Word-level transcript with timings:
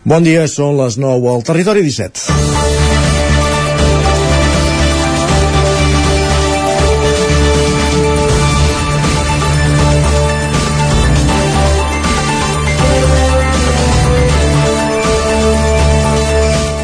Bon 0.00 0.24
dia, 0.24 0.46
són 0.48 0.78
les 0.78 0.96
9 0.96 1.28
al 1.28 1.42
Territori 1.44 1.82
17. 1.84 2.30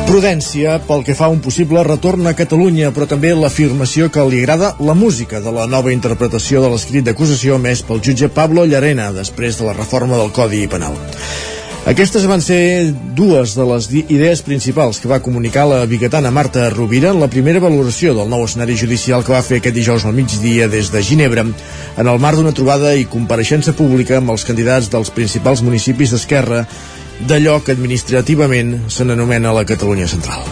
Prudència 0.07 0.77
pel 0.85 1.01
que 1.01 1.17
fa 1.17 1.27
a 1.27 1.33
un 1.33 1.41
possible 1.41 1.81
retorn 1.89 2.29
a 2.29 2.37
Catalunya, 2.37 2.93
però 2.93 3.09
també 3.09 3.33
l'afirmació 3.33 4.11
que 4.13 4.29
li 4.29 4.45
agrada 4.45 4.75
la 4.79 4.93
música 4.93 5.41
de 5.41 5.57
la 5.57 5.65
nova 5.65 5.93
interpretació 5.97 6.61
de 6.61 6.69
l'escrit 6.77 7.09
d'acusació 7.09 7.57
més 7.57 7.81
pel 7.81 8.05
jutge 8.05 8.29
Pablo 8.29 8.69
Llarena 8.69 9.09
després 9.17 9.57
de 9.57 9.73
la 9.73 9.77
reforma 9.81 10.21
del 10.21 10.37
Codi 10.37 10.67
Penal. 10.69 11.01
Aquestes 11.87 12.25
van 12.27 12.41
ser 12.43 12.91
dues 13.15 13.53
de 13.55 13.63
les 13.69 13.87
idees 13.95 14.41
principals 14.43 14.99
que 14.99 15.07
va 15.07 15.21
comunicar 15.23 15.69
la 15.71 15.85
biguetana 15.87 16.33
Marta 16.35 16.65
Rovira 16.75 17.13
en 17.15 17.21
la 17.23 17.29
primera 17.31 17.63
valoració 17.63 18.11
del 18.17 18.27
nou 18.33 18.43
escenari 18.43 18.75
judicial 18.81 19.23
que 19.23 19.31
va 19.31 19.45
fer 19.47 19.61
aquest 19.61 19.79
dijous 19.79 20.03
al 20.03 20.17
migdia 20.17 20.67
des 20.67 20.91
de 20.91 21.05
Ginebra 21.07 21.47
en 21.47 22.11
el 22.11 22.19
marc 22.19 22.41
d'una 22.41 22.57
trobada 22.59 22.97
i 22.99 23.07
compareixença 23.07 23.77
pública 23.79 24.19
amb 24.19 24.35
els 24.35 24.43
candidats 24.49 24.91
dels 24.91 25.15
principals 25.15 25.63
municipis 25.63 26.11
d'Esquerra 26.11 26.65
d'allò 27.23 27.61
que 27.63 27.79
administrativament 27.79 28.81
se 28.91 29.07
n'anomena 29.07 29.55
la 29.55 29.65
Catalunya 29.65 30.11
Central. 30.11 30.43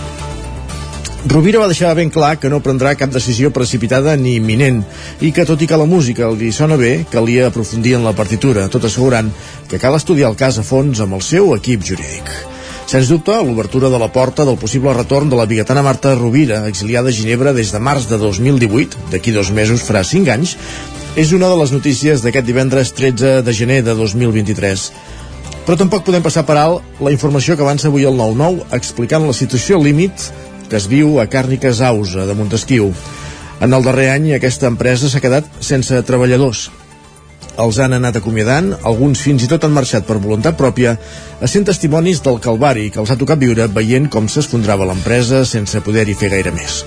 Rovira 1.24 1.56
va 1.56 1.70
deixar 1.70 1.95
ben 1.96 2.10
clar 2.12 2.34
que 2.37 2.51
no 2.52 2.59
prendrà 2.60 2.91
cap 3.01 3.09
decisió 3.09 3.48
precipitada 3.48 4.12
ni 4.20 4.34
imminent 4.37 4.83
i 5.24 5.30
que 5.33 5.47
tot 5.48 5.62
i 5.64 5.69
que 5.70 5.78
la 5.80 5.87
música 5.88 6.28
li 6.28 6.50
sona 6.52 6.77
bé, 6.77 7.06
calia 7.09 7.47
aprofundir 7.48 7.95
en 7.97 8.05
la 8.05 8.12
partitura, 8.12 8.66
tot 8.69 8.84
assegurant 8.84 9.30
que 9.70 9.80
cal 9.80 9.97
estudiar 9.97 10.28
el 10.28 10.37
cas 10.37 10.60
a 10.60 10.66
fons 10.69 11.00
amb 11.00 11.16
el 11.16 11.24
seu 11.24 11.55
equip 11.56 11.80
jurídic. 11.88 12.28
Sens 12.84 13.09
dubte, 13.09 13.33
l'obertura 13.41 13.88
de 13.88 13.98
la 13.98 14.10
porta 14.12 14.45
del 14.45 14.60
possible 14.60 14.92
retorn 14.92 15.33
de 15.33 15.41
la 15.41 15.48
biguetana 15.48 15.83
Marta 15.83 16.12
Rovira, 16.14 16.66
exiliada 16.69 17.08
a 17.08 17.16
Ginebra 17.16 17.56
des 17.56 17.72
de 17.72 17.81
març 17.81 18.05
de 18.12 18.20
2018, 18.20 19.09
d'aquí 19.11 19.33
dos 19.33 19.48
mesos 19.48 19.88
farà 19.88 20.05
cinc 20.05 20.28
anys, 20.28 20.59
és 21.16 21.33
una 21.33 21.48
de 21.48 21.56
les 21.56 21.72
notícies 21.72 22.20
d'aquest 22.20 22.44
divendres 22.44 22.92
13 22.92 23.41
de 23.41 23.53
gener 23.56 23.81
de 23.83 23.97
2023. 23.97 24.91
Però 25.64 25.81
tampoc 25.81 26.05
podem 26.05 26.20
passar 26.20 26.44
per 26.44 26.61
alt 26.61 27.00
la 27.00 27.11
informació 27.14 27.56
que 27.56 27.64
avança 27.64 27.88
avui 27.88 28.05
el 28.05 28.19
9-9 28.20 28.66
explicant 28.77 29.25
la 29.25 29.33
situació 29.33 29.81
límit 29.81 30.28
que 30.68 30.78
es 30.80 30.88
viu 30.90 31.18
a 31.20 31.26
Càrniques 31.30 31.80
Ausa, 31.84 32.26
de 32.28 32.34
Montesquieu. 32.38 32.90
En 33.60 33.72
el 33.72 33.84
darrer 33.86 34.10
any 34.12 34.32
aquesta 34.34 34.70
empresa 34.70 35.10
s'ha 35.10 35.22
quedat 35.24 35.46
sense 35.60 36.00
treballadors. 36.08 36.68
Els 37.60 37.78
han 37.78 37.94
anat 37.94 38.18
acomiadant, 38.18 38.72
alguns 38.82 39.20
fins 39.22 39.44
i 39.44 39.48
tot 39.50 39.62
han 39.64 39.74
marxat 39.76 40.08
per 40.08 40.18
voluntat 40.18 40.58
pròpia, 40.58 40.96
sent 41.46 41.68
testimonis 41.68 42.22
del 42.24 42.40
calvari 42.42 42.88
que 42.90 42.98
els 43.02 43.12
ha 43.14 43.18
tocat 43.20 43.38
viure 43.38 43.68
veient 43.70 44.10
com 44.10 44.26
s'esfondrava 44.26 44.88
l'empresa 44.90 45.44
sense 45.46 45.82
poder-hi 45.86 46.18
fer 46.18 46.32
gaire 46.34 46.54
més. 46.54 46.82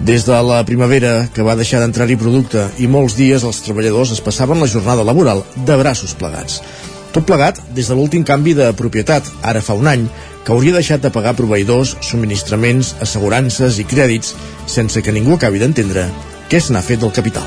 Des 0.00 0.24
de 0.24 0.36
la 0.42 0.62
primavera, 0.64 1.28
que 1.34 1.44
va 1.44 1.54
deixar 1.54 1.82
d'entrar-hi 1.82 2.16
producte, 2.16 2.64
i 2.80 2.88
molts 2.88 3.18
dies 3.18 3.44
els 3.44 3.60
treballadors 3.62 4.14
es 4.14 4.22
passaven 4.24 4.58
la 4.58 4.70
jornada 4.72 5.04
laboral 5.04 5.44
de 5.54 5.76
braços 5.76 6.16
plegats. 6.16 6.62
Tot 7.10 7.26
plegat 7.26 7.58
des 7.74 7.88
de 7.90 7.96
l'últim 7.98 8.24
canvi 8.26 8.54
de 8.54 8.70
propietat, 8.78 9.26
ara 9.42 9.62
fa 9.64 9.74
un 9.74 9.88
any, 9.90 10.04
que 10.44 10.52
hauria 10.54 10.76
deixat 10.76 11.02
de 11.02 11.10
pagar 11.10 11.36
proveïdors, 11.38 11.96
subministraments, 12.06 12.94
assegurances 13.02 13.80
i 13.82 13.86
crèdits 13.88 14.36
sense 14.70 15.02
que 15.02 15.14
ningú 15.14 15.34
acabi 15.36 15.58
d'entendre 15.62 16.06
què 16.50 16.60
se 16.62 16.72
n'ha 16.72 16.84
fet 16.86 17.02
del 17.02 17.14
capital. 17.14 17.46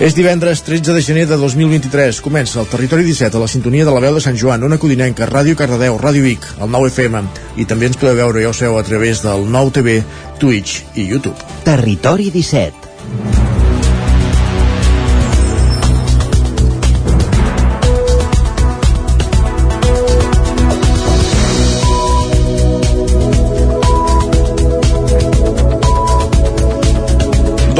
És 0.00 0.14
divendres 0.16 0.62
13 0.64 0.94
de 0.96 1.02
gener 1.04 1.26
de 1.28 1.36
2023. 1.36 2.22
Comença 2.24 2.56
el 2.62 2.70
Territori 2.72 3.04
17 3.04 3.36
a 3.36 3.42
la 3.42 3.50
sintonia 3.52 3.84
de 3.84 3.92
la 3.92 4.00
veu 4.00 4.16
de 4.16 4.22
Sant 4.24 4.38
Joan, 4.40 4.64
una 4.64 4.78
codinenca, 4.80 5.28
Ràdio 5.28 5.58
Cardedeu, 5.58 5.98
Ràdio 6.00 6.24
Vic, 6.24 6.46
el 6.56 6.72
9 6.72 6.88
FM 6.88 7.22
i 7.60 7.68
també 7.68 7.90
ens 7.90 8.00
podeu 8.00 8.16
veure, 8.16 8.40
ja 8.40 8.48
ho 8.48 8.56
seu, 8.56 8.78
a 8.80 8.86
través 8.86 9.20
del 9.26 9.44
9 9.52 9.76
TV, 9.76 10.00
Twitch 10.40 10.96
i 10.96 11.04
YouTube. 11.12 11.36
Territori 11.68 12.32
17 12.32 13.39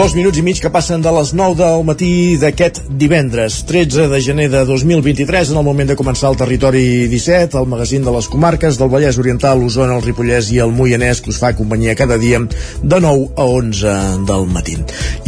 Dos 0.00 0.14
minuts 0.16 0.38
i 0.38 0.42
mig 0.42 0.56
que 0.64 0.70
passen 0.72 1.02
de 1.04 1.10
les 1.12 1.34
9 1.36 1.58
del 1.58 1.82
matí 1.84 2.38
d'aquest 2.40 2.78
divendres, 2.96 3.58
13 3.68 4.06
de 4.08 4.20
gener 4.24 4.46
de 4.48 4.62
2023, 4.64 5.50
en 5.52 5.58
el 5.60 5.66
moment 5.66 5.90
de 5.90 5.96
començar 5.98 6.30
el 6.30 6.38
Territori 6.40 7.04
17, 7.12 7.58
el 7.60 7.68
magazín 7.68 8.06
de 8.06 8.14
les 8.14 8.28
comarques 8.32 8.78
del 8.80 8.88
Vallès 8.88 9.18
Oriental, 9.20 9.60
l'Osona, 9.60 9.98
el 9.98 10.06
Ripollès 10.06 10.48
i 10.54 10.62
el 10.64 10.72
Moianès, 10.72 11.20
que 11.20 11.28
us 11.28 11.42
fa 11.42 11.52
companyia 11.52 11.98
cada 12.00 12.16
dia 12.16 12.40
de 12.40 13.02
9 13.04 13.28
a 13.36 13.44
11 13.44 14.24
del 14.24 14.48
matí. 14.48 14.78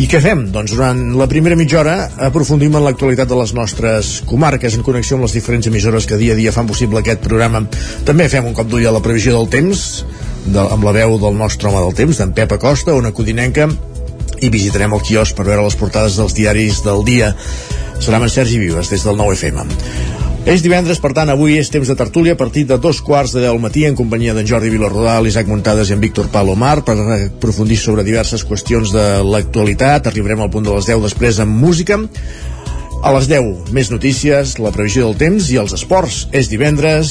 I 0.01 0.09
què 0.09 0.23
fem? 0.25 0.47
Doncs 0.57 0.73
durant 0.73 1.05
la 1.21 1.29
primera 1.29 1.61
mitja 1.61 1.83
hora 1.85 1.99
aprofundim 2.33 2.73
en 2.73 2.89
l'actualitat 2.89 3.29
de 3.29 3.43
les 3.43 3.53
nostres 3.53 4.23
comarques 4.25 4.73
en 4.73 4.89
connexió 4.89 5.21
amb 5.21 5.29
les 5.29 5.37
diferents 5.37 5.69
emissores 5.69 6.09
que 6.09 6.17
dia 6.17 6.33
a 6.33 6.41
dia 6.41 6.57
fan 6.57 6.73
possible 6.73 7.05
aquest 7.05 7.21
programa. 7.29 7.67
També 8.09 8.33
fem 8.33 8.49
un 8.49 8.57
cop 8.57 8.73
d'ull 8.73 8.89
a 8.89 8.97
la 8.97 9.05
previsió 9.05 9.37
del 9.37 9.53
temps, 9.53 10.07
de, 10.49 10.65
amb 10.65 10.89
la 10.89 10.97
veu 10.97 11.21
del 11.21 11.37
nostre 11.37 11.69
home 11.69 11.91
del 11.91 11.99
temps, 12.07 12.25
d'en 12.25 12.33
Pep 12.33 12.57
Acosta, 12.57 12.97
una 12.97 13.13
codinenca 13.13 13.69
i 14.43 14.51
visitarem 14.51 14.93
el 14.93 15.05
quiosc 15.07 15.39
per 15.39 15.47
veure 15.47 15.65
les 15.65 15.79
portades 15.79 16.19
dels 16.19 16.35
diaris 16.37 16.83
del 16.85 17.05
dia. 17.07 17.33
Serà 18.03 18.19
amb 18.19 18.27
en 18.27 18.35
Sergi 18.35 18.59
Vives, 18.59 18.91
des 18.91 19.07
del 19.07 19.17
9FM. 19.19 19.71
És 20.43 20.59
divendres, 20.65 20.99
per 20.99 21.13
tant, 21.15 21.31
avui 21.31 21.55
és 21.55 21.69
temps 21.71 21.87
de 21.87 21.95
tertúlia 21.95 22.35
a 22.35 22.39
partir 22.39 22.65
de 22.67 22.75
dos 22.83 22.99
quarts 23.07 23.31
de 23.37 23.45
deu 23.45 23.55
al 23.55 23.61
matí 23.63 23.85
en 23.87 23.95
companyia 23.95 24.35
d'en 24.35 24.49
Jordi 24.49 24.73
Vilarrodà, 24.75 25.21
l'Isaac 25.23 25.47
Muntades 25.47 25.93
i 25.93 25.95
en 25.95 26.03
Víctor 26.03 26.33
Palomar 26.35 26.81
per 26.83 26.97
aprofundir 26.99 27.79
sobre 27.79 28.03
diverses 28.03 28.43
qüestions 28.43 28.91
de 28.91 29.05
l'actualitat. 29.23 30.11
Arribarem 30.11 30.43
al 30.43 30.51
punt 30.51 30.67
de 30.67 30.75
les 30.75 30.91
10 30.91 31.05
després 31.07 31.39
amb 31.45 31.55
música. 31.63 32.01
A 33.03 33.11
les 33.11 33.27
10, 33.27 33.73
més 33.75 33.89
notícies, 33.91 34.61
la 34.63 34.71
previsió 34.71 35.09
del 35.09 35.17
temps 35.19 35.49
i 35.51 35.57
els 35.59 35.73
esports. 35.75 36.29
És 36.31 36.47
divendres, 36.53 37.11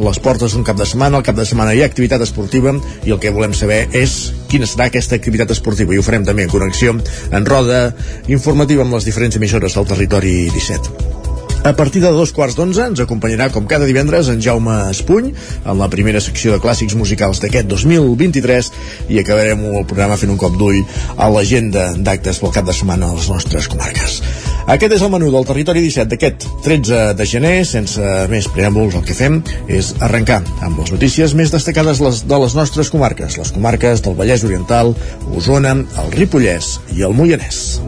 les 0.00 0.20
portes 0.24 0.54
d'un 0.56 0.64
cap 0.64 0.80
de 0.80 0.86
setmana, 0.88 1.20
al 1.20 1.26
cap 1.26 1.36
de 1.36 1.44
setmana 1.44 1.74
hi 1.76 1.82
ha 1.84 1.90
activitat 1.90 2.24
esportiva 2.24 2.72
i 3.04 3.12
el 3.12 3.20
que 3.20 3.34
volem 3.36 3.52
saber 3.52 3.82
és 3.92 4.16
quina 4.48 4.68
serà 4.68 4.88
aquesta 4.88 5.20
activitat 5.20 5.52
esportiva 5.52 5.92
i 5.92 6.00
ho 6.00 6.06
farem 6.08 6.24
també 6.24 6.48
en 6.48 6.52
connexió 6.52 6.96
en 6.96 7.52
roda 7.52 7.84
informativa 8.32 8.84
amb 8.88 8.96
les 8.96 9.08
diferents 9.08 9.36
emissores 9.36 9.76
del 9.76 9.88
territori 9.92 10.36
17. 10.56 11.17
A 11.64 11.74
partir 11.74 12.00
de 12.00 12.10
dos 12.14 12.30
quarts 12.32 12.54
d'onze 12.56 12.84
ens 12.86 13.00
acompanyarà, 13.02 13.48
com 13.52 13.66
cada 13.68 13.86
divendres, 13.88 14.28
en 14.30 14.40
Jaume 14.40 14.76
Espuny 14.92 15.32
en 15.32 15.78
la 15.78 15.88
primera 15.90 16.20
secció 16.22 16.54
de 16.54 16.60
clàssics 16.62 16.94
musicals 16.96 17.42
d'aquest 17.42 17.68
2023 17.68 18.70
i 19.10 19.18
acabarem 19.20 19.64
el 19.72 19.86
programa 19.88 20.16
fent 20.20 20.32
un 20.32 20.38
cop 20.40 20.56
d'ull 20.56 20.78
a 21.16 21.28
l'agenda 21.34 21.90
d'actes 21.98 22.38
pel 22.40 22.54
cap 22.54 22.68
de 22.68 22.76
setmana 22.76 23.10
a 23.10 23.18
les 23.18 23.28
nostres 23.32 23.68
comarques. 23.68 24.22
Aquest 24.68 24.94
és 24.98 25.02
el 25.02 25.12
menú 25.12 25.30
del 25.34 25.46
Territori 25.48 25.82
17 25.82 26.12
d'aquest 26.12 26.48
13 26.64 27.14
de 27.18 27.26
gener. 27.26 27.54
Sense 27.68 28.16
més 28.32 28.48
preàmbuls, 28.54 28.94
el 28.94 29.06
que 29.08 29.16
fem 29.16 29.40
és 29.66 29.94
arrencar 30.04 30.42
amb 30.62 30.78
les 30.78 30.92
notícies 30.94 31.34
més 31.34 31.52
destacades 31.52 32.02
les, 32.04 32.24
de 32.28 32.42
les 32.44 32.58
nostres 32.58 32.92
comarques, 32.94 33.40
les 33.40 33.54
comarques 33.56 34.04
del 34.04 34.18
Vallès 34.18 34.44
Oriental, 34.46 34.94
Osona, 35.34 35.74
el 35.74 36.12
Ripollès 36.14 36.76
i 36.94 37.02
el 37.08 37.16
Moianès. 37.18 37.80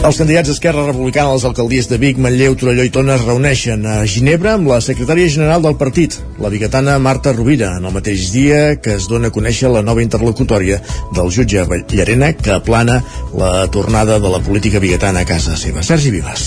Els 0.00 0.16
candidats 0.16 0.48
d'Esquerra 0.48 0.86
Republicana 0.86 1.28
a 1.28 1.34
les 1.36 1.42
alcaldies 1.44 1.84
de 1.90 1.98
Vic, 2.00 2.16
Manlleu, 2.24 2.54
Torelló 2.56 2.86
i 2.88 2.90
Tona 2.90 3.18
es 3.18 3.24
reuneixen 3.26 3.82
a 3.84 3.98
Ginebra 4.08 4.54
amb 4.56 4.70
la 4.70 4.78
secretària 4.80 5.28
general 5.28 5.60
del 5.60 5.76
partit, 5.76 6.14
la 6.40 6.48
biguetana 6.48 6.94
Marta 7.04 7.34
Rovira, 7.36 7.74
en 7.76 7.84
el 7.84 7.92
mateix 7.92 8.30
dia 8.32 8.78
que 8.80 8.94
es 8.96 9.10
dona 9.12 9.28
a 9.28 9.34
conèixer 9.34 9.68
la 9.68 9.82
nova 9.84 10.00
interlocutòria 10.00 10.78
del 11.12 11.28
jutge 11.28 11.66
Llarena 11.92 12.32
que 12.32 12.54
aplana 12.54 13.02
la 13.36 13.66
tornada 13.68 14.16
de 14.18 14.30
la 14.32 14.40
política 14.40 14.80
biguetana 14.80 15.20
a 15.20 15.28
casa 15.28 15.58
seva. 15.60 15.84
Sergi 15.84 16.14
Vives. 16.16 16.46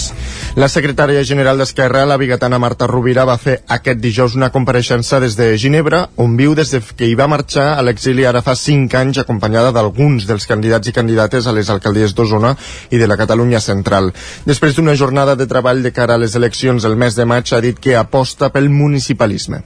La 0.57 0.67
secretària 0.69 1.21
general 1.25 1.61
d'Esquerra, 1.61 2.07
la 2.09 2.17
biguetana 2.17 2.57
Marta 2.61 2.89
Rovira, 2.89 3.23
va 3.25 3.37
fer 3.37 3.59
aquest 3.69 4.01
dijous 4.01 4.33
una 4.33 4.49
compareixença 4.53 5.21
des 5.21 5.37
de 5.37 5.51
Ginebra, 5.61 6.07
on 6.17 6.35
viu 6.37 6.57
des 6.57 6.73
de 6.73 6.81
que 6.97 7.05
hi 7.05 7.13
va 7.13 7.29
marxar 7.29 7.75
a 7.77 7.85
l'exili 7.85 8.25
ara 8.25 8.41
fa 8.41 8.57
cinc 8.57 8.97
anys 8.97 9.21
acompanyada 9.21 9.71
d'alguns 9.73 10.25
dels 10.25 10.49
candidats 10.49 10.89
i 10.89 10.93
candidates 10.93 11.45
a 11.45 11.53
les 11.53 11.69
alcaldies 11.69 12.17
d'Osona 12.17 12.55
i 12.89 12.97
de 12.97 13.07
la 13.09 13.17
Catalunya 13.17 13.42
Central. 13.59 14.13
Després 14.45 14.75
d'una 14.75 14.95
jornada 14.95 15.35
de 15.35 15.47
treball 15.47 15.83
de 15.83 15.91
cara 15.91 16.15
a 16.15 16.21
les 16.21 16.35
eleccions 16.35 16.83
el 16.85 16.95
mes 16.95 17.15
de 17.15 17.25
maig, 17.25 17.53
ha 17.53 17.61
dit 17.61 17.79
que 17.79 17.95
aposta 17.95 18.49
pel 18.49 18.69
municipalisme 18.69 19.63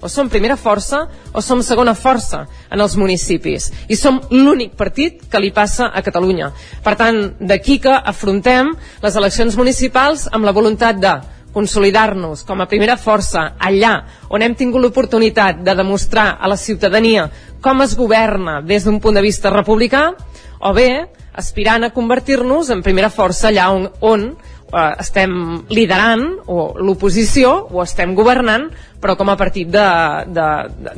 o 0.00 0.08
som 0.08 0.28
primera 0.30 0.56
força 0.56 1.08
o 1.32 1.42
som 1.42 1.62
segona 1.62 1.94
força 1.94 2.44
en 2.70 2.80
els 2.80 2.94
municipis 2.96 3.70
i 3.90 3.96
som 3.98 4.20
l'únic 4.30 4.76
partit 4.78 5.24
que 5.30 5.40
li 5.42 5.50
passa 5.50 5.90
a 5.90 6.02
Catalunya. 6.02 6.52
Per 6.84 6.94
tant, 6.94 7.18
d'aquí 7.40 7.78
que 7.82 7.90
afrontem 7.92 8.70
les 9.02 9.16
eleccions 9.18 9.56
municipals 9.58 10.28
amb 10.30 10.46
la 10.46 10.54
voluntat 10.54 11.00
de 11.02 11.14
consolidar-nos 11.52 12.44
com 12.46 12.60
a 12.60 12.68
primera 12.70 12.98
força 13.00 13.54
allà 13.58 13.94
on 14.30 14.42
hem 14.42 14.54
tingut 14.54 14.82
l'oportunitat 14.82 15.64
de 15.64 15.74
demostrar 15.74 16.36
a 16.38 16.48
la 16.48 16.56
ciutadania 16.56 17.28
com 17.60 17.82
es 17.82 17.96
governa 17.96 18.60
des 18.62 18.84
d'un 18.84 19.00
punt 19.00 19.16
de 19.16 19.24
vista 19.24 19.50
republicà 19.50 20.12
o 20.60 20.72
bé 20.72 21.08
aspirant 21.38 21.86
a 21.86 21.92
convertir-nos 21.94 22.72
en 22.74 22.82
primera 22.82 23.10
força 23.14 23.48
allà 23.52 23.68
on, 23.74 23.86
on 24.02 24.26
eh, 24.28 24.92
estem 24.98 25.32
liderant 25.70 26.26
o 26.50 26.72
l'oposició 26.82 27.54
o 27.70 27.82
estem 27.84 28.14
governant 28.18 28.68
però 29.00 29.14
com 29.16 29.30
a 29.30 29.36
partit 29.38 29.68
de, 29.70 29.86
de, 30.34 30.46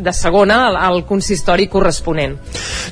de 0.00 0.12
segona 0.16 0.62
al, 0.68 0.76
al 0.80 1.02
consistori 1.08 1.68
corresponent. 1.68 2.36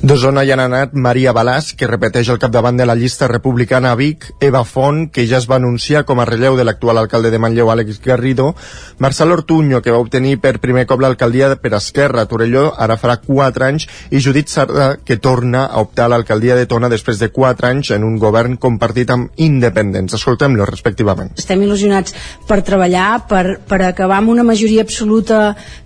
D'Osona 0.02 0.44
hi 0.44 0.52
han 0.52 0.62
anat 0.62 0.92
Maria 0.92 1.32
Balàs, 1.34 1.72
que 1.78 1.88
repeteix 1.88 2.28
el 2.28 2.40
capdavant 2.40 2.76
de 2.76 2.86
la 2.86 2.96
llista 2.98 3.28
republicana 3.30 3.92
a 3.92 3.98
Vic, 3.98 4.28
Eva 4.44 4.62
Font, 4.68 5.06
que 5.12 5.24
ja 5.26 5.40
es 5.40 5.48
va 5.50 5.56
anunciar 5.56 6.04
com 6.08 6.20
a 6.20 6.26
relleu 6.28 6.58
de 6.58 6.66
l'actual 6.68 7.00
alcalde 7.00 7.32
de 7.32 7.40
Manlleu, 7.40 7.70
Àlex 7.72 8.02
Garrido, 8.04 8.52
Marcel 8.98 9.32
Ortuño, 9.32 9.80
que 9.82 9.94
va 9.94 10.02
obtenir 10.02 10.36
per 10.44 10.58
primer 10.60 10.84
cop 10.86 11.00
l'alcaldia 11.00 11.54
per 11.56 11.72
Esquerra, 11.78 12.22
a 12.22 12.30
Torelló, 12.30 12.68
ara 12.76 12.98
farà 13.00 13.16
4 13.24 13.66
anys, 13.66 13.88
i 14.10 14.20
Judit 14.20 14.52
Sardà, 14.52 14.90
que 15.04 15.16
torna 15.16 15.64
a 15.66 15.80
optar 15.80 16.06
a 16.06 16.12
l'alcaldia 16.12 16.56
de 16.58 16.68
Tona 16.68 16.92
després 16.92 17.18
de 17.18 17.30
4 17.32 17.70
anys 17.72 17.92
en 17.96 18.04
un 18.04 18.20
govern 18.20 18.58
compartit 18.60 19.10
amb 19.14 19.32
independents. 19.40 20.14
Escoltem-lo 20.18 20.68
respectivament. 20.68 21.32
Estem 21.38 21.64
il·lusionats 21.64 22.14
per 22.48 22.60
treballar, 22.66 23.24
per, 23.30 23.58
per 23.68 23.82
acabar 23.88 24.20
amb 24.20 24.36
una 24.36 24.44
majoria 24.46 24.84
absoluta 24.84 24.97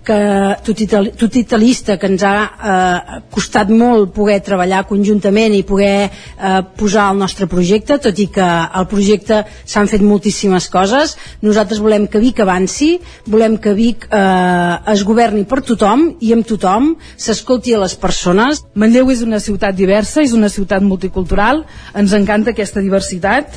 que, 0.03 0.17
totalista 1.17 1.97
que 1.97 2.09
ens 2.11 2.23
ha 2.27 2.35
eh, 2.43 3.19
costat 3.33 3.71
molt 3.71 4.13
poder 4.15 4.39
treballar 4.43 4.83
conjuntament 4.89 5.55
i 5.55 5.63
poder 5.67 6.09
eh, 6.09 6.61
posar 6.77 7.09
el 7.13 7.21
nostre 7.21 7.47
projecte, 7.51 7.97
tot 8.03 8.19
i 8.19 8.27
que 8.33 8.45
el 8.45 8.87
projecte 8.91 9.43
s'han 9.63 9.89
fet 9.91 10.03
moltíssimes 10.03 10.69
coses. 10.73 11.17
Nosaltres 11.41 11.81
volem 11.83 12.07
que 12.07 12.21
Vic 12.23 12.43
avanci, 12.43 12.97
volem 13.27 13.57
que 13.57 13.75
Vic 13.77 14.07
eh, 14.09 14.93
es 14.93 15.03
governi 15.07 15.45
per 15.49 15.63
tothom 15.65 16.09
i 16.21 16.33
amb 16.35 16.47
tothom, 16.47 16.93
s'escolti 17.17 17.75
a 17.75 17.83
les 17.83 17.95
persones. 17.99 18.63
Manlleu 18.75 19.11
és 19.13 19.23
una 19.25 19.41
ciutat 19.43 19.75
diversa, 19.77 20.21
és 20.23 20.33
una 20.33 20.51
ciutat 20.51 20.83
multicultural, 20.83 21.63
ens 21.95 22.15
encanta 22.17 22.51
aquesta 22.53 22.83
diversitat, 22.83 23.55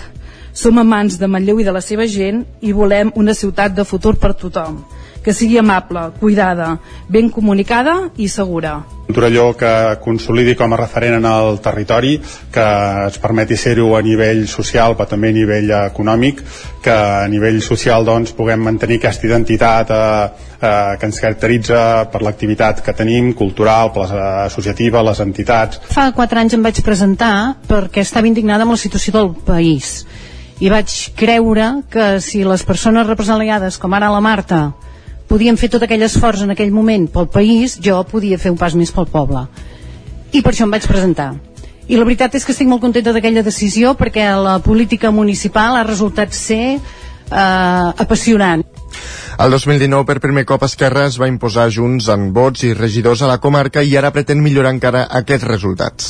som 0.57 0.79
amants 0.81 1.19
de 1.21 1.29
Manlleu 1.29 1.59
i 1.61 1.67
de 1.67 1.75
la 1.75 1.83
seva 1.85 2.07
gent 2.09 2.41
i 2.65 2.73
volem 2.73 3.11
una 3.21 3.35
ciutat 3.37 3.75
de 3.77 3.85
futur 3.85 4.15
per 4.17 4.33
tothom 4.41 4.81
que 5.27 5.35
sigui 5.35 5.59
amable, 5.59 6.13
cuidada, 6.21 6.77
ben 7.11 7.33
comunicada 7.35 8.13
i 8.17 8.29
segura. 8.31 8.77
Un 9.09 9.15
Torelló 9.15 9.57
que 9.59 9.99
consolidi 9.99 10.55
com 10.55 10.71
a 10.71 10.79
referent 10.79 11.17
en 11.19 11.27
el 11.27 11.59
territori, 11.65 12.13
que 12.55 12.67
ens 13.09 13.19
permeti 13.19 13.59
ser-ho 13.59 13.89
a 13.99 14.03
nivell 14.07 14.45
social 14.47 14.95
però 14.95 15.09
també 15.11 15.33
a 15.33 15.35
nivell 15.35 15.75
econòmic, 15.81 16.45
que 16.83 16.95
a 16.95 17.27
nivell 17.27 17.59
social 17.59 18.07
doncs, 18.07 18.37
puguem 18.39 18.63
mantenir 18.63 19.01
aquesta 19.01 19.27
identitat 19.27 19.91
eh, 19.91 20.47
eh, 20.61 20.95
que 20.95 21.11
ens 21.11 21.21
caracteritza 21.27 21.83
per 22.15 22.23
l'activitat 22.23 22.87
que 22.87 22.95
tenim, 22.95 23.35
cultural, 23.35 23.91
per 23.91 24.07
les, 24.07 24.17
associativa, 24.47 25.03
les 25.11 25.27
entitats. 25.27 25.83
Fa 25.91 26.13
quatre 26.15 26.39
anys 26.39 26.55
em 26.55 26.63
vaig 26.71 26.85
presentar 26.87 27.35
perquè 27.67 28.07
estava 28.07 28.31
indignada 28.31 28.63
amb 28.63 28.79
la 28.79 28.83
situació 28.87 29.19
del 29.19 29.35
país 29.43 29.97
i 30.63 30.71
vaig 30.71 30.93
creure 31.19 31.83
que 31.91 32.21
si 32.23 32.47
les 32.47 32.63
persones 32.63 33.11
represaliades 33.11 33.83
com 33.83 33.99
ara 33.99 34.15
la 34.15 34.23
Marta 34.23 34.69
podien 35.29 35.59
fer 35.59 35.71
tot 35.73 35.83
aquell 35.83 36.05
esforç 36.07 36.45
en 36.45 36.55
aquell 36.55 36.73
moment 36.75 37.09
pel 37.13 37.29
país, 37.33 37.77
jo 37.83 37.99
podia 38.11 38.39
fer 38.39 38.53
un 38.55 38.59
pas 38.61 38.75
més 38.75 38.93
pel 38.95 39.09
poble. 39.11 39.47
I 40.33 40.43
per 40.43 40.53
això 40.53 40.67
em 40.67 40.75
vaig 40.75 40.87
presentar. 40.89 41.35
I 41.87 41.99
la 41.99 42.07
veritat 42.07 42.35
és 42.35 42.45
que 42.45 42.51
estic 42.55 42.67
molt 42.67 42.83
contenta 42.83 43.13
d'aquella 43.15 43.45
decisió 43.47 43.95
perquè 43.99 44.27
la 44.43 44.59
política 44.63 45.13
municipal 45.15 45.77
ha 45.79 45.85
resultat 45.87 46.35
ser 46.35 46.77
eh, 46.77 48.03
apassionant. 48.07 48.65
El 49.37 49.51
2019, 49.53 50.07
per 50.09 50.17
primer 50.25 50.47
cop, 50.49 50.63
Esquerra 50.65 51.03
es 51.11 51.19
va 51.21 51.27
imposar 51.29 51.67
junts 51.69 52.07
en 52.09 52.31
vots 52.33 52.63
i 52.65 52.73
regidors 52.73 53.21
a 53.21 53.29
la 53.29 53.37
comarca 53.37 53.83
i 53.85 53.93
ara 54.01 54.09
pretén 54.15 54.41
millorar 54.41 54.73
encara 54.73 55.03
aquests 55.19 55.45
resultats. 55.45 56.07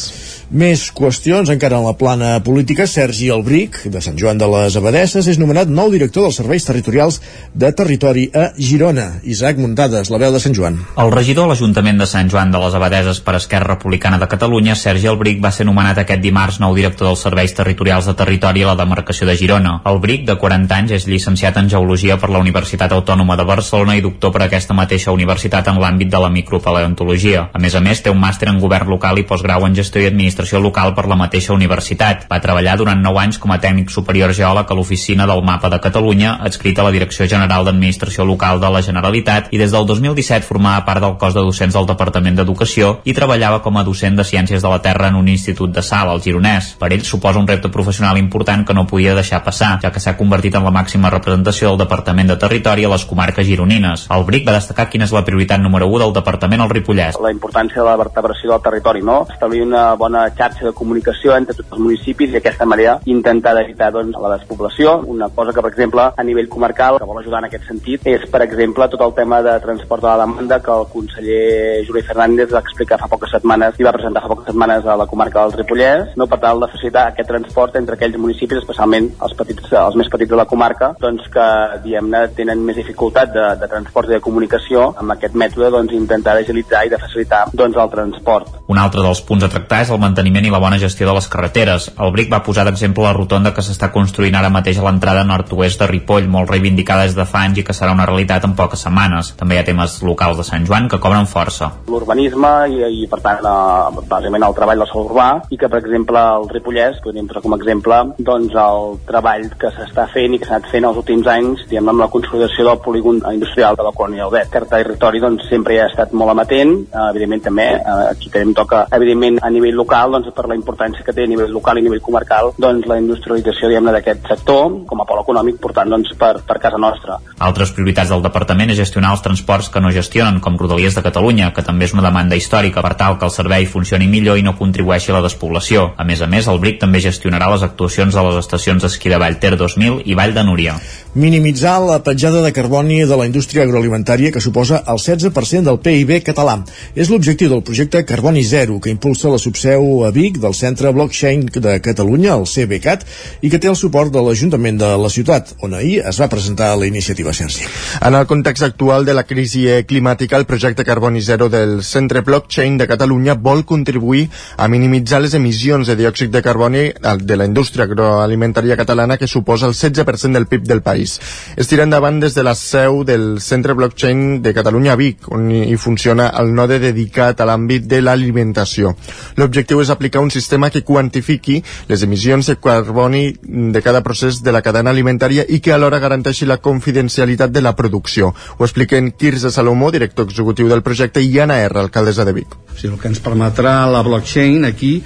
Més 0.46 0.84
qüestions 0.94 1.48
encara 1.50 1.80
en 1.80 1.88
la 1.88 1.96
plana 1.98 2.36
política. 2.46 2.84
Sergi 2.86 3.32
Albric, 3.34 3.80
de 3.90 3.98
Sant 3.98 4.14
Joan 4.14 4.38
de 4.38 4.46
les 4.46 4.76
Abadesses, 4.78 5.26
és 5.26 5.40
nomenat 5.42 5.66
nou 5.66 5.90
director 5.90 6.22
dels 6.22 6.38
serveis 6.38 6.62
territorials 6.62 7.18
de 7.50 7.72
territori 7.74 8.28
a 8.30 8.52
Girona. 8.54 9.08
Isaac 9.26 9.58
Muntades, 9.58 10.06
la 10.06 10.22
veu 10.22 10.30
de 10.30 10.38
Sant 10.44 10.54
Joan. 10.54 10.78
El 10.94 11.10
regidor 11.10 11.48
a 11.48 11.50
l'Ajuntament 11.50 11.98
de 11.98 12.06
Sant 12.06 12.30
Joan 12.30 12.54
de 12.54 12.62
les 12.62 12.78
Abadeses 12.78 13.18
per 13.26 13.34
Esquerra 13.40 13.72
Republicana 13.72 14.22
de 14.22 14.30
Catalunya, 14.30 14.78
Sergi 14.78 15.10
Albric, 15.10 15.42
va 15.42 15.50
ser 15.50 15.66
nomenat 15.66 15.98
aquest 16.04 16.22
dimarts 16.22 16.60
nou 16.62 16.78
director 16.78 17.10
dels 17.10 17.26
serveis 17.26 17.58
territorials 17.58 18.06
de 18.06 18.14
territori 18.14 18.62
a 18.62 18.70
la 18.70 18.78
demarcació 18.78 19.26
de 19.26 19.34
Girona. 19.34 19.80
Albric, 19.82 20.22
de 20.30 20.38
40 20.38 20.78
anys, 20.78 20.94
és 21.00 21.10
llicenciat 21.10 21.58
en 21.58 21.74
Geologia 21.74 22.20
per 22.22 22.30
la 22.30 22.46
Universitat 22.46 22.94
Autònoma 22.94 23.15
de 23.16 23.44
Barcelona 23.44 23.96
i 23.96 24.02
doctor 24.04 24.32
per 24.32 24.42
aquesta 24.44 24.74
mateixa 24.74 25.12
universitat 25.12 25.68
en 25.68 25.78
l'àmbit 25.80 26.10
de 26.12 26.18
la 26.20 26.28
micropaleontologia. 26.28 27.48
A 27.52 27.58
més 27.58 27.74
a 27.74 27.80
més, 27.80 28.02
té 28.02 28.10
un 28.10 28.20
màster 28.20 28.48
en 28.50 28.60
govern 28.60 28.90
local 28.90 29.18
i 29.18 29.24
postgrau 29.24 29.64
en 29.66 29.74
gestió 29.74 30.02
i 30.02 30.08
administració 30.10 30.60
local 30.60 30.92
per 30.94 31.06
la 31.08 31.16
mateixa 31.16 31.54
universitat. 31.54 32.26
Va 32.30 32.40
treballar 32.44 32.76
durant 32.76 33.00
9 33.02 33.22
anys 33.22 33.38
com 33.38 33.52
a 33.52 33.58
tècnic 33.62 33.90
superior 33.90 34.34
geòleg 34.36 34.68
a 34.68 34.76
l'Oficina 34.76 35.26
del 35.26 35.42
Mapa 35.42 35.70
de 35.72 35.80
Catalunya, 35.80 36.36
adscrita 36.44 36.82
a 36.82 36.88
la 36.88 36.92
Direcció 36.92 37.26
General 37.26 37.64
d'Administració 37.64 38.26
Local 38.28 38.60
de 38.60 38.70
la 38.70 38.82
Generalitat 38.82 39.48
i 39.52 39.60
des 39.62 39.72
del 39.72 39.86
2017 39.86 40.44
formava 40.46 40.84
part 40.84 41.00
del 41.00 41.16
cos 41.16 41.34
de 41.34 41.44
docents 41.46 41.74
del 41.74 41.88
Departament 41.88 42.36
d'Educació 42.36 43.00
i 43.04 43.14
treballava 43.16 43.62
com 43.64 43.76
a 43.76 43.84
docent 43.86 44.16
de 44.18 44.26
Ciències 44.26 44.62
de 44.62 44.68
la 44.68 44.82
Terra 44.82 45.08
en 45.08 45.16
un 45.16 45.28
institut 45.28 45.72
de 45.72 45.82
sal, 45.82 46.10
al 46.10 46.20
Gironès. 46.20 46.74
Per 46.78 46.92
ell 46.92 47.04
suposa 47.04 47.40
un 47.40 47.48
repte 47.48 47.70
professional 47.72 48.18
important 48.18 48.66
que 48.66 48.74
no 48.74 48.86
podia 48.86 49.14
deixar 49.14 49.42
passar, 49.44 49.78
ja 49.82 49.92
que 49.92 50.02
s'ha 50.02 50.16
convertit 50.18 50.54
en 50.58 50.66
la 50.66 50.74
màxima 50.74 51.10
representació 51.10 51.72
del 51.72 51.84
Departament 51.86 52.28
de 52.32 52.38
Territori 52.42 52.84
a 52.84 52.92
les 52.92 53.05
comarques 53.06 53.46
gironines. 53.46 54.06
El 54.12 54.24
BRIC 54.28 54.46
va 54.48 54.56
destacar 54.56 54.88
quina 54.90 55.06
és 55.06 55.14
la 55.14 55.24
prioritat 55.26 55.62
número 55.62 55.88
1 55.90 56.04
del 56.04 56.14
Departament 56.16 56.62
al 56.62 56.72
Ripollès. 56.72 57.18
La 57.22 57.32
importància 57.34 57.82
de 57.82 57.88
la 57.88 57.96
vertebració 58.00 58.52
del 58.52 58.64
territori, 58.64 59.02
no? 59.02 59.20
Establir 59.32 59.62
una 59.64 59.86
bona 59.94 60.26
xarxa 60.36 60.68
de 60.68 60.74
comunicació 60.76 61.36
entre 61.36 61.56
tots 61.56 61.72
els 61.72 61.82
municipis 61.82 62.30
i 62.30 62.38
d'aquesta 62.38 62.66
manera 62.68 62.98
intentar 63.06 63.56
evitar 63.62 63.92
doncs, 63.94 64.18
la 64.20 64.36
despoblació. 64.36 64.98
Una 65.06 65.28
cosa 65.28 65.52
que, 65.52 65.62
per 65.62 65.72
exemple, 65.72 66.10
a 66.16 66.26
nivell 66.26 66.48
comarcal, 66.48 66.98
que 66.98 67.08
vol 67.08 67.20
ajudar 67.22 67.42
en 67.44 67.48
aquest 67.50 67.66
sentit, 67.68 68.06
és, 68.06 68.26
per 68.30 68.42
exemple, 68.44 68.88
tot 68.92 69.02
el 69.06 69.14
tema 69.16 69.42
de 69.42 69.58
transport 69.60 70.02
de 70.02 70.10
la 70.10 70.24
demanda 70.24 70.60
que 70.62 70.72
el 70.72 70.86
conseller 70.92 71.84
Juli 71.86 72.02
Fernández 72.02 72.52
va 72.52 72.62
explicar 72.64 72.98
fa 73.00 73.08
poques 73.10 73.32
setmanes 73.36 73.78
i 73.80 73.86
va 73.86 73.94
presentar 73.96 74.22
fa 74.24 74.32
poques 74.32 74.50
setmanes 74.50 74.86
a 74.86 74.96
la 74.98 75.06
comarca 75.10 75.44
del 75.44 75.56
Ripollès, 75.60 76.14
no? 76.16 76.26
per 76.26 76.40
tal 76.42 76.60
de 76.62 76.70
facilitar 76.72 77.06
aquest 77.10 77.30
transport 77.30 77.76
entre 77.80 77.96
aquells 77.96 78.18
municipis, 78.20 78.62
especialment 78.62 79.10
els, 79.22 79.36
petits, 79.38 79.72
els 79.72 79.98
més 79.98 80.10
petits 80.12 80.32
de 80.32 80.40
la 80.40 80.48
comarca, 80.50 80.92
doncs 81.00 81.28
que, 81.32 81.46
diguem-ne, 81.84 82.26
tenen 82.36 82.64
més 82.66 82.80
dificultat 82.96 83.32
de, 83.32 83.44
de 83.60 83.68
transport 83.68 84.08
i 84.08 84.16
de 84.16 84.20
comunicació. 84.24 84.90
Amb 84.96 85.12
aquest 85.12 85.36
mètode, 85.36 85.68
doncs, 85.74 85.92
intentar 85.92 86.36
agilitzar 86.40 86.86
i 86.86 86.90
de 86.92 86.98
facilitar 86.98 87.44
doncs, 87.52 87.76
el 87.76 87.90
transport. 87.92 88.56
Un 88.72 88.80
altre 88.80 89.04
dels 89.04 89.20
punts 89.22 89.44
a 89.44 89.50
tractar 89.52 89.82
és 89.84 89.92
el 89.92 90.00
manteniment 90.00 90.46
i 90.48 90.50
la 90.50 90.60
bona 90.62 90.80
gestió 90.80 91.06
de 91.06 91.14
les 91.14 91.28
carreteres. 91.28 91.90
El 92.00 92.12
BRIC 92.14 92.32
va 92.32 92.42
posar 92.46 92.64
d'exemple 92.66 93.04
la 93.04 93.12
rotonda 93.14 93.52
que 93.54 93.62
s'està 93.62 93.92
construint 93.92 94.34
ara 94.34 94.50
mateix 94.50 94.80
a 94.80 94.86
l'entrada 94.86 95.24
nord-oest 95.28 95.82
de 95.82 95.90
Ripoll, 95.90 96.30
molt 96.32 96.50
reivindicada 96.50 97.04
des 97.06 97.16
de 97.16 97.26
fa 97.28 97.44
anys 97.44 97.60
i 97.60 97.66
que 97.66 97.76
serà 97.76 97.92
una 97.92 98.08
realitat 98.08 98.48
en 98.48 98.56
poques 98.56 98.82
setmanes. 98.86 99.34
També 99.36 99.56
hi 99.56 99.60
ha 99.60 99.68
temes 99.68 100.00
locals 100.02 100.40
de 100.40 100.48
Sant 100.48 100.66
Joan 100.66 100.88
que 100.88 101.00
cobren 101.02 101.28
força. 101.28 101.70
L'urbanisme 101.92 102.52
i, 102.72 102.80
i, 103.02 103.06
per 103.10 103.20
tant, 103.22 103.44
eh, 103.44 104.06
bàsicament 104.08 104.48
el 104.48 104.56
treball 104.56 104.82
del 104.82 104.90
sol 104.90 105.10
urbà 105.10 105.28
i 105.50 105.60
que, 105.60 105.68
per 105.68 105.82
exemple, 105.82 106.22
el 106.40 106.48
Ripollès, 106.54 107.02
podríem 107.04 107.28
posar 107.28 107.44
com 107.44 107.54
a 107.54 107.60
exemple, 107.60 108.00
doncs 108.18 108.56
el 108.66 108.98
treball 109.06 109.46
que 109.60 109.72
s'està 109.76 110.08
fent 110.14 110.34
i 110.34 110.40
que 110.40 110.48
s'ha 110.48 110.58
anat 110.58 110.72
fent 110.72 110.88
els 110.88 111.00
últims 111.04 111.30
anys, 111.30 111.66
diguem 111.68 111.92
amb 111.92 112.02
la 112.02 112.10
consolidació 112.12 112.66
del 112.70 112.82
polígon 112.86 113.20
industrial 113.32 113.76
de 113.76 113.86
la 113.86 113.94
Colònia 113.96 114.26
Albert. 114.26 114.52
Aquest 114.52 114.70
territori, 114.70 115.20
doncs, 115.22 115.48
sempre 115.50 115.80
ha 115.82 115.88
estat 115.90 116.14
molt 116.14 116.32
amatent, 116.32 116.74
eh, 116.86 117.04
evidentment 117.10 117.44
també, 117.48 117.68
eh, 117.74 117.96
aquí 118.12 118.30
també 118.30 118.46
em 118.50 118.54
toca, 118.54 118.86
evidentment, 118.98 119.40
a 119.42 119.50
nivell 119.50 119.76
local, 119.82 120.16
doncs, 120.16 120.32
per 120.36 120.46
la 120.48 120.58
importància 120.58 121.04
que 121.04 121.12
té 121.12 121.24
a 121.24 121.32
nivell 121.32 121.52
local 121.52 121.78
i 121.78 121.84
a 121.84 121.88
nivell 121.88 122.04
comarcal 122.08 122.52
doncs, 122.58 122.86
la 122.86 122.98
industrialització 123.02 123.72
d'aquest 123.86 124.26
sector 124.28 124.84
com 124.86 125.00
a 125.00 125.06
pol 125.08 125.20
econòmic 125.22 125.58
portant 125.62 125.90
doncs, 125.90 126.12
per, 126.18 126.40
per 126.46 126.58
casa 126.62 126.78
nostra. 126.78 127.18
Altres 127.38 127.72
prioritats 127.76 128.10
del 128.12 128.22
departament 128.24 128.70
és 128.70 128.80
gestionar 128.80 129.12
els 129.14 129.22
transports 129.24 129.68
que 129.72 129.80
no 129.80 129.92
gestionen, 129.94 130.40
com 130.40 130.58
Rodalies 130.58 130.96
de 130.96 131.04
Catalunya, 131.04 131.52
que 131.56 131.64
també 131.66 131.86
és 131.88 131.94
una 131.96 132.04
demanda 132.04 132.38
històrica 132.38 132.82
per 132.84 132.94
tal 133.00 133.18
que 133.18 133.26
el 133.28 133.34
servei 133.34 133.66
funcioni 133.66 134.08
millor 134.10 134.38
i 134.38 134.44
no 134.46 134.56
contribueixi 134.58 135.12
a 135.12 135.18
la 135.18 135.24
despoblació. 135.26 135.92
A 135.96 136.04
més 136.04 136.22
a 136.22 136.30
més, 136.30 136.48
el 136.48 136.60
BRIC 136.62 136.80
també 136.82 137.02
gestionarà 137.04 137.50
les 137.52 137.64
actuacions 137.66 138.14
de 138.14 138.26
les 138.28 138.40
estacions 138.42 138.82
d'esquí 138.82 139.12
de 139.12 139.20
Vallter 139.22 139.54
2000 139.56 140.02
i 140.04 140.16
Vall 140.18 140.34
de 140.36 140.44
Núria. 140.46 140.76
Minimitzar 141.14 141.78
la 141.80 142.02
petjada 142.04 142.42
de 142.44 142.52
carboni 142.66 143.04
de 143.06 143.16
la 143.16 143.26
indústria 143.28 143.62
agroalimentària 143.62 144.32
que 144.34 144.40
suposa 144.42 144.80
el 144.90 144.98
16% 144.98 145.62
del 145.68 145.78
PIB 145.78 146.16
català. 146.26 146.56
És 146.98 147.12
l'objectiu 147.12 147.46
del 147.52 147.62
projecte 147.62 148.00
Carboni 148.02 148.42
Zero, 148.42 148.80
que 148.82 148.90
impulsa 148.90 149.30
la 149.30 149.38
subseu 149.38 150.02
a 150.02 150.10
Vic 150.10 150.40
del 150.42 150.54
Centre 150.54 150.90
Blockchain 150.90 151.44
de 151.46 151.76
Catalunya, 151.80 152.34
el 152.34 152.48
CBCAT, 152.50 153.04
i 153.46 153.50
que 153.52 153.60
té 153.62 153.70
el 153.70 153.78
suport 153.78 154.10
de 154.10 154.18
l'Ajuntament 154.18 154.80
de 154.80 154.88
la 154.98 155.10
ciutat, 155.14 155.52
on 155.62 155.76
ahir 155.78 156.00
es 156.10 156.18
va 156.18 156.26
presentar 156.32 156.72
la 156.74 156.88
iniciativa 156.90 157.30
Sergi. 157.30 157.68
En 158.02 158.18
el 158.18 158.26
context 158.26 158.66
actual 158.66 159.06
de 159.06 159.14
la 159.14 159.22
crisi 159.30 159.62
climàtica, 159.86 160.34
el 160.42 160.48
projecte 160.50 160.84
Carboni 160.84 161.22
Zero 161.22 161.48
del 161.48 161.84
Centre 161.86 162.24
Blockchain 162.26 162.80
de 162.82 162.90
Catalunya 162.90 163.38
vol 163.38 163.62
contribuir 163.64 164.26
a 164.56 164.66
minimitzar 164.66 165.22
les 165.22 165.38
emissions 165.38 165.86
de 165.86 165.94
diòxid 166.02 166.34
de 166.34 166.42
carboni 166.42 166.88
de 167.22 167.38
la 167.38 167.46
indústria 167.46 167.86
agroalimentària 167.86 168.74
catalana 168.74 169.20
que 169.22 169.30
suposa 169.30 169.70
el 169.70 169.78
16% 169.78 170.34
del 170.34 170.50
PIB 170.50 170.66
del 170.66 170.82
país. 170.82 171.20
Es 171.54 171.70
tira 171.70 171.86
endavant 171.86 172.18
des 172.18 172.34
de 172.34 172.42
la 172.42 172.55
seu 172.56 173.02
del 173.06 173.40
Centre 173.40 173.74
Blockchain 173.76 174.42
de 174.42 174.52
Catalunya 174.56 174.94
a 174.94 174.96
Vic, 174.98 175.28
on 175.32 175.50
hi 175.52 175.76
funciona 175.76 176.30
el 176.40 176.52
node 176.54 176.78
dedicat 176.82 177.40
a 177.40 177.46
l'àmbit 177.48 177.86
de 177.86 178.00
l'alimentació. 178.02 178.94
L'objectiu 179.36 179.80
és 179.84 179.92
aplicar 179.92 180.22
un 180.24 180.32
sistema 180.34 180.70
que 180.70 180.82
quantifiqui 180.82 181.60
les 181.88 182.02
emissions 182.02 182.50
de 182.50 182.56
carboni 182.56 183.24
de 183.42 183.82
cada 183.84 184.02
procés 184.02 184.42
de 184.42 184.52
la 184.52 184.62
cadena 184.66 184.90
alimentària 184.90 185.46
i 185.48 185.60
que 185.60 185.72
alhora 185.72 186.00
garanteixi 186.02 186.48
la 186.48 186.58
confidencialitat 186.58 187.54
de 187.54 187.62
la 187.62 187.76
producció. 187.76 188.34
Ho 188.58 188.64
expliquen 188.64 189.12
Quirze 189.12 189.50
Salomó, 189.50 189.92
director 189.92 190.26
executiu 190.26 190.68
del 190.68 190.82
projecte, 190.82 191.22
i 191.22 191.40
Anna 191.40 191.60
R, 191.62 191.80
alcaldessa 191.80 192.24
de 192.24 192.36
Vic. 192.36 192.58
Sigui, 192.76 192.94
el 192.94 193.00
que 193.00 193.10
ens 193.12 193.22
permetrà 193.24 193.78
la 193.90 194.02
blockchain 194.06 194.66
aquí 194.68 194.98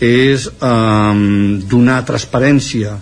és 0.00 0.48
eh, 0.50 1.12
donar 1.70 2.04
transparència 2.08 2.98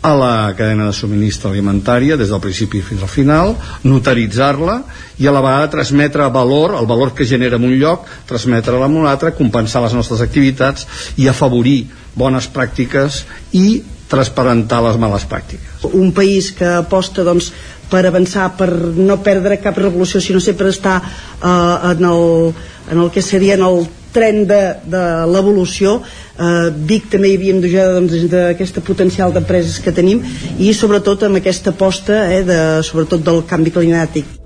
a 0.00 0.14
la 0.14 0.54
cadena 0.54 0.86
de 0.86 0.94
subministre 0.94 1.50
alimentària 1.50 2.16
des 2.16 2.30
del 2.30 2.42
principi 2.42 2.80
fins 2.84 3.02
al 3.02 3.10
final, 3.10 3.54
notaritzar-la 3.82 4.78
i 5.18 5.26
a 5.26 5.34
la 5.34 5.42
vegada 5.42 5.70
transmetre 5.72 6.28
valor, 6.30 6.76
el 6.78 6.86
valor 6.86 7.14
que 7.14 7.26
genera 7.26 7.58
en 7.58 7.66
un 7.66 7.74
lloc, 7.80 8.06
transmetre-la 8.30 8.86
en 8.86 8.96
un 9.00 9.08
altre, 9.10 9.34
compensar 9.34 9.82
les 9.82 9.96
nostres 9.98 10.22
activitats 10.22 10.86
i 11.18 11.26
afavorir 11.28 11.88
bones 12.14 12.46
pràctiques 12.54 13.24
i 13.52 13.82
transparentar 14.08 14.80
les 14.86 14.96
males 14.96 15.26
pràctiques. 15.28 15.84
Un 15.92 16.14
país 16.16 16.52
que 16.56 16.68
aposta 16.78 17.26
doncs, 17.26 17.50
per 17.90 18.04
avançar, 18.06 18.50
per 18.58 18.70
no 18.96 19.18
perdre 19.24 19.60
cap 19.62 19.78
revolució, 19.80 20.20
sinó 20.20 20.40
sempre 20.40 20.70
estar 20.72 20.98
eh, 21.02 21.92
en, 21.92 22.04
el, 22.04 22.52
en 22.90 23.04
el 23.04 23.10
que 23.14 23.22
seria 23.22 23.58
en 23.58 23.66
el 23.66 23.86
tren 24.12 24.46
de, 24.48 24.62
de 24.88 25.04
l'evolució. 25.28 25.98
Eh, 26.38 26.70
Vic 26.88 27.10
també 27.12 27.32
hi 27.32 27.38
havíem 27.40 27.62
de 27.64 27.72
doncs, 27.98 28.26
d'aquesta 28.32 28.84
potencial 28.86 29.34
d'empreses 29.34 29.80
que 29.84 29.94
tenim 29.94 30.24
i 30.58 30.72
sobretot 30.74 31.28
amb 31.28 31.42
aquesta 31.42 31.74
aposta 31.76 32.26
eh, 32.32 32.42
de, 32.46 32.60
sobretot 32.86 33.24
del 33.26 33.44
canvi 33.48 33.74
climàtic 33.74 34.37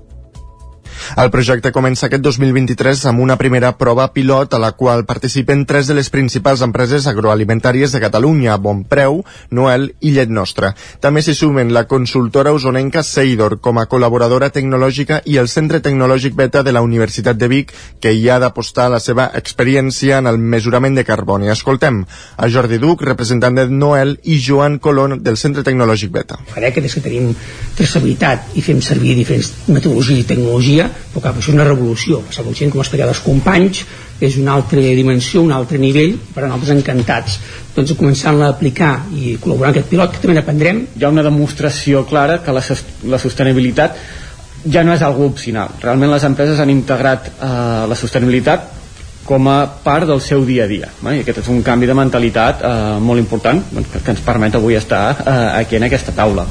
el 1.17 1.31
projecte 1.33 1.71
comença 1.75 2.07
aquest 2.07 2.23
2023 2.25 3.05
amb 3.11 3.21
una 3.23 3.37
primera 3.37 3.73
prova 3.77 4.07
pilot 4.13 4.53
a 4.53 4.59
la 4.61 4.71
qual 4.77 5.05
participen 5.05 5.65
tres 5.65 5.87
de 5.87 5.97
les 5.97 6.09
principals 6.09 6.63
empreses 6.65 7.07
agroalimentàries 7.07 7.93
de 7.93 8.01
Catalunya, 8.03 8.57
Bonpreu, 8.57 9.21
Noel 9.51 9.91
i 10.01 10.13
Llet 10.15 10.31
Nostra. 10.33 10.73
També 11.03 11.21
s'hi 11.21 11.35
sumen 11.37 11.73
la 11.73 11.85
consultora 11.87 12.53
usonenca 12.53 13.03
Seidor 13.03 13.59
com 13.61 13.79
a 13.79 13.87
col·laboradora 13.91 14.49
tecnològica 14.53 15.21
i 15.25 15.37
el 15.41 15.49
Centre 15.51 15.81
Tecnològic 15.83 16.35
Beta 16.35 16.63
de 16.63 16.73
la 16.73 16.81
Universitat 16.81 17.37
de 17.37 17.49
Vic, 17.51 17.73
que 17.99 18.13
hi 18.13 18.29
ha 18.29 18.39
d'apostar 18.41 18.89
la 18.91 19.01
seva 19.03 19.29
experiència 19.37 20.19
en 20.19 20.27
el 20.31 20.37
mesurament 20.37 20.97
de 20.97 21.05
carboni. 21.07 21.51
Escoltem 21.53 22.03
a 22.37 22.49
Jordi 22.49 22.79
Duc, 22.81 23.03
representant 23.05 23.55
de 23.59 23.67
Noel, 23.69 24.17
i 24.23 24.39
Joan 24.39 24.79
Colón 24.79 25.19
del 25.23 25.37
Centre 25.37 25.63
Tecnològic 25.63 26.11
Beta. 26.13 26.39
Fa 26.53 26.63
dècades 26.63 26.95
que 26.95 27.03
tenim 27.03 27.31
traçabilitat 27.77 28.55
i 28.57 28.63
fem 28.65 28.81
servir 28.83 29.15
diferents 29.17 29.51
metodologia 29.67 30.21
i 30.21 30.27
tecnologia 30.27 30.89
però 31.11 31.23
clar, 31.23 31.33
això 31.37 31.51
és 31.51 31.57
una 31.57 31.67
revolució. 31.67 32.21
Passar 32.27 32.45
conscient 32.47 32.73
com 32.73 32.83
explicar 32.83 33.07
els 33.11 33.21
companys 33.23 33.83
és 34.23 34.37
una 34.39 34.53
altra 34.57 34.81
dimensió, 34.81 35.41
un 35.43 35.51
altre 35.51 35.79
nivell 35.81 36.15
per 36.33 36.43
a 36.43 36.47
nosaltres 36.47 36.75
encantats. 36.77 37.39
Doncs 37.75 37.95
començant-la 37.99 38.51
a 38.51 38.55
aplicar 38.55 38.93
i 39.13 39.37
col·laborar 39.41 39.71
en 39.71 39.77
aquest 39.77 39.89
pilot 39.91 40.13
que 40.13 40.21
també 40.23 40.37
n'aprendrem 40.37 40.85
hi 40.93 41.03
ha 41.03 41.11
una 41.13 41.25
demostració 41.25 42.05
clara 42.09 42.39
que 42.45 42.55
la, 42.55 42.63
la 43.11 43.19
sostenibilitat 43.21 43.99
ja 44.63 44.83
no 44.83 44.93
és 44.95 45.03
algo 45.03 45.27
opcional. 45.27 45.75
Realment 45.81 46.13
les 46.13 46.23
empreses 46.23 46.59
han 46.59 46.71
integrat 46.71 47.33
eh, 47.33 47.51
la 47.89 47.99
sostenibilitat 47.99 48.71
com 49.23 49.47
a 49.47 49.57
part 49.83 50.07
del 50.07 50.21
seu 50.21 50.43
dia 50.45 50.65
a 50.65 50.71
dia 50.71 50.89
i 51.13 51.21
aquest 51.21 51.43
és 51.43 51.51
un 51.51 51.63
canvi 51.63 51.87
de 51.87 51.95
mentalitat 51.95 52.63
eh, 52.63 52.73
molt 52.99 53.23
important 53.23 53.63
doncs, 53.71 53.89
que, 53.93 54.03
que 54.03 54.15
ens 54.15 54.25
permet 54.25 54.59
avui 54.59 54.75
estar 54.79 55.05
eh, 55.23 55.39
aquí 55.63 55.79
en 55.79 55.87
aquesta 55.87 56.15
taula 56.15 56.47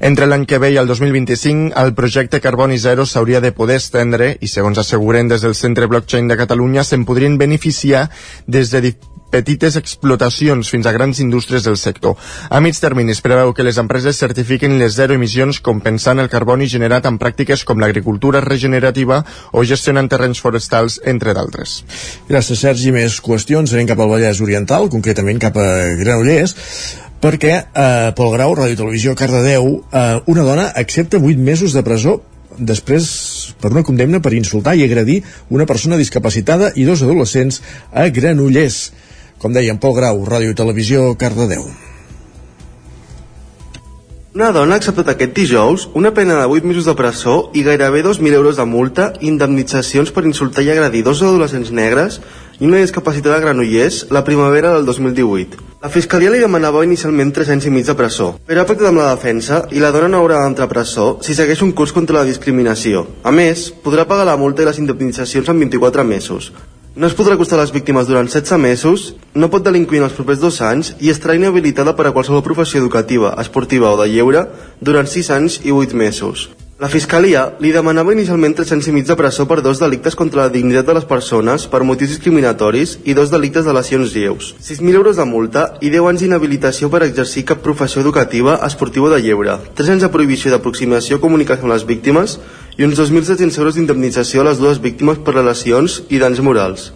entre 0.00 0.26
l'any 0.26 0.46
que 0.46 0.58
ve 0.58 0.72
i 0.74 0.78
el 0.80 0.86
2025, 0.90 1.72
el 1.80 1.94
projecte 1.94 2.40
Carboni 2.40 2.78
Zero 2.78 3.06
s'hauria 3.06 3.40
de 3.40 3.52
poder 3.52 3.80
estendre 3.82 4.34
i, 4.40 4.50
segons 4.50 4.78
asseguren 4.78 5.28
des 5.28 5.42
del 5.44 5.54
Centre 5.54 5.86
Blockchain 5.86 6.28
de 6.28 6.38
Catalunya, 6.40 6.84
se'n 6.84 7.04
podrien 7.04 7.38
beneficiar 7.38 8.08
des 8.46 8.70
de 8.70 8.94
petites 9.34 9.74
explotacions 9.80 10.68
fins 10.70 10.86
a 10.86 10.92
grans 10.94 11.18
indústries 11.18 11.64
del 11.66 11.76
sector. 11.80 12.14
A 12.50 12.60
mig 12.62 12.78
termini 12.78 13.14
es 13.16 13.22
preveu 13.24 13.50
que 13.54 13.66
les 13.66 13.80
empreses 13.82 14.20
certifiquin 14.20 14.78
les 14.78 14.94
zero 14.94 15.16
emissions 15.18 15.58
compensant 15.58 16.22
el 16.22 16.30
carboni 16.30 16.70
generat 16.70 17.08
en 17.10 17.18
pràctiques 17.18 17.64
com 17.66 17.82
l'agricultura 17.82 18.44
regenerativa 18.44 19.24
o 19.52 19.64
gestionant 19.66 20.10
terrenys 20.10 20.42
forestals, 20.44 21.00
entre 21.04 21.34
d'altres. 21.34 21.80
Gràcies, 22.30 22.62
Sergi. 22.62 22.92
Més 22.94 23.18
qüestions. 23.24 23.74
Anem 23.74 23.90
cap 23.90 23.98
al 23.98 24.12
Vallès 24.12 24.42
Oriental, 24.44 24.86
concretament 24.92 25.42
cap 25.42 25.58
a 25.58 25.66
Granollers 25.98 26.54
perquè 27.22 27.54
eh, 27.54 28.12
Pol 28.16 28.32
Grau, 28.34 28.54
Ràdio 28.58 28.78
Televisió, 28.80 29.14
Cardedeu, 29.18 29.84
eh, 29.92 30.20
una 30.26 30.46
dona 30.46 30.68
accepta 30.74 31.20
8 31.20 31.38
mesos 31.38 31.76
de 31.76 31.84
presó 31.86 32.20
després 32.58 33.54
per 33.60 33.72
una 33.72 33.82
condemna 33.82 34.20
per 34.22 34.34
insultar 34.34 34.76
i 34.78 34.84
agredir 34.84 35.22
una 35.50 35.66
persona 35.66 35.98
discapacitada 35.98 36.72
i 36.74 36.84
dos 36.84 37.02
adolescents 37.02 37.62
a 37.92 38.08
Granollers. 38.08 38.92
Com 39.38 39.52
deien, 39.52 39.78
Pol 39.78 39.96
Grau, 39.96 40.22
Ràdio 40.24 40.54
Televisió, 40.54 41.10
Cardedeu. 41.18 41.66
Una 44.34 44.48
dona 44.50 44.74
ha 44.74 44.80
acceptat 44.80 45.12
aquest 45.12 45.30
dijous 45.36 45.84
una 45.94 46.10
pena 46.10 46.34
de 46.40 46.46
8 46.50 46.66
mesos 46.66 46.88
de 46.88 46.94
presó 46.98 47.52
i 47.54 47.62
gairebé 47.62 48.00
2.000 48.02 48.34
euros 48.34 48.56
de 48.58 48.64
multa 48.66 49.12
i 49.20 49.28
indemnitzacions 49.30 50.10
per 50.10 50.24
insultar 50.26 50.64
i 50.66 50.72
agredir 50.72 51.04
dos 51.06 51.22
adolescents 51.22 51.70
negres 51.70 52.18
i 52.60 52.66
una 52.66 52.82
discapacitada 52.82 53.36
a 53.36 53.42
Granollers 53.44 54.06
la 54.10 54.24
primavera 54.24 54.74
del 54.74 54.84
2018. 54.86 55.58
La 55.84 55.90
Fiscalia 55.92 56.30
li 56.32 56.40
demanava 56.40 56.84
inicialment 56.86 57.32
3 57.36 57.50
anys 57.54 57.66
i 57.68 57.72
mig 57.74 57.84
de 57.84 57.96
presó, 57.98 58.30
però 58.48 58.62
ha 58.62 58.68
pactat 58.68 58.88
amb 58.88 59.02
la 59.02 59.10
defensa 59.14 59.64
i 59.70 59.82
la 59.82 59.90
dona 59.92 60.08
no 60.08 60.22
haurà 60.22 60.38
d'entrar 60.44 60.68
a 60.68 60.72
presó 60.72 61.08
si 61.20 61.34
segueix 61.36 61.60
un 61.66 61.74
curs 61.76 61.92
contra 61.92 62.20
la 62.20 62.28
discriminació. 62.28 63.04
A 63.22 63.34
més, 63.34 63.66
podrà 63.84 64.06
pagar 64.08 64.24
la 64.30 64.38
multa 64.40 64.64
i 64.64 64.70
les 64.70 64.80
indemnitzacions 64.80 65.50
en 65.52 65.60
24 65.66 66.06
mesos. 66.08 66.52
No 66.96 67.08
es 67.08 67.14
podrà 67.18 67.34
acostar 67.34 67.58
a 67.58 67.64
les 67.64 67.72
víctimes 67.74 68.06
durant 68.06 68.28
16 68.30 68.60
mesos, 68.62 69.08
no 69.34 69.48
pot 69.50 69.64
delinquir 69.66 69.98
en 69.98 70.08
els 70.08 70.14
propers 70.14 70.38
dos 70.38 70.60
anys 70.62 70.92
i 71.02 71.10
estarà 71.10 71.34
inhabilitada 71.34 71.96
per 71.98 72.06
a 72.06 72.12
qualsevol 72.14 72.44
professió 72.46 72.78
educativa, 72.78 73.34
esportiva 73.42 73.90
o 73.90 73.98
de 73.98 74.12
lleure 74.12 74.46
durant 74.80 75.10
6 75.10 75.32
anys 75.34 75.58
i 75.64 75.74
8 75.74 75.98
mesos. 75.98 76.48
La 76.82 76.88
Fiscalia 76.90 77.44
li 77.62 77.70
demanava 77.70 78.10
inicialment 78.16 78.56
3 78.58 78.72
anys 78.74 78.88
i 78.90 78.92
mig 78.96 79.04
de 79.06 79.14
presó 79.14 79.44
per 79.46 79.60
dos 79.62 79.78
delictes 79.78 80.16
contra 80.18 80.40
la 80.40 80.50
dignitat 80.50 80.88
de 80.88 80.94
les 80.96 81.04
persones 81.06 81.68
per 81.70 81.84
motius 81.86 82.10
discriminatoris 82.10 82.96
i 83.06 83.14
dos 83.14 83.30
delictes 83.30 83.62
de 83.62 83.74
lesions 83.76 84.10
lleus, 84.10 84.48
6.000 84.58 84.98
euros 84.98 85.20
de 85.20 85.26
multa 85.30 85.62
i 85.78 85.92
10 85.92 86.08
anys 86.10 86.24
d'inhabilitació 86.24 86.88
per 86.90 87.04
exercir 87.06 87.44
cap 87.46 87.60
professió 87.62 88.02
educativa, 88.02 88.56
esportiva 88.66 89.06
o 89.06 89.12
de 89.12 89.20
lleure, 89.22 89.54
3 89.78 89.92
anys 89.94 90.02
de 90.02 90.10
prohibició 90.16 90.50
d'aproximació 90.50 91.20
o 91.20 91.22
comunicació 91.22 91.68
amb 91.68 91.76
les 91.76 91.84
víctimes 91.86 92.40
i 92.74 92.82
uns 92.82 92.98
2.700 92.98 93.60
euros 93.62 93.78
d'indemnització 93.78 94.42
a 94.42 94.48
les 94.48 94.58
dues 94.58 94.80
víctimes 94.82 95.20
per 95.22 95.36
relacions 95.36 96.00
i 96.10 96.18
danys 96.18 96.42
morals. 96.42 96.88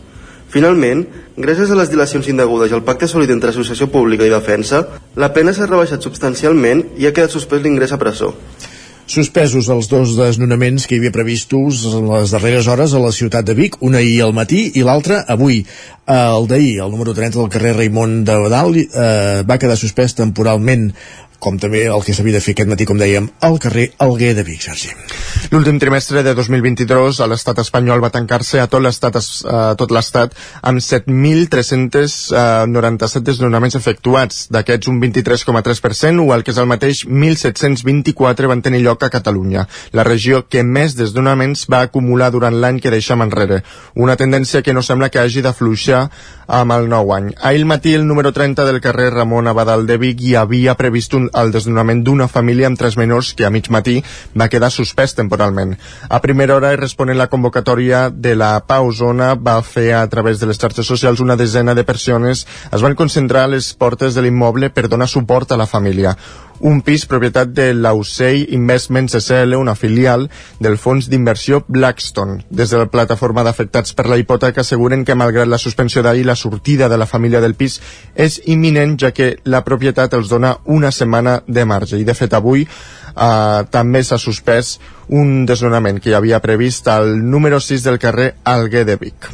Finalment, 0.50 1.04
gràcies 1.38 1.70
a 1.70 1.78
les 1.78 1.92
dilacions 1.92 2.26
indegudes 2.26 2.73
i 2.73 2.75
al 2.75 2.82
pacte 2.82 3.06
sòlid 3.06 3.30
entre 3.30 3.54
associació 3.54 3.87
pública 3.94 4.26
i 4.26 4.35
defensa, 4.35 4.82
la 5.14 5.30
pena 5.30 5.54
s'ha 5.54 5.70
rebaixat 5.70 6.02
substancialment 6.02 6.82
i 6.99 7.06
ha 7.06 7.14
quedat 7.14 7.30
suspès 7.30 7.62
l'ingrés 7.62 7.94
a 7.94 8.00
presó. 8.02 8.32
Suspesos 9.08 9.70
els 9.72 9.86
dos 9.88 10.10
desnonaments 10.18 10.84
que 10.84 10.92
hi 10.92 10.98
havia 11.00 11.14
previstos 11.14 11.86
en 11.88 12.10
les 12.10 12.34
darreres 12.34 12.66
hores 12.68 12.92
a 12.92 12.98
la 13.00 13.12
ciutat 13.16 13.46
de 13.48 13.54
Vic, 13.56 13.78
un 13.80 13.94
ahir 13.96 14.18
al 14.26 14.34
matí 14.36 14.66
i 14.76 14.82
l'altre 14.84 15.22
avui. 15.32 15.62
El 16.12 16.48
d'ahir, 16.50 16.74
el 16.84 16.92
número 16.92 17.14
30 17.16 17.40
del 17.40 17.48
carrer 17.54 17.72
Raimon 17.78 18.18
de 18.28 18.36
Badal, 18.42 18.76
eh, 18.76 19.40
va 19.48 19.56
quedar 19.56 19.78
suspès 19.80 20.12
temporalment 20.18 20.90
com 21.38 21.54
també 21.59 21.87
el 21.87 22.02
que 22.04 22.12
s'havia 22.14 22.35
de 22.38 22.40
fer 22.42 22.52
aquest 22.54 22.68
matí, 22.71 22.85
com 22.88 22.99
dèiem, 22.99 23.28
al 23.47 23.59
carrer 23.62 23.92
Alguer 24.02 24.35
de 24.35 24.42
Vic, 24.47 24.62
Sergi. 24.62 24.90
L'últim 25.52 25.78
trimestre 25.78 26.23
de 26.26 26.35
2022 26.35 27.21
a 27.23 27.26
l'estat 27.30 27.59
espanyol 27.62 28.00
va 28.02 28.11
tancar-se 28.14 28.61
a 28.61 28.66
tot 28.71 28.83
l'estat 28.83 29.14
a 29.18 29.21
tot 29.78 29.90
l'estat 29.95 30.35
amb 30.66 30.78
7.397 30.83 33.23
desnonaments 33.30 33.76
efectuats. 33.78 34.35
D'aquests, 34.52 34.88
un 34.90 34.97
23,3% 35.00 36.26
o 36.26 36.35
el 36.35 36.42
que 36.45 36.52
és 36.52 36.59
el 36.59 36.71
mateix, 36.71 36.97
1.724 37.07 38.47
van 38.50 38.62
tenir 38.62 38.80
lloc 38.83 39.02
a 39.07 39.14
Catalunya, 39.14 39.62
la 39.95 40.07
regió 40.07 40.49
que 40.49 40.62
més 40.66 40.95
desnonaments 40.99 41.66
va 41.71 41.80
acumular 41.87 42.30
durant 42.35 42.57
l'any 42.59 42.78
que 42.83 42.95
deixem 42.95 43.23
enrere. 43.23 43.62
Una 43.95 44.16
tendència 44.16 44.62
que 44.62 44.75
no 44.75 44.83
sembla 44.83 45.09
que 45.09 45.21
hagi 45.23 45.42
d'afluixar 45.45 46.11
amb 46.49 46.73
el 46.73 46.88
nou 46.88 47.12
any. 47.12 47.28
Ahir 47.45 47.67
matí, 47.69 47.93
el 47.95 48.07
número 48.09 48.33
30 48.33 48.64
del 48.64 48.81
carrer 48.81 49.11
Ramon 49.12 49.47
Abadal 49.47 49.87
de 49.87 49.99
Vic 50.00 50.23
hi 50.25 50.35
havia 50.35 50.75
previst 50.81 51.14
un 51.14 51.28
el 51.37 51.52
desnonament 51.52 52.00
d'una 52.05 52.26
família 52.33 52.67
amb 52.67 52.81
tres 52.81 52.97
menors 52.97 53.35
que 53.37 53.45
a 53.47 53.52
mig 53.52 53.69
matí 53.71 54.00
va 54.33 54.49
quedar 54.49 54.73
suspès 54.73 55.14
temporalment. 55.14 55.76
A 56.09 56.23
primera 56.25 56.57
hora, 56.57 56.73
i 56.73 56.81
responent 56.81 57.21
la 57.21 57.28
convocatòria 57.28 58.09
de 58.11 58.35
la 58.35 58.55
Pau 58.67 58.90
Zona, 58.93 59.35
va 59.35 59.61
fer 59.62 59.93
a 59.93 60.07
través 60.09 60.40
de 60.40 60.49
les 60.49 60.59
xarxes 60.59 60.88
socials 60.88 61.21
una 61.21 61.37
desena 61.37 61.75
de 61.76 61.85
persones 61.85 62.47
es 62.73 62.83
van 62.83 62.97
concentrar 62.97 63.45
a 63.45 63.55
les 63.55 63.75
portes 63.75 64.17
de 64.17 64.25
l'immoble 64.25 64.71
per 64.71 64.88
donar 64.88 65.09
suport 65.09 65.52
a 65.52 65.61
la 65.61 65.69
família. 65.69 66.17
Un 66.60 66.80
pis 66.82 67.04
propietat 67.06 67.50
de 67.54 67.70
l'Ausei 67.74 68.46
Investments 68.56 69.14
SL, 69.18 69.54
una 69.58 69.74
filial 69.78 70.28
del 70.60 70.78
fons 70.78 71.08
d'inversió 71.10 71.62
Blackstone. 71.68 72.42
Des 72.50 72.70
de 72.70 72.80
la 72.82 72.88
plataforma 72.90 73.44
d'afectats 73.46 73.94
per 73.94 74.08
la 74.10 74.18
hipoteca 74.18 74.62
asseguren 74.64 75.04
que 75.04 75.16
malgrat 75.18 75.48
la 75.48 75.58
suspensió 75.58 76.02
d'ahir, 76.02 76.26
la 76.26 76.36
sortida 76.36 76.88
de 76.88 76.98
la 76.98 77.06
família 77.06 77.40
del 77.40 77.54
pis 77.54 77.80
és 78.14 78.40
imminent, 78.46 78.98
ja 78.98 79.12
que 79.12 79.36
la 79.44 79.64
propietat 79.64 80.14
els 80.18 80.28
dona 80.28 80.56
una 80.64 80.90
setmana 80.90 81.42
de 81.46 81.64
marge. 81.64 81.98
I 81.98 82.04
de 82.04 82.14
fet 82.14 82.34
avui 82.34 82.66
eh, 82.66 83.62
també 83.70 84.02
s'ha 84.04 84.18
suspès 84.18 84.78
un 85.08 85.46
desnonament 85.46 86.00
que 86.02 86.10
hi 86.10 86.18
havia 86.18 86.42
previst 86.44 86.88
al 86.88 87.16
número 87.30 87.60
6 87.60 87.86
del 87.86 87.98
carrer 87.98 88.34
Alguer 88.44 88.84
de 88.84 88.96
Vic. 88.96 89.32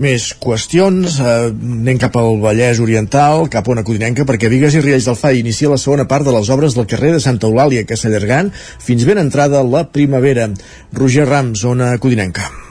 Més 0.00 0.30
qüestions, 0.40 1.18
eh, 1.20 1.50
anem 1.52 1.98
cap 2.00 2.14
al 2.16 2.38
Vallès 2.40 2.78
Oriental, 2.80 3.50
cap 3.52 3.68
a 3.68 3.74
una 3.74 3.84
codinenca, 3.84 4.24
perquè 4.24 4.48
Vigues 4.48 4.78
i 4.78 4.80
Riells 4.80 5.10
del 5.10 5.18
FAI 5.18 5.42
inicia 5.42 5.68
la 5.68 5.76
segona 5.76 6.08
part 6.08 6.24
de 6.24 6.32
les 6.32 6.48
obres 6.48 6.74
del 6.78 6.88
carrer 6.88 7.12
de 7.12 7.20
Santa 7.20 7.50
Eulàlia, 7.50 7.84
que 7.84 8.00
s'allargant 8.00 8.48
fins 8.80 9.04
ben 9.04 9.20
entrada 9.20 9.62
la 9.62 9.84
primavera. 9.92 10.48
Roger 10.96 11.28
Rams, 11.28 11.60
zona 11.68 11.92
codinenca. 11.98 12.69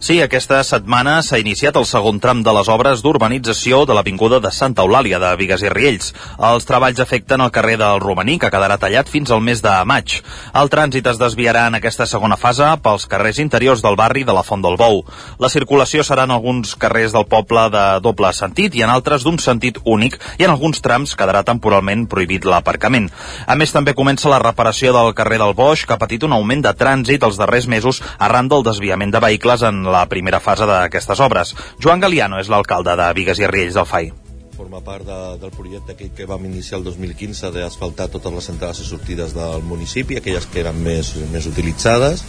Sí, 0.00 0.14
aquesta 0.24 0.62
setmana 0.64 1.18
s'ha 1.20 1.36
iniciat 1.42 1.76
el 1.76 1.84
segon 1.84 2.16
tram 2.24 2.38
de 2.40 2.52
les 2.56 2.68
obres 2.72 3.02
d'urbanització 3.04 3.82
de 3.84 3.92
l'Avinguda 3.92 4.38
de 4.40 4.48
Santa 4.48 4.80
Eulàlia 4.86 5.18
de 5.20 5.34
Vigues 5.36 5.60
i 5.60 5.68
Riells. 5.68 6.14
Els 6.48 6.64
treballs 6.64 7.02
afecten 7.04 7.42
el 7.44 7.50
carrer 7.52 7.74
del 7.76 8.00
Romaní, 8.00 8.38
que 8.40 8.48
quedarà 8.48 8.78
tallat 8.80 9.10
fins 9.12 9.28
al 9.28 9.42
mes 9.44 9.60
de 9.60 9.74
maig. 9.84 10.14
El 10.56 10.72
trànsit 10.72 11.10
es 11.12 11.20
desviarà 11.20 11.66
en 11.68 11.76
aquesta 11.76 12.06
segona 12.08 12.38
fase 12.40 12.70
pels 12.80 13.04
carrers 13.12 13.42
interiors 13.44 13.82
del 13.84 13.98
barri 14.00 14.22
de 14.24 14.32
la 14.32 14.42
Font 14.42 14.64
del 14.64 14.78
Bou. 14.80 15.02
La 15.36 15.50
circulació 15.52 16.00
serà 16.00 16.24
en 16.24 16.32
alguns 16.32 16.72
carrers 16.80 17.12
del 17.12 17.28
poble 17.28 17.66
de 17.68 17.84
doble 18.00 18.32
sentit 18.32 18.80
i 18.80 18.86
en 18.88 18.94
altres 18.94 19.28
d'un 19.28 19.36
sentit 19.36 19.82
únic 19.84 20.16
i 20.38 20.48
en 20.48 20.54
alguns 20.54 20.80
trams 20.80 21.12
quedarà 21.12 21.44
temporalment 21.44 22.06
prohibit 22.08 22.48
l'aparcament. 22.48 23.10
A 23.44 23.52
més, 23.52 23.76
també 23.76 23.92
comença 23.92 24.32
la 24.32 24.40
reparació 24.40 24.96
del 24.96 25.12
carrer 25.12 25.42
del 25.44 25.52
Boix, 25.52 25.84
que 25.84 25.92
ha 25.92 26.00
patit 26.00 26.24
un 26.24 26.32
augment 26.32 26.64
de 26.64 26.72
trànsit 26.72 27.28
els 27.28 27.36
darrers 27.36 27.68
mesos 27.68 28.00
arran 28.16 28.48
del 28.48 28.64
desviament 28.64 29.12
de 29.12 29.24
vehicles 29.28 29.68
en 29.68 29.89
la 29.90 30.06
primera 30.08 30.40
fase 30.40 30.68
d'aquestes 30.70 31.20
obres. 31.20 31.54
Joan 31.82 32.00
Galiano 32.00 32.40
és 32.40 32.48
l'alcalde 32.48 32.96
de 32.96 33.12
Vigues 33.18 33.42
i 33.42 33.48
Riells 33.50 33.78
del 33.78 33.88
FAI 33.90 34.29
forma 34.60 34.82
part 34.84 35.06
de, 35.06 35.38
del 35.40 35.52
projecte 35.56 35.94
que, 35.96 36.10
que 36.12 36.26
vam 36.28 36.44
iniciar 36.44 36.78
el 36.78 36.84
2015 36.84 37.48
d'asfaltar 37.54 38.10
totes 38.12 38.34
les 38.34 38.48
entrades 38.52 38.82
i 38.82 38.84
sortides 38.84 39.32
del 39.32 39.62
municipi, 39.64 40.18
aquelles 40.20 40.44
que 40.52 40.60
eren 40.60 40.76
més, 40.84 41.14
més 41.32 41.46
utilitzades. 41.48 42.20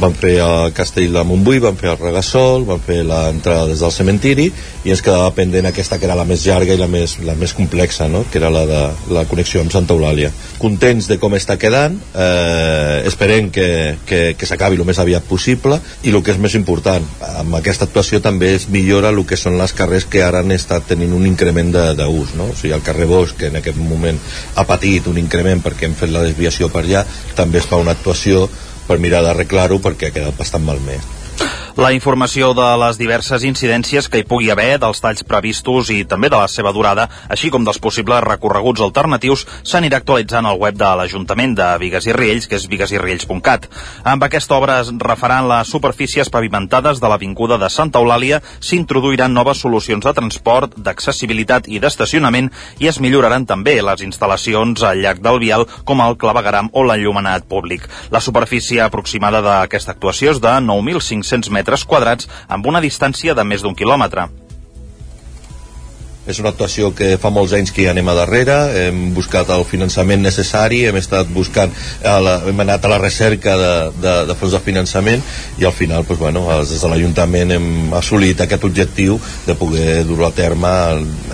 Vam 0.00 0.14
fer 0.16 0.38
el 0.40 0.72
Castell 0.76 1.12
de 1.12 1.24
Montbui, 1.28 1.60
vam 1.60 1.76
fer 1.76 1.90
el 1.92 1.98
Regasol, 2.00 2.64
vam 2.64 2.80
fer 2.80 3.02
l'entrada 3.04 3.66
des 3.68 3.82
del 3.84 3.92
cementiri 3.92 4.46
i 4.84 4.94
ens 4.94 5.02
quedava 5.04 5.34
pendent 5.36 5.68
aquesta 5.68 5.98
que 6.00 6.08
era 6.08 6.16
la 6.16 6.24
més 6.28 6.46
llarga 6.48 6.72
i 6.72 6.80
la 6.80 6.88
més, 6.88 7.18
la 7.26 7.36
més 7.36 7.52
complexa, 7.52 8.08
no? 8.08 8.24
que 8.30 8.40
era 8.40 8.48
la 8.54 8.64
de 8.70 8.80
la 9.12 9.26
connexió 9.28 9.60
amb 9.60 9.74
Santa 9.74 9.92
Eulàlia. 9.92 10.32
Contents 10.62 11.10
de 11.10 11.20
com 11.20 11.36
està 11.36 11.58
quedant, 11.60 12.00
eh, 12.16 13.04
esperem 13.12 13.52
que, 13.52 13.68
que, 14.08 14.22
que 14.40 14.48
s'acabi 14.48 14.80
el 14.80 14.88
més 14.88 15.02
aviat 15.04 15.28
possible 15.28 15.82
i 16.00 16.16
el 16.16 16.22
que 16.24 16.32
és 16.32 16.40
més 16.40 16.56
important, 16.56 17.04
amb 17.44 17.60
aquesta 17.60 17.84
actuació 17.84 18.24
també 18.24 18.54
es 18.56 18.70
millora 18.72 19.12
el 19.12 19.20
que 19.28 19.36
són 19.36 19.60
les 19.60 19.76
carrers 19.76 20.08
que 20.08 20.24
ara 20.24 20.40
han 20.40 20.56
estat 20.56 20.88
tenint 20.94 21.12
un 21.12 21.28
increment 21.28 21.73
d'ús, 21.74 22.34
no? 22.38 22.50
O 22.52 22.56
sigui, 22.58 22.74
el 22.76 22.84
carrer 22.86 23.08
Bosch, 23.10 23.36
que 23.38 23.50
en 23.52 23.58
aquest 23.60 23.80
moment 23.80 24.20
ha 24.54 24.66
patit 24.68 25.10
un 25.10 25.18
increment 25.20 25.62
perquè 25.64 25.88
hem 25.88 25.98
fet 25.98 26.12
la 26.14 26.24
desviació 26.26 26.70
per 26.72 26.84
allà, 26.84 27.04
també 27.34 27.60
es 27.62 27.68
fa 27.70 27.82
una 27.82 27.96
actuació 27.96 28.46
per 28.86 29.00
mirar 29.00 29.24
d'arreglar-ho 29.24 29.80
perquè 29.82 30.10
ha 30.10 30.16
quedat 30.16 30.38
bastant 30.38 30.64
malmès 30.64 31.23
la 31.76 31.90
informació 31.90 32.52
de 32.54 32.66
les 32.78 32.98
diverses 33.00 33.42
incidències 33.42 34.06
que 34.06 34.20
hi 34.20 34.26
pugui 34.30 34.50
haver, 34.52 34.76
dels 34.78 35.00
talls 35.02 35.24
previstos 35.26 35.88
i 35.90 36.04
també 36.06 36.28
de 36.30 36.38
la 36.38 36.46
seva 36.46 36.70
durada, 36.72 37.08
així 37.26 37.48
com 37.50 37.64
dels 37.66 37.80
possibles 37.82 38.22
recorreguts 38.22 38.82
alternatius, 38.84 39.42
s'anirà 39.66 39.98
actualitzant 39.98 40.46
al 40.46 40.60
web 40.60 40.78
de 40.78 40.90
l'Ajuntament 41.00 41.56
de 41.58 41.66
Vigues 41.82 42.06
i 42.06 42.14
Riells, 42.14 42.46
que 42.46 42.60
és 42.60 42.68
viguesiriells.cat. 42.70 43.66
Amb 44.06 44.22
aquesta 44.22 44.54
obra 44.54 44.78
es 44.84 44.92
refaran 45.02 45.48
les 45.50 45.72
superfícies 45.74 46.30
pavimentades 46.30 47.00
de 47.02 47.10
l'Avinguda 47.10 47.58
de 47.58 47.70
Santa 47.70 47.98
Eulàlia, 47.98 48.38
s'introduiran 48.60 49.34
noves 49.34 49.58
solucions 49.66 50.06
de 50.06 50.14
transport, 50.14 50.78
d'accessibilitat 50.78 51.66
i 51.66 51.82
d'estacionament 51.82 52.52
i 52.78 52.90
es 52.92 53.00
milloraran 53.02 53.48
també 53.50 53.80
les 53.82 54.06
instal·lacions 54.06 54.86
al 54.86 55.02
llarg 55.02 55.26
del 55.26 55.42
vial 55.42 55.66
com 55.82 56.06
el 56.06 56.14
clavegaram 56.22 56.70
o 56.70 56.86
l'enllumenat 56.86 57.50
públic. 57.50 57.90
La 58.14 58.22
superfície 58.22 58.78
aproximada 58.86 59.42
d'aquesta 59.42 59.98
actuació 59.98 60.30
és 60.36 60.42
de 60.44 60.54
9.500 60.70 61.23
metres 61.32 61.74
metres 61.74 61.84
quadrats 61.88 62.28
amb 62.48 62.66
una 62.66 62.80
distància 62.80 63.34
de 63.34 63.44
més 63.44 63.62
d'un 63.62 63.74
quilòmetre. 63.74 64.28
És 66.24 66.38
una 66.40 66.54
actuació 66.54 66.88
que 66.96 67.18
fa 67.20 67.28
molts 67.28 67.52
anys 67.52 67.70
que 67.70 67.82
hi 67.82 67.88
anem 67.90 68.06
a 68.08 68.14
darrere, 68.16 68.54
hem 68.86 69.10
buscat 69.12 69.50
el 69.52 69.64
finançament 69.68 70.22
necessari, 70.24 70.78
hem 70.88 70.96
estat 70.96 71.28
buscant, 71.28 71.74
la, 72.00 72.38
hem 72.48 72.62
anat 72.64 72.86
a 72.86 72.92
la 72.94 72.96
recerca 73.02 73.58
de, 73.60 73.74
de, 74.00 74.14
de 74.30 74.36
fons 74.40 74.56
de 74.56 74.62
finançament 74.64 75.20
i 75.60 75.68
al 75.68 75.76
final, 75.76 76.06
doncs, 76.08 76.22
bueno, 76.22 76.46
des 76.64 76.80
de 76.80 76.92
l'Ajuntament 76.94 77.52
hem 77.58 77.92
assolit 78.00 78.40
aquest 78.40 78.64
objectiu 78.64 79.20
de 79.44 79.58
poder 79.60 80.00
dur-ho 80.08 80.30
a 80.30 80.32
terme 80.32 80.72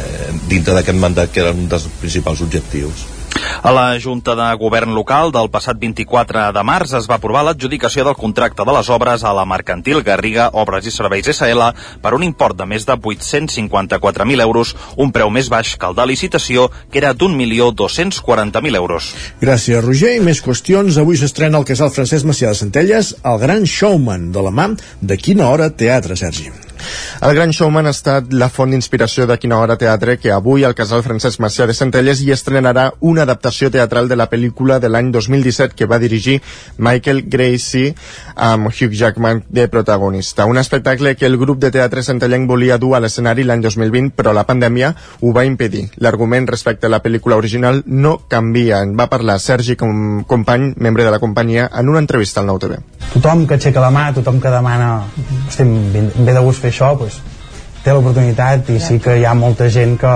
eh, 0.03 0.35
dintre 0.50 0.74
d'aquest 0.74 0.98
mandat 0.98 1.31
que 1.31 1.46
era 1.46 1.55
un 1.55 1.70
dels 1.70 1.87
principals 2.03 2.42
objectius. 2.42 3.07
A 3.62 3.72
la 3.72 3.98
Junta 4.00 4.35
de 4.38 4.46
Govern 4.61 4.94
Local 4.96 5.33
del 5.35 5.50
passat 5.53 5.79
24 5.81 6.46
de 6.57 6.62
març 6.66 6.94
es 6.98 7.09
va 7.11 7.18
aprovar 7.18 7.42
l'adjudicació 7.46 8.05
del 8.07 8.16
contracte 8.18 8.64
de 8.64 8.74
les 8.76 8.90
obres 8.90 9.24
a 9.24 9.33
la 9.37 9.44
mercantil 9.44 10.03
Garriga 10.07 10.48
Obres 10.62 10.87
i 10.87 10.94
Serveis 10.94 11.29
SL 11.33 11.70
per 12.03 12.14
un 12.16 12.24
import 12.26 12.57
de 12.57 12.66
més 12.66 12.87
de 12.88 12.96
854.000 12.96 14.46
euros, 14.46 14.74
un 14.96 15.12
preu 15.12 15.31
més 15.31 15.50
baix 15.53 15.74
que 15.76 15.90
el 15.90 15.98
de 15.98 16.07
licitació, 16.12 16.70
que 16.90 17.03
era 17.03 17.12
d'un 17.14 17.37
milió 17.37 17.70
240.000 17.72 18.81
euros. 18.81 19.12
Gràcies, 19.42 19.85
Roger. 19.85 20.16
I 20.16 20.24
més 20.24 20.42
qüestions. 20.44 20.98
Avui 21.00 21.20
s'estrena 21.20 21.61
el 21.61 21.68
casal 21.68 21.92
Francesc 21.94 22.29
Macià 22.29 22.55
de 22.55 22.62
Centelles, 22.62 23.14
el 23.24 23.38
gran 23.44 23.68
showman 23.68 24.31
de 24.33 24.48
la 24.48 24.55
mà 24.55 24.72
de 25.00 25.16
Quina 25.20 25.48
Hora 25.50 25.70
Teatre, 25.70 26.16
Sergi. 26.16 26.69
El 27.21 27.35
Gran 27.35 27.51
Showman 27.53 27.87
ha 27.87 27.95
estat 27.95 28.33
la 28.33 28.49
font 28.49 28.71
d'inspiració 28.73 29.27
de 29.29 29.37
Quina 29.40 29.59
Hora 29.61 29.77
Teatre 29.81 30.16
que 30.19 30.33
avui 30.33 30.64
al 30.64 30.75
Casal 30.75 31.03
Francesc 31.05 31.40
Macià 31.45 31.66
de 31.69 31.75
Centelles 31.77 32.23
hi 32.25 32.31
estrenarà 32.33 32.87
una 33.01 33.27
adaptació 33.29 33.71
teatral 33.71 34.09
de 34.09 34.16
la 34.16 34.29
pel·lícula 34.31 34.79
de 34.81 34.88
l'any 34.88 35.11
2017 35.12 35.77
que 35.77 35.88
va 35.90 35.99
dirigir 36.01 36.38
Michael 36.79 37.23
Gracie 37.29 37.95
amb 38.37 38.71
Hugh 38.71 38.97
Jackman 38.97 39.45
de 39.49 39.69
protagonista. 39.69 40.47
Un 40.47 40.59
espectacle 40.59 41.16
que 41.16 41.27
el 41.27 41.37
grup 41.37 41.61
de 41.61 41.71
teatre 41.71 42.03
centellenc 42.03 42.49
volia 42.49 42.79
dur 42.79 42.95
a 42.97 43.03
l'escenari 43.05 43.45
l'any 43.45 43.61
2020 43.66 44.16
però 44.16 44.33
la 44.33 44.47
pandèmia 44.49 44.95
ho 45.21 45.35
va 45.37 45.45
impedir. 45.45 45.88
L'argument 45.99 46.49
respecte 46.49 46.88
a 46.88 46.93
la 46.93 47.03
pel·lícula 47.03 47.37
original 47.37 47.83
no 47.87 48.16
canvia. 48.29 48.81
En 48.81 48.97
va 48.97 49.11
parlar 49.12 49.38
Sergi 49.40 49.77
Com 49.77 50.25
Company, 50.25 50.73
membre 50.77 51.05
de 51.05 51.11
la 51.11 51.21
companyia, 51.21 51.69
en 51.75 51.88
una 51.88 52.01
entrevista 52.01 52.40
al 52.40 52.49
Nou 52.49 52.59
TV. 52.59 52.81
Tothom 53.12 53.47
que 53.47 53.59
aixeca 53.59 53.83
la 53.83 53.90
mà, 53.93 54.09
tothom 54.14 54.40
que 54.40 54.53
demana 54.53 54.90
estem 55.49 55.71
ben, 55.93 56.11
ben 56.16 56.35
de 56.37 56.43
gust 56.45 56.62
fer 56.62 56.69
això 56.70 56.94
pues, 56.98 57.20
té 57.85 57.94
l'oportunitat 57.94 58.70
i 58.74 58.80
sí 58.83 58.98
que 59.02 59.18
hi 59.20 59.26
ha 59.26 59.35
molta 59.35 59.68
gent 59.72 59.96
que 60.00 60.14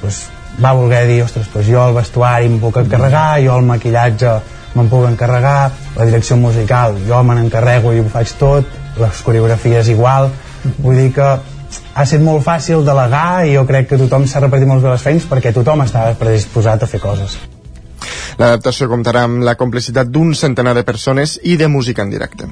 pues, 0.00 0.24
va 0.62 0.72
voler 0.76 1.04
dir 1.08 1.22
ostres, 1.24 1.48
pues 1.52 1.68
jo 1.68 1.82
el 1.86 1.94
vestuari 1.96 2.48
em 2.50 2.58
puc 2.62 2.80
encarregar 2.82 3.40
jo 3.44 3.58
el 3.58 3.68
maquillatge 3.68 4.34
me'n 4.74 4.90
puc 4.90 5.06
encarregar 5.08 5.70
la 5.96 6.08
direcció 6.08 6.36
musical 6.36 6.98
jo 7.06 7.22
me 7.26 7.36
n'encarrego 7.38 7.94
i 7.94 8.02
ho 8.02 8.08
faig 8.10 8.34
tot 8.38 8.98
les 9.00 9.22
coreografies 9.26 9.88
igual 9.88 10.30
vull 10.78 10.98
dir 10.98 11.12
que 11.16 11.28
ha 11.30 12.02
estat 12.02 12.22
molt 12.22 12.44
fàcil 12.46 12.84
delegar 12.86 13.46
i 13.46 13.54
jo 13.56 13.64
crec 13.66 13.88
que 13.90 13.98
tothom 13.98 14.26
s'ha 14.26 14.42
repartit 14.44 14.68
molt 14.68 14.84
bé 14.84 14.92
les 14.92 15.06
feines 15.06 15.26
perquè 15.30 15.54
tothom 15.54 15.86
està 15.86 16.10
predisposat 16.18 16.82
a 16.84 16.90
fer 16.90 17.02
coses 17.02 17.38
L'adaptació 18.40 18.88
comptarà 18.88 19.26
amb 19.28 19.42
la 19.44 19.56
complicitat 19.60 20.08
d'un 20.08 20.32
centenar 20.32 20.72
de 20.78 20.84
persones 20.88 21.36
i 21.44 21.58
de 21.60 21.68
música 21.68 22.06
en 22.06 22.12
directe. 22.14 22.46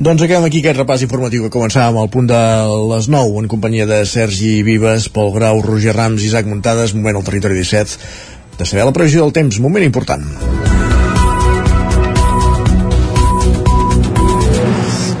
Doncs 0.00 0.22
acabem 0.24 0.46
aquí 0.48 0.62
aquest 0.62 0.78
repàs 0.78 1.02
informatiu 1.04 1.42
que 1.44 1.52
començàvem 1.52 1.98
al 2.00 2.08
punt 2.08 2.24
de 2.30 2.36
les 2.88 3.04
9 3.12 3.42
en 3.42 3.48
companyia 3.52 3.84
de 3.84 3.98
Sergi 4.08 4.62
Vives, 4.64 5.10
Pol 5.12 5.28
Grau, 5.34 5.60
Roger 5.60 5.92
Rams, 5.92 6.24
Isaac 6.24 6.46
Muntades, 6.48 6.94
moment 6.96 7.18
al 7.18 7.26
territori 7.26 7.58
17 7.58 8.56
de 8.56 8.64
saber 8.64 8.86
la 8.88 8.94
previsió 8.96 9.26
del 9.26 9.34
temps, 9.36 9.58
moment 9.60 9.84
important. 9.84 10.24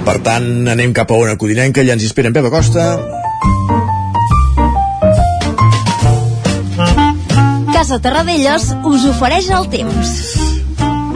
Per 0.08 0.16
tant, 0.24 0.48
anem 0.72 0.96
cap 0.96 1.12
a 1.12 1.18
una 1.26 1.36
codinenca, 1.36 1.84
ja 1.84 1.92
ens 1.98 2.06
hi 2.06 2.08
esperen 2.08 2.32
Pep 2.32 2.48
Acosta. 2.48 2.86
Casa 7.74 8.00
Terradellos 8.00 8.72
us 8.80 9.04
ofereix 9.12 9.52
el 9.60 9.68
temps. 9.76 10.16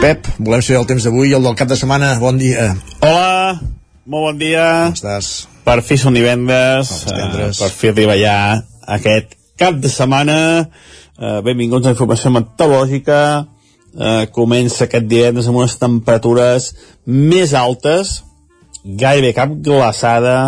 Pep, 0.04 0.28
volem 0.36 0.60
saber 0.60 0.82
el 0.82 0.90
temps 0.92 1.08
d'avui, 1.08 1.32
el 1.32 1.48
del 1.48 1.56
cap 1.56 1.72
de 1.72 1.80
setmana. 1.80 2.12
Bon 2.20 2.36
dia. 2.36 2.74
Hola, 3.00 3.33
molt 4.04 4.28
bon 4.28 4.38
dia. 4.40 4.66
Com 4.88 4.98
estàs? 4.98 5.30
Per 5.64 5.78
fi 5.86 5.98
són 6.00 6.16
divendres, 6.16 6.92
uh, 7.08 7.50
per 7.56 7.70
fi 7.72 7.90
arriba 7.92 8.16
ja 8.20 8.36
aquest 8.96 9.36
cap 9.60 9.80
de 9.80 9.90
setmana. 9.92 10.38
Uh, 11.14 11.40
benvinguts 11.46 11.88
a 11.88 11.94
informació 11.94 12.32
meteorològica. 12.34 13.20
Uh, 13.94 14.24
comença 14.34 14.88
aquest 14.88 15.06
divendres 15.06 15.46
amb 15.48 15.60
unes 15.62 15.76
temperatures 15.78 16.72
més 17.06 17.54
altes, 17.54 18.16
gairebé 18.84 19.30
cap 19.36 19.52
glaçada, 19.64 20.38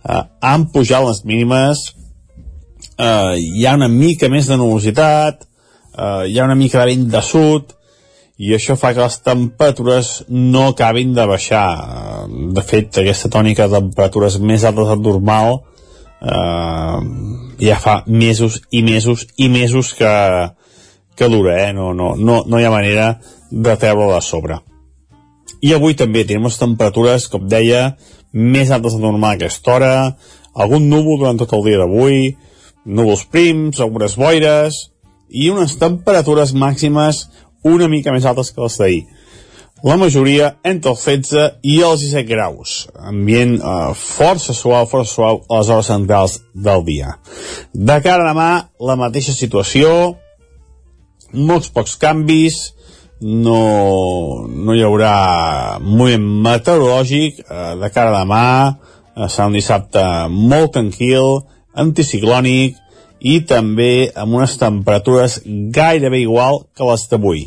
uh, 0.00 0.22
han 0.40 0.64
pujat 0.72 1.04
les 1.04 1.20
mínimes, 1.28 1.82
uh, 2.96 3.36
hi 3.36 3.66
ha 3.66 3.76
una 3.76 3.90
mica 3.92 4.30
més 4.32 4.48
de 4.48 4.56
nubositat, 4.56 5.44
eh, 5.96 6.28
hi 6.28 6.38
ha 6.38 6.44
una 6.44 6.54
mica 6.54 6.80
de 6.80 6.92
vent 6.92 7.08
de 7.12 7.22
sud, 7.22 7.72
i 8.36 8.52
això 8.52 8.76
fa 8.76 8.92
que 8.92 9.00
les 9.00 9.16
temperatures 9.24 10.10
no 10.28 10.66
acabin 10.68 11.14
de 11.16 11.24
baixar. 11.28 12.26
De 12.28 12.62
fet, 12.62 12.98
aquesta 13.00 13.30
tònica 13.32 13.68
de 13.68 13.80
temperatures 13.80 14.36
més 14.44 14.64
altes 14.68 14.90
del 14.90 15.02
normal 15.06 15.62
eh, 16.20 16.98
ja 17.64 17.78
fa 17.80 18.02
mesos 18.06 18.60
i 18.70 18.82
mesos 18.84 19.26
i 19.36 19.48
mesos 19.48 19.94
que, 19.96 20.12
que 21.16 21.28
dura, 21.32 21.56
eh? 21.64 21.72
no, 21.72 21.92
no, 21.94 22.14
no, 22.16 22.42
no 22.46 22.60
hi 22.60 22.66
ha 22.68 22.74
manera 22.74 23.14
de 23.50 23.76
treure-la 23.76 24.20
de 24.20 24.26
sobre. 24.26 24.60
I 25.64 25.72
avui 25.72 25.96
també 25.96 26.26
tenim 26.26 26.44
les 26.44 26.58
temperatures, 26.60 27.30
com 27.32 27.46
deia, 27.48 27.94
més 28.36 28.70
altes 28.70 28.98
del 28.98 29.06
normal 29.06 29.32
a 29.32 29.40
aquesta 29.40 29.72
hora, 29.72 29.94
algun 30.52 30.90
núvol 30.90 31.22
durant 31.22 31.40
tot 31.40 31.54
el 31.56 31.64
dia 31.64 31.80
d'avui, 31.80 32.34
núvols 32.84 33.24
prims, 33.32 33.80
algunes 33.80 34.14
boires 34.20 34.84
i 35.26 35.48
unes 35.50 35.74
temperatures 35.80 36.52
màximes 36.54 37.24
una 37.66 37.88
mica 37.92 38.14
més 38.14 38.26
altes 38.28 38.52
que 38.54 38.62
les 38.62 38.78
d'ahir. 38.80 39.04
La 39.84 39.98
majoria 40.00 40.54
entre 40.64 40.94
els 40.94 41.02
16 41.04 41.58
i 41.68 41.74
els 41.84 42.00
17 42.00 42.24
graus. 42.30 42.76
Ambient 42.96 43.58
eh, 43.60 43.90
força 43.94 44.54
suau, 44.56 44.86
força 44.88 45.12
suau 45.12 45.42
a 45.44 45.58
les 45.60 45.68
hores 45.68 45.90
centrals 45.90 46.38
del 46.54 46.84
dia. 46.86 47.18
De 47.74 47.98
cara 48.00 48.24
a 48.24 48.30
demà, 48.32 48.50
la 48.80 48.96
mateixa 48.96 49.34
situació, 49.36 49.90
molts 51.36 51.68
pocs 51.74 51.98
canvis, 52.00 52.56
no, 53.20 53.60
no 54.48 54.74
hi 54.76 54.82
haurà 54.84 55.12
moviment 55.84 56.24
meteorològic 56.48 57.42
eh, 57.44 57.74
de 57.82 57.92
cara 57.92 58.14
a 58.14 58.22
demà, 58.22 58.46
eh, 59.12 59.28
serà 59.28 59.50
un 59.50 59.58
dissabte 59.58 60.06
molt 60.32 60.72
tranquil, 60.78 61.44
anticiclònic 61.76 62.80
i 63.20 63.42
també 63.48 64.08
amb 64.16 64.40
unes 64.40 64.56
temperatures 64.60 65.42
gairebé 65.76 66.22
igual 66.24 66.62
que 66.76 66.88
les 66.88 67.06
d'avui 67.12 67.44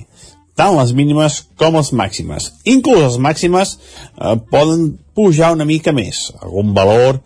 tant 0.59 0.75
les 0.75 0.93
mínimes 0.95 1.41
com 1.59 1.77
les 1.79 1.91
màximes. 1.95 2.49
Inclús 2.67 3.05
les 3.05 3.19
màximes 3.23 3.75
eh, 3.77 4.35
poden 4.51 4.97
pujar 5.15 5.53
una 5.55 5.67
mica 5.67 5.93
més, 5.95 6.27
algun 6.43 6.73
valor, 6.75 7.21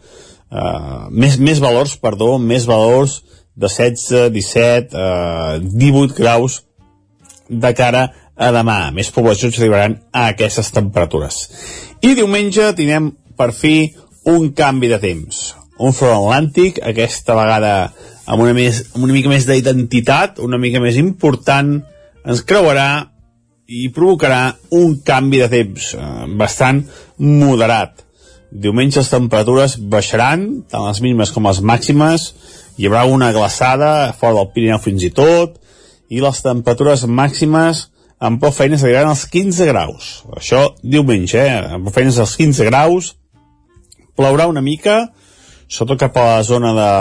eh, 0.54 1.08
més, 1.10 1.40
més 1.42 1.62
valors, 1.64 1.98
perdó, 1.98 2.36
més 2.38 2.68
valors 2.70 3.22
de 3.56 3.70
16, 3.70 4.30
17, 4.34 4.94
eh, 4.94 5.60
18 5.82 6.18
graus 6.18 6.62
de 7.50 7.74
cara 7.78 8.08
a 8.36 8.52
demà. 8.54 8.92
Més 8.94 9.12
poblacions 9.14 9.58
arribaran 9.60 10.00
a 10.12 10.30
aquestes 10.34 10.72
temperatures. 10.74 11.44
I 12.02 12.16
diumenge 12.18 12.72
tindrem 12.78 13.12
per 13.38 13.52
fi 13.56 13.94
un 14.30 14.52
canvi 14.58 14.90
de 14.92 15.00
temps. 15.02 15.44
Un 15.84 15.94
front 15.96 16.16
atlàntic, 16.16 16.80
aquesta 16.86 17.36
vegada 17.38 17.74
amb 18.26 18.44
una, 18.44 18.54
més, 18.56 18.86
amb 18.94 19.04
una 19.06 19.16
mica 19.16 19.32
més 19.32 19.48
d'identitat, 19.50 20.40
una 20.40 20.60
mica 20.62 20.80
més 20.84 20.98
important, 21.02 21.76
ens 22.24 22.44
creuarà 22.48 23.13
i 23.74 23.90
provocarà 23.90 24.54
un 24.78 25.00
canvi 25.06 25.42
de 25.42 25.50
temps 25.52 25.94
eh, 25.98 26.10
bastant 26.38 26.84
moderat. 27.18 28.04
Diumenge 28.54 29.02
les 29.02 29.10
temperatures 29.10 29.78
baixaran, 29.90 30.46
tant 30.70 30.86
les 30.86 31.02
mínimes 31.02 31.34
com 31.34 31.48
les 31.50 31.62
màximes, 31.66 32.28
hi 32.78 32.86
haurà 32.90 33.08
una 33.10 33.32
glaçada 33.34 34.14
fora 34.20 34.38
del 34.38 34.52
Pirineu 34.54 34.82
fins 34.82 35.06
i 35.08 35.10
tot, 35.14 35.58
i 36.14 36.22
les 36.22 36.44
temperatures 36.46 37.08
màximes 37.10 37.88
amb 38.24 38.40
prou 38.40 38.54
feines 38.54 38.84
arribaran 38.86 39.16
als 39.16 39.26
15 39.32 39.68
graus. 39.72 40.12
Això 40.38 40.68
diumenge, 40.84 41.42
eh? 41.42 41.74
amb 41.74 41.88
prou 41.88 41.98
feines 41.98 42.22
als 42.22 42.38
15 42.40 42.70
graus, 42.70 43.14
plourà 44.14 44.46
una 44.52 44.62
mica, 44.62 45.08
sobretot 45.66 46.06
cap 46.06 46.22
a 46.22 46.30
la 46.36 46.46
zona 46.46 46.76
de 46.78 46.92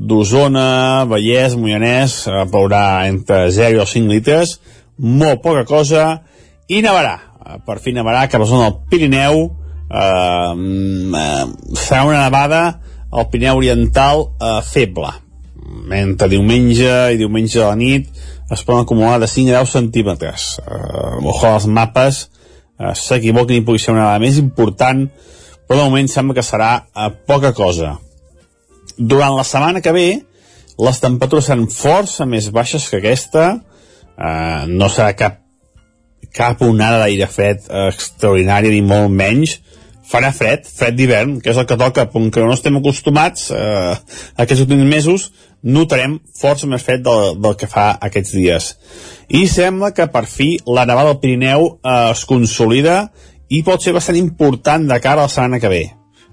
d'Osona, 0.00 1.04
Vallès, 1.10 1.56
Moianès, 1.58 2.22
eh, 2.30 2.44
plourà 2.48 3.06
entre 3.10 3.50
0 3.52 3.82
i 3.82 3.86
5 3.92 4.08
litres, 4.08 4.56
molt 5.00 5.42
poca 5.42 5.64
cosa, 5.64 6.20
i 6.68 6.80
nevarà. 6.84 7.16
Eh, 7.40 7.58
per 7.66 7.80
fi 7.80 7.94
nevarà 7.96 8.26
cap 8.28 8.40
a 8.40 8.44
la 8.44 8.50
zona 8.50 8.68
del 8.68 8.78
Pirineu, 8.90 9.42
eh, 9.90 10.52
eh, 11.22 11.46
serà 11.74 12.04
una 12.06 12.22
nevada 12.22 12.62
al 13.10 13.28
Pirineu 13.28 13.56
Oriental 13.56 14.26
eh, 14.38 14.60
feble. 14.62 15.12
Mentre 15.90 16.28
diumenge 16.28 16.90
i 17.14 17.18
diumenge 17.18 17.58
de 17.58 17.66
la 17.66 17.78
nit 17.78 18.08
es 18.50 18.62
poden 18.66 18.82
acumular 18.82 19.20
de 19.22 19.28
5 19.30 19.54
a 19.54 19.62
10 19.62 19.70
centímetres. 19.70 20.60
Eh, 20.66 21.26
ojo 21.26 21.46
als 21.46 21.66
mapes, 21.66 22.30
eh, 22.78 22.94
s'equivoquen 22.94 23.60
i 23.60 23.64
pugui 23.64 23.78
ser 23.78 23.94
una 23.94 24.04
nevada 24.04 24.22
més 24.24 24.38
important, 24.38 25.06
però 25.66 25.78
de 25.78 25.88
moment 25.88 26.08
sembla 26.10 26.34
que 26.34 26.46
serà 26.46 26.72
eh, 26.82 27.10
poca 27.26 27.52
cosa. 27.54 27.96
Durant 28.98 29.36
la 29.36 29.46
setmana 29.46 29.80
que 29.80 29.94
ve, 29.94 30.08
les 30.80 31.00
temperatures 31.00 31.46
seran 31.46 31.68
força 31.70 32.26
més 32.26 32.50
baixes 32.50 32.88
que 32.88 32.98
aquesta, 32.98 33.60
Uh, 34.20 34.68
no 34.68 34.90
serà 34.92 35.14
cap 35.16 35.40
cap 36.36 36.60
onada 36.62 37.00
d'aire 37.00 37.26
fred 37.30 37.64
uh, 37.68 37.88
extraordinària 37.90 38.72
ni 38.72 38.82
molt 38.84 39.10
menys. 39.12 39.58
Farà 40.10 40.32
fred, 40.34 40.66
fred 40.66 40.96
d'hivern 40.98 41.38
que 41.40 41.52
és 41.52 41.58
el 41.60 41.68
que 41.70 41.78
toca, 41.78 42.08
com 42.10 42.28
que 42.34 42.42
no 42.42 42.54
estem 42.56 42.76
acostumats 42.80 43.48
uh, 43.54 43.94
aquests 44.42 44.64
últims 44.66 44.86
mesos 44.90 45.28
notarem 45.62 46.18
força 46.36 46.66
més 46.66 46.82
fred 46.82 47.04
del, 47.04 47.36
del 47.40 47.56
que 47.58 47.68
fa 47.70 47.92
aquests 48.08 48.34
dies. 48.34 48.72
I 49.28 49.46
sembla 49.48 49.92
que 49.94 50.08
per 50.10 50.24
fi 50.26 50.56
la 50.66 50.86
nevada 50.88 51.12
del 51.12 51.20
Pirineu 51.22 51.68
uh, 51.70 52.10
es 52.10 52.24
consolida 52.26 53.04
i 53.50 53.62
pot 53.66 53.82
ser 53.82 53.94
bastant 53.94 54.18
important 54.18 54.88
de 54.90 54.98
cara 55.02 55.22
a 55.22 55.28
la 55.28 55.32
setmana 55.32 55.62
que 55.62 55.70
ve. 55.70 55.84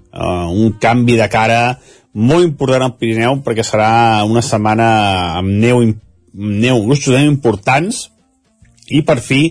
Uh, 0.08 0.48
un 0.50 0.74
canvi 0.80 1.18
de 1.18 1.28
cara 1.30 1.78
molt 2.18 2.46
important 2.46 2.88
al 2.88 2.96
Pirineu 2.98 3.38
perquè 3.46 3.62
serà 3.62 4.26
una 4.26 4.42
setmana 4.42 4.90
amb 5.38 5.54
neu 5.54 5.82
important 5.84 6.07
neu 6.34 6.82
gruixos 6.84 7.14
de 7.14 7.22
neu 7.22 7.32
importants 7.32 8.06
i 8.88 9.02
per 9.04 9.18
fi 9.24 9.42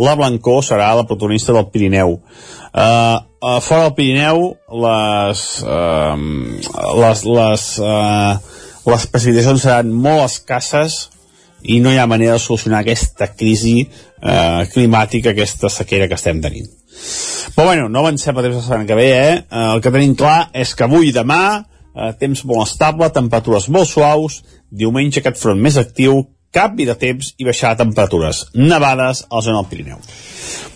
la 0.00 0.16
Blancó 0.16 0.60
serà 0.64 0.94
la 0.96 1.04
protagonista 1.04 1.52
del 1.52 1.68
Pirineu. 1.72 2.16
Uh, 2.70 3.18
uh, 3.42 3.58
fora 3.60 3.88
del 3.88 3.94
Pirineu 3.98 4.42
les, 4.84 5.44
uh, 5.66 6.16
les, 7.02 7.24
les, 7.26 7.64
uh, 7.84 8.60
les 8.86 9.06
precipitacions 9.12 9.66
seran 9.66 9.90
molt 9.92 10.24
escasses 10.28 11.00
i 11.62 11.80
no 11.84 11.92
hi 11.92 11.98
ha 12.00 12.08
manera 12.08 12.38
de 12.38 12.42
solucionar 12.42 12.80
aquesta 12.80 13.28
crisi 13.36 13.82
uh, 13.84 14.62
climàtica, 14.72 15.34
aquesta 15.34 15.68
sequera 15.68 16.08
que 16.08 16.16
estem 16.16 16.40
tenint. 16.40 16.70
Però 17.54 17.66
bueno, 17.66 17.88
no 17.88 18.00
avancem 18.00 18.36
a 18.36 18.44
temps 18.44 18.56
de 18.56 18.62
setmana 18.62 18.86
que 18.88 18.96
ve, 18.96 19.10
eh? 19.10 19.34
El 19.74 19.82
que 19.84 19.92
tenim 19.92 20.14
clar 20.16 20.50
és 20.56 20.72
que 20.76 20.86
avui 20.86 21.10
i 21.10 21.16
demà 21.16 21.42
uh, 21.94 22.10
temps 22.18 22.44
molt 22.48 22.68
estable, 22.68 23.10
temperatures 23.14 23.68
molt 23.68 23.90
suaus, 23.90 24.40
diumenge 24.70 25.20
aquest 25.20 25.40
front 25.40 25.60
més 25.60 25.78
actiu, 25.80 26.24
canvi 26.54 26.86
de 26.88 26.96
temps 26.98 27.34
i 27.38 27.46
baixar 27.46 27.76
temperatures. 27.78 28.46
Nevades 28.54 29.24
a 29.28 29.38
la 29.38 29.44
zona 29.46 29.60
del 29.60 29.70
Pirineu. 29.70 30.02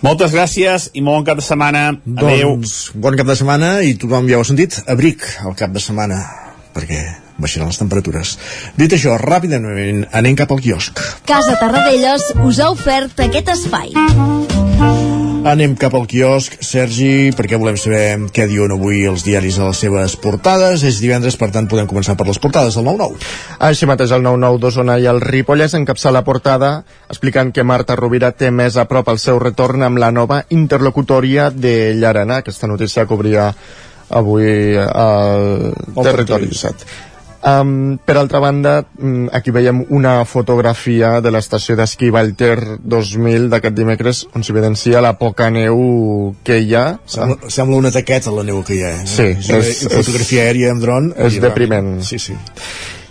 Moltes 0.07 0.35
gràcies 0.35 0.90
i 0.94 1.03
molt 1.03 1.22
bon 1.22 1.27
cap 1.31 1.40
de 1.40 1.46
setmana. 1.46 1.88
Adéu. 1.94 2.55
Doncs, 2.55 2.92
bon 2.94 3.18
cap 3.18 3.31
de 3.31 3.37
setmana 3.40 3.74
i 3.83 3.96
tothom 3.98 4.31
ja 4.31 4.38
ho 4.38 4.46
ha 4.46 4.48
sentit, 4.48 4.79
abric 4.87 5.27
el 5.44 5.59
cap 5.59 5.74
de 5.74 5.83
setmana, 5.83 6.20
perquè 6.77 7.03
baixaran 7.38 7.72
les 7.72 7.81
temperatures. 7.81 8.37
Dit 8.79 8.94
això, 8.94 9.18
ràpidament 9.18 10.07
anem 10.12 10.38
cap 10.38 10.55
al 10.55 10.62
quiosc. 10.62 11.03
Casa 11.27 11.59
Tarradellas 11.59 12.31
us 12.46 12.62
ha 12.62 12.70
ofert 12.74 13.27
aquest 13.27 13.55
espai. 13.57 15.23
Anem 15.44 15.74
cap 15.76 15.92
al 15.92 16.07
quiosc, 16.09 16.54
Sergi, 16.64 17.28
perquè 17.37 17.59
volem 17.61 17.76
saber 17.76 18.30
què 18.33 18.46
diuen 18.48 18.72
avui 18.72 19.02
els 19.04 19.26
diaris 19.26 19.59
a 19.61 19.66
les 19.68 19.83
seves 19.85 20.14
portades. 20.16 20.80
És 20.88 21.02
divendres, 21.04 21.37
per 21.37 21.50
tant, 21.52 21.68
podem 21.68 21.85
començar 21.90 22.14
per 22.16 22.24
les 22.30 22.40
portades 22.40 22.78
del 22.78 22.88
9-9. 22.88 23.20
Així 23.68 23.85
mateix, 23.85 24.14
el 24.16 24.24
9-9 24.24 24.62
d'Osona 24.62 24.96
i 25.02 25.04
el 25.11 25.20
Ripollès 25.20 25.76
encapçala 25.76 26.22
la 26.22 26.24
portada 26.24 26.72
explicant 27.12 27.52
que 27.52 27.66
Marta 27.66 27.92
Rovira 28.00 28.33
té 28.33 28.48
més 28.48 28.78
a 28.80 28.88
prop 28.88 29.12
el 29.12 29.20
seu 29.20 29.37
retorn 29.42 29.85
amb 29.85 30.00
la 30.00 30.09
nova 30.16 30.40
interlocutòria 30.48 31.50
de 31.52 31.92
Llarena. 32.00 32.40
Aquesta 32.40 32.70
notícia 32.70 33.04
cobria 33.04 33.50
avui 34.16 34.78
al 34.80 35.74
territori 36.00 36.48
17. 36.48 37.13
Um, 37.44 37.98
per 38.00 38.16
altra 38.16 38.40
banda, 38.40 38.78
aquí 39.37 39.52
veiem 39.52 39.83
una 39.92 40.14
fotografia 40.24 41.18
de 41.20 41.28
l'estació 41.35 41.76
d'esquí 41.76 42.09
Valter 42.14 42.57
2000 42.80 43.50
d'aquest 43.52 43.76
dimecres 43.76 44.22
on 44.33 44.46
s'evidencia 44.46 45.02
la 45.04 45.12
poca 45.20 45.50
neu 45.52 46.33
que 46.46 46.57
hi 46.62 46.72
ha. 46.72 46.87
Sembla, 47.04 47.52
sembla 47.52 47.83
una 47.83 47.92
taqueta 47.92 48.33
la 48.33 48.46
neu 48.48 48.62
que 48.64 48.78
hi 48.78 48.83
ha. 48.87 48.94
Eh? 48.96 49.04
Sí. 49.04 49.28
És, 49.37 49.52
és, 49.61 49.85
fotografia 49.92 50.48
aèria 50.48 50.72
amb 50.72 50.85
dron. 50.87 51.12
És 51.28 51.37
depriment. 51.44 51.98
Sí, 52.07 52.22
sí. 52.22 52.38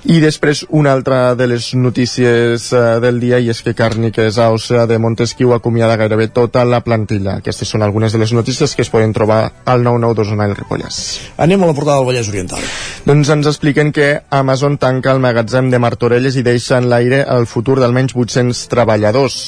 I 0.03 0.17
després 0.19 0.65
una 0.67 0.91
altra 0.91 1.31
de 1.39 1.45
les 1.47 1.69
notícies 1.79 2.65
uh, 2.75 2.99
del 2.99 3.21
dia 3.21 3.37
i 3.39 3.47
és 3.53 3.61
que 3.63 3.71
Càrniques 3.71 4.35
Ausa 4.43 4.81
de 4.83 4.97
Montesquieu 4.99 5.53
acomiada 5.55 5.95
gairebé 5.95 6.25
tota 6.27 6.65
la 6.67 6.81
plantilla. 6.83 7.37
Aquestes 7.39 7.69
són 7.71 7.85
algunes 7.85 8.11
de 8.11 8.19
les 8.19 8.33
notícies 8.35 8.75
que 8.75 8.83
es 8.83 8.91
poden 8.91 9.13
trobar 9.15 9.53
al 9.63 9.85
99 9.85 10.17
d'Osona 10.17 10.43
i 10.43 10.51
el 10.51 10.57
Ripollès. 10.57 10.97
Anem 11.45 11.63
a 11.63 11.69
la 11.69 11.75
portada 11.77 12.01
del 12.01 12.09
Vallès 12.09 12.31
Oriental. 12.33 12.65
Doncs 13.05 13.31
ens 13.31 13.47
expliquen 13.53 13.93
que 13.95 14.09
Amazon 14.27 14.75
tanca 14.81 15.13
el 15.15 15.23
magatzem 15.23 15.71
de 15.71 15.79
Martorelles 15.79 16.35
i 16.35 16.43
deixa 16.43 16.81
en 16.83 16.89
l'aire 16.91 17.21
el 17.23 17.47
futur 17.47 17.79
d'almenys 17.79 18.11
800 18.11 18.65
treballadors. 18.75 19.39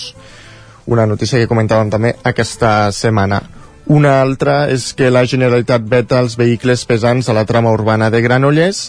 Una 0.88 1.04
notícia 1.04 1.42
que 1.42 1.52
comentàvem 1.52 1.92
també 1.92 2.14
aquesta 2.24 2.94
setmana. 2.96 3.42
Una 3.92 4.22
altra 4.22 4.70
és 4.72 4.94
que 4.96 5.12
la 5.12 5.28
Generalitat 5.28 5.84
veta 5.84 6.24
els 6.24 6.40
vehicles 6.40 6.88
pesants 6.88 7.28
a 7.28 7.36
la 7.36 7.44
trama 7.44 7.76
urbana 7.76 8.08
de 8.10 8.24
Granollers 8.24 8.86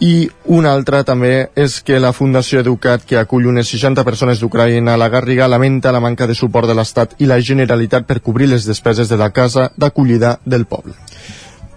i 0.00 0.28
una 0.52 0.72
altra 0.76 1.02
també 1.08 1.48
és 1.56 1.78
que 1.80 2.00
la 2.02 2.12
Fundació 2.12 2.60
Educat, 2.60 3.06
que 3.08 3.16
acull 3.16 3.48
unes 3.48 3.70
60 3.72 4.04
persones 4.04 4.42
d'Ucraïna 4.42 4.94
a 4.94 5.00
la 5.00 5.08
Garriga, 5.08 5.48
lamenta 5.48 5.92
la 5.92 6.02
manca 6.04 6.26
de 6.26 6.36
suport 6.36 6.68
de 6.68 6.76
l'Estat 6.76 7.16
i 7.18 7.30
la 7.30 7.40
Generalitat 7.40 8.04
per 8.04 8.20
cobrir 8.20 8.50
les 8.50 8.68
despeses 8.68 9.08
de 9.08 9.16
la 9.16 9.30
casa 9.32 9.70
d'acollida 9.76 10.38
del 10.44 10.66
poble. 10.68 10.92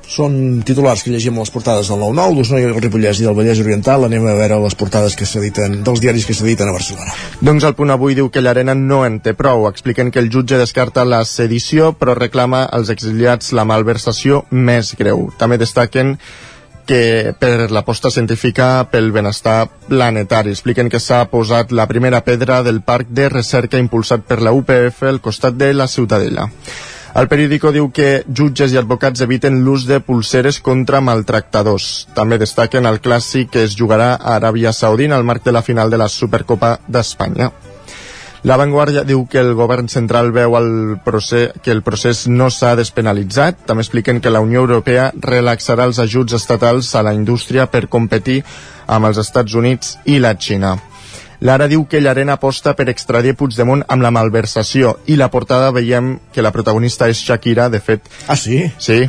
Són 0.10 0.63
titulars 0.65 1.03
que 1.05 1.12
llegim 1.13 1.36
a 1.38 1.43
les 1.43 1.51
portades 1.53 1.88
del 1.88 1.99
9-9, 2.01 2.34
d'Osona 2.36 2.60
i 2.60 2.65
el 2.65 2.73
Ripollès 2.82 3.19
i 3.21 3.27
del 3.27 3.36
Vallès 3.38 3.60
Oriental. 3.62 4.08
Anem 4.08 4.25
a 4.25 4.34
veure 4.39 4.58
les 4.63 4.75
portades 4.75 5.13
que 5.15 5.27
s'editen 5.29 5.84
dels 5.86 6.01
diaris 6.01 6.25
que 6.25 6.34
s'editen 6.34 6.71
a 6.71 6.73
Barcelona. 6.73 7.13
Doncs 7.45 7.67
el 7.69 7.75
punt 7.77 7.93
avui 7.93 8.17
diu 8.17 8.32
que 8.34 8.41
l'Arena 8.41 8.73
no 8.73 9.03
en 9.05 9.19
té 9.21 9.36
prou. 9.38 9.67
Expliquen 9.69 10.10
que 10.10 10.19
el 10.19 10.32
jutge 10.34 10.58
descarta 10.58 11.05
la 11.05 11.21
sedició, 11.29 11.93
però 11.93 12.17
reclama 12.17 12.63
als 12.65 12.89
exiliats 12.89 13.53
la 13.53 13.67
malversació 13.69 14.47
més 14.49 14.95
greu. 14.97 15.27
També 15.38 15.62
destaquen 15.62 16.17
que 16.89 17.36
per 17.38 17.69
l'aposta 17.69 18.10
científica 18.10 18.88
pel 18.89 19.12
benestar 19.13 19.67
planetari. 19.89 20.56
Expliquen 20.56 20.89
que 20.89 21.02
s'ha 21.04 21.21
posat 21.30 21.69
la 21.71 21.86
primera 21.86 22.23
pedra 22.25 22.63
del 22.65 22.82
parc 22.82 23.12
de 23.13 23.30
recerca 23.30 23.78
impulsat 23.78 24.25
per 24.25 24.41
la 24.41 24.56
UPF 24.58 25.06
al 25.06 25.21
costat 25.21 25.54
de 25.54 25.69
la 25.78 25.88
Ciutadella. 25.88 26.49
El 27.19 27.30
periòdico 27.30 27.71
diu 27.73 27.91
que 27.93 28.23
jutges 28.25 28.73
i 28.73 28.82
advocats 28.82 29.21
eviten 29.25 29.62
l'ús 29.65 29.86
de 29.89 30.02
pulseres 30.02 30.62
contra 30.65 31.02
maltractadors. 31.02 32.08
També 32.17 32.41
destaquen 32.41 32.89
el 32.89 33.02
clàssic 33.06 33.54
que 33.54 33.65
es 33.69 33.78
jugarà 33.78 34.15
a 34.15 34.38
Aràbia 34.39 34.73
Saudina 34.73 35.17
al 35.17 35.25
marc 35.25 35.45
de 35.45 35.54
la 35.54 35.65
final 35.65 35.93
de 35.93 36.02
la 36.02 36.10
Supercopa 36.10 36.80
d'Espanya. 36.88 37.52
La 38.47 38.56
Vanguardia 38.56 39.04
diu 39.04 39.25
que 39.28 39.41
el 39.43 39.52
govern 39.52 39.89
central 39.91 40.30
veu 40.32 40.56
el 40.56 40.69
procés, 41.04 41.52
que 41.63 41.73
el 41.75 41.82
procés 41.84 42.23
no 42.32 42.47
s'ha 42.47 42.71
despenalitzat. 42.80 43.65
També 43.67 43.84
expliquen 43.84 44.21
que 44.23 44.32
la 44.32 44.39
Unió 44.39 44.63
Europea 44.63 45.10
relaxarà 45.19 45.88
els 45.89 45.99
ajuts 45.99 46.38
estatals 46.38 46.93
a 46.95 47.04
la 47.04 47.13
indústria 47.13 47.67
per 47.67 47.89
competir 47.91 48.43
amb 48.88 49.10
els 49.12 49.19
Estats 49.19 49.58
Units 49.60 49.97
i 50.06 50.21
la 50.23 50.38
Xina. 50.39 50.78
L'Ara 51.41 51.69
diu 51.71 51.86
que 51.88 52.02
Llarena 52.04 52.36
aposta 52.36 52.73
per 52.75 52.89
extradir 52.91 53.36
Puigdemont 53.39 53.84
amb 53.88 54.04
la 54.04 54.12
malversació 54.12 54.97
i 55.08 55.15
la 55.19 55.30
portada 55.32 55.71
veiem 55.75 56.17
que 56.36 56.43
la 56.43 56.52
protagonista 56.52 57.08
és 57.08 57.19
Shakira, 57.19 57.69
de 57.69 57.80
fet... 57.80 58.08
Ah, 58.28 58.36
sí? 58.36 58.65
Sí. 58.80 59.06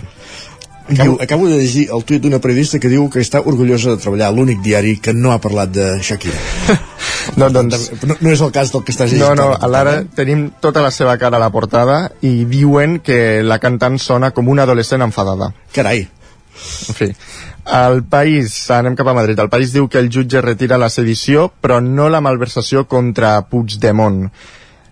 Acabo, 0.91 1.19
acabo 1.23 1.49
de 1.49 1.59
llegir 1.61 1.89
el 1.95 2.05
tuit 2.05 2.23
d'una 2.23 2.41
periodista 2.43 2.81
que 2.83 2.91
diu 2.91 3.07
que 3.13 3.23
està 3.23 3.41
orgullosa 3.41 3.95
de 3.95 4.03
treballar 4.03 4.31
a 4.31 4.35
l'únic 4.35 4.63
diari 4.65 4.97
que 4.99 5.15
no 5.15 5.31
ha 5.33 5.39
parlat 5.43 5.71
de 5.75 5.87
Shakira. 6.03 6.39
no, 7.41 7.51
doncs... 7.55 7.91
no, 8.03 8.17
no 8.19 8.33
és 8.33 8.43
el 8.43 8.53
cas 8.55 8.73
del 8.75 8.85
que 8.87 8.95
estàs 8.95 9.13
llegint. 9.13 9.37
No, 9.39 9.53
no, 9.53 9.55
a 9.55 9.71
l'ara 9.71 10.01
tenim 10.17 10.49
tota 10.61 10.83
la 10.83 10.91
seva 10.95 11.17
cara 11.21 11.39
a 11.39 11.43
la 11.43 11.53
portada 11.55 12.01
i 12.27 12.45
diuen 12.51 12.99
que 13.07 13.41
la 13.47 13.61
cantant 13.63 14.01
sona 14.03 14.33
com 14.35 14.51
una 14.51 14.67
adolescent 14.67 15.07
enfadada. 15.07 15.53
Carai. 15.77 16.09
En 16.91 16.97
fi, 16.97 17.09
el 17.71 18.03
País, 18.11 18.55
anem 18.75 18.97
cap 18.99 19.09
a 19.09 19.15
Madrid, 19.17 19.39
el 19.39 19.51
País 19.53 19.73
diu 19.73 19.87
que 19.89 20.01
el 20.03 20.11
jutge 20.13 20.43
retira 20.43 20.79
la 20.81 20.91
sedició, 20.91 21.49
però 21.63 21.79
no 21.85 22.09
la 22.11 22.21
malversació 22.25 22.87
contra 22.91 23.37
Puigdemont. 23.49 24.27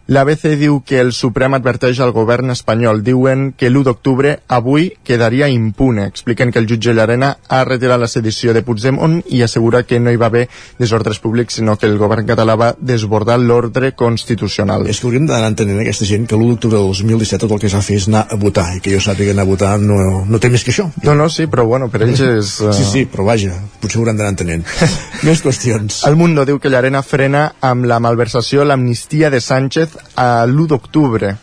L'ABC 0.08 0.54
diu 0.56 0.78
que 0.88 1.02
el 1.02 1.10
Suprem 1.12 1.52
adverteix 1.52 1.98
al 2.00 2.14
govern 2.16 2.48
espanyol. 2.54 3.02
Diuen 3.04 3.50
que 3.52 3.68
l'1 3.68 3.84
d'octubre 3.84 4.30
avui 4.56 4.86
quedaria 5.04 5.50
impune. 5.52 6.06
Expliquen 6.08 6.48
que 6.48 6.62
el 6.62 6.68
jutge 6.70 6.94
Llarena 6.96 7.34
ha 7.44 7.58
retirat 7.68 8.00
la 8.00 8.08
sedició 8.08 8.54
de 8.56 8.62
Puigdemont 8.64 9.18
i 9.28 9.42
assegura 9.44 9.82
que 9.84 9.98
no 10.00 10.08
hi 10.08 10.16
va 10.16 10.30
haver 10.32 10.46
desordres 10.78 11.20
públics, 11.20 11.58
sinó 11.60 11.74
que 11.76 11.84
el 11.84 11.98
govern 12.00 12.24
català 12.24 12.56
va 12.56 12.70
desbordar 12.80 13.36
l'ordre 13.42 13.90
constitucional. 13.92 14.86
És 14.88 15.02
que 15.02 15.10
hauríem 15.10 15.26
d'anar 15.28 15.50
entenent 15.52 15.82
aquesta 15.82 16.08
gent 16.08 16.24
que 16.24 16.38
l'1 16.38 16.54
d'octubre 16.54 16.80
del 16.80 16.88
2017 16.88 17.44
tot 17.44 17.52
el 17.58 17.60
que 17.66 17.72
s'ha 17.74 17.84
fet 17.84 18.00
és 18.00 18.08
anar 18.08 18.24
a 18.32 18.40
votar 18.40 18.66
i 18.78 18.80
que 18.80 18.96
jo 18.96 19.04
sàpiga 19.04 19.36
anar 19.36 19.44
a 19.44 19.50
votar 19.52 19.74
no, 19.82 20.24
no 20.24 20.40
té 20.40 20.48
més 20.48 20.64
que 20.64 20.72
això. 20.72 20.88
No, 21.04 21.18
no, 21.20 21.28
sí, 21.28 21.50
però 21.52 21.68
bueno, 21.68 21.90
per 21.92 22.06
ells 22.08 22.24
és... 22.24 22.54
Uh... 22.64 22.72
Sí, 22.78 22.88
sí, 22.88 23.04
però 23.10 23.28
vaja, 23.28 23.52
potser 23.82 24.00
hauran 24.00 24.16
d'anar 24.16 24.32
entenent. 24.32 24.64
més 25.26 25.44
qüestions. 25.44 26.00
El 26.08 26.16
Mundo 26.16 26.48
diu 26.48 26.56
que 26.62 26.72
Llarena 26.72 27.04
frena 27.04 27.50
amb 27.60 27.84
la 27.90 28.00
malversació 28.00 28.64
l'amnistia 28.64 29.28
de 29.34 29.44
Sánchez 29.44 29.97
a 30.14 30.44
l'1 30.46 30.70
d'octubre 30.72 31.36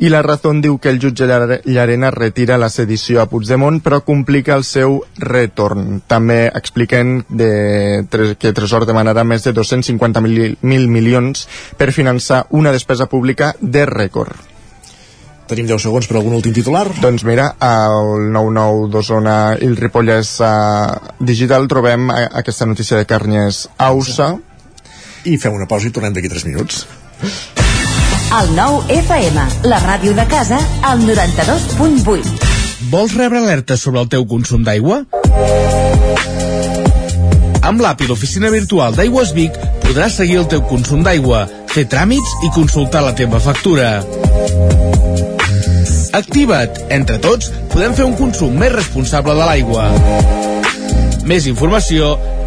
i 0.00 0.08
la 0.08 0.22
Razón 0.24 0.62
diu 0.64 0.78
que 0.80 0.88
el 0.88 0.98
jutge 0.98 1.26
Llarena 1.28 2.10
retira 2.10 2.56
la 2.56 2.70
sedició 2.72 3.20
a 3.20 3.26
Puigdemont 3.28 3.82
però 3.84 4.00
complica 4.00 4.54
el 4.56 4.64
seu 4.64 5.02
retorn. 5.20 6.00
També 6.08 6.46
expliquen 6.48 7.18
de, 7.28 8.06
que 8.40 8.54
Tresor 8.56 8.86
demanarà 8.88 9.26
més 9.28 9.44
de 9.44 9.52
250.000 9.52 10.88
milions 10.88 11.44
per 11.76 11.92
finançar 11.92 12.46
una 12.56 12.72
despesa 12.72 13.10
pública 13.12 13.52
de 13.60 13.84
rècord. 13.84 14.32
Tenim 15.50 15.68
10 15.68 15.84
segons 15.84 16.08
per 16.08 16.16
algun 16.16 16.38
últim 16.38 16.54
titular. 16.56 16.86
Doncs 17.02 17.26
mira, 17.28 17.50
al 17.60 18.30
9-9 18.32 18.88
d'Osona 18.94 19.38
i 19.60 19.68
el 19.68 19.76
Ripollès 19.76 20.36
uh, 20.40 21.10
Digital 21.20 21.68
trobem 21.68 22.08
uh, 22.08 22.22
aquesta 22.40 22.70
notícia 22.70 22.96
de 22.96 23.04
Carnyes 23.04 23.66
Ausa. 23.76 24.32
I 25.28 25.36
fem 25.36 25.52
una 25.52 25.68
pausa 25.68 25.90
i 25.90 25.92
tornem 25.92 26.16
d'aquí 26.16 26.32
3 26.32 26.48
minuts. 26.48 26.86
El 28.30 28.52
nou 28.54 28.76
FM, 28.94 29.42
la 29.66 29.78
ràdio 29.82 30.12
de 30.14 30.22
casa, 30.30 30.60
al 30.86 31.00
92.8. 31.02 32.28
Vols 32.92 33.16
rebre 33.18 33.40
alertes 33.40 33.82
sobre 33.82 33.98
el 34.04 34.06
teu 34.12 34.22
consum 34.30 34.62
d'aigua? 34.62 35.00
Amb 37.66 37.82
l'app 37.82 38.04
i 38.04 38.06
l'oficina 38.06 38.52
virtual 38.54 38.94
d'Aigües 38.94 39.34
Vic 39.34 39.58
podràs 39.82 40.20
seguir 40.22 40.38
el 40.44 40.46
teu 40.52 40.62
consum 40.70 41.02
d'aigua, 41.02 41.42
fer 41.74 41.88
tràmits 41.90 42.36
i 42.46 42.52
consultar 42.54 43.02
la 43.02 43.16
teva 43.18 43.42
factura. 43.42 43.96
Activa't! 46.14 46.84
Entre 46.94 47.18
tots 47.18 47.50
podem 47.74 47.98
fer 47.98 48.06
un 48.06 48.14
consum 48.14 48.54
més 48.62 48.70
responsable 48.76 49.34
de 49.34 49.50
l'aigua. 49.50 49.90
Més 51.26 51.50
informació 51.50 52.14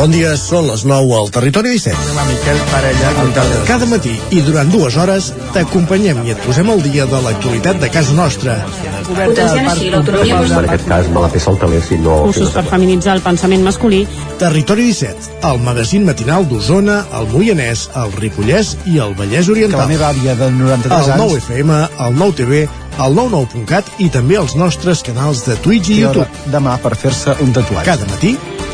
Bon 0.00 0.08
dia, 0.08 0.30
són 0.40 0.64
les 0.64 0.80
9 0.88 1.12
al 1.12 1.26
Territori 1.28 1.74
17. 1.74 2.22
Miquel 2.24 2.60
Parella, 2.70 3.08
Cada 3.68 3.84
matí 3.84 4.14
i 4.32 4.40
durant 4.46 4.70
dues 4.72 4.94
hores 4.96 5.26
t'acompanyem 5.52 6.22
i 6.24 6.32
et 6.32 6.40
posem 6.40 6.70
al 6.72 6.80
dia 6.80 7.04
de 7.10 7.18
l'actualitat 7.20 7.82
de 7.82 7.90
casa 7.92 8.14
nostra. 8.16 8.54
Potenciant 9.10 9.68
així 9.68 9.90
l'autonomia 9.92 10.38
En 10.46 10.56
aquest 10.62 10.88
cas 10.88 11.10
me 11.12 11.20
la 11.20 11.28
peça 11.34 11.52
el 11.52 11.60
teler 11.60 11.82
si 11.84 11.98
no... 12.00 12.16
Cursos 12.30 12.54
per 12.54 12.64
feminitzar 12.70 13.18
el 13.18 13.20
pensament 13.26 13.66
masculí. 13.66 14.06
Territori 14.40 14.88
17, 14.88 15.34
el 15.50 15.60
magazín 15.68 16.08
matinal 16.08 16.48
d'Osona, 16.48 17.02
el 17.20 17.28
Moianès, 17.34 17.90
el 18.00 18.16
Ripollès 18.16 18.78
i 18.88 18.96
el 19.04 19.12
Vallès 19.20 19.52
Oriental. 19.52 19.82
Que 19.82 19.84
la 19.84 19.90
meva 19.92 20.14
àvia 20.14 20.38
de 20.40 20.48
93 20.62 20.96
el 20.96 21.12
anys... 21.18 21.26
9 21.26 21.42
FM, 21.44 21.82
el 22.06 22.18
9 22.24 22.38
TV, 22.40 22.62
el 23.04 23.20
99.cat 23.20 23.92
i 24.00 24.08
també 24.16 24.40
els 24.40 24.56
nostres 24.56 25.04
canals 25.04 25.44
de 25.44 25.60
Twitch 25.60 25.92
i 25.92 26.00
YouTube. 26.06 26.48
Demà 26.56 26.80
per 26.80 26.96
fer-se 26.96 27.36
un 27.44 27.52
tatuatge. 27.52 27.84
Cada 27.92 28.08
matí, 28.08 28.34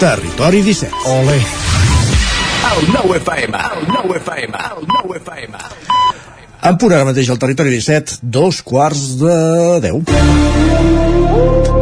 Territori 0.00 0.62
17. 0.62 0.94
Ole. 1.04 1.36
El 1.36 2.88
9 2.90 3.16
FM, 3.18 3.58
el 3.58 3.86
9 3.86 4.16
FM, 4.16 4.56
el 4.56 4.86
9 4.86 5.18
FM. 5.18 5.58
En 6.62 6.78
punt 6.80 6.94
ara 6.96 7.04
mateix 7.04 7.28
al 7.28 7.40
Territori 7.42 7.74
17, 7.76 8.16
dos 8.22 8.62
quarts 8.64 9.18
de 9.20 9.36
10. 9.84 11.79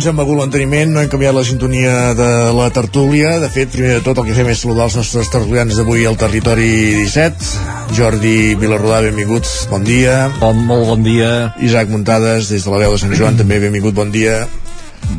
Ens 0.00 0.06
hem 0.08 0.16
begut 0.16 0.38
l'enteniment, 0.38 0.94
no 0.94 1.02
hem 1.02 1.08
canviat 1.12 1.34
la 1.36 1.42
sintonia 1.44 2.14
de 2.16 2.28
la 2.56 2.70
tertúlia. 2.72 3.34
De 3.42 3.50
fet, 3.52 3.68
primer 3.68 3.98
de 3.98 4.04
tot 4.06 4.16
el 4.16 4.30
que 4.30 4.36
fem 4.38 4.48
és 4.48 4.62
saludar 4.62 4.86
els 4.88 4.96
nostres 4.96 5.28
tertulians 5.28 5.76
d'avui 5.76 6.06
al 6.08 6.16
Territori 6.16 6.70
17. 7.02 7.50
Jordi 7.98 8.54
Vilarrodà, 8.56 9.02
benvinguts, 9.04 9.66
bon 9.68 9.84
dia. 9.84 10.30
Bon, 10.40 10.56
molt 10.56 10.88
bon 10.88 11.04
dia. 11.04 11.52
Isaac 11.60 11.92
Muntades, 11.92 12.48
des 12.48 12.64
de 12.64 12.72
la 12.72 12.80
veu 12.80 12.96
de 12.96 13.02
Sant 13.02 13.12
Joan, 13.12 13.36
també 13.36 13.60
benvingut, 13.60 13.92
bon 13.92 14.08
dia. 14.14 14.40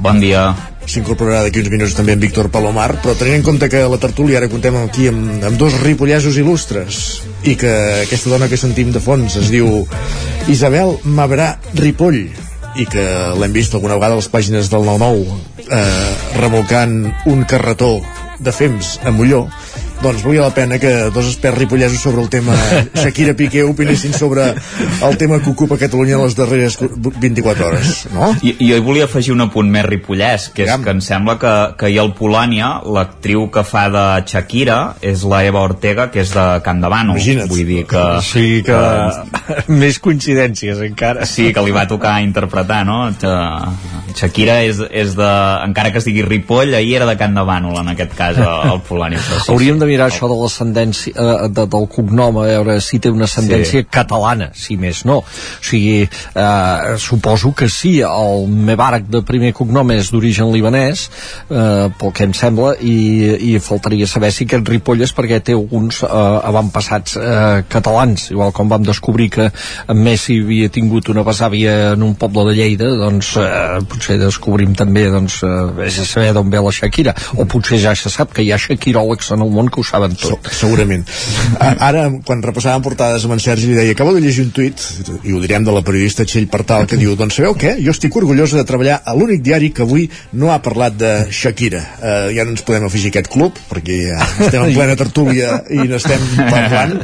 Bon 0.02 0.18
dia. 0.18 0.50
S'incorporarà 0.90 1.46
d'aquí 1.46 1.62
uns 1.62 1.70
minuts 1.70 1.94
també 1.94 2.18
en 2.18 2.26
Víctor 2.26 2.50
Palomar, 2.50 2.96
però 3.04 3.14
tenint 3.14 3.38
en 3.44 3.46
compte 3.46 3.70
que 3.70 3.86
la 3.86 4.02
tertúlia 4.02 4.42
ara 4.42 4.50
contem 4.50 4.82
aquí 4.82 5.12
amb, 5.14 5.44
amb 5.46 5.62
dos 5.62 5.78
ripollesos 5.86 6.42
il·lustres 6.42 7.20
i 7.46 7.54
que 7.54 7.76
aquesta 8.08 8.34
dona 8.34 8.50
que 8.50 8.58
sentim 8.58 8.90
de 8.90 9.04
fons 9.04 9.38
es 9.38 9.54
diu 9.54 9.84
Isabel 10.50 10.98
Mabrà 11.06 11.60
Ripoll 11.78 12.26
i 12.80 12.86
que 12.90 13.04
l'hem 13.40 13.54
vist 13.56 13.76
alguna 13.76 13.98
vegada 14.00 14.16
a 14.16 14.22
les 14.22 14.30
pàgines 14.32 14.70
del 14.72 14.86
9-9 14.88 15.38
eh, 15.68 16.12
remolcant 16.40 16.96
un 17.32 17.44
carretó 17.50 17.98
de 18.42 18.54
fems 18.56 18.98
a 19.06 19.12
Molló 19.14 19.46
doncs 20.02 20.24
valia 20.26 20.42
la 20.42 20.54
pena 20.54 20.80
que 20.82 20.92
dos 21.14 21.28
experts 21.28 21.58
ripollesos 21.58 22.00
sobre 22.02 22.22
el 22.22 22.30
tema 22.30 22.56
Shakira 22.96 23.36
Piqué 23.38 23.64
opinessin 23.64 24.14
sobre 24.14 24.56
el 25.04 25.18
tema 25.18 25.40
que 25.40 25.50
ocupa 25.50 25.78
Catalunya 25.78 26.16
en 26.16 26.24
les 26.24 26.36
darreres 26.36 26.78
24 26.80 27.68
hores, 27.68 28.08
no? 28.14 28.32
I, 28.42 28.56
jo 28.58 28.78
hi 28.78 28.84
volia 28.84 29.06
afegir 29.06 29.36
un 29.36 29.46
apunt 29.46 29.70
més 29.70 29.86
ripollès, 29.86 30.50
que 30.56 30.66
és 30.66 30.72
que 30.82 30.94
em 30.96 31.02
sembla 31.06 31.38
que, 31.42 31.54
que 31.78 31.92
hi 31.92 32.00
ha 32.00 32.06
el 32.06 32.14
Polònia, 32.18 32.72
l'actriu 32.86 33.46
que 33.54 33.64
fa 33.68 33.88
de 33.94 34.06
Shakira 34.26 34.80
és 35.06 35.26
la 35.28 35.44
Eva 35.46 35.62
Ortega, 35.68 36.10
que 36.14 36.24
és 36.26 36.34
de 36.34 36.46
Can 36.66 36.82
Davano. 36.82 37.16
Imagina't. 37.18 37.50
Vull 37.52 37.66
dir 37.68 37.86
que... 37.90 38.02
O 38.02 38.26
sigui 38.26 38.62
que... 38.66 38.80
Més 39.82 40.02
coincidències, 40.02 40.82
encara. 40.86 41.28
Sí, 41.30 41.52
que 41.54 41.66
li 41.66 41.76
va 41.76 41.86
tocar 41.90 42.18
interpretar, 42.26 42.82
no? 42.90 43.04
Que 43.22 43.36
Shakira 44.18 44.62
és, 44.66 44.82
és 44.90 45.14
de... 45.18 45.32
Encara 45.68 45.94
que 45.94 46.02
sigui 46.04 46.26
Ripoll, 46.26 46.74
ahir 46.78 46.98
era 47.02 47.10
de 47.10 47.18
Can 47.22 47.38
Davano, 47.38 47.76
en 47.82 47.94
aquest 47.94 48.18
cas, 48.18 48.42
el 48.42 48.82
Polònia. 48.88 49.22
Sí, 49.22 49.42
Hauríem 49.52 49.80
de 49.82 49.91
mirar 49.92 50.08
això 50.10 50.30
de 50.32 50.38
l'ascendència 50.40 51.14
eh, 51.14 51.50
de, 51.52 51.68
del 51.76 51.88
cognom, 51.92 52.40
a 52.42 52.48
veure 52.50 52.80
si 52.84 53.00
té 53.04 53.12
una 53.12 53.28
ascendència 53.30 53.82
Sí. 53.84 53.88
catalana, 53.92 54.50
si 54.58 54.76
més 54.80 55.04
no. 55.06 55.20
O 55.22 55.64
sigui, 55.64 56.02
eh, 56.08 56.96
suposo 56.98 57.54
que 57.58 57.68
sí, 57.70 58.00
el 58.02 58.48
Mebarak 58.48 59.06
de 59.12 59.22
primer 59.28 59.52
cognom 59.58 59.92
és 59.94 60.12
d'origen 60.12 60.52
libanès, 60.54 61.08
eh, 61.50 61.90
pel 62.00 62.12
que 62.16 62.26
em 62.28 62.34
sembla, 62.38 62.74
i, 62.82 63.54
i 63.54 63.60
faltaria 63.64 64.08
saber 64.08 64.32
si 64.34 64.46
aquest 64.48 64.68
Ripoll 64.72 65.02
és 65.06 65.14
perquè 65.16 65.42
té 65.44 65.56
alguns 65.58 66.02
eh, 66.04 66.08
avantpassats 66.52 67.18
eh, 67.20 67.64
catalans, 67.72 68.30
igual 68.32 68.52
com 68.56 68.70
vam 68.72 68.84
descobrir 68.88 69.30
que 69.34 69.50
en 69.52 70.02
Messi 70.06 70.40
havia 70.42 70.70
tingut 70.74 71.10
una 71.14 71.24
besàvia 71.28 71.94
en 71.94 72.04
un 72.06 72.16
poble 72.20 72.46
de 72.50 72.56
Lleida, 72.60 72.90
doncs 73.00 73.34
eh, 73.42 73.82
potser 73.90 74.18
descobrim 74.22 74.76
també 74.78 75.08
doncs, 75.12 75.42
eh, 75.44 75.88
a 75.88 76.06
saber 76.06 76.32
d'on 76.38 76.50
ve 76.54 76.62
la 76.64 76.72
Shakira, 76.76 77.16
o 77.38 77.46
potser 77.50 77.80
ja 77.82 77.96
se 77.98 78.10
sap 78.14 78.34
que 78.36 78.46
hi 78.46 78.52
ha 78.54 78.60
shakiròlegs 78.62 79.32
en 79.36 79.44
el 79.46 79.52
món 79.54 79.70
que 79.72 79.81
ho 79.82 79.86
saben 79.88 80.16
tot. 80.20 80.48
segurament. 80.56 81.04
A- 81.60 81.74
Ara, 81.90 82.06
quan 82.26 82.42
repassàvem 82.46 82.84
portades 82.86 83.26
amb 83.28 83.34
en 83.36 83.42
Sergi, 83.44 83.68
li 83.72 83.76
deia, 83.78 83.92
acabo 83.98 84.14
de 84.16 84.22
llegir 84.24 84.46
un 84.46 84.52
tuit, 84.56 84.80
i 85.26 85.34
ho 85.34 85.42
direm 85.44 85.66
de 85.68 85.74
la 85.76 85.82
periodista 85.86 86.24
Txell 86.26 86.48
Partal, 86.52 86.86
que 86.88 86.98
diu, 87.02 87.16
doncs 87.20 87.36
sabeu 87.42 87.56
què? 87.58 87.76
Jo 87.84 87.92
estic 87.96 88.16
orgullosa 88.22 88.58
de 88.62 88.66
treballar 88.70 89.02
a 89.06 89.16
l'únic 89.18 89.42
diari 89.46 89.72
que 89.76 89.84
avui 89.84 90.08
no 90.34 90.52
ha 90.54 90.60
parlat 90.64 90.96
de 91.02 91.12
Shakira. 91.32 91.82
Uh, 92.00 92.30
ja 92.36 92.46
no 92.46 92.54
ens 92.56 92.62
podem 92.68 92.86
afegir 92.88 93.10
aquest 93.12 93.32
club, 93.34 93.58
perquè 93.72 93.98
ja 94.12 94.20
estem 94.46 94.68
en 94.70 94.74
plena 94.78 94.96
tertúlia 95.00 95.62
i 95.74 95.84
n'estem 95.90 96.22
parlant. 96.52 97.00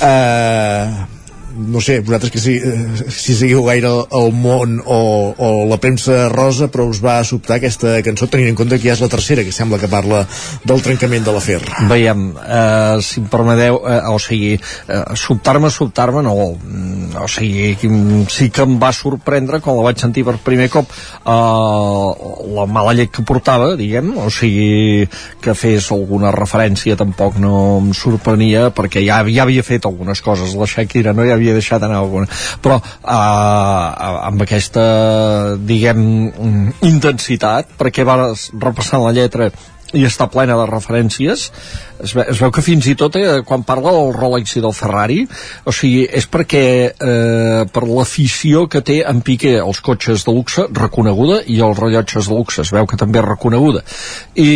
Uh, 0.00 1.04
no 1.56 1.80
sé, 1.80 2.00
vosaltres 2.00 2.32
que 2.32 2.38
si, 2.38 2.56
eh, 2.56 3.10
si 3.10 3.34
seguiu 3.34 3.64
gaire 3.64 3.88
el, 3.88 4.32
món 4.36 4.78
o, 4.84 5.34
o 5.36 5.48
la 5.70 5.78
premsa 5.80 6.28
rosa, 6.28 6.68
però 6.72 6.86
us 6.90 7.00
va 7.02 7.18
sobtar 7.24 7.56
aquesta 7.58 7.96
cançó 8.06 8.28
tenint 8.30 8.52
en 8.52 8.58
compte 8.58 8.78
que 8.78 8.88
ja 8.88 8.96
és 8.96 9.02
la 9.02 9.10
tercera 9.12 9.44
que 9.46 9.54
sembla 9.54 9.80
que 9.80 9.90
parla 9.90 10.24
del 10.64 10.82
trencament 10.84 11.24
de 11.26 11.34
l'afer. 11.34 11.60
Veiem, 11.90 12.28
eh, 12.42 12.98
si 13.04 13.22
em 13.22 13.28
permeteu, 13.32 13.80
eh, 13.88 14.00
o 14.12 14.18
sigui, 14.22 14.54
eh, 14.56 15.02
sobtar-me, 15.16 15.70
sobtar-me, 15.70 16.22
no, 16.26 16.36
mm, 16.56 17.16
o 17.22 17.28
sigui, 17.30 17.76
sí 18.32 18.50
que 18.50 18.66
em 18.66 18.76
va 18.82 18.92
sorprendre 18.92 19.60
quan 19.64 19.78
la 19.78 19.86
vaig 19.88 20.02
sentir 20.02 20.26
per 20.26 20.36
primer 20.44 20.68
cop 20.72 20.90
eh, 20.90 22.36
la 22.56 22.66
mala 22.66 22.94
llet 22.96 23.12
que 23.12 23.24
portava, 23.26 23.74
diguem, 23.78 24.12
o 24.20 24.28
sigui, 24.30 25.06
que 25.40 25.54
fes 25.54 25.90
alguna 25.94 26.32
referència 26.34 26.96
tampoc 26.98 27.38
no 27.40 27.78
em 27.80 27.92
sorprenia, 27.96 28.68
perquè 28.74 29.04
ja, 29.06 29.22
ja 29.24 29.46
havia 29.46 29.64
fet 29.66 29.86
algunes 29.86 30.20
coses, 30.24 30.54
la 30.58 30.68
Shakira 30.68 31.14
no 31.16 31.24
ja 31.26 31.36
havia 31.36 31.45
deixat 31.54 31.82
anar 31.86 32.00
alguna, 32.02 32.26
però 32.62 32.80
eh, 32.80 34.18
amb 34.30 34.42
aquesta, 34.42 34.84
diguem, 35.56 36.02
intensitat, 36.86 37.76
perquè 37.78 38.04
va 38.06 38.18
repassant 38.34 39.04
la 39.04 39.14
lletra 39.16 39.50
i 39.94 40.02
està 40.06 40.26
plena 40.30 40.56
de 40.58 40.66
referències. 40.66 41.46
Es, 42.02 42.12
ve, 42.16 42.24
es 42.28 42.40
veu 42.42 42.50
que 42.52 42.64
fins 42.64 42.88
i 42.90 42.96
tot 42.98 43.14
eh, 43.16 43.40
quan 43.46 43.62
parla 43.66 43.92
del 43.94 44.10
Rolex 44.16 44.56
i 44.58 44.62
del 44.64 44.74
Ferrari 44.76 45.22
o 45.64 45.72
sigui, 45.72 46.02
és 46.04 46.26
perquè 46.28 46.64
eh, 46.90 47.62
per 47.72 47.84
l'afició 47.88 48.66
que 48.72 48.82
té 48.84 48.98
en 49.06 49.22
Piqué 49.24 49.54
els 49.62 49.80
cotxes 49.84 50.26
de 50.26 50.34
luxe 50.34 50.66
reconeguda 50.76 51.40
i 51.46 51.60
els 51.64 51.78
rellotges 51.78 52.28
de 52.28 52.36
luxe 52.36 52.64
es 52.66 52.72
veu 52.74 52.88
que 52.90 52.98
també 53.00 53.22
és 53.22 53.28
reconeguda. 53.28 53.84
I 54.34 54.50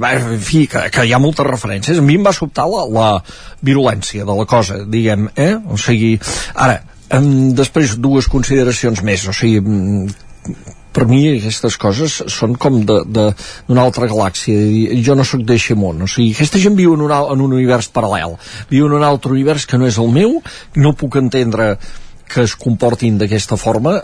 bé, 0.00 0.14
en 0.22 0.40
fi, 0.40 0.64
que, 0.70 0.86
que 0.94 1.04
hi 1.04 1.12
ha 1.12 1.20
moltes 1.22 1.48
referències. 1.48 1.98
A 1.98 2.06
mi 2.06 2.16
em 2.20 2.24
va 2.24 2.34
sobtar 2.36 2.68
la, 2.70 2.86
la 2.88 3.10
virulència 3.60 4.24
de 4.28 4.38
la 4.38 4.46
cosa, 4.48 4.80
diguem, 4.88 5.28
eh? 5.36 5.54
o 5.68 5.76
sigui, 5.80 6.14
ara 6.54 6.80
em, 7.12 7.52
després 7.56 7.98
dues 8.00 8.28
consideracions 8.32 9.02
més. 9.04 9.26
O 9.28 9.34
sigui, 9.36 9.60
mm, 9.60 10.78
per 10.92 11.06
mi 11.10 11.22
aquestes 11.32 11.76
coses 11.80 12.18
són 12.32 12.56
com 12.60 12.80
d'una 12.86 13.82
altra 13.82 14.08
galàxia 14.10 15.00
jo 15.04 15.16
no 15.18 15.26
sóc 15.28 15.44
d'eixe 15.48 15.76
món 15.78 16.04
o 16.04 16.10
sigui, 16.10 16.32
aquesta 16.36 16.60
gent 16.62 16.76
viu 16.78 16.96
en 16.96 17.04
un, 17.06 17.12
en 17.12 17.44
un 17.46 17.58
univers 17.58 17.90
paral·lel 17.94 18.36
viu 18.70 18.88
en 18.88 18.98
un 18.98 19.06
altre 19.06 19.32
univers 19.32 19.66
que 19.66 19.80
no 19.80 19.88
és 19.88 19.98
el 20.02 20.12
meu 20.12 20.40
no 20.76 20.96
puc 20.98 21.18
entendre 21.20 21.76
que 22.32 22.44
es 22.46 22.56
comportin 22.56 23.18
d'aquesta 23.20 23.58
forma 23.60 24.00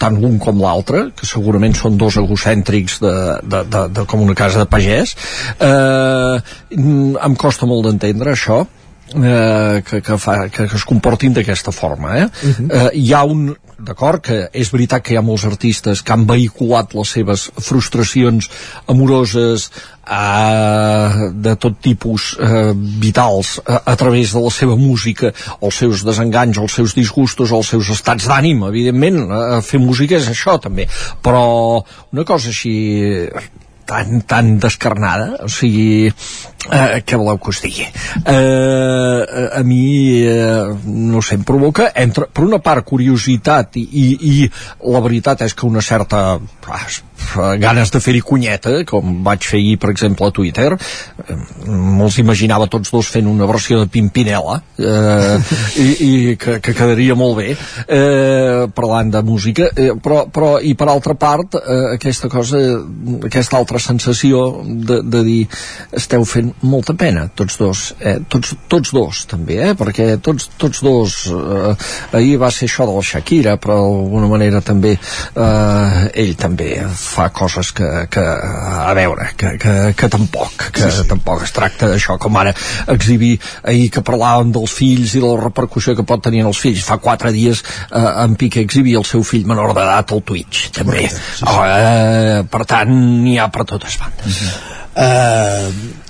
tant 0.00 0.18
l'un 0.20 0.38
com 0.40 0.58
l'altre, 0.60 1.06
que 1.16 1.24
segurament 1.28 1.74
són 1.76 1.96
dos 2.00 2.18
egocèntrics 2.20 2.98
de, 3.00 3.12
de, 3.42 3.62
de, 3.64 3.84
de, 3.96 4.04
com 4.08 4.24
una 4.24 4.36
casa 4.36 4.62
de 4.62 4.68
pagès, 4.68 5.14
eh, 5.56 6.36
mm, 6.76 7.16
em 7.28 7.36
costa 7.40 7.68
molt 7.68 7.88
d'entendre 7.88 8.34
això, 8.34 8.60
eh, 9.14 9.82
que, 9.86 10.02
que, 10.02 10.18
fa, 10.20 10.36
que, 10.48 10.66
que 10.68 10.76
es 10.80 10.84
comportin 10.88 11.36
d'aquesta 11.36 11.72
forma. 11.72 12.18
Eh? 12.18 12.26
Uh 12.26 12.52
-huh. 12.58 12.68
eh, 12.70 12.90
hi 13.00 13.12
ha 13.14 13.24
un 13.24 13.56
d'acord 13.78 14.22
que 14.24 14.36
és 14.56 14.70
veritat 14.72 15.04
que 15.04 15.12
hi 15.12 15.18
ha 15.20 15.24
molts 15.24 15.44
artistes 15.44 16.00
que 16.02 16.14
han 16.14 16.24
vehiculat 16.28 16.94
les 16.96 17.12
seves 17.12 17.46
frustracions 17.60 18.48
amoroses 18.88 19.66
eh, 19.68 21.28
de 21.34 21.54
tot 21.60 21.76
tipus 21.84 22.30
eh, 22.40 22.72
vitals 22.72 23.58
a, 23.66 23.82
a 23.92 23.96
través 24.00 24.32
de 24.32 24.40
la 24.40 24.52
seva 24.54 24.78
música 24.80 25.32
els 25.60 25.82
seus 25.82 26.06
desenganys, 26.08 26.62
els 26.62 26.78
seus 26.80 26.96
disgustos 26.96 27.52
els 27.52 27.74
seus 27.74 27.92
estats 27.92 28.30
d'ànim, 28.30 28.64
evidentment 28.70 29.22
eh, 29.26 29.60
fer 29.66 29.82
música 29.82 30.16
és 30.16 30.32
això 30.32 30.56
també. 30.62 30.88
Però 31.20 31.44
una 32.12 32.24
cosa 32.24 32.48
així 32.54 32.76
tan, 33.86 34.20
tan 34.26 34.58
descarnada, 34.60 35.28
o 35.46 35.48
sigui, 35.52 36.10
eh, 36.10 37.00
què 37.06 37.18
voleu 37.18 37.38
que 37.38 37.52
us 37.54 37.62
digui? 37.64 37.86
Eh, 37.86 39.48
a 39.60 39.62
mi, 39.64 39.82
eh, 40.26 40.74
no 40.84 41.22
sé, 41.22 41.38
em 41.38 41.44
provoca, 41.46 41.90
entre, 41.94 42.26
per 42.26 42.44
una 42.44 42.60
part, 42.62 42.84
curiositat 42.86 43.78
i, 43.80 43.86
i, 43.86 44.06
i 44.30 44.50
la 44.92 45.02
veritat 45.04 45.46
és 45.46 45.54
que 45.54 45.68
una 45.70 45.84
certa 45.84 46.24
ah, 46.36 46.86
ganes 47.58 47.90
de 47.90 48.00
fer-hi 48.00 48.20
cunyeta, 48.24 48.72
com 48.88 49.20
vaig 49.26 49.44
fer 49.46 49.60
ahir, 49.60 49.76
per 49.80 49.90
exemple, 49.92 50.26
a 50.26 50.34
Twitter. 50.34 50.72
Eh, 51.26 51.36
Me'ls 51.66 52.18
imaginava 52.22 52.68
tots 52.70 52.92
dos 52.92 53.10
fent 53.12 53.28
una 53.30 53.48
versió 53.48 53.80
de 53.80 53.90
Pimpinela, 53.92 54.60
eh, 54.78 55.36
i, 55.82 55.88
i 56.06 56.36
que, 56.40 56.58
que 56.64 56.74
quedaria 56.76 57.16
molt 57.18 57.38
bé, 57.40 57.56
eh, 57.86 58.66
parlant 58.76 59.12
de 59.14 59.22
música, 59.26 59.70
eh, 59.74 59.92
però, 60.02 60.24
però, 60.32 60.52
i 60.60 60.74
per 60.78 60.88
altra 60.92 61.16
part, 61.18 61.58
eh, 61.60 61.80
aquesta 61.96 62.30
cosa, 62.32 62.60
aquesta 63.28 63.60
altra 63.60 63.80
sensació 63.82 64.44
de, 64.64 65.00
de 65.02 65.24
dir, 65.26 65.40
esteu 65.96 66.24
fent 66.28 66.52
molta 66.66 66.96
pena, 66.98 67.26
tots 67.34 67.58
dos, 67.60 67.86
eh, 68.00 68.18
tots, 68.28 68.54
tots 68.68 68.92
dos, 68.96 69.24
també, 69.30 69.60
eh, 69.70 69.74
perquè 69.78 70.16
tots, 70.24 70.50
tots 70.60 70.82
dos, 70.84 71.18
eh, 71.32 71.74
ahir 72.16 72.36
va 72.42 72.52
ser 72.54 72.70
això 72.70 72.86
de 72.88 72.96
la 72.96 73.04
Shakira, 73.06 73.56
però 73.60 73.80
d'alguna 73.82 74.30
manera 74.30 74.62
també 74.64 74.96
eh, 74.96 76.10
ell 76.14 76.34
també 76.40 76.70
fa 77.06 77.28
coses 77.34 77.72
que, 77.76 77.88
que 78.12 78.22
a 78.22 78.92
veure, 78.98 79.30
que, 79.38 79.54
que, 79.62 79.74
que 79.96 80.08
tampoc 80.12 80.68
que 80.70 80.84
sí, 80.84 80.92
sí. 80.98 81.06
tampoc 81.10 81.44
es 81.46 81.54
tracta 81.56 81.90
d'això 81.90 82.18
com 82.22 82.38
ara 82.40 82.54
exhibir 82.92 83.36
ahir 83.62 83.88
que 83.94 84.04
parlàvem 84.06 84.52
dels 84.54 84.76
fills 84.76 85.16
i 85.16 85.22
de 85.22 85.26
la 85.26 85.42
repercussió 85.44 85.96
que 85.96 86.06
pot 86.06 86.24
tenir 86.26 86.44
en 86.44 86.50
els 86.52 86.62
fills 86.62 86.84
fa 86.86 86.98
quatre 87.02 87.32
dies 87.34 87.62
eh, 87.62 88.06
en 88.24 88.36
Piqué 88.40 88.64
exhibia 88.66 89.00
el 89.00 89.08
seu 89.08 89.24
fill 89.26 89.46
menor 89.48 89.74
d'edat 89.76 90.16
al 90.16 90.24
Twitch 90.26 90.70
també, 90.76 91.06
sí, 91.10 91.22
sí. 91.40 91.46
Oh, 91.50 91.60
eh, 91.64 92.42
per 92.50 92.64
tant 92.68 92.90
n'hi 93.22 93.38
ha 93.40 93.50
per 93.52 93.68
totes 93.68 94.00
bandes 94.02 94.42
uh, 94.96 96.02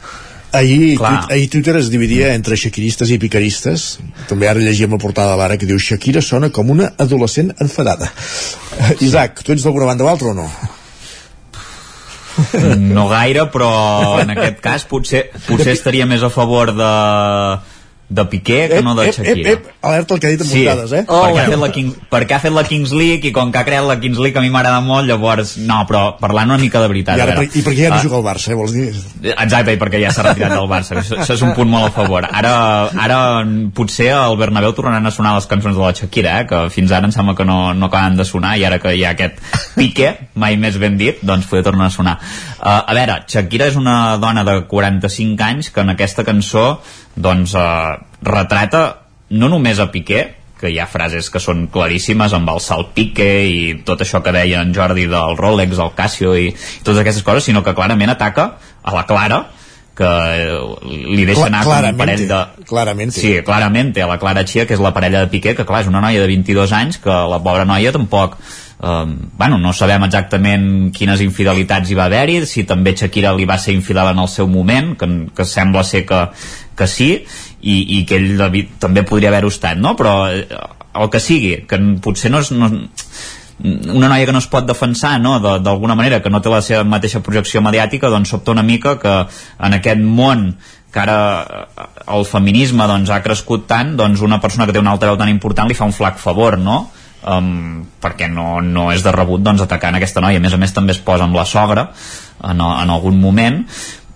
Ahir, 0.57 0.97
tuit, 0.97 1.30
ahir 1.30 1.49
Twitter 1.53 1.74
es 1.76 1.90
dividia 1.92 2.30
entre 2.32 2.57
shakiristes 2.57 3.11
i 3.12 3.18
picaristes. 3.20 3.84
També 4.30 4.49
ara 4.49 4.62
llegíem 4.62 4.94
la 4.94 5.01
portada 5.03 5.34
de 5.34 5.40
l'ara 5.42 5.59
que 5.61 5.68
diu 5.68 5.76
Shakira 5.76 6.22
sona 6.24 6.49
com 6.49 6.70
una 6.72 6.92
adolescent 7.03 7.53
enfadada. 7.61 8.09
Uh, 8.09 8.94
Isaac, 9.07 9.42
tu 9.44 9.53
ets 9.53 9.66
d'alguna 9.66 9.90
banda 9.90 10.07
o 10.07 10.11
altra 10.12 10.32
o 10.32 10.36
no? 10.38 10.49
No 12.97 13.07
gaire, 13.09 13.47
però 13.53 13.70
en 14.20 14.32
aquest 14.34 14.61
cas 14.64 14.84
potser, 14.89 15.26
potser 15.47 15.72
estaria 15.76 16.07
més 16.09 16.24
a 16.26 16.30
favor 16.32 16.74
de 16.76 16.93
de 18.09 18.24
Piqué 18.24 18.68
que 18.68 18.82
no 18.82 18.94
de 18.94 19.11
Shakira. 19.11 19.50
Ep, 19.50 19.66
ep, 19.66 19.70
alerta 19.82 20.14
el 20.14 20.20
que 20.20 20.28
ha 20.28 20.30
dit 20.30 20.40
en 20.40 20.46
Sí, 20.46 20.62
muntades, 20.62 20.92
eh? 20.92 21.02
perquè, 21.07 21.40
ha 21.42 21.46
fet 21.50 21.59
la 21.59 21.70
King, 21.74 21.88
perquè 22.12 22.36
ha 22.36 22.38
fet 22.44 22.54
la 22.54 22.62
Kings 22.66 22.92
League 22.94 23.26
i 23.26 23.32
com 23.34 23.50
que 23.50 23.59
ha 23.59 23.64
creat 23.66 23.86
la 23.86 23.96
Kings 23.98 24.20
League 24.22 24.38
a 24.38 24.44
mi 24.44 24.50
m'agrada 24.54 24.78
molt, 24.84 25.09
llavors, 25.11 25.57
no, 25.59 25.80
però 25.88 26.04
parlant 26.20 26.52
una 26.52 26.61
mica 26.62 26.82
de 26.82 26.90
veritat. 26.92 27.18
I, 27.18 27.24
ara, 27.24 27.34
a 27.34 27.40
veure, 27.42 27.50
I 27.50 27.64
perquè 27.66 27.88
ja 27.88 27.90
no 27.90 27.98
ah, 27.98 28.04
juga 28.04 28.20
al 28.20 28.26
Barça, 28.28 28.52
eh, 28.52 28.59
vols 28.59 28.76
dir? 28.76 28.86
Exacte, 29.32 29.74
i 29.74 29.80
perquè 29.80 30.02
ja 30.02 30.12
s'ha 30.14 30.26
retirat 30.28 30.54
del 30.54 30.70
Barça. 30.70 31.00
Això, 31.02 31.18
això 31.24 31.34
és 31.34 31.42
un 31.48 31.54
punt 31.59 31.70
molt 31.72 31.88
a 31.88 31.94
favor. 31.96 32.28
Ara, 32.30 32.54
ara 33.07 33.18
potser 33.74 34.12
al 34.14 34.38
Bernabéu 34.38 34.76
tornaran 34.76 35.11
a 35.11 35.14
sonar 35.14 35.34
les 35.34 35.50
cançons 35.50 35.74
de 35.74 35.82
la 35.82 35.94
Shakira, 35.96 36.38
eh, 36.42 36.46
que 36.46 36.62
fins 36.70 36.94
ara 36.94 37.11
em 37.11 37.14
sembla 37.14 37.34
que 37.34 37.48
no, 37.48 37.74
no 37.74 37.90
acaben 37.90 38.20
de 38.20 38.28
sonar, 38.28 38.54
i 38.54 38.66
ara 38.68 38.78
que 38.82 38.94
hi 38.94 39.02
ha 39.02 39.16
aquest 39.16 39.42
pique, 39.74 40.14
mai 40.38 40.54
més 40.61 40.78
ben 40.78 40.94
dit, 41.00 41.18
doncs 41.26 41.50
poder 41.50 41.66
tornar 41.66 41.90
a 41.90 41.96
sonar. 41.96 42.20
Uh, 42.57 42.84
a 42.86 42.94
veure, 42.94 43.18
Shakira 43.26 43.66
és 43.72 43.76
una 43.78 44.16
dona 44.22 44.46
de 44.46 44.61
45 44.70 45.42
anys 45.42 45.74
que 45.74 45.82
en 45.82 45.90
aquesta 45.96 46.24
cançó 46.24 46.66
doncs 47.16 47.54
eh, 47.56 47.94
retrata 48.22 48.82
no 49.30 49.48
només 49.50 49.80
a 49.80 49.90
Piqué, 49.90 50.24
que 50.56 50.70
hi 50.72 50.78
ha 50.80 50.86
frases 50.88 51.28
que 51.28 51.40
són 51.42 51.66
claríssimes 51.72 52.32
amb 52.36 52.48
el 52.48 52.62
salt 52.64 52.94
pique 52.96 53.26
i 53.44 53.58
tot 53.84 54.00
això 54.00 54.22
que 54.24 54.32
deia 54.32 54.62
en 54.64 54.72
Jordi 54.76 55.04
del 55.10 55.36
Rolex, 55.36 55.76
el 55.82 55.92
Casio 55.98 56.32
i, 56.32 56.48
i 56.48 56.80
totes 56.80 57.02
aquestes 57.02 57.26
coses, 57.26 57.44
sinó 57.44 57.62
que 57.64 57.76
clarament 57.76 58.14
ataca 58.14 58.54
a 58.82 58.94
la 58.96 59.04
Clara 59.08 59.42
que 59.96 60.08
li 60.92 61.24
deixa 61.24 61.46
anar 61.48 61.62
com 61.64 61.86
un 61.88 61.96
parell 61.96 62.26
de... 62.28 62.40
Clarament. 62.68 63.12
Sí, 63.16 63.32
clarament, 63.46 63.94
a 63.96 64.08
la 64.10 64.18
Clara 64.20 64.44
Chia, 64.44 64.66
que 64.68 64.76
és 64.76 64.82
la 64.84 64.92
parella 64.92 65.22
de 65.24 65.30
Piqué, 65.32 65.54
que 65.56 65.64
clar, 65.64 65.86
és 65.86 65.88
una 65.88 66.02
noia 66.04 66.20
de 66.20 66.28
22 66.28 66.74
anys, 66.76 67.00
que 67.00 67.18
la 67.32 67.40
pobra 67.42 67.64
noia 67.68 67.94
tampoc... 67.96 68.36
Um, 68.77 69.31
bueno, 69.39 69.57
no 69.57 69.72
sabem 69.72 70.03
exactament 70.05 70.91
quines 70.93 71.22
infidelitats 71.24 71.89
hi 71.89 71.97
va 71.97 72.11
haver-hi, 72.11 72.43
si 72.45 72.66
també 72.68 72.93
Shakira 72.93 73.33
li 73.33 73.47
va 73.49 73.57
ser 73.57 73.72
infidel 73.72 74.11
en 74.11 74.20
el 74.20 74.29
seu 74.29 74.51
moment, 74.53 74.93
que, 75.01 75.09
que 75.33 75.47
sembla 75.49 75.85
ser 75.85 76.05
que, 76.09 76.18
que 76.77 76.89
sí, 76.91 77.09
i, 77.62 77.77
i 77.99 78.03
que 78.05 78.20
ell 78.20 78.37
David, 78.37 78.77
també 78.83 79.07
podria 79.09 79.33
haver-ho 79.33 79.49
estat, 79.53 79.81
no? 79.81 79.95
Però 79.97 80.18
eh, 80.29 80.45
el 80.97 81.11
que 81.12 81.22
sigui, 81.22 81.57
que 81.68 81.81
potser 82.05 82.33
no 82.33 82.45
és... 82.45 82.53
No, 82.53 82.70
una 83.57 84.11
noia 84.12 84.27
que 84.29 84.35
no 84.37 84.41
es 84.43 84.51
pot 84.53 84.66
defensar 84.68 85.14
no? 85.16 85.39
d'alguna 85.41 85.95
manera, 85.97 86.18
que 86.20 86.29
no 86.29 86.43
té 86.45 86.51
la 86.53 86.59
seva 86.61 86.83
mateixa 86.85 87.22
projecció 87.24 87.62
mediàtica, 87.64 88.11
doncs 88.12 88.35
sobta 88.35 88.53
una 88.53 88.61
mica 88.61 88.99
que 89.01 89.14
en 89.24 89.77
aquest 89.79 90.03
món 90.05 90.51
que 90.93 91.01
ara 91.01 91.16
eh, 91.45 91.87
el 92.16 92.29
feminisme 92.29 92.85
doncs, 92.89 93.11
ha 93.12 93.22
crescut 93.24 93.66
tant, 93.68 93.97
doncs 93.97 94.20
una 94.24 94.43
persona 94.45 94.68
que 94.68 94.77
té 94.77 94.85
un 94.85 94.93
altaveu 94.93 95.16
tan 95.16 95.33
important 95.33 95.68
li 95.68 95.77
fa 95.79 95.89
un 95.89 95.97
flac 95.97 96.20
favor, 96.20 96.59
no? 96.61 96.83
Um, 97.26 97.80
perquè 97.98 98.28
no, 98.30 98.60
no 98.62 98.90
és 98.92 99.02
de 99.02 99.10
rebut 99.10 99.42
doncs, 99.42 99.64
atacar 99.64 99.88
en 99.90 99.96
aquesta 99.98 100.20
noia. 100.22 100.38
A 100.38 100.44
més 100.44 100.54
a 100.54 100.60
més 100.60 100.74
també 100.76 100.94
es 100.94 101.00
posa 101.02 101.24
amb 101.26 101.34
la 101.34 101.46
sogra 101.48 101.88
en, 102.44 102.60
en 102.60 102.92
algun 102.92 103.16
moment, 103.18 103.62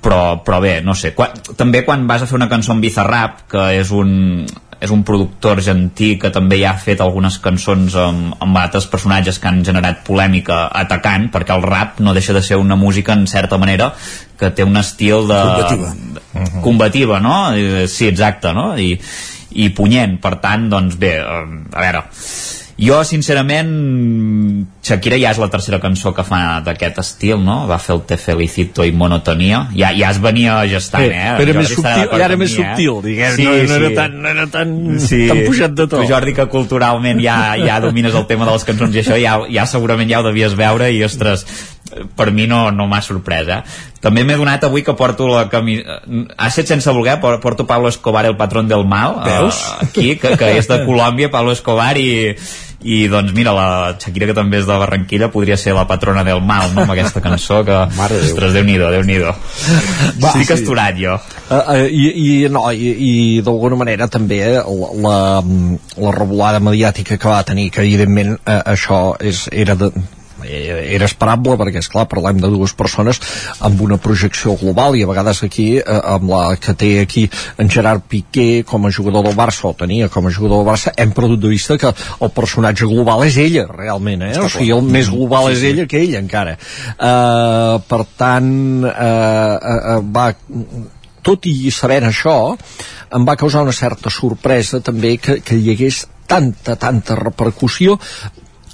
però, 0.01 0.41
però 0.45 0.61
bé, 0.63 0.79
no 0.85 0.95
sé 0.97 1.13
quan, 1.17 1.35
també 1.59 1.85
quan 1.85 2.07
vas 2.09 2.23
a 2.23 2.29
fer 2.29 2.39
una 2.39 2.49
cançó 2.49 2.73
amb 2.73 2.85
Bizarrap 2.85 3.45
que 3.51 3.65
és 3.81 3.91
un, 3.93 4.47
és 4.81 4.93
un 4.95 5.03
productor 5.05 5.59
argentí 5.59 6.15
que 6.21 6.31
també 6.33 6.61
ja 6.63 6.73
ha 6.73 6.81
fet 6.81 7.03
algunes 7.05 7.37
cançons 7.45 7.97
amb, 8.01 8.37
amb 8.41 8.61
altres 8.63 8.87
personatges 8.91 9.39
que 9.39 9.51
han 9.51 9.61
generat 9.65 10.01
polèmica 10.07 10.63
atacant, 10.83 11.29
perquè 11.35 11.57
el 11.57 11.67
rap 11.67 12.01
no 12.01 12.15
deixa 12.17 12.37
de 12.37 12.43
ser 12.43 12.57
una 12.61 12.79
música 12.81 13.13
en 13.13 13.27
certa 13.29 13.59
manera 13.61 13.91
que 14.41 14.51
té 14.57 14.65
un 14.65 14.81
estil 14.81 15.29
de... 15.29 15.41
Combativa. 15.51 15.93
Uh-huh. 16.31 16.63
Combativa, 16.65 17.21
no? 17.21 17.35
I, 17.53 17.85
sí, 17.93 18.09
exacte, 18.09 18.55
no? 18.57 18.73
I, 18.81 18.95
i 19.61 19.69
punyent, 19.77 20.17
per 20.23 20.39
tant, 20.41 20.71
doncs 20.73 20.97
bé, 21.01 21.19
a 21.21 21.45
veure 21.77 22.07
jo, 22.81 22.99
sincerament, 23.05 23.71
Shakira 24.81 25.19
ja 25.21 25.35
és 25.35 25.41
la 25.41 25.51
tercera 25.53 25.79
cançó 25.83 26.15
que 26.17 26.25
fa 26.25 26.61
d'aquest 26.65 27.01
estil, 27.03 27.37
no? 27.45 27.67
Va 27.69 27.77
fer 27.83 27.93
el 27.97 28.03
Te 28.09 28.17
Felicito 28.21 28.87
i 28.89 28.95
Monotonia. 28.97 29.67
Ja, 29.77 29.91
ja 29.97 30.13
es 30.15 30.21
venia 30.23 30.57
gestant, 30.71 31.05
eh? 31.13 31.35
Però 31.39 31.57
més 31.59 31.75
subtil, 31.75 32.07
ja 32.09 32.25
era 32.25 32.39
més 32.41 32.55
subtil, 32.57 32.95
eh? 32.97 33.05
diguem, 33.05 33.37
sí, 33.37 33.45
no, 33.45 33.57
no, 33.59 33.67
sí. 33.69 33.77
era 33.77 33.91
tan, 33.99 34.17
no 34.23 34.33
era 34.33 34.47
tan, 34.55 34.73
sí. 35.05 35.21
tan 35.29 35.43
pujat 35.45 35.77
de 35.77 35.87
tot. 35.87 35.99
Tu, 36.01 36.09
Jordi, 36.09 36.35
que 36.39 36.49
culturalment 36.53 37.21
ja, 37.21 37.37
ja 37.61 37.77
domines 37.85 38.17
el 38.17 38.25
tema 38.31 38.49
de 38.49 38.57
les 38.57 38.65
cançons 38.69 38.97
i 38.97 39.05
això 39.05 39.21
ja, 39.21 39.37
ja 39.53 39.69
segurament 39.69 40.09
ja 40.11 40.23
ho 40.23 40.27
devies 40.27 40.57
veure 40.59 40.89
i, 40.91 41.05
ostres, 41.05 41.45
per 42.17 42.31
mi 42.31 42.47
no, 42.47 42.71
no 42.71 42.87
m'ha 42.87 43.01
sorprès, 43.03 43.49
eh? 43.51 43.61
També 44.01 44.23
m'he 44.25 44.39
donat 44.39 44.65
avui 44.65 44.85
que 44.87 44.95
porto 44.97 45.29
la 45.29 45.45
camisa... 45.53 46.01
Ha 46.39 46.49
set 46.55 46.71
sense 46.71 46.93
voler, 46.95 47.19
porto 47.21 47.67
Pablo 47.67 47.91
Escobar, 47.91 48.25
el 48.27 48.37
patrón 48.39 48.69
del 48.69 48.87
mal, 48.89 49.21
Veus? 49.27 49.59
Uh, 49.59 49.85
aquí, 49.85 50.17
que, 50.17 50.37
que 50.39 50.57
és 50.57 50.71
de 50.71 50.83
Colòmbia, 50.87 51.33
Pablo 51.33 51.53
Escobar, 51.53 51.97
i, 51.99 52.37
i 52.81 53.03
doncs 53.13 53.35
mira, 53.37 53.53
la 53.53 53.97
Shakira 54.01 54.31
que 54.31 54.37
també 54.37 54.61
és 54.61 54.69
de 54.69 54.77
Barranquilla 54.81 55.29
podria 55.33 55.59
ser 55.61 55.75
la 55.77 55.85
patrona 55.89 56.23
del 56.25 56.41
mal 56.41 56.71
no? 56.73 56.87
amb 56.87 56.95
aquesta 56.95 57.21
cançó 57.21 57.61
que, 57.67 57.77
Mare 57.99 58.21
ostres, 58.25 58.55
Déu-n'hi-do, 58.57 58.89
déu 58.95 59.05
nhi 59.05 59.19
déu 59.21 59.35
Va, 60.23 60.33
sí 60.33 60.47
estorat 60.49 60.97
jo 61.01 61.19
Uh, 61.51 61.57
uh, 61.59 61.87
i, 61.91 62.05
i, 62.15 62.33
no, 62.47 62.61
i, 62.71 62.93
i 62.95 63.13
d'alguna 63.43 63.75
manera 63.75 64.07
també 64.07 64.37
eh, 64.47 64.61
la, 64.63 64.91
la, 65.03 65.15
la 65.99 66.13
revolada 66.15 66.61
mediàtica 66.63 67.19
que 67.19 67.27
va 67.27 67.41
tenir 67.43 67.73
que 67.75 67.83
evidentment 67.83 68.37
uh, 68.37 68.61
això 68.71 69.01
és, 69.19 69.49
era 69.51 69.75
de, 69.75 69.89
eh, 69.91 70.20
era 70.47 71.09
esperable 71.09 71.57
perquè 71.61 71.83
és 71.83 71.91
clar 71.91 72.07
parlem 72.11 72.41
de 72.41 72.51
dues 72.53 72.75
persones 72.77 73.21
amb 73.67 73.81
una 73.85 73.99
projecció 74.01 74.57
global 74.61 74.97
i 74.97 75.05
a 75.05 75.11
vegades 75.11 75.43
aquí 75.47 75.69
eh, 75.79 75.85
amb 75.87 76.31
la 76.33 76.45
que 76.61 76.75
té 76.75 76.93
aquí 77.03 77.27
en 77.59 77.71
Gerard 77.71 78.05
Piqué 78.11 78.65
com 78.67 78.87
a 78.87 78.93
jugador 78.95 79.25
del 79.27 79.37
Barça 79.39 79.69
o 79.71 79.75
tenia 79.75 80.09
com 80.09 80.27
a 80.27 80.35
jugador 80.35 80.63
del 80.63 80.71
Barça 80.73 80.95
hem 80.97 81.13
perdut 81.17 81.41
de 81.41 81.53
vista 81.53 81.79
que 81.79 81.93
el 81.93 82.31
personatge 82.35 82.89
global 82.91 83.25
és 83.27 83.37
ella 83.41 83.67
realment, 83.71 84.25
eh? 84.29 84.37
o 84.41 84.49
sigui 84.51 84.73
el 84.75 84.87
més 84.87 85.11
global 85.13 85.51
és 85.53 85.65
ella 85.67 85.87
que 85.91 86.01
ell 86.01 86.17
encara. 86.21 86.57
Eh, 86.57 87.75
per 87.91 88.01
tant 88.21 88.51
eh, 88.87 88.95
eh, 88.95 89.99
va 90.15 90.31
tot 91.23 91.47
i 91.51 91.73
sabent 91.75 92.09
això 92.09 92.37
em 93.17 93.27
va 93.27 93.37
causar 93.37 93.65
una 93.67 93.77
certa 93.77 94.13
sorpresa 94.13 94.81
també 94.81 95.17
que, 95.21 95.41
que 95.45 95.59
hi 95.59 95.75
hagués 95.75 96.05
tanta, 96.31 96.77
tanta 96.79 97.17
repercussió 97.19 97.99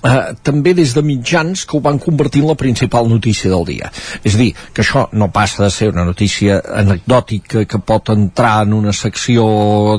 eh, 0.07 0.35
també 0.47 0.75
des 0.77 0.95
de 0.95 1.03
mitjans 1.03 1.65
que 1.67 1.77
ho 1.77 1.83
van 1.85 1.99
convertir 2.03 2.43
en 2.45 2.51
la 2.53 2.59
principal 2.59 3.09
notícia 3.11 3.51
del 3.51 3.65
dia. 3.69 3.91
És 4.23 4.37
a 4.37 4.41
dir, 4.41 4.53
que 4.73 4.85
això 4.85 5.07
no 5.13 5.31
passa 5.35 5.65
de 5.65 5.71
ser 5.75 5.91
una 5.93 6.05
notícia 6.05 6.61
anecdòtica 6.83 7.65
que 7.67 7.79
pot 7.79 8.11
entrar 8.15 8.63
en 8.67 8.75
una 8.77 8.95
secció, 8.97 9.47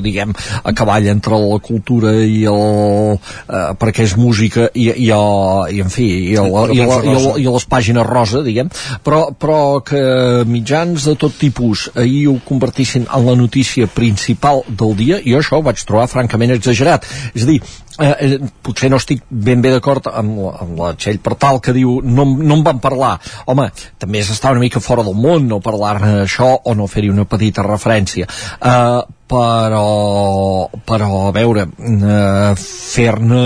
diguem, 0.04 0.34
a 0.62 0.74
cavall 0.76 1.08
entre 1.12 1.38
la 1.38 1.60
cultura 1.62 2.14
i 2.24 2.44
el... 2.48 3.18
Eh, 3.48 3.64
perquè 3.78 4.04
és 4.06 4.16
música 4.18 4.68
i, 4.74 4.88
i, 4.90 5.08
el, 5.14 5.74
i 5.74 5.82
en 5.84 5.92
fi, 5.92 6.06
i, 6.32 6.36
el, 6.40 6.52
i, 6.74 6.80
el, 6.82 6.92
i, 7.06 7.14
el, 7.14 7.28
i 7.42 7.46
les 7.48 7.66
pàgines 7.68 8.06
rosa, 8.08 8.42
diguem, 8.46 8.70
però, 9.04 9.28
però 9.38 9.58
que 9.84 10.00
mitjans 10.48 11.08
de 11.08 11.14
tot 11.20 11.36
tipus 11.40 11.88
ahir 11.94 12.26
ho 12.32 12.38
convertissin 12.48 13.06
en 13.06 13.26
la 13.26 13.36
notícia 13.38 13.88
principal 13.90 14.64
del 14.68 14.96
dia, 14.98 15.20
i 15.22 15.34
jo 15.34 15.42
això 15.42 15.60
ho 15.60 15.66
vaig 15.66 15.82
trobar 15.88 16.08
francament 16.10 16.54
exagerat. 16.56 17.06
És 17.34 17.44
a 17.44 17.50
dir, 17.50 17.60
eh, 17.98 18.14
eh, 18.20 18.38
potser 18.62 18.90
no 18.90 19.00
estic 19.00 19.24
ben 19.28 19.62
bé 19.64 19.72
d'acord 19.74 20.08
amb, 20.10 20.40
amb 20.52 20.80
la 20.80 20.94
Txell 20.94 21.20
Partal 21.24 21.60
que 21.64 21.74
diu 21.76 21.98
no, 22.04 22.24
no 22.24 22.58
en 22.58 22.64
van 22.66 22.80
parlar 22.82 23.16
home, 23.46 23.68
també 23.98 24.22
és 24.22 24.32
estar 24.34 24.54
una 24.54 24.64
mica 24.64 24.82
fora 24.84 25.04
del 25.06 25.18
món 25.18 25.48
no 25.48 25.60
parlar-ne 25.64 26.14
d'això 26.20 26.54
o 26.64 26.74
no 26.78 26.88
fer-hi 26.90 27.12
una 27.12 27.26
petita 27.28 27.66
referència. 27.66 28.28
Eh, 28.58 29.17
però 29.28 30.68
però 30.88 31.08
a 31.28 31.32
veure 31.36 31.66
eh, 31.68 32.52
fer-ne 32.58 33.42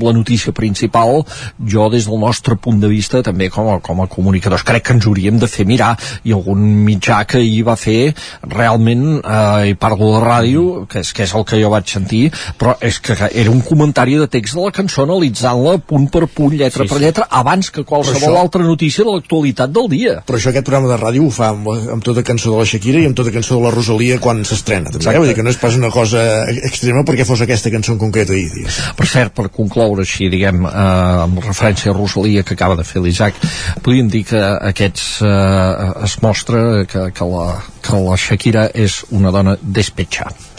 la 0.00 0.12
notícia 0.16 0.52
principal 0.56 1.22
jo 1.68 1.88
des 1.92 2.06
del 2.08 2.18
nostre 2.22 2.56
punt 2.56 2.80
de 2.80 2.88
vista 2.90 3.22
també 3.26 3.50
com 3.52 3.68
a, 3.74 3.78
com 3.84 4.00
a 4.02 4.08
comunicadors 4.10 4.64
crec 4.66 4.86
que 4.88 4.96
ens 4.96 5.06
hauríem 5.08 5.38
de 5.42 5.48
fer 5.50 5.66
mirar 5.68 5.92
i 6.24 6.32
algun 6.36 6.62
mitjà 6.86 7.22
que 7.28 7.42
hi 7.44 7.60
va 7.66 7.76
fer 7.80 8.14
realment 8.48 9.20
eh, 9.20 9.70
i 9.72 9.74
parlo 9.80 10.12
de 10.16 10.22
ràdio 10.24 10.64
que 10.90 11.02
és, 11.04 11.12
que 11.16 11.26
és 11.26 11.34
el 11.36 11.44
que 11.48 11.60
jo 11.60 11.70
vaig 11.72 11.88
sentir 11.90 12.22
però 12.60 12.76
és 12.80 12.98
que 13.04 13.16
era 13.30 13.50
un 13.52 13.60
comentari 13.66 14.16
de 14.20 14.28
text 14.30 14.56
de 14.56 14.64
la 14.64 14.72
cançó 14.74 15.04
analitzant-la 15.06 15.78
punt 15.86 16.08
per 16.12 16.26
punt, 16.28 16.54
lletra 16.56 16.84
Sí, 16.84 16.88
per 16.88 16.98
sí. 16.98 17.04
lletra 17.04 17.26
abans 17.42 17.70
que 17.70 17.84
qualsevol 17.84 18.30
això- 18.32 18.40
altra 18.40 18.62
notícia 18.64 19.04
de 19.04 19.10
l'actualitat 19.12 19.70
del 19.74 19.88
dia 19.92 20.16
Però 20.26 20.38
això 20.38 20.50
aquest 20.52 20.64
programa 20.66 20.88
de 20.94 20.98
ràdio 21.00 21.26
ho 21.26 21.30
fa 21.34 21.50
amb, 21.52 21.68
amb 21.96 22.04
tota 22.04 22.22
cançó 22.26 22.52
de 22.54 22.58
la 22.62 22.64
Shakira 22.68 23.00
i 23.02 23.06
amb 23.10 23.16
tota 23.18 23.32
cançó 23.34 23.58
de 23.58 23.64
la 23.66 23.70
Rosalia 23.74 24.18
quan 24.22 24.42
s'estrena. 24.44 24.90
també? 24.90 25.04
Exacte. 25.10 25.20
Vull 25.20 25.30
dir 25.30 25.36
que 25.38 25.44
no 25.46 25.52
és 25.52 25.60
pas 25.60 25.76
una 25.78 25.90
cosa 25.94 26.22
extrema 26.70 27.02
perquè 27.06 27.26
fos 27.28 27.42
aquesta 27.44 27.72
cançó 27.72 27.94
en 27.96 28.00
concret 28.02 28.30
ahir. 28.30 28.48
Digues. 28.54 28.80
Per 28.96 29.08
cert, 29.10 29.34
per 29.36 29.48
concloure 29.54 30.06
així, 30.06 30.30
diguem, 30.32 30.64
eh, 30.66 31.26
amb 31.26 31.42
referència 31.44 31.92
a 31.92 31.96
Rosalia 31.96 32.44
que 32.46 32.56
acaba 32.56 32.78
de 32.78 32.86
fer 32.86 33.02
l'Isaac, 33.02 33.38
podríem 33.82 34.10
dir 34.12 34.24
que 34.30 34.40
aquests 34.70 35.06
eh, 35.26 35.90
es 36.06 36.16
mostra 36.24 36.86
que, 36.90 37.08
que, 37.16 37.30
la, 37.34 37.46
que 37.82 38.04
la 38.04 38.16
Shakira 38.20 38.68
és 38.74 39.02
una 39.10 39.32
dona 39.34 39.56
despetxada. 39.60 40.50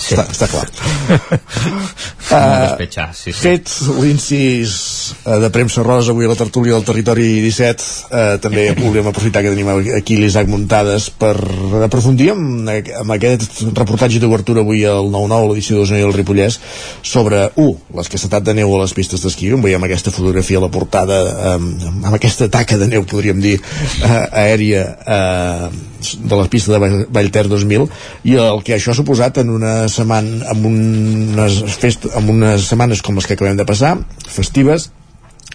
sí. 0.00 0.16
Està, 0.16 0.24
està 0.32 0.46
clar. 0.50 0.64
Despetxar, 2.30 3.08
sí, 3.14 3.32
sí. 3.32 3.38
Fet 3.38 3.70
l'incís 4.00 4.72
eh, 5.24 5.36
de 5.42 5.50
premsa 5.54 5.84
rosa 5.86 6.14
avui 6.14 6.26
a 6.26 6.30
la 6.32 6.38
tertúlia 6.38 6.74
del 6.76 6.86
territori 6.86 7.26
17 7.44 7.84
eh, 8.10 8.38
també 8.42 8.68
volíem 8.78 9.10
aprofitar 9.10 9.42
que 9.44 9.52
tenim 9.52 9.70
aquí 9.96 10.18
l'Isaac 10.18 10.50
Muntades 10.50 11.10
per 11.20 11.34
aprofundir 11.86 12.30
amb, 12.34 12.70
amb 13.02 13.14
aquest 13.16 13.62
reportatge 13.76 14.22
d'obertura 14.22 14.64
avui 14.64 14.82
al 14.88 15.10
9-9 15.12 15.50
l'edició 15.50 15.78
d'Osona 15.80 16.00
i 16.02 16.06
el 16.06 16.16
Ripollès 16.16 16.58
sobre, 17.02 17.44
u, 17.60 17.68
l'escassetat 17.96 18.46
de 18.46 18.56
neu 18.62 18.74
a 18.76 18.82
les 18.84 18.96
pistes 18.96 19.22
d'esquí 19.22 19.52
on 19.54 19.62
veiem 19.64 19.86
aquesta 19.86 20.14
fotografia 20.14 20.58
a 20.58 20.66
la 20.66 20.72
portada 20.72 21.20
eh, 21.28 21.54
amb 21.54 22.14
aquesta 22.14 22.50
taca 22.50 22.80
de 22.80 22.90
neu 22.90 23.06
podríem 23.10 23.42
dir 23.42 23.58
eh, 23.60 24.26
aèria 24.44 24.86
eh, 25.06 25.70
de 26.30 26.38
les 26.40 26.52
pistes 26.52 26.72
de 26.74 26.80
Vall- 26.82 27.04
Vallter 27.10 27.46
2000 27.50 27.88
i 28.30 28.38
el 28.40 28.62
que 28.66 28.76
això 28.78 28.94
ha 28.94 28.98
suposat 28.98 29.42
en 29.42 29.50
una 29.50 29.74
setmana 29.92 30.48
amb 30.54 30.70
unes, 30.70 31.60
fest, 31.82 32.08
amb 32.16 32.32
unes 32.36 32.70
setmanes 32.70 33.02
com 33.02 33.18
les 33.18 33.26
que 33.28 33.36
acabem 33.38 33.58
de 33.60 33.68
passar 33.68 33.96
festives 34.28 34.90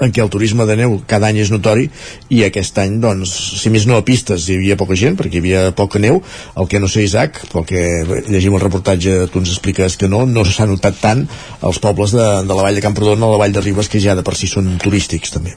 en 0.03 0.11
què 0.11 0.19
el 0.19 0.29
turisme 0.31 0.65
de 0.67 0.75
neu 0.75 0.97
cada 1.07 1.29
any 1.31 1.37
és 1.39 1.51
notori 1.53 1.85
i 2.33 2.41
aquest 2.43 2.77
any, 2.83 2.97
doncs, 3.03 3.31
si 3.61 3.71
més 3.71 3.85
no 3.87 3.95
a 3.95 4.03
pistes 4.03 4.49
hi 4.49 4.57
havia 4.59 4.75
poca 4.79 4.97
gent, 4.99 5.15
perquè 5.15 5.39
hi 5.39 5.43
havia 5.43 5.61
poca 5.77 6.01
neu. 6.03 6.19
El 6.59 6.67
que 6.67 6.81
no 6.83 6.89
sé, 6.91 7.05
Isaac, 7.07 7.39
pel 7.53 7.63
que 7.69 7.83
llegim 8.27 8.57
el 8.57 8.63
reportatge, 8.65 9.29
tu 9.31 9.39
ens 9.39 9.53
expliques 9.53 9.95
que 9.95 10.09
no 10.11 10.25
no 10.27 10.43
s'ha 10.43 10.67
notat 10.67 10.99
tant 10.99 11.23
als 11.61 11.79
pobles 11.79 12.11
de, 12.11 12.27
de 12.43 12.51
la 12.59 12.67
vall 12.67 12.75
de 12.75 12.83
Camprodon 12.83 13.23
o 13.23 13.31
la 13.31 13.39
vall 13.45 13.55
de 13.55 13.63
Ribes 13.63 13.87
que 13.87 14.03
ja 14.03 14.17
de 14.19 14.25
per 14.25 14.35
si 14.35 14.51
són 14.51 14.75
turístics 14.83 15.31
també 15.31 15.55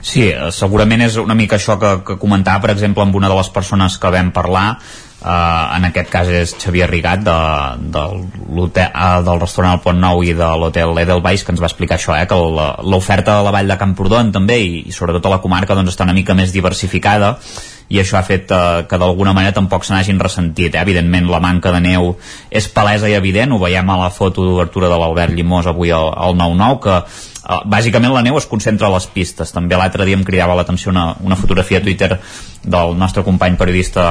Sí, 0.00 0.28
eh, 0.28 0.50
segurament 0.54 1.02
és 1.04 1.18
una 1.18 1.36
mica 1.38 1.58
això 1.58 1.78
que, 1.80 1.98
que 2.06 2.18
comentava, 2.20 2.62
per 2.66 2.74
exemple, 2.76 3.02
amb 3.02 3.16
una 3.18 3.30
de 3.30 3.36
les 3.38 3.50
persones 3.54 3.98
que 3.98 4.12
vam 4.14 4.30
parlar, 4.34 4.66
eh, 5.22 5.76
en 5.76 5.88
aquest 5.88 6.10
cas 6.12 6.28
és 6.30 6.54
Xavier 6.58 6.88
Rigat 6.90 7.24
de, 7.26 7.38
de 7.94 8.04
eh, 8.84 9.08
del 9.26 9.40
restaurant 9.40 9.74
El 9.76 9.82
Pont 9.84 9.98
Nou 10.00 10.22
i 10.24 10.34
de 10.38 10.50
l'hotel 10.60 10.94
Edelweiss 11.04 11.44
que 11.44 11.54
ens 11.54 11.62
va 11.62 11.70
explicar 11.70 11.98
això, 11.98 12.14
eh, 12.18 12.28
que 12.30 12.38
l'oferta 12.38 13.38
de 13.38 13.48
la 13.48 13.54
vall 13.54 13.74
de 13.74 13.80
Camprodon 13.80 14.32
també 14.34 14.60
i, 14.62 14.84
i 14.86 14.94
sobretot 14.94 15.26
a 15.26 15.36
la 15.36 15.42
comarca 15.42 15.76
doncs, 15.78 15.94
està 15.94 16.06
una 16.06 16.16
mica 16.16 16.38
més 16.38 16.54
diversificada 16.54 17.36
i 17.88 18.00
això 18.02 18.18
ha 18.18 18.24
fet 18.26 18.52
eh, 18.52 18.84
que 18.88 19.00
d'alguna 19.00 19.32
manera 19.36 19.56
tampoc 19.56 19.86
se 19.86 19.94
n'hagin 19.94 20.20
ressentit. 20.20 20.74
Eh? 20.74 20.82
Evidentment 20.82 21.30
la 21.32 21.40
manca 21.40 21.72
de 21.72 21.80
neu 21.84 22.14
és 22.50 22.68
palesa 22.72 23.08
i 23.08 23.16
evident, 23.16 23.54
ho 23.54 23.62
veiem 23.62 23.90
a 23.90 23.98
la 24.04 24.10
foto 24.12 24.44
d'obertura 24.44 24.90
de 24.92 25.00
l'Albert 25.00 25.34
Llimós 25.36 25.66
avui 25.70 25.92
al 25.94 26.36
9-9, 26.36 26.78
que 26.84 26.98
eh, 27.48 27.60
bàsicament 27.64 28.12
la 28.14 28.22
neu 28.22 28.38
es 28.38 28.46
concentra 28.46 28.88
a 28.88 28.94
les 28.94 29.08
pistes. 29.14 29.52
També 29.54 29.76
l'altre 29.76 30.04
dia 30.04 30.18
em 30.18 30.24
cridava 30.24 30.56
l'atenció 30.58 30.92
una, 30.92 31.10
una 31.24 31.36
fotografia 31.36 31.80
a 31.80 31.86
Twitter 31.86 32.18
del 32.68 32.96
nostre 32.98 33.22
company 33.24 33.56
periodista 33.56 34.04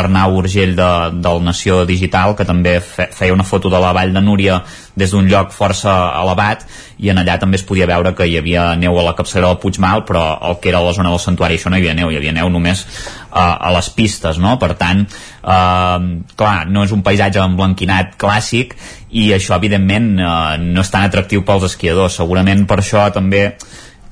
Arnau 0.00 0.38
Urgell 0.40 0.74
de, 0.76 0.90
del 1.22 1.42
Nació 1.44 1.84
Digital, 1.86 2.34
que 2.36 2.46
també 2.48 2.78
fe, 2.80 3.08
feia 3.14 3.36
una 3.36 3.46
foto 3.46 3.70
de 3.70 3.80
la 3.80 3.92
vall 3.96 4.14
de 4.14 4.22
Núria 4.24 4.60
des 4.96 5.12
d'un 5.14 5.28
lloc 5.30 5.52
força 5.54 5.92
elevat 6.20 6.64
i 7.00 7.10
en 7.12 7.20
allà 7.22 7.38
també 7.40 7.56
es 7.60 7.64
podia 7.66 7.88
veure 7.88 8.12
que 8.16 8.26
hi 8.28 8.36
havia 8.40 8.74
neu 8.76 8.98
a 8.98 9.04
la 9.06 9.14
capçalera 9.16 9.52
del 9.52 9.60
Puigmal 9.62 10.04
però 10.08 10.24
el 10.50 10.58
que 10.60 10.72
era 10.72 10.82
la 10.84 10.92
zona 10.96 11.12
del 11.12 11.22
santuari 11.22 11.56
això 11.56 11.70
no 11.70 11.78
hi 11.78 11.84
havia 11.84 11.96
neu, 11.96 12.10
hi 12.10 12.18
havia 12.18 12.34
neu 12.36 12.50
només 12.52 12.82
uh, 12.84 13.40
a 13.40 13.72
les 13.76 13.90
pistes, 13.96 14.40
no? 14.42 14.56
Per 14.60 14.74
tant 14.80 15.04
uh, 15.06 15.98
clar, 16.36 16.56
no 16.68 16.84
és 16.84 16.94
un 16.96 17.04
paisatge 17.06 17.42
emblanquinat 17.44 18.16
clàssic 18.20 18.76
i 19.10 19.30
això 19.34 19.56
evidentment 19.56 20.12
uh, 20.22 20.56
no 20.60 20.84
és 20.84 20.90
tan 20.92 21.06
atractiu 21.06 21.42
pels 21.46 21.66
esquiadors, 21.72 22.18
segurament 22.20 22.66
per 22.70 22.80
això 22.82 23.08
també 23.14 23.48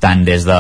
tant 0.00 0.24
des 0.24 0.44
de, 0.46 0.58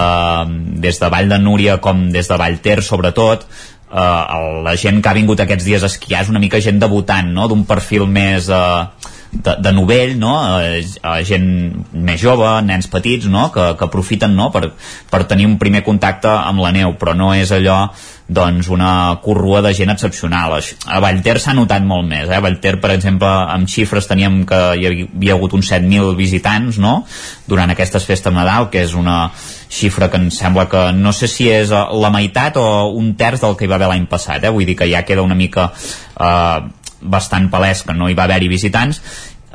des 0.82 0.98
de 0.98 1.10
Vall 1.10 1.30
de 1.30 1.38
Núria 1.38 1.78
com 1.82 2.08
des 2.14 2.28
de 2.28 2.38
Vallter 2.38 2.80
sobretot 2.82 3.44
eh, 3.46 4.40
la 4.64 4.74
gent 4.76 5.02
que 5.02 5.10
ha 5.10 5.16
vingut 5.16 5.40
aquests 5.44 5.66
dies 5.68 5.84
a 5.84 5.90
esquiar 5.92 6.24
és 6.24 6.32
una 6.32 6.42
mica 6.42 6.60
gent 6.64 6.80
debutant 6.82 7.30
no? 7.34 7.48
d'un 7.48 7.64
perfil 7.68 8.06
més 8.10 8.50
eh, 8.50 9.14
de, 9.32 9.56
de 9.60 9.72
novell, 9.72 10.18
no? 10.18 10.34
Eh, 10.60 10.80
eh, 10.80 11.22
gent 11.28 11.48
més 11.92 12.20
jove, 12.20 12.48
nens 12.64 12.88
petits 12.90 13.28
no? 13.28 13.48
que, 13.52 13.72
que 13.78 13.88
aprofiten 13.88 14.36
no? 14.36 14.50
per, 14.54 14.70
per 15.10 15.24
tenir 15.28 15.48
un 15.48 15.58
primer 15.60 15.84
contacte 15.86 16.30
amb 16.30 16.64
la 16.64 16.72
neu 16.74 16.96
però 16.98 17.16
no 17.16 17.34
és 17.36 17.52
allò 17.52 17.82
doncs 18.28 18.68
una 18.68 19.18
corrua 19.24 19.62
de 19.64 19.72
gent 19.72 19.88
excepcional 19.88 20.58
a 20.58 20.98
Vallter 21.00 21.38
s'ha 21.40 21.54
notat 21.56 21.84
molt 21.84 22.04
més 22.08 22.28
eh? 22.28 22.36
a 22.36 22.42
Vallter 22.44 22.74
per 22.80 22.92
exemple 22.92 23.28
amb 23.28 23.68
xifres 23.68 24.08
teníem 24.08 24.42
que 24.48 24.58
hi 24.76 24.88
havia 24.88 25.36
hagut 25.36 25.56
uns 25.56 25.70
7.000 25.72 26.12
visitants 26.16 26.76
no? 26.80 27.06
durant 27.48 27.72
aquestes 27.72 28.04
festes 28.04 28.34
Nadal 28.34 28.68
que 28.72 28.84
és 28.84 28.92
una 28.92 29.30
xifra 29.68 30.10
que 30.12 30.20
em 30.20 30.28
sembla 30.32 30.68
que 30.68 30.90
no 30.96 31.12
sé 31.16 31.28
si 31.28 31.48
és 31.52 31.72
eh, 31.72 31.84
la 32.00 32.12
meitat 32.12 32.60
o 32.60 32.66
un 32.96 33.14
terç 33.16 33.44
del 33.44 33.56
que 33.56 33.64
hi 33.64 33.72
va 33.72 33.80
haver 33.80 33.92
l'any 33.94 34.08
passat 34.08 34.44
eh? 34.44 34.52
vull 34.52 34.68
dir 34.68 34.76
que 34.76 34.88
ja 34.92 35.04
queda 35.08 35.24
una 35.24 35.36
mica 35.36 35.70
eh, 35.72 36.60
bastant 37.00 37.50
palès 37.50 37.84
que 37.86 37.94
no 37.94 38.08
hi 38.08 38.16
va 38.18 38.26
haver-hi 38.26 38.48
visitants 38.50 39.00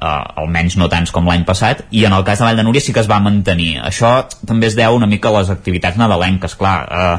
uh, 0.04 0.42
almenys 0.44 0.78
no 0.80 0.90
tants 0.92 1.12
com 1.16 1.28
l'any 1.28 1.46
passat 1.48 1.86
i 1.92 2.06
en 2.08 2.16
el 2.16 2.26
cas 2.28 2.42
de 2.42 2.48
Vall 2.48 2.60
de 2.60 2.66
Núria 2.66 2.82
sí 2.84 2.94
que 2.94 3.04
es 3.04 3.10
va 3.10 3.22
mantenir. 3.24 3.78
Això 3.84 4.16
també 4.48 4.68
es 4.70 4.78
deu 4.80 4.96
una 4.98 5.10
mica 5.10 5.30
a 5.30 5.38
les 5.40 5.54
activitats 5.54 6.00
nadalenques 6.00 6.58
clar, 6.60 6.78
uh, 6.88 7.18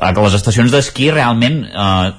a 0.00 0.12
les 0.18 0.36
estacions 0.40 0.72
d'esquí 0.74 1.10
realment 1.12 1.62
uh, 1.70 2.12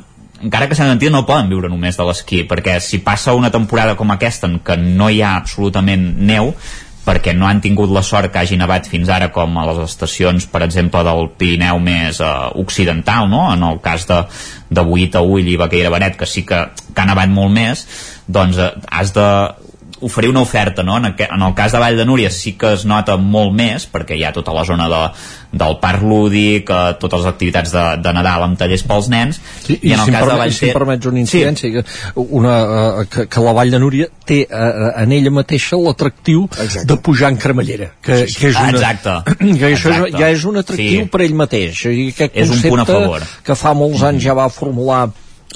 encara 0.46 0.68
que 0.70 0.78
s'han 0.78 0.92
sentit 0.94 1.14
no 1.14 1.26
poden 1.28 1.50
viure 1.52 1.70
només 1.72 1.98
de 1.98 2.08
l'esquí 2.08 2.44
perquè 2.48 2.80
si 2.84 3.02
passa 3.04 3.36
una 3.38 3.52
temporada 3.52 3.96
com 4.00 4.12
aquesta 4.12 4.50
en 4.50 4.60
què 4.66 4.78
no 4.80 5.10
hi 5.10 5.22
ha 5.24 5.36
absolutament 5.40 6.10
neu 6.28 6.54
perquè 7.06 7.36
no 7.38 7.48
han 7.48 7.62
tingut 7.62 7.92
la 7.94 8.02
sort 8.04 8.32
que 8.34 8.42
hagi 8.42 8.58
nevat 8.58 8.90
fins 8.90 9.12
ara 9.14 9.30
com 9.34 9.58
a 9.62 9.66
les 9.70 9.84
estacions, 9.86 10.48
per 10.50 10.64
exemple, 10.66 11.04
del 11.06 11.30
Pirineu 11.38 11.80
més 11.84 12.20
eh, 12.20 12.32
occidental, 12.62 13.30
no? 13.30 13.46
en 13.54 13.64
el 13.68 13.80
cas 13.86 14.08
de, 14.10 14.24
de 14.70 14.86
Buit 14.86 15.16
a 15.16 15.22
Ull 15.22 15.54
i 15.54 15.60
Baqueira 15.62 15.94
Benet, 15.94 16.18
que 16.18 16.30
sí 16.30 16.46
que, 16.48 16.64
que 16.90 17.04
ha 17.04 17.10
nevat 17.10 17.32
molt 17.32 17.54
més, 17.54 17.86
doncs 18.28 18.58
eh, 18.58 18.72
has 18.90 19.14
de 19.16 19.30
oferir 20.06 20.30
una 20.30 20.42
oferta, 20.46 20.84
no? 20.86 20.98
En, 21.00 21.06
en 21.18 21.42
el 21.48 21.54
cas 21.58 21.74
de 21.74 21.80
Vall 21.82 21.98
de 21.98 22.06
Núria 22.06 22.30
sí 22.32 22.54
que 22.60 22.74
es 22.78 22.86
nota 22.86 23.18
molt 23.18 23.54
més, 23.58 23.88
perquè 23.92 24.16
hi 24.20 24.24
ha 24.28 24.32
tota 24.36 24.54
la 24.54 24.64
zona 24.68 24.86
de, 24.92 25.02
del 25.56 25.78
parc 25.82 26.04
lúdic, 26.06 26.70
eh, 26.70 26.94
totes 27.02 27.24
les 27.24 27.30
activitats 27.32 27.74
de, 27.74 27.84
de 28.06 28.14
Nadal 28.14 28.46
amb 28.46 28.60
tallers 28.60 28.84
pels 28.86 29.10
nens, 29.14 29.40
Sí, 29.66 29.80
i 29.82 29.94
en 29.96 30.00
el 30.00 30.06
si, 30.06 30.12
em 30.12 30.18
cas 30.18 30.22
de 30.22 30.30
permet, 30.30 30.40
Vall 30.44 30.54
si 30.54 30.70
em 30.70 30.74
permets 30.78 31.10
una 31.10 31.20
incidència, 31.24 31.84
sí. 31.84 32.26
una, 32.40 32.56
uh, 33.02 33.06
que, 33.10 33.26
que 33.32 33.46
la 33.48 33.56
Vall 33.58 33.74
de 33.74 33.80
Núria 33.82 34.10
té 34.30 34.42
uh, 34.46 34.92
en 35.02 35.16
ella 35.18 35.34
mateixa 35.34 35.80
l'atractiu 35.82 36.46
de 36.86 36.98
pujar 37.02 37.34
en 37.34 37.42
cremallera. 37.42 37.92
Que, 38.02 38.22
Sí, 38.26 38.34
sí. 38.36 38.40
que 38.40 38.54
és 38.54 38.62
una, 38.62 38.72
Exacte. 38.76 39.18
Que 39.60 39.72
això 39.74 39.90
Exacte. 39.92 40.14
És, 40.14 40.20
ja 40.22 40.30
és 40.36 40.46
un 40.46 40.62
atractiu 40.62 41.02
Sí. 41.06 41.10
per 41.12 41.22
ell 41.26 41.34
mateix. 41.36 41.86
I 41.90 42.10
aquest 42.14 42.36
És 42.46 42.52
un 42.54 42.62
punt 42.70 42.82
a 42.84 42.86
favor. 42.90 43.26
que 43.44 43.56
fa 43.58 43.74
molts 43.78 44.04
anys 44.06 44.24
ja 44.24 44.34
va 44.38 44.46
formular 44.54 45.08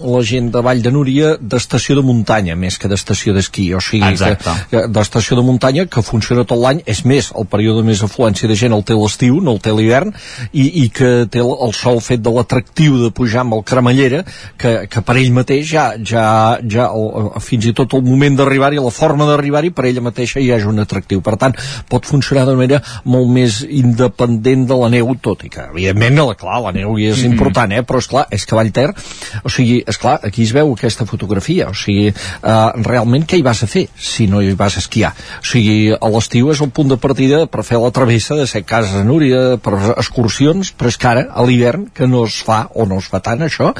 la 0.02 0.22
gent 0.26 0.50
de 0.54 0.62
Vall 0.66 0.82
de 0.84 0.92
Núria 0.92 1.36
d'estació 1.40 1.96
de 2.00 2.04
muntanya 2.06 2.56
més 2.60 2.78
que 2.80 2.90
d'estació 2.92 3.34
d'esquí 3.36 3.70
o 3.76 3.82
sigui 3.84 4.08
Exacte. 4.14 4.54
que, 4.70 4.78
que 4.78 4.84
d'estació 4.96 5.38
de 5.40 5.44
muntanya 5.46 5.86
que 5.92 6.04
funciona 6.06 6.46
tot 6.48 6.60
l'any 6.60 6.82
és 6.90 7.04
més, 7.06 7.32
el 7.38 7.48
període 7.50 7.84
més 7.86 8.02
afluència 8.06 8.50
de 8.50 8.58
gent 8.60 8.74
el 8.76 8.84
té 8.88 8.98
l'estiu, 8.98 9.40
no 9.42 9.56
el 9.58 9.62
té 9.64 9.74
l'hivern 9.76 10.14
i, 10.52 10.66
i 10.84 10.90
que 10.90 11.26
té 11.32 11.42
el, 11.44 11.74
sol 11.80 12.00
fet 12.04 12.22
de 12.26 12.32
l'atractiu 12.34 12.98
de 13.04 13.12
pujar 13.16 13.44
amb 13.46 13.56
el 13.60 13.64
cremallera 13.64 14.24
que, 14.58 14.88
que 14.92 15.04
per 15.06 15.18
ell 15.20 15.32
mateix 15.36 15.68
ja, 15.70 15.86
ja, 16.04 16.26
ja 16.70 16.90
el, 16.90 17.30
fins 17.46 17.70
i 17.70 17.74
tot 17.78 17.94
el 17.98 18.04
moment 18.08 18.40
d'arribar-hi 18.40 18.82
la 18.82 18.94
forma 18.94 19.28
d'arribar-hi 19.30 19.72
per 19.76 19.88
ella 19.90 20.04
mateixa 20.06 20.42
ja 20.44 20.58
és 20.60 20.68
un 20.68 20.80
atractiu, 20.82 21.22
per 21.26 21.38
tant 21.40 21.56
pot 21.90 22.06
funcionar 22.10 22.46
de 22.50 22.56
manera 22.60 22.82
molt 23.06 23.30
més 23.32 23.62
independent 23.68 24.66
de 24.70 24.78
la 24.80 24.90
neu, 24.92 25.14
tot 25.22 25.46
i 25.46 25.52
que 25.54 25.68
evidentment 25.70 26.20
clar, 26.40 26.60
la 26.64 26.74
neu 26.76 26.98
hi 26.98 27.10
és 27.12 27.24
Mhm. 27.24 27.32
important 27.32 27.72
eh? 27.72 27.84
però 27.84 28.00
és 28.00 28.08
clar, 28.08 28.26
és 28.32 28.46
que 28.46 28.56
Vallter 28.56 28.90
o 29.44 29.50
sigui, 29.50 29.84
és 29.90 29.98
clar, 30.02 30.20
aquí 30.24 30.46
es 30.46 30.54
veu 30.56 30.74
aquesta 30.74 31.08
fotografia 31.10 31.70
o 31.72 31.76
sigui, 31.78 32.10
eh, 32.12 32.70
realment 32.86 33.26
què 33.30 33.40
hi 33.40 33.46
vas 33.46 33.64
a 33.64 33.70
fer 33.72 33.88
si 33.96 34.28
no 34.32 34.42
hi 34.42 34.54
vas 34.60 34.78
a 34.78 34.84
esquiar? 34.84 35.14
O 35.42 35.48
sigui, 35.52 35.92
a 35.96 36.14
l'estiu 36.14 36.52
és 36.54 36.62
el 36.62 36.72
punt 36.76 36.92
de 36.94 37.00
partida 37.02 37.46
per 37.48 37.66
fer 37.68 37.82
la 37.82 37.92
travessa 37.96 38.38
de 38.40 38.48
set 38.50 38.68
cases 38.70 38.96
a 38.96 39.04
Núria 39.08 39.58
per 39.64 39.76
excursions, 39.96 40.74
però 40.78 40.94
és 40.94 41.00
que 41.00 41.12
ara 41.12 41.28
a 41.34 41.46
l'hivern 41.46 41.90
que 41.94 42.08
no 42.08 42.26
es 42.30 42.42
fa 42.46 42.66
o 42.76 42.86
no 42.90 43.02
es 43.02 43.10
fa 43.10 43.24
tant 43.26 43.46
això 43.46 43.74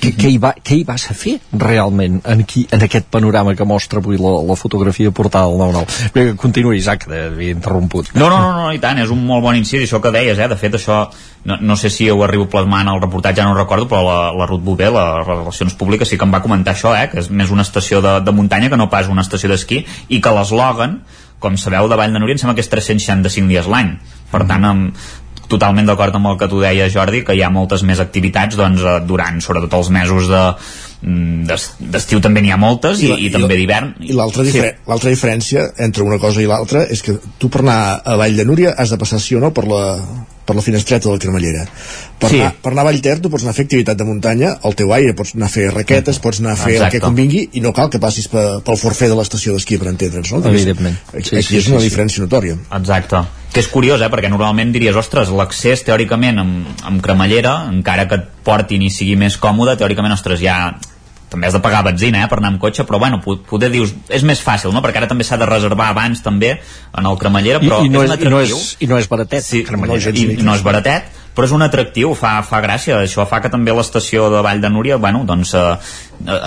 què, 0.00 0.12
què, 0.18 0.30
hi 0.32 0.38
va, 0.42 0.52
què 0.58 0.78
hi 0.80 0.84
vas 0.86 1.06
a 1.10 1.16
fer 1.16 1.36
realment 1.52 2.20
en, 2.22 2.42
aquí, 2.44 2.64
en 2.74 2.82
aquest 2.86 3.06
panorama 3.12 3.54
que 3.58 3.66
mostra 3.68 4.02
avui 4.02 4.18
la, 4.20 4.32
la 4.46 4.56
fotografia 4.58 5.12
portada 5.14 5.48
al 5.50 5.58
9-9 5.60 6.10
Bé, 6.14 6.24
continuï 6.40 6.78
Isaac, 6.78 7.06
havia 7.08 7.54
interromput 7.54 8.12
No, 8.14 8.28
no, 8.28 8.38
no, 8.38 8.50
no, 8.58 8.66
i 8.74 8.80
tant, 8.82 9.00
és 9.02 9.12
un 9.14 9.22
molt 9.26 9.44
bon 9.44 9.58
incís, 9.58 9.84
això 9.84 10.00
que 10.02 10.12
deies, 10.14 10.38
eh? 10.38 10.48
de 10.50 10.58
fet 10.60 10.78
això, 10.78 11.00
no, 11.48 11.58
no 11.60 11.76
sé 11.80 11.90
si 11.92 12.08
ho 12.10 12.18
arribo 12.26 12.48
plasmant 12.50 12.90
al 12.90 13.02
reportatge, 13.02 13.42
ja 13.42 13.48
no 13.48 13.56
recordo, 13.56 13.88
però 13.90 14.02
la, 14.06 14.18
la 14.36 14.48
Ruth 14.50 14.64
Bové, 14.64 14.90
les 14.94 15.26
Relacions 15.28 15.76
Públiques, 15.80 16.08
sí 16.10 16.18
que 16.20 16.28
em 16.28 16.34
va 16.34 16.42
comentar 16.44 16.74
això, 16.74 16.94
eh? 16.96 17.08
que 17.12 17.22
és 17.22 17.30
més 17.30 17.52
una 17.54 17.66
estació 17.66 18.02
de, 18.04 18.18
de 18.24 18.34
muntanya 18.36 18.70
que 18.72 18.80
no 18.80 18.90
pas 18.92 19.10
una 19.12 19.24
estació 19.26 19.52
d'esquí, 19.52 19.84
i 20.08 20.20
que 20.24 20.34
l'eslògan, 20.34 21.00
com 21.42 21.58
sabeu, 21.60 21.88
de 21.90 21.98
Vall 22.00 22.14
de 22.14 22.22
Núria 22.22 22.38
em 22.38 22.42
sembla 22.42 22.56
que 22.56 22.64
és 22.64 22.72
365 22.72 23.50
dies 23.50 23.68
l'any. 23.70 23.96
Per 24.32 24.42
tant, 24.48 24.64
amb, 24.66 25.04
totalment 25.48 25.86
d'acord 25.86 26.14
amb 26.16 26.26
el 26.32 26.38
que 26.40 26.48
tu 26.48 26.60
deies 26.62 26.92
Jordi 26.94 27.22
que 27.24 27.34
hi 27.36 27.42
ha 27.42 27.50
moltes 27.50 27.82
més 27.84 28.00
activitats 28.00 28.56
doncs, 28.56 28.80
eh, 28.82 29.00
durant 29.06 29.40
sobretot 29.44 29.74
els 29.78 29.90
mesos 29.90 30.28
de 30.28 30.42
mm, 31.02 31.46
d'es- 31.48 31.70
d'estiu 31.80 32.20
també 32.24 32.40
n'hi 32.42 32.50
ha 32.54 32.56
moltes 32.60 33.02
i, 33.02 33.08
la- 33.12 33.18
i, 33.20 33.30
també 33.30 33.56
d'hivern 33.58 33.94
I 34.00 34.12
l'altra 34.16 34.42
difer 34.46 34.76
l'altra 34.86 35.10
diferència 35.10 35.70
entre 35.78 36.02
una 36.04 36.18
cosa 36.18 36.40
i 36.42 36.46
l'altra 36.48 36.84
és 36.88 37.02
que 37.02 37.18
tu 37.38 37.48
per 37.52 37.60
anar 37.64 38.00
a 38.04 38.16
Vall 38.16 38.36
de 38.36 38.44
Núria 38.44 38.74
has 38.78 38.90
de 38.90 38.98
passar 38.98 39.20
sí 39.20 39.34
o 39.36 39.40
no 39.40 39.52
per 39.52 39.66
la, 39.68 39.82
per 40.44 40.56
la 40.56 40.62
finestreta 40.62 41.08
de 41.08 41.14
la 41.14 41.18
Cremallera. 41.20 41.62
Per, 42.18 42.28
Sí. 42.30 42.40
anar, 42.40 42.54
per 42.62 42.72
anar 42.72 42.82
a 42.82 42.88
Vallter 42.90 43.18
tu 43.20 43.30
pots 43.32 43.42
anar 43.44 43.52
a 43.52 43.56
fer 43.56 43.64
activitat 43.64 43.96
de 43.96 44.04
muntanya 44.04 44.58
al 44.62 44.74
teu 44.76 44.92
aire, 44.92 45.14
pots 45.16 45.34
anar 45.34 45.46
a 45.46 45.52
fer 45.52 45.70
raquetes, 45.72 46.18
pots 46.20 46.40
anar 46.40 46.52
a 46.52 46.56
fer 46.56 46.74
Exacte. 46.74 46.96
el 46.96 47.00
que 47.00 47.06
convingui 47.06 47.48
i 47.52 47.60
no 47.64 47.72
cal 47.72 47.88
que 47.90 47.98
passis 48.00 48.28
pe, 48.28 48.42
pel 48.64 48.76
forfet 48.80 49.08
de 49.08 49.16
l'estació 49.16 49.52
d'esquí 49.54 49.78
per 49.80 49.88
entendre'ns, 49.92 50.32
no? 50.32 50.42
Evidentment. 50.48 50.96
Aquí, 51.14 51.28
Sí, 51.30 51.36
aquí 51.36 51.46
sí, 51.48 51.56
és 51.58 51.64
sí, 51.64 51.72
una 51.72 51.80
sí. 51.80 51.88
diferència 51.88 52.20
notòria. 52.24 52.56
Exacte. 52.76 53.22
Que 53.54 53.62
és 53.62 53.68
curiós, 53.70 54.02
eh? 54.02 54.08
Perquè 54.10 54.26
normalment 54.32 54.72
diries, 54.74 54.96
ostres, 54.98 55.30
l'accés 55.30 55.84
teòricament 55.86 56.40
amb, 56.42 56.72
amb 56.90 57.02
cremallera, 57.04 57.52
encara 57.70 58.08
que 58.10 58.18
et 58.18 58.26
portin 58.44 58.82
i 58.82 58.90
sigui 58.90 59.14
més 59.20 59.36
còmode, 59.38 59.76
teòricament, 59.78 60.16
ostres, 60.16 60.42
ja 60.42 60.74
també 61.30 61.48
has 61.48 61.54
de 61.56 61.60
pagar 61.62 61.80
benzina 61.82 62.20
eh, 62.22 62.28
per 62.30 62.36
anar 62.38 62.52
amb 62.52 62.60
cotxe, 62.62 62.84
però 62.86 62.98
bueno, 63.02 63.18
po- 63.22 63.40
poder 63.48 63.70
dius, 63.72 63.90
és 64.14 64.22
més 64.26 64.38
fàcil, 64.42 64.70
no? 64.74 64.82
Perquè 64.84 65.00
ara 65.00 65.08
també 65.10 65.24
s'ha 65.26 65.38
de 65.40 65.46
reservar 65.48 65.88
abans 65.90 66.20
també 66.22 66.52
en 66.60 67.06
el 67.10 67.16
cremallera, 67.18 67.58
I, 67.62 67.66
però 67.66 67.80
i, 67.82 67.90
no 67.90 68.02
és 68.04 68.10
un 68.10 68.18
és, 68.18 68.22
i, 68.22 68.30
no 68.30 68.40
és, 68.42 68.52
i 68.86 68.90
no 68.90 68.98
és 69.02 69.08
baratet 69.10 69.42
Sí, 69.42 69.62
Cremallera. 69.66 70.12
i, 70.14 70.26
i 70.38 70.46
no 70.46 70.54
és 70.54 70.62
baratet, 70.62 71.08
però 71.34 71.48
és 71.48 71.54
un 71.56 71.62
atractiu, 71.66 72.12
fa, 72.14 72.36
fa 72.46 72.60
gràcia, 72.62 73.00
això 73.02 73.26
fa 73.26 73.40
que 73.42 73.50
també 73.50 73.74
l'estació 73.74 74.28
de 74.30 74.42
Vall 74.46 74.62
de 74.62 74.70
Núria, 74.70 75.00
bueno, 75.02 75.24
doncs 75.26 75.54
eh, 75.58 75.64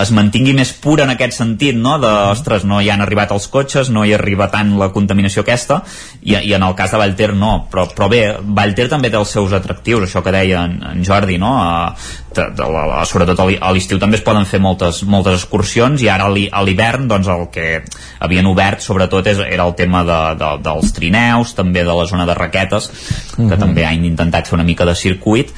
es 0.01 0.11
mantingui 0.15 0.53
més 0.57 0.71
pura 0.81 1.05
en 1.05 1.13
aquest 1.13 1.37
sentit, 1.37 1.75
no? 1.77 1.97
De, 2.01 2.09
ostres, 2.31 2.65
no 2.67 2.79
hi 2.81 2.89
han 2.93 3.03
arribat 3.03 3.31
els 3.35 3.47
cotxes, 3.53 3.91
no 3.93 4.05
hi 4.05 4.13
arriba 4.17 4.49
tant 4.53 4.75
la 4.79 4.89
contaminació 4.95 5.43
aquesta, 5.43 5.81
i, 6.21 6.35
i 6.35 6.53
en 6.57 6.65
el 6.65 6.75
cas 6.77 6.93
de 6.93 7.01
Vallter 7.01 7.33
no, 7.37 7.51
però, 7.71 7.87
però 7.93 8.09
bé, 8.11 8.21
Vallter 8.41 8.87
també 8.91 9.11
té 9.13 9.19
els 9.19 9.33
seus 9.33 9.53
atractius, 9.53 10.07
això 10.07 10.23
que 10.25 10.33
deia 10.35 10.63
en, 10.65 10.79
en 10.91 11.03
Jordi, 11.05 11.37
no? 11.41 11.53
Eh, 11.63 12.25
de, 12.37 12.43
de, 12.53 12.69
la, 12.69 12.83
la, 12.89 13.05
sobretot 13.09 13.39
a 13.41 13.47
a 13.67 13.71
l'estiu 13.73 13.97
també 14.01 14.19
es 14.19 14.25
poden 14.25 14.45
fer 14.45 14.59
moltes, 14.61 15.01
moltes 15.09 15.39
excursions 15.39 16.03
i 16.03 16.09
ara 16.11 16.27
a 16.27 16.33
a 16.59 16.61
l'hivern 16.63 17.07
doncs 17.09 17.29
el 17.33 17.47
que 17.53 17.81
havien 18.19 18.45
obert 18.45 18.83
sobretot 18.83 19.25
és, 19.31 19.39
era 19.41 19.65
el 19.65 19.73
tema 19.79 20.03
de, 20.05 20.19
de, 20.37 20.51
dels 20.65 20.93
trineus, 20.93 21.55
també 21.57 21.83
de 21.87 21.95
la 21.97 22.05
zona 22.05 22.27
de 22.29 22.35
raquetes 22.37 22.91
que 23.35 23.41
Mhm. 23.47 23.59
també 23.59 23.85
han 23.85 24.05
intentat 24.05 24.47
fer 24.47 24.55
una 24.59 24.67
mica 24.67 24.85
de 24.85 24.95
circuit 24.95 25.53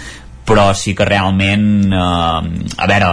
però 0.46 0.74
sí 0.74 0.96
que 0.96 1.06
realment 1.06 1.94
eh, 1.94 2.64
a 2.78 2.88
veure, 2.88 3.12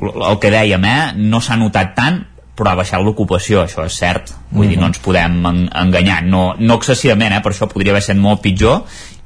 el 0.00 0.38
que 0.40 0.50
dèiem 0.54 0.84
eh, 0.88 1.00
no 1.16 1.40
s'ha 1.40 1.56
notat 1.60 1.94
tant 1.98 2.22
però 2.52 2.68
ha 2.74 2.76
baixat 2.76 3.00
l'ocupació, 3.00 3.62
això 3.64 3.86
és 3.88 3.94
cert. 3.96 4.28
Vull 4.52 4.68
dir, 4.68 4.76
no 4.78 4.90
ens 4.90 4.98
podem 5.00 5.38
en 5.48 5.62
enganyar. 5.72 6.18
No, 6.28 6.52
no 6.60 6.76
excessivament, 6.76 7.32
eh, 7.32 7.40
per 7.42 7.54
això 7.54 7.64
podria 7.66 7.94
haver 7.94 8.02
estat 8.04 8.18
molt 8.20 8.42
pitjor 8.44 8.82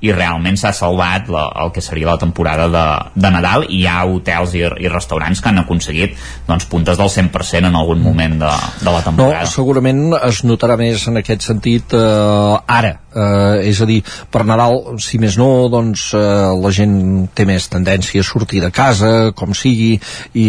i 0.07 0.13
realment 0.13 0.59
s'ha 0.61 0.71
salvat 0.77 1.27
la, 1.33 1.47
el 1.65 1.73
que 1.75 1.81
seria 1.83 2.07
la 2.13 2.19
temporada 2.21 2.69
de, 2.71 2.85
de 3.19 3.31
Nadal 3.33 3.65
i 3.67 3.81
hi 3.81 3.87
ha 3.89 4.05
hotels 4.07 4.53
i, 4.55 4.61
i 4.85 4.91
restaurants 4.93 5.41
que 5.41 5.49
han 5.51 5.59
aconseguit 5.63 6.15
doncs, 6.47 6.67
puntes 6.71 7.01
del 7.01 7.09
100% 7.11 7.67
en 7.71 7.79
algun 7.81 8.03
moment 8.05 8.37
de, 8.43 8.51
de 8.83 8.91
la 8.93 8.99
No, 9.01 9.05
temporada. 9.09 9.47
segurament 9.51 10.13
es 10.21 10.43
notarà 10.45 10.77
més 10.79 11.07
en 11.09 11.17
aquest 11.23 11.49
sentit 11.49 11.97
eh, 11.97 12.59
ara, 12.79 12.93
eh, 13.17 13.71
és 13.71 13.81
a 13.81 13.89
dir, 13.89 14.03
per 14.31 14.45
Nadal, 14.47 15.01
si 15.03 15.21
més 15.23 15.39
no, 15.41 15.49
doncs 15.73 16.11
eh, 16.17 16.21
la 16.61 16.75
gent 16.75 16.97
té 17.35 17.49
més 17.49 17.71
tendència 17.73 18.23
a 18.23 18.29
sortir 18.29 18.63
de 18.65 18.71
casa, 18.75 19.33
com 19.37 19.57
sigui, 19.57 19.97
i, 20.37 20.49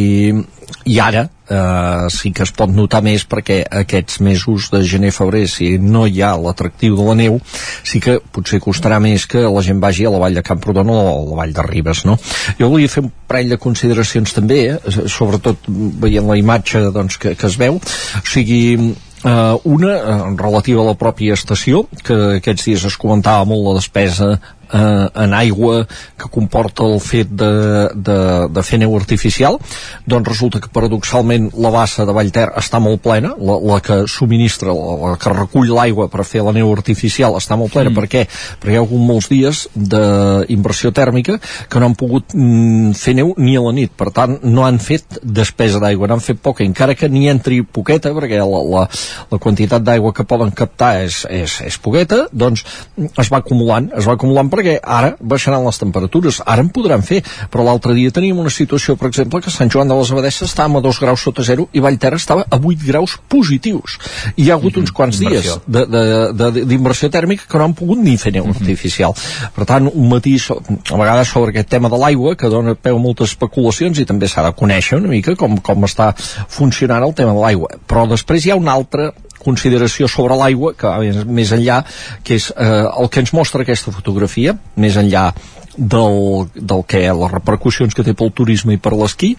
i 0.88 1.00
ara 1.04 1.28
eh, 1.50 2.08
sí 2.14 2.32
que 2.36 2.44
es 2.44 2.52
pot 2.56 2.72
notar 2.74 3.02
més 3.06 3.24
perquè 3.30 3.62
aquests 3.82 4.20
mesos 4.26 4.70
de 4.74 4.84
gener-febrer, 4.88 5.46
si 5.52 5.76
no 5.82 6.06
hi 6.08 6.22
ha 6.22 6.34
l'atractiu 6.40 6.98
de 6.98 7.08
la 7.08 7.16
neu, 7.20 7.40
sí 7.88 8.02
que 8.04 8.20
potser 8.34 8.60
costarà 8.64 9.00
més 9.04 9.28
que 9.30 9.46
la 9.46 9.64
gent 9.66 9.82
vagi 9.84 10.08
a 10.08 10.14
la 10.14 10.22
vall 10.24 10.38
de 10.38 10.46
Camprodon 10.46 10.92
o 10.94 11.00
a 11.00 11.16
la 11.32 11.42
vall 11.42 11.56
de 11.56 11.68
Ribes, 11.68 12.04
no? 12.08 12.18
Jo 12.60 12.72
volia 12.74 12.92
fer 12.92 13.06
un 13.06 13.12
parell 13.28 13.56
de 13.56 13.62
consideracions 13.62 14.36
també, 14.36 14.62
eh, 14.76 15.02
sobretot 15.08 15.68
veient 15.68 16.28
la 16.28 16.40
imatge 16.40 16.88
doncs, 16.96 17.20
que, 17.22 17.36
que 17.40 17.48
es 17.48 17.60
veu, 17.60 17.80
o 17.80 18.28
sigui, 18.28 18.96
Uh, 19.28 19.60
una 19.68 19.90
uh, 19.98 20.36
relativa 20.40 20.80
a 20.80 20.86
la 20.88 20.96
pròpia 20.96 21.36
estació 21.36 21.82
que 22.06 22.16
aquests 22.38 22.68
dies 22.70 22.86
es 22.88 22.96
comentava 23.02 23.44
molt 23.50 23.66
la 23.66 23.74
despesa 23.76 24.28
uh, 24.72 25.08
en 25.24 25.34
aigua 25.38 25.86
que 26.18 26.30
comporta 26.32 26.86
el 26.88 27.00
fet 27.04 27.32
de, 27.32 27.52
de, 27.96 28.20
de 28.54 28.64
fer 28.66 28.80
neu 28.82 28.96
artificial 28.98 29.60
doncs 30.06 30.28
resulta 30.28 30.62
que 30.64 30.72
paradoxalment 30.74 31.52
la 31.58 31.72
bassa 31.74 32.06
de 32.08 32.16
Vallter 32.16 32.48
està 32.60 32.82
molt 32.84 33.02
plena 33.04 33.34
la, 33.38 33.58
la 33.62 33.80
que 33.84 34.04
subministra, 34.12 34.74
la, 34.74 34.98
la 35.14 35.18
que 35.22 35.34
recull 35.34 35.72
l'aigua 35.74 36.08
per 36.12 36.26
fer 36.28 36.44
la 36.46 36.54
neu 36.56 36.72
artificial 36.74 37.38
està 37.38 37.58
molt 37.60 37.74
plena, 37.74 37.92
mm. 37.92 37.98
per 37.98 38.10
què? 38.12 38.24
Perquè 38.62 38.76
hi 38.76 38.80
ha 38.80 38.84
hagut 38.86 39.04
molts 39.04 39.30
dies 39.32 39.64
d'inversió 39.76 40.92
tèrmica 40.96 41.38
que 41.70 41.82
no 41.82 41.90
han 41.90 41.98
pogut 42.00 42.36
mm, 42.36 42.94
fer 42.98 43.16
neu 43.18 43.34
ni 43.38 43.56
a 43.58 43.64
la 43.64 43.74
nit, 43.76 43.94
per 43.98 44.10
tant 44.16 44.38
no 44.46 44.66
han 44.68 44.80
fet 44.84 45.20
despesa 45.24 45.82
d'aigua, 45.84 46.10
n'han 46.10 46.24
fet 46.24 46.42
poca 46.44 46.66
encara 46.66 46.96
que 46.98 47.10
n'hi 47.12 47.28
entri 47.32 47.62
poqueta, 47.62 48.14
perquè 48.16 48.42
la, 48.42 48.64
la, 48.74 48.86
la 49.32 49.42
quantitat 49.42 49.86
d'aigua 49.86 50.14
que 50.16 50.28
poden 50.28 50.54
captar 50.56 50.94
és, 51.06 51.24
és, 51.30 51.60
és 51.68 51.80
poqueta, 51.84 52.26
doncs 52.32 52.66
es 52.98 53.32
va 53.34 53.42
acumulant, 53.42 53.92
es 53.98 54.08
va 54.08 54.18
acumulant 54.18 54.52
perquè 54.58 54.78
ara 54.82 55.14
baixaran 55.20 55.66
les 55.66 55.80
temperatures, 55.82 56.42
ara 56.46 56.64
en 56.66 56.72
podran 56.74 57.04
fer, 57.06 57.22
però 57.52 57.66
l'altre 57.68 57.96
dia 57.98 58.14
teníem 58.14 58.40
una 58.42 58.54
situació, 58.54 58.98
per 58.98 59.12
exemple, 59.12 59.42
que 59.44 59.54
Sant 59.54 59.72
Joan 59.74 59.90
de 59.90 59.98
les 59.98 60.12
Abadesses 60.14 60.50
estàvem 60.50 60.80
a 60.80 60.84
2 60.84 61.02
graus 61.04 61.24
sota 61.24 61.46
zero 61.46 61.68
i 61.74 61.84
Vallterra 61.84 62.20
estava 62.20 62.46
a 62.50 62.60
8 62.60 62.88
graus 62.88 63.18
positius. 63.30 63.98
Hi 64.36 64.50
ha 64.50 64.58
hagut 64.58 64.78
uns 64.82 64.94
quants 64.96 65.20
dies 65.22 65.54
d'inversió 65.68 67.10
tèrmica 67.14 67.48
que 67.48 67.60
no 67.60 67.68
han 67.68 67.78
pogut 67.78 68.02
ni 68.02 68.18
fer 68.18 68.34
neu 68.36 68.50
artificial. 68.52 69.16
Per 69.56 69.68
tant, 69.70 69.90
un 69.94 70.10
matís, 70.12 70.50
a 70.52 70.98
vegades 70.98 71.32
sobre 71.32 71.54
aquest 71.54 71.70
tema 71.70 71.92
de 71.94 72.00
l'aigua, 72.02 72.36
que 72.36 72.52
dona 72.52 72.76
peu 72.76 72.98
a 72.98 73.04
moltes 73.04 73.36
especulacions 73.36 74.00
i 74.00 74.08
també 74.10 74.30
s'ha 74.30 74.46
de 74.46 74.54
conèixer 74.58 74.98
una 75.00 75.12
mica 75.12 75.36
com, 75.40 75.58
com 75.62 75.88
està 75.88 76.14
funcionant 76.18 77.06
el 77.06 77.16
tema 77.18 77.36
de 77.36 77.44
l'aigua. 77.44 77.78
Però 77.88 78.08
després 78.10 78.46
hi 78.46 78.54
ha 78.54 78.60
una 78.60 78.76
altra 78.78 79.12
consideració 79.48 80.10
sobre 80.12 80.38
l'aigua 80.40 80.74
que 80.78 80.94
més 81.40 81.54
enllà 81.56 81.82
que 82.24 82.38
és 82.40 82.50
eh, 82.52 82.86
el 82.88 83.12
que 83.12 83.24
ens 83.24 83.34
mostra 83.38 83.64
aquesta 83.66 83.94
fotografia 83.96 84.58
més 84.76 85.00
enllà 85.00 85.30
del, 85.78 86.48
del 86.56 86.84
que 86.90 87.04
les 87.22 87.34
repercussions 87.34 87.96
que 87.96 88.06
té 88.06 88.16
pel 88.18 88.34
turisme 88.36 88.76
i 88.76 88.82
per 88.82 88.96
l'esquí 88.98 89.36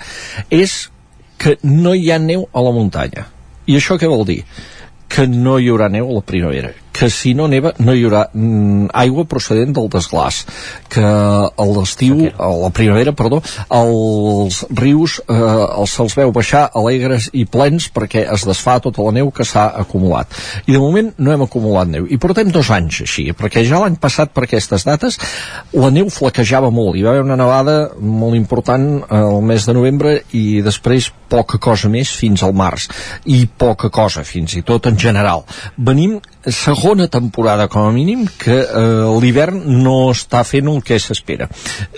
és 0.51 0.81
que 1.39 1.59
no 1.63 1.95
hi 1.95 2.11
ha 2.11 2.19
neu 2.23 2.49
a 2.53 2.65
la 2.65 2.75
muntanya 2.75 3.29
i 3.69 3.77
això 3.79 3.99
què 4.01 4.11
vol 4.11 4.27
dir? 4.29 4.43
que 5.09 5.25
no 5.27 5.57
hi 5.57 5.71
haurà 5.73 5.89
neu 5.89 6.11
a 6.11 6.19
la 6.19 6.25
primavera 6.25 6.75
que 6.93 7.11
si 7.11 7.35
no 7.35 7.49
neva 7.49 7.73
no 7.79 7.95
hi 7.95 8.05
haurà 8.07 8.25
mm, 8.33 8.91
aigua 9.03 9.27
procedent 9.31 9.75
del 9.77 9.89
desglàs 9.93 10.43
que 10.93 11.05
a 11.05 11.67
l'estiu, 11.69 12.25
a 12.39 12.49
la 12.65 12.71
primavera, 12.75 13.13
perdó, 13.17 13.41
els 13.75 14.63
rius 14.79 15.19
eh, 15.25 15.35
els 15.35 15.95
se'ls 15.95 16.17
veu 16.19 16.33
baixar 16.35 16.67
alegres 16.79 17.29
i 17.33 17.45
plens 17.47 17.89
perquè 17.95 18.25
es 18.35 18.47
desfà 18.49 18.79
tota 18.85 19.05
la 19.07 19.15
neu 19.19 19.31
que 19.35 19.47
s'ha 19.47 19.69
acumulat. 19.83 20.33
I 20.67 20.75
de 20.75 20.83
moment 20.83 21.13
no 21.19 21.33
hem 21.33 21.45
acumulat 21.45 21.91
neu. 21.93 22.09
I 22.09 22.19
portem 22.21 22.51
dos 22.55 22.71
anys 22.75 23.03
així, 23.05 23.29
perquè 23.37 23.65
ja 23.69 23.83
l'any 23.83 23.99
passat 24.01 24.33
per 24.35 24.47
aquestes 24.47 24.87
dates 24.89 25.21
la 25.77 25.93
neu 25.95 26.11
flaquejava 26.13 26.73
molt. 26.75 26.97
Hi 26.97 27.05
va 27.07 27.15
haver 27.15 27.27
una 27.27 27.39
nevada 27.39 27.79
molt 28.01 28.39
important 28.39 28.89
eh, 29.03 29.23
el 29.23 29.43
mes 29.45 29.69
de 29.69 29.77
novembre 29.77 30.17
i 30.37 30.63
després 30.65 31.13
poca 31.29 31.61
cosa 31.61 31.91
més 31.93 32.11
fins 32.17 32.43
al 32.43 32.55
març 32.57 32.89
i 33.29 33.45
poca 33.47 33.91
cosa 33.93 34.25
fins 34.25 34.57
i 34.57 34.65
tot 34.67 34.89
en 34.89 34.97
general 34.99 35.45
venim 35.77 36.17
segona 36.55 37.09
temporada 37.09 37.69
com 37.69 37.87
a 37.87 37.93
mínim 37.93 38.25
que 38.39 38.57
eh, 38.63 39.21
l'hivern 39.21 39.61
no 39.83 40.11
està 40.13 40.43
fent 40.47 40.69
el 40.71 40.81
que 40.87 40.99
s'espera. 41.03 41.49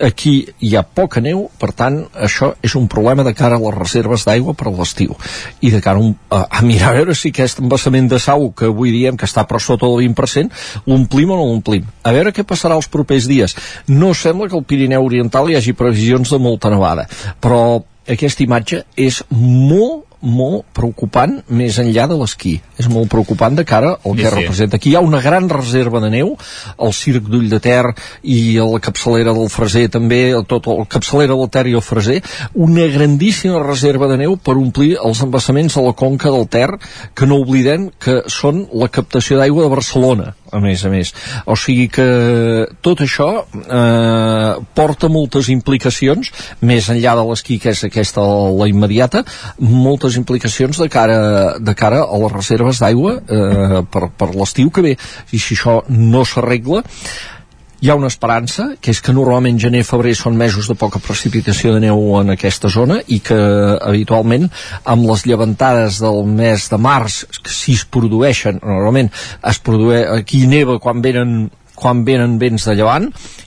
Aquí 0.02 0.34
hi 0.60 0.74
ha 0.76 0.82
poca 0.82 1.22
neu 1.24 1.46
per 1.60 1.72
tant 1.76 2.00
això 2.14 2.52
és 2.64 2.74
un 2.78 2.88
problema 2.90 3.24
de 3.26 3.34
cara 3.36 3.58
a 3.58 3.62
les 3.62 3.76
reserves 3.76 4.26
d'aigua 4.26 4.54
per 4.54 4.68
a 4.70 4.74
l'estiu. 4.74 5.16
I 5.60 5.72
de 5.74 5.80
cara 5.84 6.00
a, 6.00 6.04
un, 6.04 6.14
a, 6.30 6.44
a 6.58 6.62
mirar 6.66 6.92
a 6.92 6.98
veure 7.00 7.14
si 7.14 7.32
aquest 7.34 7.62
embassament 7.62 8.10
de 8.10 8.18
sau 8.22 8.50
que 8.56 8.70
avui 8.70 8.94
diem 8.94 9.16
que 9.16 9.28
està 9.28 9.46
per 9.48 9.62
sota 9.62 9.86
del 9.86 10.00
20% 10.08 10.86
l'omplim 10.90 11.30
o 11.30 11.38
no 11.38 11.48
l'omplim 11.48 11.86
a 12.02 12.12
veure 12.16 12.34
què 12.34 12.44
passarà 12.46 12.76
els 12.78 12.90
propers 12.90 13.28
dies. 13.30 13.56
No 13.88 14.14
sembla 14.14 14.48
que 14.48 14.58
al 14.58 14.66
Pirineu 14.66 15.06
Oriental 15.06 15.50
hi 15.50 15.58
hagi 15.58 15.76
previsions 15.76 16.30
de 16.30 16.40
molta 16.42 16.72
nevada 16.72 17.06
però 17.40 17.80
aquesta 18.10 18.44
imatge 18.44 18.84
és 18.98 19.22
molt 19.30 20.09
molt 20.20 20.66
preocupant 20.76 21.38
més 21.48 21.78
enllà 21.80 22.06
de 22.10 22.16
l'esquí. 22.20 22.54
És 22.78 22.88
molt 22.92 23.08
preocupant 23.12 23.54
de 23.56 23.64
cara 23.64 23.94
al 24.04 24.16
que 24.16 24.24
Sí, 24.24 24.28
sí. 24.28 24.34
representa. 24.36 24.76
Aquí 24.76 24.90
hi 24.90 24.94
ha 24.96 25.00
una 25.00 25.20
gran 25.20 25.48
reserva 25.48 26.00
de 26.00 26.10
neu 26.10 26.36
al 26.78 26.92
Circ 26.92 27.24
d'Ull 27.28 27.48
de 27.48 27.60
Ter 27.60 27.84
i 28.22 28.58
a 28.58 28.64
la 28.64 28.80
capçalera 28.80 29.32
del 29.36 29.48
Freser 29.48 29.88
també 29.88 30.20
tot 30.46 30.66
el 30.68 30.86
capçalera 30.86 31.36
del 31.36 31.48
Ter 31.50 31.66
i 31.68 31.74
el 31.74 31.82
Freser. 31.82 32.22
Una 32.54 32.86
grandíssima 32.92 33.62
reserva 33.62 34.08
de 34.08 34.18
neu 34.18 34.36
per 34.36 34.56
omplir 34.56 34.96
els 35.02 35.22
embassaments 35.22 35.74
de 35.74 35.82
la 35.82 35.92
conca 35.92 36.30
del 36.30 36.46
Ter 36.48 36.68
que 37.14 37.26
no 37.26 37.40
oblidem 37.40 37.90
que 37.98 38.22
són 38.28 38.66
la 38.72 38.88
captació 38.88 39.38
d'aigua 39.38 39.64
de 39.64 39.74
Barcelona 39.74 40.34
a 40.52 40.60
més 40.62 40.84
a 40.84 40.90
més. 40.92 41.12
O 41.46 41.56
sigui 41.58 41.88
que 41.92 42.06
tot 42.84 43.02
això 43.04 43.28
eh, 43.40 44.52
porta 44.76 45.10
moltes 45.12 45.50
implicacions 45.52 46.32
més 46.60 46.90
enllà 46.92 47.16
de 47.18 47.26
l'esquí 47.30 47.58
que 47.62 47.74
és 47.74 47.84
aquesta 47.86 48.22
la 48.22 48.68
immediata 48.70 49.24
moltes 49.60 50.16
implicacions 50.20 50.78
de 50.80 50.88
cara, 50.92 51.18
de 51.58 51.74
cara 51.78 52.04
a 52.04 52.22
les 52.24 52.32
reserves 52.32 52.80
d'aigua 52.82 53.18
eh, 53.20 53.82
per, 53.90 54.08
per 54.16 54.32
l'estiu 54.34 54.70
que 54.70 54.84
ve. 54.84 54.96
I 55.32 55.38
si 55.38 55.56
això 55.58 55.80
no 55.88 56.24
s'arregla 56.26 56.84
hi 57.80 57.88
ha 57.88 57.96
una 57.96 58.10
esperança, 58.12 58.74
que 58.80 58.92
és 58.92 59.00
que 59.00 59.14
normalment 59.16 59.58
gener 59.60 59.80
i 59.80 59.86
febrer 59.88 60.12
són 60.18 60.36
mesos 60.36 60.68
de 60.68 60.76
poca 60.76 61.00
precipitació 61.00 61.72
de 61.74 61.80
neu 61.86 62.02
en 62.18 62.34
aquesta 62.34 62.68
zona 62.72 62.98
i 63.08 63.20
que 63.24 63.38
habitualment 63.80 64.50
amb 64.84 65.08
les 65.08 65.24
llevantades 65.24 66.00
del 66.04 66.20
mes 66.28 66.68
de 66.68 66.80
març, 66.80 67.22
que 67.40 67.54
si 67.54 67.78
es 67.78 67.86
produeixen, 67.88 68.60
normalment 68.60 69.08
es 69.48 69.62
produeix, 69.64 70.10
aquí 70.20 70.44
neva 70.50 70.78
quan 70.78 71.00
venen 71.00 71.48
quan 71.80 72.04
venen 72.04 72.36
vents 72.36 72.66
de 72.68 72.74
llevant 72.76 73.06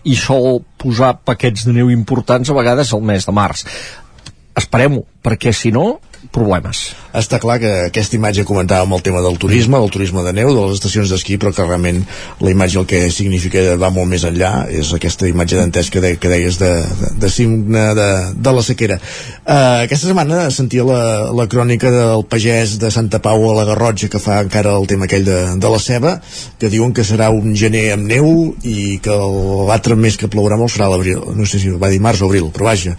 i 0.10 0.16
sol 0.18 0.64
posar 0.82 1.20
paquets 1.22 1.68
de 1.68 1.76
neu 1.76 1.92
importants 1.94 2.50
a 2.50 2.58
vegades 2.58 2.96
al 2.96 3.06
mes 3.06 3.30
de 3.30 3.36
març. 3.38 3.68
Esperem-ho, 4.58 5.06
perquè 5.22 5.54
si 5.54 5.70
no, 5.76 6.00
problemes. 6.34 6.88
Està 7.14 7.38
clar 7.38 7.60
que 7.62 7.72
aquesta 7.92 8.18
imatge 8.18 8.46
comentàvem 8.48 8.96
el 8.96 9.04
tema 9.06 9.22
del 9.22 9.38
turisme, 9.38 9.78
del 9.78 9.92
turisme 9.94 10.24
de 10.26 10.32
neu, 10.34 10.50
de 10.50 10.62
les 10.66 10.80
estacions 10.80 11.12
d'esquí, 11.14 11.38
però 11.38 11.52
que 11.54 11.66
realment 11.68 12.02
la 12.42 12.50
imatge 12.50 12.80
el 12.82 12.88
que 12.90 13.02
significa 13.14 13.62
va 13.78 13.92
molt 13.94 14.10
més 14.10 14.26
enllà, 14.26 14.66
és 14.74 14.90
aquesta 14.98 15.30
imatge 15.30 15.62
que, 15.94 16.02
de, 16.02 16.16
que 16.18 16.32
deies 16.32 16.58
de, 16.58 16.72
de, 17.02 17.12
de 17.22 17.30
signe 17.30 17.84
de, 18.00 18.08
de 18.34 18.54
la 18.58 18.64
sequera. 18.66 18.98
Uh, 19.44 19.84
aquesta 19.86 20.08
setmana 20.08 20.48
sentia 20.54 20.86
la, 20.88 21.30
la 21.38 21.46
crònica 21.52 21.92
del 21.94 22.26
pagès 22.30 22.80
de 22.82 22.90
Santa 22.94 23.22
Pau 23.22 23.46
a 23.52 23.54
la 23.60 23.68
Garrotxa 23.70 24.10
que 24.10 24.22
fa 24.22 24.40
encara 24.42 24.74
el 24.80 24.90
tema 24.90 25.06
aquell 25.06 25.28
de, 25.28 25.40
de 25.62 25.74
la 25.76 25.82
ceba, 25.84 26.16
que 26.58 26.72
diuen 26.74 26.96
que 26.98 27.06
serà 27.06 27.30
un 27.30 27.54
gener 27.60 27.86
amb 27.94 28.10
neu 28.10 28.34
i 28.66 28.98
que 29.04 29.14
l'altre 29.70 30.00
mes 30.00 30.18
que 30.18 30.32
plourà 30.32 30.58
molt 30.58 30.74
serà 30.74 30.90
l'abril, 30.90 31.22
no 31.38 31.46
sé 31.46 31.62
si 31.62 31.70
va 31.78 31.94
dir 31.94 32.02
març 32.02 32.24
o 32.24 32.32
abril, 32.32 32.50
però 32.56 32.72
vaja, 32.72 32.98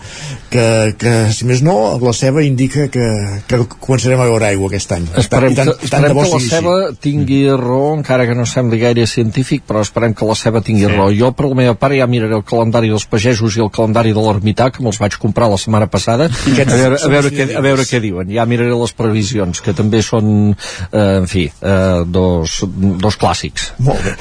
que, 0.55 0.67
que 1.01 1.15
si 1.35 1.51
més 1.51 1.67
no, 1.67 1.77
la 1.99 2.15
ceba 2.15 2.47
indica 2.47 2.87
que, 2.95 3.11
que 3.51 3.65
començarem 4.05 4.21
a 4.21 4.29
veure 4.29 4.47
aigua 4.47 4.69
aquest 4.69 4.93
any. 4.93 5.07
Esperem, 5.21 5.53
I 5.53 5.57
tant, 5.57 5.71
que, 5.71 5.87
i 5.87 5.91
tant 5.91 6.03
de 6.05 6.09
esperem 6.11 6.25
que 6.25 6.35
la 6.35 6.41
ceba 6.45 6.75
tingui 7.01 7.41
raó, 7.57 7.95
encara 7.97 8.27
que 8.29 8.35
no 8.37 8.45
sembli 8.47 8.79
gaire 8.81 9.07
científic, 9.09 9.65
però 9.69 9.81
esperem 9.85 10.15
que 10.15 10.27
la 10.29 10.35
ceba 10.37 10.61
tingui 10.61 10.85
Sí. 10.85 10.91
raó. 10.93 11.09
Jo, 11.15 11.33
per 11.33 11.47
la 11.49 11.55
meva 11.55 11.75
part, 11.75 11.95
ja 11.97 12.07
miraré 12.07 12.35
el 12.37 12.45
calendari 12.45 12.89
dels 12.93 13.07
pagesos 13.07 13.57
i 13.57 13.61
el 13.65 13.71
calendari 13.71 14.13
de 14.13 14.21
l'ermità, 14.21 14.71
que 14.71 14.83
me'ls 14.83 14.99
vaig 15.01 15.17
comprar 15.19 15.49
la 15.49 15.57
setmana 15.57 15.87
passada, 15.89 16.25
a 16.29 16.65
veure, 16.65 16.99
a, 17.01 17.09
veure 17.09 17.31
què, 17.31 17.49
a 17.57 17.61
veure 17.65 17.83
què 17.89 18.01
diuen. 18.01 18.29
Ja 18.35 18.45
miraré 18.47 18.75
les 18.75 18.93
previsions, 18.93 19.61
que 19.65 19.73
també 19.73 20.03
són, 20.03 20.55
eh, 20.93 21.17
en 21.23 21.27
fi, 21.27 21.47
eh, 21.63 22.05
dos, 22.07 22.61
dos 22.69 23.17
clàssics. 23.19 23.73
Molt 23.79 24.03
bé. 24.05 24.15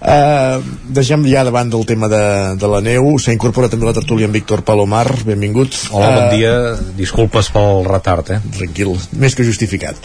Uh, 0.00 0.62
deixem 0.88 1.24
ja 1.28 1.42
davant 1.44 1.70
del 1.70 1.84
tema 1.86 2.08
de, 2.08 2.56
de 2.58 2.66
la 2.70 2.80
neu. 2.80 3.18
S'ha 3.18 3.32
incorporat 3.34 3.70
també 3.70 3.86
la 3.86 3.92
tertúlia 3.96 4.26
en 4.26 4.32
Víctor 4.32 4.62
Palomar. 4.62 5.06
Benvingut. 5.26 5.74
Hola, 5.92 6.10
bon 6.10 6.24
Eh, 6.30 6.36
dia. 6.36 6.52
Disculpes 6.96 7.50
pel 7.52 7.84
retard, 7.86 8.30
eh? 8.30 8.40
Tranquil, 8.56 8.94
més 9.20 9.36
que 9.36 9.46
justificat. 9.46 9.98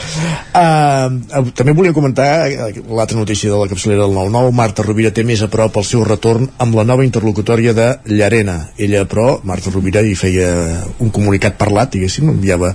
Uh, 0.56 1.50
també 1.56 1.76
volia 1.76 1.96
comentar 1.96 2.28
eh, 2.50 2.84
l'altra 2.90 3.18
notícia 3.18 3.52
de 3.52 3.60
la 3.60 3.70
capçalera 3.72 4.06
del 4.06 4.16
9-9. 4.16 4.54
Marta 4.56 4.86
Rovira 4.86 5.14
té 5.16 5.26
més 5.28 5.42
a 5.42 5.50
prop 5.52 5.80
el 5.80 5.88
seu 5.88 6.04
retorn 6.08 6.50
amb 6.62 6.78
la 6.78 6.86
nova 6.88 7.06
interlocutòria 7.08 7.74
de 7.78 7.88
Llarena. 8.12 8.58
Ella, 8.78 9.06
però, 9.10 9.40
Marta 9.48 9.74
Rovira, 9.74 10.04
hi 10.04 10.16
feia 10.20 10.52
un 11.00 11.12
comunicat 11.16 11.58
parlat, 11.60 11.96
diguéssim, 11.96 12.30
enviava 12.36 12.74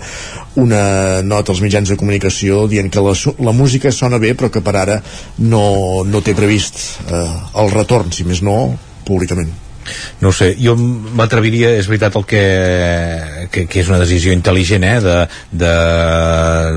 una 0.60 1.22
nota 1.22 1.54
als 1.54 1.62
mitjans 1.62 1.92
de 1.92 1.98
comunicació 2.00 2.66
dient 2.70 2.90
que 2.90 3.02
la, 3.04 3.14
la 3.38 3.54
música 3.54 3.92
sona 3.94 4.18
bé 4.18 4.34
però 4.34 4.50
que 4.50 4.64
per 4.64 4.74
ara 4.80 5.00
no, 5.38 6.02
no 6.06 6.22
té 6.24 6.34
previst 6.34 6.80
eh, 7.06 7.26
el 7.62 7.74
retorn, 7.74 8.12
si 8.12 8.26
més 8.26 8.42
no, 8.42 8.60
públicament. 9.06 9.50
No 10.20 10.30
sé, 10.36 10.52
jo 10.60 10.74
m'atreviria, 10.76 11.72
és 11.80 11.88
veritat 11.90 12.16
el 12.18 12.26
que, 12.28 12.42
que, 13.50 13.66
que 13.70 13.82
és 13.82 13.90
una 13.90 14.00
decisió 14.00 14.32
intel·ligent, 14.34 14.86
eh, 14.86 15.00
de, 15.04 15.16
de, 15.62 15.72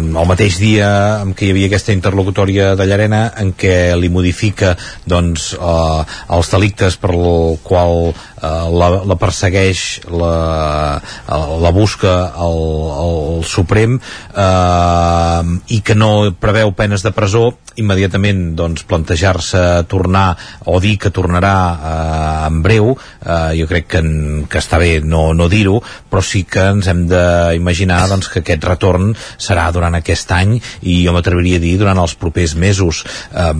el 0.03 0.29
mateix 0.29 0.59
dia 0.61 0.89
en 1.21 1.33
què 1.37 1.47
hi 1.47 1.53
havia 1.53 1.69
aquesta 1.71 1.95
interlocutòria 1.95 2.73
de 2.79 2.87
Llarena 2.89 3.23
en 3.39 3.53
què 3.57 3.93
li 3.99 4.09
modifica 4.13 4.73
doncs, 5.09 5.53
eh, 5.57 6.01
els 6.37 6.53
delictes 6.53 6.97
per 7.01 7.13
el 7.13 7.57
qual 7.63 8.11
eh, 8.11 8.67
la, 8.73 8.89
la 9.07 9.17
persegueix 9.19 9.83
la, 10.11 10.99
la 11.29 11.73
busca 11.75 12.15
el, 12.47 12.61
el 13.05 13.43
Suprem 13.47 13.99
eh, 13.99 15.41
i 15.77 15.81
que 15.85 15.97
no 15.97 16.13
preveu 16.39 16.73
penes 16.77 17.05
de 17.05 17.13
presó 17.15 17.51
immediatament 17.79 18.53
doncs, 18.57 18.83
plantejar-se 18.89 19.63
tornar 19.89 20.35
o 20.69 20.79
dir 20.83 20.97
que 21.01 21.13
tornarà 21.13 21.55
eh, 21.73 22.47
en 22.49 22.61
breu 22.65 22.93
eh, 22.93 23.53
jo 23.59 23.69
crec 23.69 23.89
que, 23.95 24.03
que 24.49 24.61
està 24.61 24.79
bé 24.81 24.99
no, 25.01 25.31
no 25.37 25.49
dir-ho 25.51 25.79
però 25.81 26.21
sí 26.25 26.43
que 26.45 26.62
ens 26.71 26.89
hem 26.91 27.05
d'imaginar 27.11 28.03
doncs, 28.11 28.29
que 28.31 28.43
aquest 28.43 28.65
retorn 28.67 29.13
serà 29.37 29.69
durant 29.75 29.95
aquest 29.97 30.31
any 30.35 30.55
i 30.81 31.01
jo 31.05 31.13
m'atreviria 31.15 31.59
a 31.59 31.63
dir 31.63 31.75
durant 31.81 31.99
els 31.99 32.15
propers 32.19 32.55
mesos. 32.59 33.03
Eh, 33.31 33.51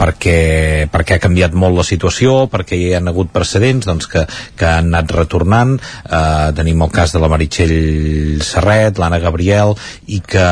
perquè, 0.00 0.88
perquè 0.92 1.16
ha 1.16 1.22
canviat 1.22 1.54
molt 1.56 1.76
la 1.76 1.86
situació 1.86 2.46
perquè 2.50 2.78
hi 2.78 2.90
han 2.96 3.08
hagut 3.10 3.32
precedents 3.34 3.86
doncs, 3.88 4.08
que, 4.10 4.24
que 4.56 4.68
han 4.68 4.90
anat 4.90 5.12
retornant. 5.16 5.76
Eh, 6.04 6.50
tenim 6.56 6.82
el 6.84 6.92
cas 6.94 7.14
de 7.14 7.22
la 7.22 7.30
Meritxell 7.32 8.42
Serret, 8.44 8.98
l'Anna 9.00 9.20
Gabriel 9.22 9.74
i 10.10 10.20
que, 10.24 10.46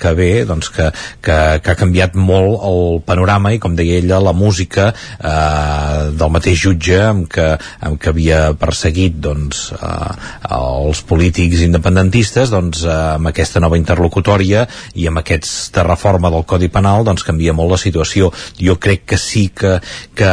que 0.00 0.14
bé 0.18 0.30
doncs, 0.48 0.70
que, 0.74 0.90
que, 1.22 1.38
que 1.62 1.72
ha 1.72 1.78
canviat 1.78 2.16
molt 2.18 2.60
el 2.66 3.00
panorama 3.06 3.54
i 3.54 3.60
com 3.62 3.76
deia 3.78 4.00
ella 4.00 4.20
la 4.22 4.34
música 4.36 4.90
eh, 4.92 6.10
del 6.14 6.34
mateix 6.34 6.60
jutge 6.64 7.00
amb 7.04 7.28
que, 7.30 7.48
amb 7.86 8.00
que 8.00 8.12
havia 8.12 8.40
perseguit 8.60 9.18
doncs, 9.22 9.70
eh, 9.76 10.12
els 10.56 11.02
polítics 11.06 11.29
independentistes 11.38 12.50
doncs, 12.50 12.84
eh, 12.84 12.90
amb 13.16 13.30
aquesta 13.30 13.60
nova 13.60 13.78
interlocutòria 13.78 14.66
i 14.94 15.06
amb 15.06 15.20
aquesta 15.22 15.84
reforma 15.86 16.30
del 16.30 16.44
Codi 16.48 16.68
Penal 16.68 17.04
doncs 17.04 17.24
canvia 17.26 17.54
molt 17.56 17.70
la 17.74 17.80
situació 17.80 18.30
jo 18.58 18.76
crec 18.80 19.04
que 19.12 19.18
sí 19.18 19.48
que, 19.54 19.78
que, 20.14 20.32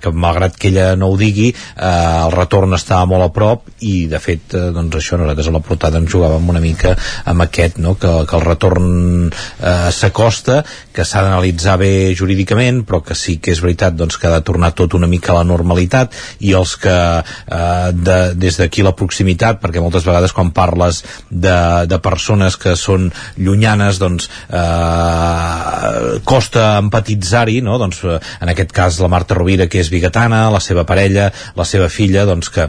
que 0.00 0.12
malgrat 0.12 0.56
que 0.56 0.68
ella 0.68 0.94
no 0.96 1.10
ho 1.10 1.18
digui 1.20 1.50
eh, 1.50 2.24
el 2.24 2.32
retorn 2.34 2.74
està 2.76 3.02
molt 3.06 3.26
a 3.26 3.30
prop 3.34 3.68
i 3.86 4.06
de 4.10 4.20
fet 4.22 4.54
eh, 4.54 4.70
doncs 4.74 5.00
això 5.00 5.18
nosaltres 5.20 5.50
a 5.50 5.54
la 5.56 5.62
portada 5.64 6.00
ens 6.00 6.10
jugàvem 6.12 6.48
una 6.52 6.62
mica 6.62 6.94
amb 7.30 7.46
aquest 7.46 7.78
no? 7.78 7.96
que, 8.00 8.12
que 8.28 8.38
el 8.38 8.46
retorn 8.46 9.30
eh, 9.30 9.90
s'acosta 9.94 10.62
que 10.94 11.04
s'ha 11.06 11.24
d'analitzar 11.26 11.78
bé 11.80 11.92
jurídicament 12.16 12.84
però 12.88 13.02
que 13.04 13.16
sí 13.18 13.38
que 13.42 13.54
és 13.54 13.62
veritat 13.62 13.96
doncs, 13.96 14.18
que 14.20 14.28
ha 14.28 14.36
de 14.38 14.44
tornar 14.46 14.72
tot 14.76 14.94
una 14.98 15.10
mica 15.10 15.34
a 15.34 15.40
la 15.40 15.46
normalitat 15.48 16.16
i 16.40 16.54
els 16.56 16.76
que 16.80 16.96
eh, 17.20 17.88
de, 17.92 18.18
des 18.34 18.60
d'aquí 18.60 18.84
la 18.86 18.94
proximitat 18.96 19.60
perquè 19.62 19.82
moltes 19.82 20.06
vegades 20.06 20.29
quan 20.36 20.52
parles 20.56 21.02
de, 21.30 21.86
de 21.90 21.98
persones 22.02 22.56
que 22.60 22.76
són 22.78 23.10
llunyanes 23.38 24.00
doncs 24.02 24.28
eh, 24.48 26.20
costa 26.24 26.66
empatitzar-hi 26.80 27.60
no? 27.66 27.78
doncs, 27.80 28.02
eh, 28.04 28.18
en 28.40 28.52
aquest 28.52 28.74
cas 28.76 29.00
la 29.02 29.10
Marta 29.12 29.36
Rovira 29.38 29.68
que 29.70 29.80
és 29.82 29.92
bigatana, 29.92 30.48
la 30.52 30.62
seva 30.64 30.86
parella 30.88 31.30
la 31.56 31.66
seva 31.68 31.88
filla 31.92 32.26
doncs, 32.28 32.50
que, 32.52 32.68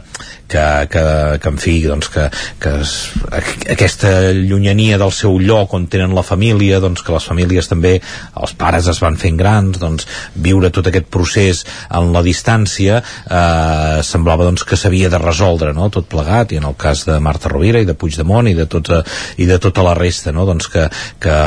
que, 0.52 0.66
que, 0.92 1.04
que 1.42 1.50
en 1.50 1.60
fi 1.62 1.78
doncs, 1.88 2.10
que, 2.12 2.28
que 2.62 2.76
es, 2.82 2.96
aquesta 3.32 4.32
llunyania 4.36 5.00
del 5.02 5.14
seu 5.16 5.40
lloc 5.40 5.74
on 5.78 5.88
tenen 5.92 6.16
la 6.16 6.26
família 6.26 6.82
doncs, 6.84 7.04
que 7.06 7.16
les 7.16 7.28
famílies 7.28 7.70
també 7.72 7.98
els 8.36 8.56
pares 8.60 8.90
es 8.92 9.02
van 9.04 9.18
fent 9.22 9.40
grans 9.40 9.80
doncs, 9.82 10.08
viure 10.36 10.72
tot 10.74 10.92
aquest 10.92 11.10
procés 11.14 11.64
en 11.90 12.12
la 12.16 12.24
distància 12.26 13.02
eh, 13.02 14.02
semblava 14.06 14.48
doncs, 14.48 14.66
que 14.68 14.80
s'havia 14.80 15.10
de 15.12 15.22
resoldre 15.22 15.74
no? 15.78 15.90
tot 15.94 16.10
plegat 16.12 16.52
i 16.52 16.62
en 16.62 16.68
el 16.70 16.78
cas 16.80 17.06
de 17.08 17.20
Marta 17.24 17.41
Rovira 17.50 17.82
i 17.82 17.88
de 17.88 17.96
Puigdemont 17.98 18.50
i 18.52 18.56
de 18.58 18.68
tota, 18.70 19.02
i 19.42 19.48
de 19.50 19.58
tota 19.62 19.86
la 19.86 19.96
resta 19.98 20.34
no? 20.36 20.46
doncs 20.46 20.70
que, 20.72 20.88
que, 21.22 21.38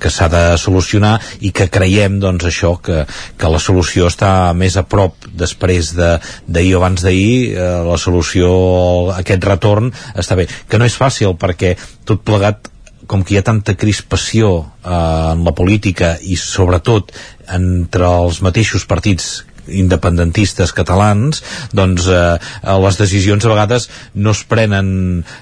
que 0.00 0.12
s'ha 0.12 0.28
de 0.32 0.42
solucionar 0.60 1.16
i 1.40 1.52
que 1.56 1.70
creiem 1.72 2.18
doncs, 2.20 2.48
això 2.50 2.74
que, 2.82 3.04
que 3.38 3.52
la 3.52 3.62
solució 3.62 4.10
està 4.10 4.52
més 4.56 4.76
a 4.76 4.84
prop 4.84 5.30
després 5.32 5.94
d'ahir 5.96 6.74
o 6.74 6.82
abans 6.82 7.04
d'ahir 7.06 7.54
eh, 7.54 7.70
la 7.86 7.98
solució 8.00 8.50
aquest 9.16 9.46
retorn 9.46 9.92
està 10.14 10.36
bé, 10.38 10.48
que 10.68 10.78
no 10.80 10.88
és 10.88 10.98
fàcil 10.98 11.36
perquè 11.40 11.76
tot 12.04 12.24
plegat 12.26 12.70
com 13.10 13.24
que 13.26 13.34
hi 13.34 13.40
ha 13.40 13.46
tanta 13.46 13.74
crispació 13.74 14.52
eh, 14.60 14.90
en 14.92 15.44
la 15.46 15.54
política 15.56 16.14
i 16.22 16.38
sobretot 16.38 17.10
entre 17.50 18.06
els 18.06 18.38
mateixos 18.46 18.86
partits 18.86 19.40
independentistes 19.70 20.74
catalans 20.76 21.42
doncs 21.76 22.08
eh, 22.10 22.36
les 22.84 23.00
decisions 23.00 23.44
a 23.44 23.52
vegades 23.52 23.88
no 24.14 24.34
es 24.34 24.44
prenen 24.48 24.90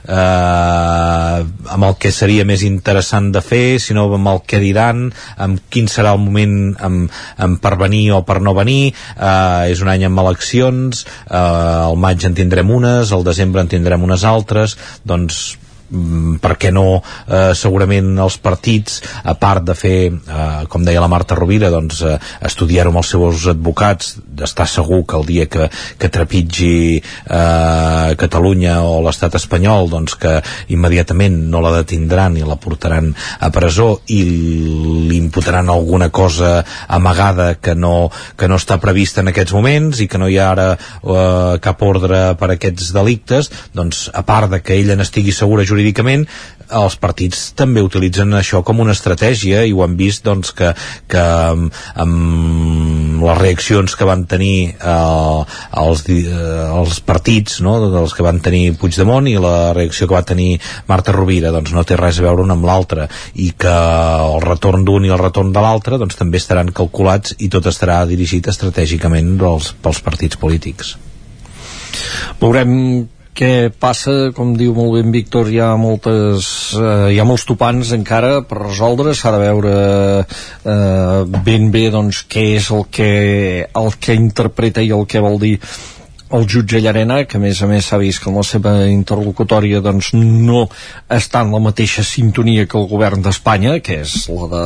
eh, 0.08 1.38
amb 1.74 1.88
el 1.88 1.98
que 2.00 2.12
seria 2.14 2.46
més 2.48 2.64
interessant 2.66 3.32
de 3.34 3.42
fer 3.44 3.78
sinó 3.82 4.08
amb 4.14 4.32
el 4.32 4.42
que 4.48 4.60
diran 4.62 5.08
amb 5.36 5.62
quin 5.70 5.88
serà 5.90 6.14
el 6.16 6.22
moment 6.22 6.74
amb, 6.78 7.12
amb 7.36 7.62
per 7.62 7.76
venir 7.80 8.04
o 8.16 8.22
per 8.26 8.40
no 8.44 8.54
venir. 8.56 8.92
Eh, 9.16 9.72
és 9.72 9.82
un 9.84 9.92
any 9.92 10.06
amb 10.08 10.24
eleccions 10.24 11.04
eh, 11.04 11.38
al 11.38 11.96
maig 12.00 12.26
en 12.28 12.36
tindrem 12.38 12.70
unes 12.80 13.14
al 13.14 13.26
desembre 13.26 13.64
en 13.64 13.72
tindrem 13.72 14.04
unes 14.08 14.26
altres. 14.28 14.76
Doncs 15.08 15.56
per 15.88 16.56
què 16.60 16.70
no? 16.74 17.00
Eh, 17.26 17.54
segurament 17.56 18.10
els 18.20 18.36
partits 18.44 19.00
a 19.24 19.34
part 19.40 19.64
de 19.64 19.74
fer 19.76 19.96
eh, 20.12 20.64
com 20.68 20.84
deia 20.84 21.00
la 21.00 21.08
Marta 21.08 21.36
Rovira 21.38 21.70
doncs 21.72 22.02
eh, 22.04 22.16
estudiar-ho 22.44 22.92
amb 22.92 23.00
els 23.00 23.12
seus 23.14 23.46
advocats 23.54 24.18
d'estar 24.20 24.68
segur 24.68 25.04
que 25.08 25.16
el 25.16 25.24
dia 25.28 25.46
que, 25.48 25.68
que 25.98 26.10
trepitgi 26.12 26.98
eh, 27.00 28.16
Catalunya 28.20 28.82
o 28.84 29.00
l'estat 29.04 29.38
espanyol 29.40 29.88
doncs 29.88 30.18
que 30.20 30.34
immediatament 30.74 31.38
no 31.48 31.62
la 31.64 31.72
detindran 31.78 32.36
i 32.36 32.44
la 32.44 32.58
portaran 32.60 33.10
a 33.40 33.50
presó 33.54 33.88
i 34.12 34.20
li 35.08 35.16
imputaran 35.16 35.72
alguna 35.72 36.10
cosa 36.12 36.62
amagada 36.86 37.54
que 37.56 37.74
no, 37.74 38.10
que 38.36 38.48
no 38.48 38.60
està 38.60 38.76
prevista 38.82 39.24
en 39.24 39.32
aquests 39.32 39.56
moments 39.56 40.04
i 40.04 40.08
que 40.08 40.20
no 40.20 40.28
hi 40.28 40.36
ha 40.36 40.50
ara 40.52 40.68
eh, 40.76 41.56
cap 41.64 41.82
ordre 41.88 42.22
per 42.36 42.52
aquests 42.52 42.92
delictes 42.92 43.50
doncs 43.72 44.06
a 44.12 44.24
part 44.28 44.52
de 44.52 44.60
que 44.60 44.76
ella 44.76 44.98
n'estigui 44.98 45.32
segura 45.32 45.64
jurídicament 45.64 45.77
els 46.68 46.96
partits 47.00 47.52
també 47.56 47.82
utilitzen 47.84 48.34
això 48.36 48.60
com 48.66 48.82
una 48.82 48.92
estratègia 48.96 49.62
i 49.64 49.72
ho 49.72 49.82
han 49.84 49.96
vist 49.96 50.24
doncs, 50.26 50.52
que, 50.56 50.72
que 51.08 51.22
amb, 51.22 51.72
amb 51.96 53.24
les 53.24 53.40
reaccions 53.40 53.96
que 53.96 54.08
van 54.08 54.24
tenir 54.28 54.74
eh, 54.76 55.58
els, 55.82 56.04
eh, 56.12 56.28
els 56.68 57.00
partits 57.08 57.60
no? 57.64 57.78
dels 57.88 58.14
que 58.14 58.26
van 58.26 58.40
tenir 58.44 58.76
Puigdemont 58.78 59.28
i 59.30 59.36
la 59.40 59.72
reacció 59.76 60.08
que 60.08 60.18
va 60.18 60.26
tenir 60.28 60.58
Marta 60.90 61.14
Rovira 61.16 61.52
doncs 61.54 61.74
no 61.76 61.86
té 61.88 61.96
res 61.98 62.20
a 62.20 62.28
veure 62.28 62.44
un 62.44 62.54
amb 62.54 62.68
l'altre 62.68 63.08
i 63.34 63.50
que 63.58 63.74
el 63.74 64.40
retorn 64.44 64.84
d'un 64.84 65.08
i 65.08 65.14
el 65.14 65.22
retorn 65.22 65.52
de 65.54 65.64
l'altre 65.64 66.00
doncs 66.00 66.18
també 66.20 66.40
estaran 66.40 66.72
calculats 66.72 67.36
i 67.38 67.50
tot 67.52 67.66
estarà 67.70 68.02
dirigit 68.08 68.48
estratègicament 68.52 69.36
pels, 69.40 69.72
pels 69.82 70.02
partits 70.04 70.40
polítics 70.40 70.96
veurem 72.40 73.08
què 73.38 73.70
passa, 73.70 74.14
com 74.34 74.54
diu 74.58 74.74
molt 74.74 74.96
bé 74.96 75.02
en 75.04 75.12
Víctor, 75.14 75.50
hi 75.52 75.60
ha 75.62 75.70
moltes 75.78 76.48
eh, 76.78 77.12
hi 77.14 77.20
ha 77.20 77.26
molts 77.28 77.46
topants 77.46 77.92
encara 77.94 78.40
per 78.48 78.58
resoldre, 78.64 79.14
s'ha 79.14 79.32
de 79.34 79.42
veure 79.44 79.74
eh, 80.24 81.38
ben 81.46 81.70
bé 81.74 81.86
doncs 81.94 82.24
què 82.30 82.48
és 82.56 82.70
el 82.74 82.88
que, 82.90 83.12
el 83.82 83.94
que 84.02 84.18
interpreta 84.18 84.82
i 84.82 84.90
el 84.96 85.06
que 85.06 85.22
vol 85.22 85.38
dir 85.42 85.54
el 86.30 86.46
jutge 86.46 86.80
Llarena, 86.80 87.22
que 87.24 87.38
a 87.38 87.40
més 87.40 87.62
a 87.62 87.68
més 87.70 87.88
s'ha 87.88 87.98
vist 88.00 88.22
que 88.22 88.28
en 88.30 88.36
la 88.36 88.44
seva 88.46 88.74
interlocutòria 88.90 89.80
doncs, 89.84 90.12
no 90.14 90.66
està 91.08 91.42
en 91.44 91.54
la 91.54 91.62
mateixa 91.62 92.04
sintonia 92.04 92.66
que 92.68 92.78
el 92.78 92.88
govern 92.90 93.24
d'Espanya, 93.24 93.78
que 93.84 94.00
és 94.04 94.28
la 94.28 94.48
de, 94.52 94.64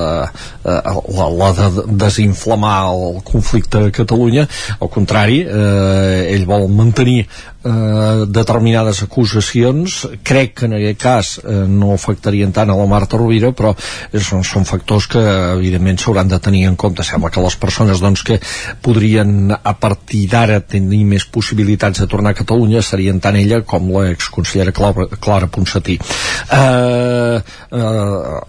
eh, 0.64 0.80
la, 1.18 1.28
la 1.42 1.52
de 1.58 1.86
desinflamar 2.02 2.76
el 2.90 3.22
conflicte 3.26 3.86
a 3.86 3.94
Catalunya. 3.94 4.48
Al 4.80 4.90
contrari, 4.92 5.42
eh, 5.46 6.34
ell 6.34 6.46
vol 6.50 6.68
mantenir 6.72 7.20
eh, 7.64 8.24
determinades 8.26 9.02
acusacions 9.02 10.02
crec 10.26 10.54
que 10.58 10.66
en 10.66 10.76
aquest 10.78 11.00
cas 11.00 11.32
eh, 11.42 11.64
no 11.68 11.92
afectarien 11.94 12.52
tant 12.52 12.70
a 12.70 12.76
la 12.78 12.86
Marta 12.90 13.20
Rovira 13.20 13.52
però 13.56 13.72
són, 14.18 14.42
són 14.46 14.66
factors 14.68 15.08
que 15.10 15.22
evidentment 15.54 16.00
s'hauran 16.00 16.30
de 16.30 16.40
tenir 16.42 16.64
en 16.68 16.76
compte 16.76 17.06
sembla 17.06 17.30
que 17.30 17.42
les 17.44 17.56
persones 17.56 18.02
doncs, 18.02 18.24
que 18.26 18.40
podrien 18.82 19.52
a 19.54 19.74
partir 19.78 20.26
d'ara 20.32 20.60
tenir 20.60 21.04
més 21.06 21.24
possibilitats 21.24 21.51
de 21.52 22.06
tornar 22.06 22.32
a 22.32 22.38
Catalunya 22.38 22.82
serien 22.82 23.20
tant 23.20 23.36
ella 23.36 23.62
com 23.62 23.90
l'exconsellera 23.92 24.72
Clara, 24.72 25.06
Clara 25.20 25.46
Ponsatí. 25.46 25.98
Eh, 25.98 27.36
eh, 27.38 27.78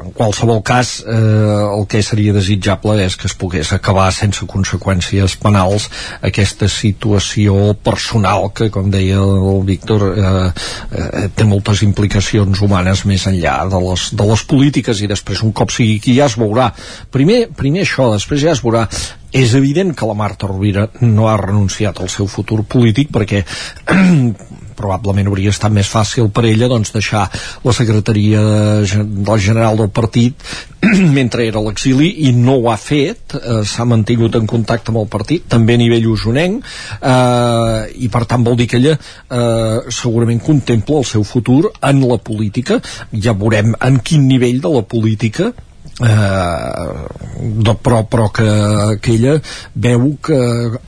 en 0.06 0.12
qualsevol 0.16 0.62
cas 0.64 1.04
eh, 1.06 1.14
el 1.14 1.86
que 1.88 2.02
seria 2.04 2.34
desitjable 2.34 3.04
és 3.04 3.16
que 3.16 3.28
es 3.28 3.36
pogués 3.36 3.74
acabar 3.74 4.12
sense 4.14 4.46
conseqüències 4.46 5.38
penals 5.42 5.90
aquesta 6.22 6.68
situació 6.68 7.74
personal 7.84 8.52
que 8.56 8.70
com 8.74 8.90
deia 8.92 9.20
el 9.22 9.64
Víctor 9.68 10.08
eh, 10.14 10.52
eh, 10.92 11.28
té 11.36 11.48
moltes 11.48 11.84
implicacions 11.84 12.62
humanes 12.62 13.06
més 13.10 13.28
enllà 13.30 13.64
de 13.70 13.82
les, 13.88 14.10
de 14.14 14.30
les 14.30 14.46
polítiques 14.48 15.02
i 15.02 15.10
després 15.12 15.44
un 15.44 15.54
cop 15.54 15.72
sigui 15.72 15.98
aquí 16.00 16.16
ja 16.18 16.30
es 16.30 16.38
veurà. 16.40 16.72
Primer, 17.12 17.48
primer 17.58 17.84
això, 17.88 18.12
després 18.14 18.42
ja 18.44 18.54
es 18.56 18.64
veurà 18.64 18.88
és 19.34 19.54
evident 19.58 19.96
que 19.98 20.06
la 20.06 20.18
Marta 20.18 20.48
Rovira 20.48 20.88
no 21.02 21.28
ha 21.30 21.38
renunciat 21.42 22.00
al 22.00 22.12
seu 22.14 22.30
futur 22.30 22.62
polític 22.70 23.10
perquè 23.14 23.42
probablement 24.78 25.30
hauria 25.30 25.54
estat 25.54 25.74
més 25.74 25.90
fàcil 25.90 26.30
per 26.34 26.46
ella 26.50 26.70
doncs, 26.70 26.94
deixar 26.94 27.24
la 27.64 27.74
secretaria 27.76 28.42
del 28.84 29.42
general 29.42 29.78
del 29.80 29.92
partit 29.94 30.46
mentre 31.18 31.48
era 31.48 31.62
a 31.62 31.66
l'exili 31.66 32.10
i 32.28 32.34
no 32.36 32.58
ho 32.60 32.70
ha 32.72 32.78
fet. 32.78 33.38
Eh, 33.38 33.62
s'ha 33.66 33.86
mantingut 33.90 34.38
en 34.40 34.48
contacte 34.50 34.94
amb 34.94 35.04
el 35.04 35.10
partit 35.12 35.46
també 35.50 35.78
a 35.78 35.82
nivell 35.82 36.10
usonenc 36.14 36.64
eh, 36.64 37.92
i 38.06 38.10
per 38.14 38.26
tant 38.30 38.46
vol 38.46 38.58
dir 38.60 38.70
que 38.70 38.82
ella 38.82 38.96
eh, 38.98 39.78
segurament 39.90 40.42
contempla 40.44 41.02
el 41.02 41.10
seu 41.10 41.26
futur 41.26 41.74
en 41.82 42.02
la 42.10 42.18
política. 42.18 42.82
Ja 43.14 43.38
veurem 43.38 43.78
en 43.80 44.02
quin 44.06 44.28
nivell 44.30 44.62
de 44.64 44.74
la 44.78 44.84
política 44.86 45.54
eh, 46.02 46.84
de, 47.44 47.76
però, 47.84 48.04
però 48.10 48.30
que, 48.34 48.48
que 49.04 49.14
ella 49.14 49.36
veu 49.74 50.14
que 50.24 50.40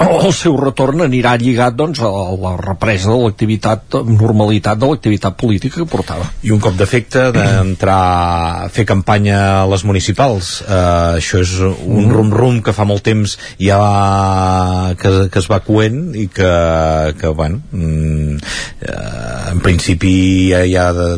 el 0.06 0.34
seu 0.36 0.56
retorn 0.60 1.06
anirà 1.06 1.36
lligat 1.42 1.76
doncs, 1.78 2.02
a 2.02 2.12
la 2.42 2.56
represa 2.62 3.12
de 3.12 3.20
l'activitat 3.22 4.00
normalitat 4.06 4.80
de 4.80 4.90
l'activitat 4.90 5.38
política 5.40 5.82
que 5.82 5.90
portava. 5.90 6.28
I 6.46 6.54
un 6.56 6.62
cop 6.64 6.78
d'efecte 6.80 7.28
d'entrar 7.36 8.00
a 8.66 8.70
fer 8.74 8.86
campanya 8.88 9.40
a 9.62 9.66
les 9.70 9.86
municipals. 9.88 10.62
Eh, 10.66 11.20
això 11.20 11.42
és 11.44 11.56
un 11.62 12.10
rum-rum 12.12 12.62
que 12.66 12.74
fa 12.76 12.88
molt 12.88 13.04
temps 13.06 13.38
ja 13.60 13.82
que, 15.00 15.14
que 15.32 15.42
es 15.42 15.50
va 15.52 15.62
coent 15.66 16.16
i 16.18 16.28
que, 16.32 16.52
que 17.20 17.32
bueno 17.36 17.62
mm, 17.72 18.38
eh, 18.86 19.52
en 19.52 19.62
principi 19.64 20.16
ja 20.52 20.64
hi 20.66 20.76
ha 20.80 20.88
de, 20.96 21.10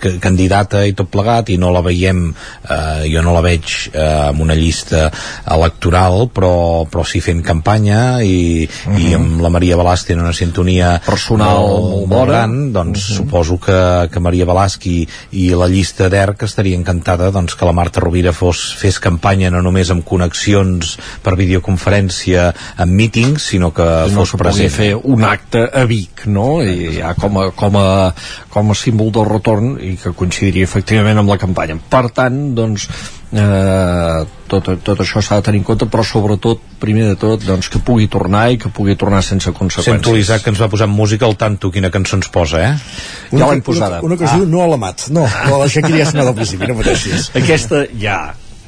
que, 0.00 0.16
candidata 0.22 0.84
i 0.86 0.94
tot 0.96 1.10
plegat 1.12 1.50
i 1.52 1.58
no 1.60 1.72
la 1.74 1.82
veiem 1.84 2.28
eh, 2.30 3.06
jo 3.12 3.22
no 3.25 3.25
la 3.34 3.42
veig 3.44 3.90
eh, 3.92 4.28
amb 4.30 4.42
una 4.44 4.54
llista 4.54 5.10
electoral 5.44 6.28
però, 6.34 6.84
però 6.90 7.04
sí 7.06 7.20
fent 7.24 7.42
campanya 7.46 8.22
i, 8.22 8.66
uh 8.66 8.92
-huh. 8.92 9.00
i 9.00 9.14
amb 9.14 9.40
la 9.40 9.50
Maria 9.50 9.76
Balàs 9.76 10.06
tenen 10.06 10.24
una 10.24 10.32
sintonia 10.32 11.00
personal 11.04 11.62
molt, 11.62 11.90
molt, 11.90 12.06
molt 12.08 12.28
gran 12.28 12.72
doncs 12.72 12.98
uh 12.98 13.10
-huh. 13.10 13.16
suposo 13.16 13.58
que, 13.58 14.08
que 14.12 14.20
Maria 14.20 14.46
Balàs 14.46 14.78
i, 14.86 15.06
i 15.32 15.50
la 15.50 15.68
llista 15.68 16.08
d'ERC 16.08 16.42
estaria 16.42 16.76
encantada 16.76 17.30
doncs, 17.30 17.54
que 17.54 17.64
la 17.64 17.72
Marta 17.72 18.00
Rovira 18.00 18.32
fos, 18.32 18.74
fes 18.78 18.98
campanya 18.98 19.50
no 19.50 19.62
només 19.62 19.90
amb 19.90 20.04
connexions 20.04 20.98
per 21.22 21.36
videoconferència 21.36 22.54
amb 22.76 22.92
mítings 22.92 23.42
sinó 23.50 23.72
que 23.72 23.86
I 24.08 24.12
no 24.12 24.24
fos 24.24 24.36
present 24.38 24.70
fer 24.70 24.94
un 25.02 25.24
acte 25.24 25.66
a 25.72 25.84
Vic 25.84 26.26
no? 26.26 26.62
i 26.62 26.98
ja 26.98 27.14
com 27.14 27.38
a, 27.38 27.50
com 27.56 27.76
a, 27.76 28.14
com 28.52 28.70
a 28.70 28.74
símbol 28.74 29.12
del 29.14 29.28
retorn 29.28 29.76
i 29.80 29.96
que 30.00 30.14
coincidiria 30.16 30.64
efectivament 30.68 31.18
amb 31.22 31.32
la 31.32 31.38
campanya 31.40 31.78
per 31.90 32.08
tant 32.16 32.54
doncs 32.56 32.88
eh, 33.32 34.26
tot, 34.46 34.68
tot 34.86 35.02
això 35.02 35.22
s'ha 35.22 35.40
de 35.40 35.46
tenir 35.48 35.60
en 35.62 35.66
compte 35.66 35.88
però 35.90 36.04
sobretot, 36.06 36.62
primer 36.82 37.08
de 37.10 37.18
tot 37.20 37.42
doncs, 37.46 37.68
que 37.72 37.80
pugui 37.82 38.06
tornar 38.12 38.46
i 38.52 38.60
que 38.62 38.70
pugui 38.70 38.96
tornar 38.98 39.22
sense 39.26 39.50
conseqüències 39.50 39.98
Sento 39.98 40.14
l'Isaac 40.14 40.44
que 40.44 40.52
ens 40.54 40.62
va 40.62 40.70
posar 40.72 40.88
música 40.90 41.26
al 41.26 41.36
tanto 41.40 41.72
quina 41.74 41.90
cançó 41.90 42.18
ens 42.20 42.30
posa, 42.32 42.62
eh? 42.62 42.74
Ja 43.32 43.50
l'hem 43.50 43.62
posada. 43.66 44.00
Una, 44.00 44.14
una 44.14 44.18
que 44.20 44.28
es 44.28 44.34
diu 44.36 44.48
No 44.50 44.62
a 44.64 44.70
la 44.70 44.80
mat. 44.80 45.08
No, 45.10 45.26
la 45.26 45.68
Shakira 45.68 46.04
ja 46.04 46.10
sonava 46.10 46.34
al 46.34 46.38
principi, 46.38 46.68
no 46.70 46.78
pateixis. 46.78 47.30
Aquesta 47.38 47.84
ja, 48.00 48.18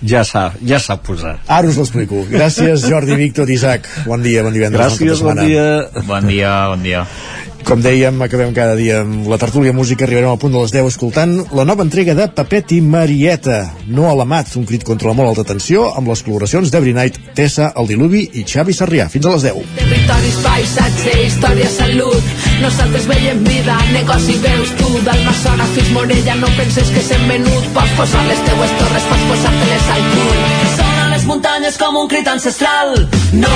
ja 0.03 0.25
s'ha 0.27 0.49
ja 0.67 0.81
s'ha 0.83 0.99
posat. 1.03 1.43
Ara 1.47 1.71
us 1.71 1.79
l'explico. 1.81 2.25
Gràcies, 2.31 2.87
Jordi, 2.91 3.15
Víctor, 3.19 3.51
Isaac. 3.51 3.87
Bon 4.07 4.23
dia, 4.23 4.43
bon 4.47 4.55
divendres. 4.55 4.99
Gràcies, 4.99 5.23
bon 5.25 5.39
dia. 5.43 5.69
Bon 6.09 6.27
dia, 6.27 6.55
bon 6.75 6.83
dia. 6.87 7.07
Com 7.67 7.83
dèiem, 7.83 8.21
acabem 8.23 8.53
cada 8.57 8.77
dia 8.79 9.01
amb 9.03 9.27
la 9.29 9.39
tertúlia 9.41 9.75
música, 9.77 10.07
arribarem 10.07 10.31
al 10.31 10.39
punt 10.41 10.55
de 10.55 10.61
les 10.63 10.73
10 10.73 10.87
escoltant 10.89 11.35
la 11.57 11.65
nova 11.69 11.85
entrega 11.85 12.15
de 12.15 12.29
Papet 12.33 12.73
i 12.77 12.81
Marieta, 12.81 13.59
No 13.89 14.07
a 14.11 14.15
la 14.17 14.25
mat, 14.29 14.55
un 14.57 14.65
crit 14.69 14.85
contra 14.87 15.11
la 15.11 15.17
molt 15.19 15.33
alta 15.33 15.45
tensió, 15.53 15.89
amb 15.97 16.09
les 16.09 16.23
col·laboracions 16.25 16.71
d'Every 16.71 16.95
Night, 16.97 17.19
Tessa, 17.35 17.73
El 17.77 17.89
Diluvi 17.91 18.23
i 18.41 18.45
Xavi 18.49 18.77
Sarrià. 18.77 19.09
Fins 19.13 19.27
a 19.27 19.35
les 19.35 19.47
10. 19.49 19.75
Territoris, 19.79 20.39
paisatge, 20.45 21.17
història, 21.27 21.69
salut. 21.75 22.33
Nosaltres 22.63 23.09
veiem 23.11 23.43
vida, 23.47 23.77
negoci, 23.93 24.39
veus 24.45 24.73
tu. 24.81 24.89
D'Almassora 25.09 25.69
fins 25.75 25.93
Morella, 25.97 26.39
no 26.41 26.51
penses 26.57 26.95
que 26.95 27.05
s'hem 27.05 27.29
venut. 27.31 27.69
Pots 27.77 27.99
posar 28.01 28.25
les 28.29 28.41
teues 28.49 28.75
torres, 28.81 29.11
pots 29.13 29.29
posar-te-les 29.33 29.93
al 29.97 30.09
cul. 30.15 30.41
Sona 30.79 31.11
les 31.15 31.29
muntanyes 31.31 31.79
com 31.81 32.01
un 32.03 32.11
crit 32.11 32.33
ancestral. 32.37 32.97
No, 33.45 33.55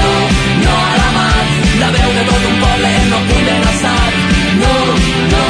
no, 0.00 0.10
no 0.64 0.80
a 0.80 0.96
la 0.98 1.12
mar 1.18 1.31
la 1.80 1.90
veu 1.96 2.10
de 2.18 2.24
tot 2.28 2.44
un 2.50 2.60
poble 2.64 2.92
no 3.12 3.22
podent 3.30 3.66
alçat. 3.70 4.20
No, 4.60 4.76
no, 5.32 5.44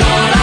no, 0.00 0.10
la 0.32 0.35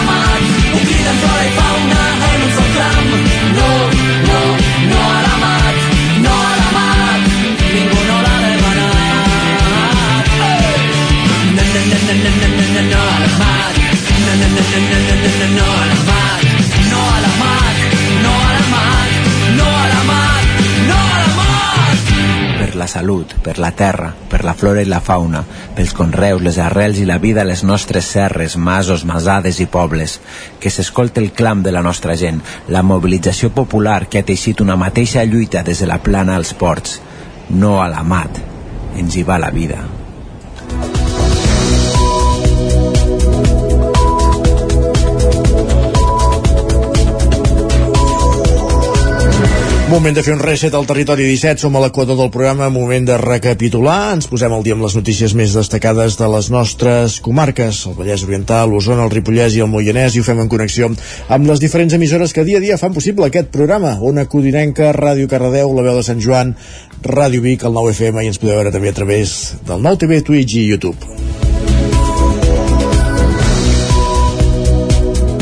salut, 23.04 23.34
per 23.42 23.58
la 23.58 23.70
terra, 23.72 24.14
per 24.30 24.44
la 24.44 24.54
flora 24.54 24.80
i 24.80 24.86
la 24.88 25.00
fauna, 25.04 25.42
pels 25.76 25.92
conreus, 25.92 26.40
les 26.40 26.56
arrels 26.56 26.96
i 26.96 27.04
la 27.04 27.18
vida 27.20 27.42
a 27.42 27.44
les 27.44 27.60
nostres 27.62 28.06
serres, 28.08 28.56
masos, 28.56 29.04
masades 29.04 29.60
i 29.60 29.66
pobles. 29.68 30.14
Que 30.60 30.72
s'escolte 30.72 31.20
el 31.20 31.34
clam 31.36 31.60
de 31.62 31.74
la 31.74 31.82
nostra 31.84 32.16
gent, 32.16 32.40
la 32.68 32.80
mobilització 32.82 33.50
popular 33.52 34.06
que 34.08 34.22
ha 34.22 34.28
teixit 34.30 34.62
una 34.64 34.78
mateixa 34.80 35.26
lluita 35.28 35.62
des 35.66 35.84
de 35.84 35.90
la 35.90 36.00
plana 36.00 36.38
als 36.40 36.54
ports. 36.56 36.96
No 37.50 37.82
a 37.82 37.90
la 37.92 38.00
mat. 38.02 38.40
Ens 38.96 39.20
hi 39.20 39.26
va 39.28 39.36
la 39.42 39.52
vida. 39.52 39.82
Moment 49.94 50.16
de 50.16 50.24
fer 50.26 50.32
un 50.34 50.40
reset 50.42 50.74
al 50.74 50.88
territori 50.90 51.22
17, 51.28 51.62
som 51.62 51.76
a 51.78 51.80
l'equador 51.84 52.16
del 52.18 52.30
programa, 52.34 52.66
moment 52.66 53.04
de 53.06 53.14
recapitular, 53.20 54.16
ens 54.16 54.26
posem 54.26 54.50
al 54.50 54.64
dia 54.66 54.74
amb 54.74 54.82
les 54.82 54.96
notícies 54.98 55.36
més 55.38 55.54
destacades 55.54 56.16
de 56.18 56.30
les 56.32 56.48
nostres 56.50 57.20
comarques, 57.22 57.84
el 57.86 57.94
Vallès 57.94 58.24
Oriental, 58.26 58.74
l'Osona, 58.74 59.06
el 59.06 59.14
Ripollès 59.14 59.54
i 59.54 59.62
el 59.62 59.70
Moianès, 59.70 60.18
i 60.18 60.24
ho 60.24 60.26
fem 60.26 60.42
en 60.42 60.50
connexió 60.50 60.90
amb 60.90 61.46
les 61.46 61.62
diferents 61.62 61.94
emissores 61.94 62.34
que 62.34 62.42
dia 62.42 62.58
a 62.58 62.66
dia 62.66 62.80
fan 62.82 62.98
possible 62.98 63.30
aquest 63.30 63.54
programa, 63.54 63.94
Ona 64.02 64.26
Codinenca, 64.26 64.90
Ràdio 64.98 65.30
Cardedeu, 65.30 65.70
La 65.78 65.86
Veu 65.86 66.02
de 66.02 66.06
Sant 66.10 66.18
Joan, 66.18 66.56
Ràdio 67.06 67.46
Vic, 67.46 67.62
el 67.62 67.78
9FM, 67.78 68.26
i 68.26 68.34
ens 68.34 68.42
podeu 68.42 68.58
veure 68.58 68.74
també 68.74 68.90
a 68.90 68.98
través 68.98 69.52
del 69.62 69.78
9TV, 69.78 70.24
Twitch 70.26 70.58
i 70.58 70.70
YouTube. 70.72 71.53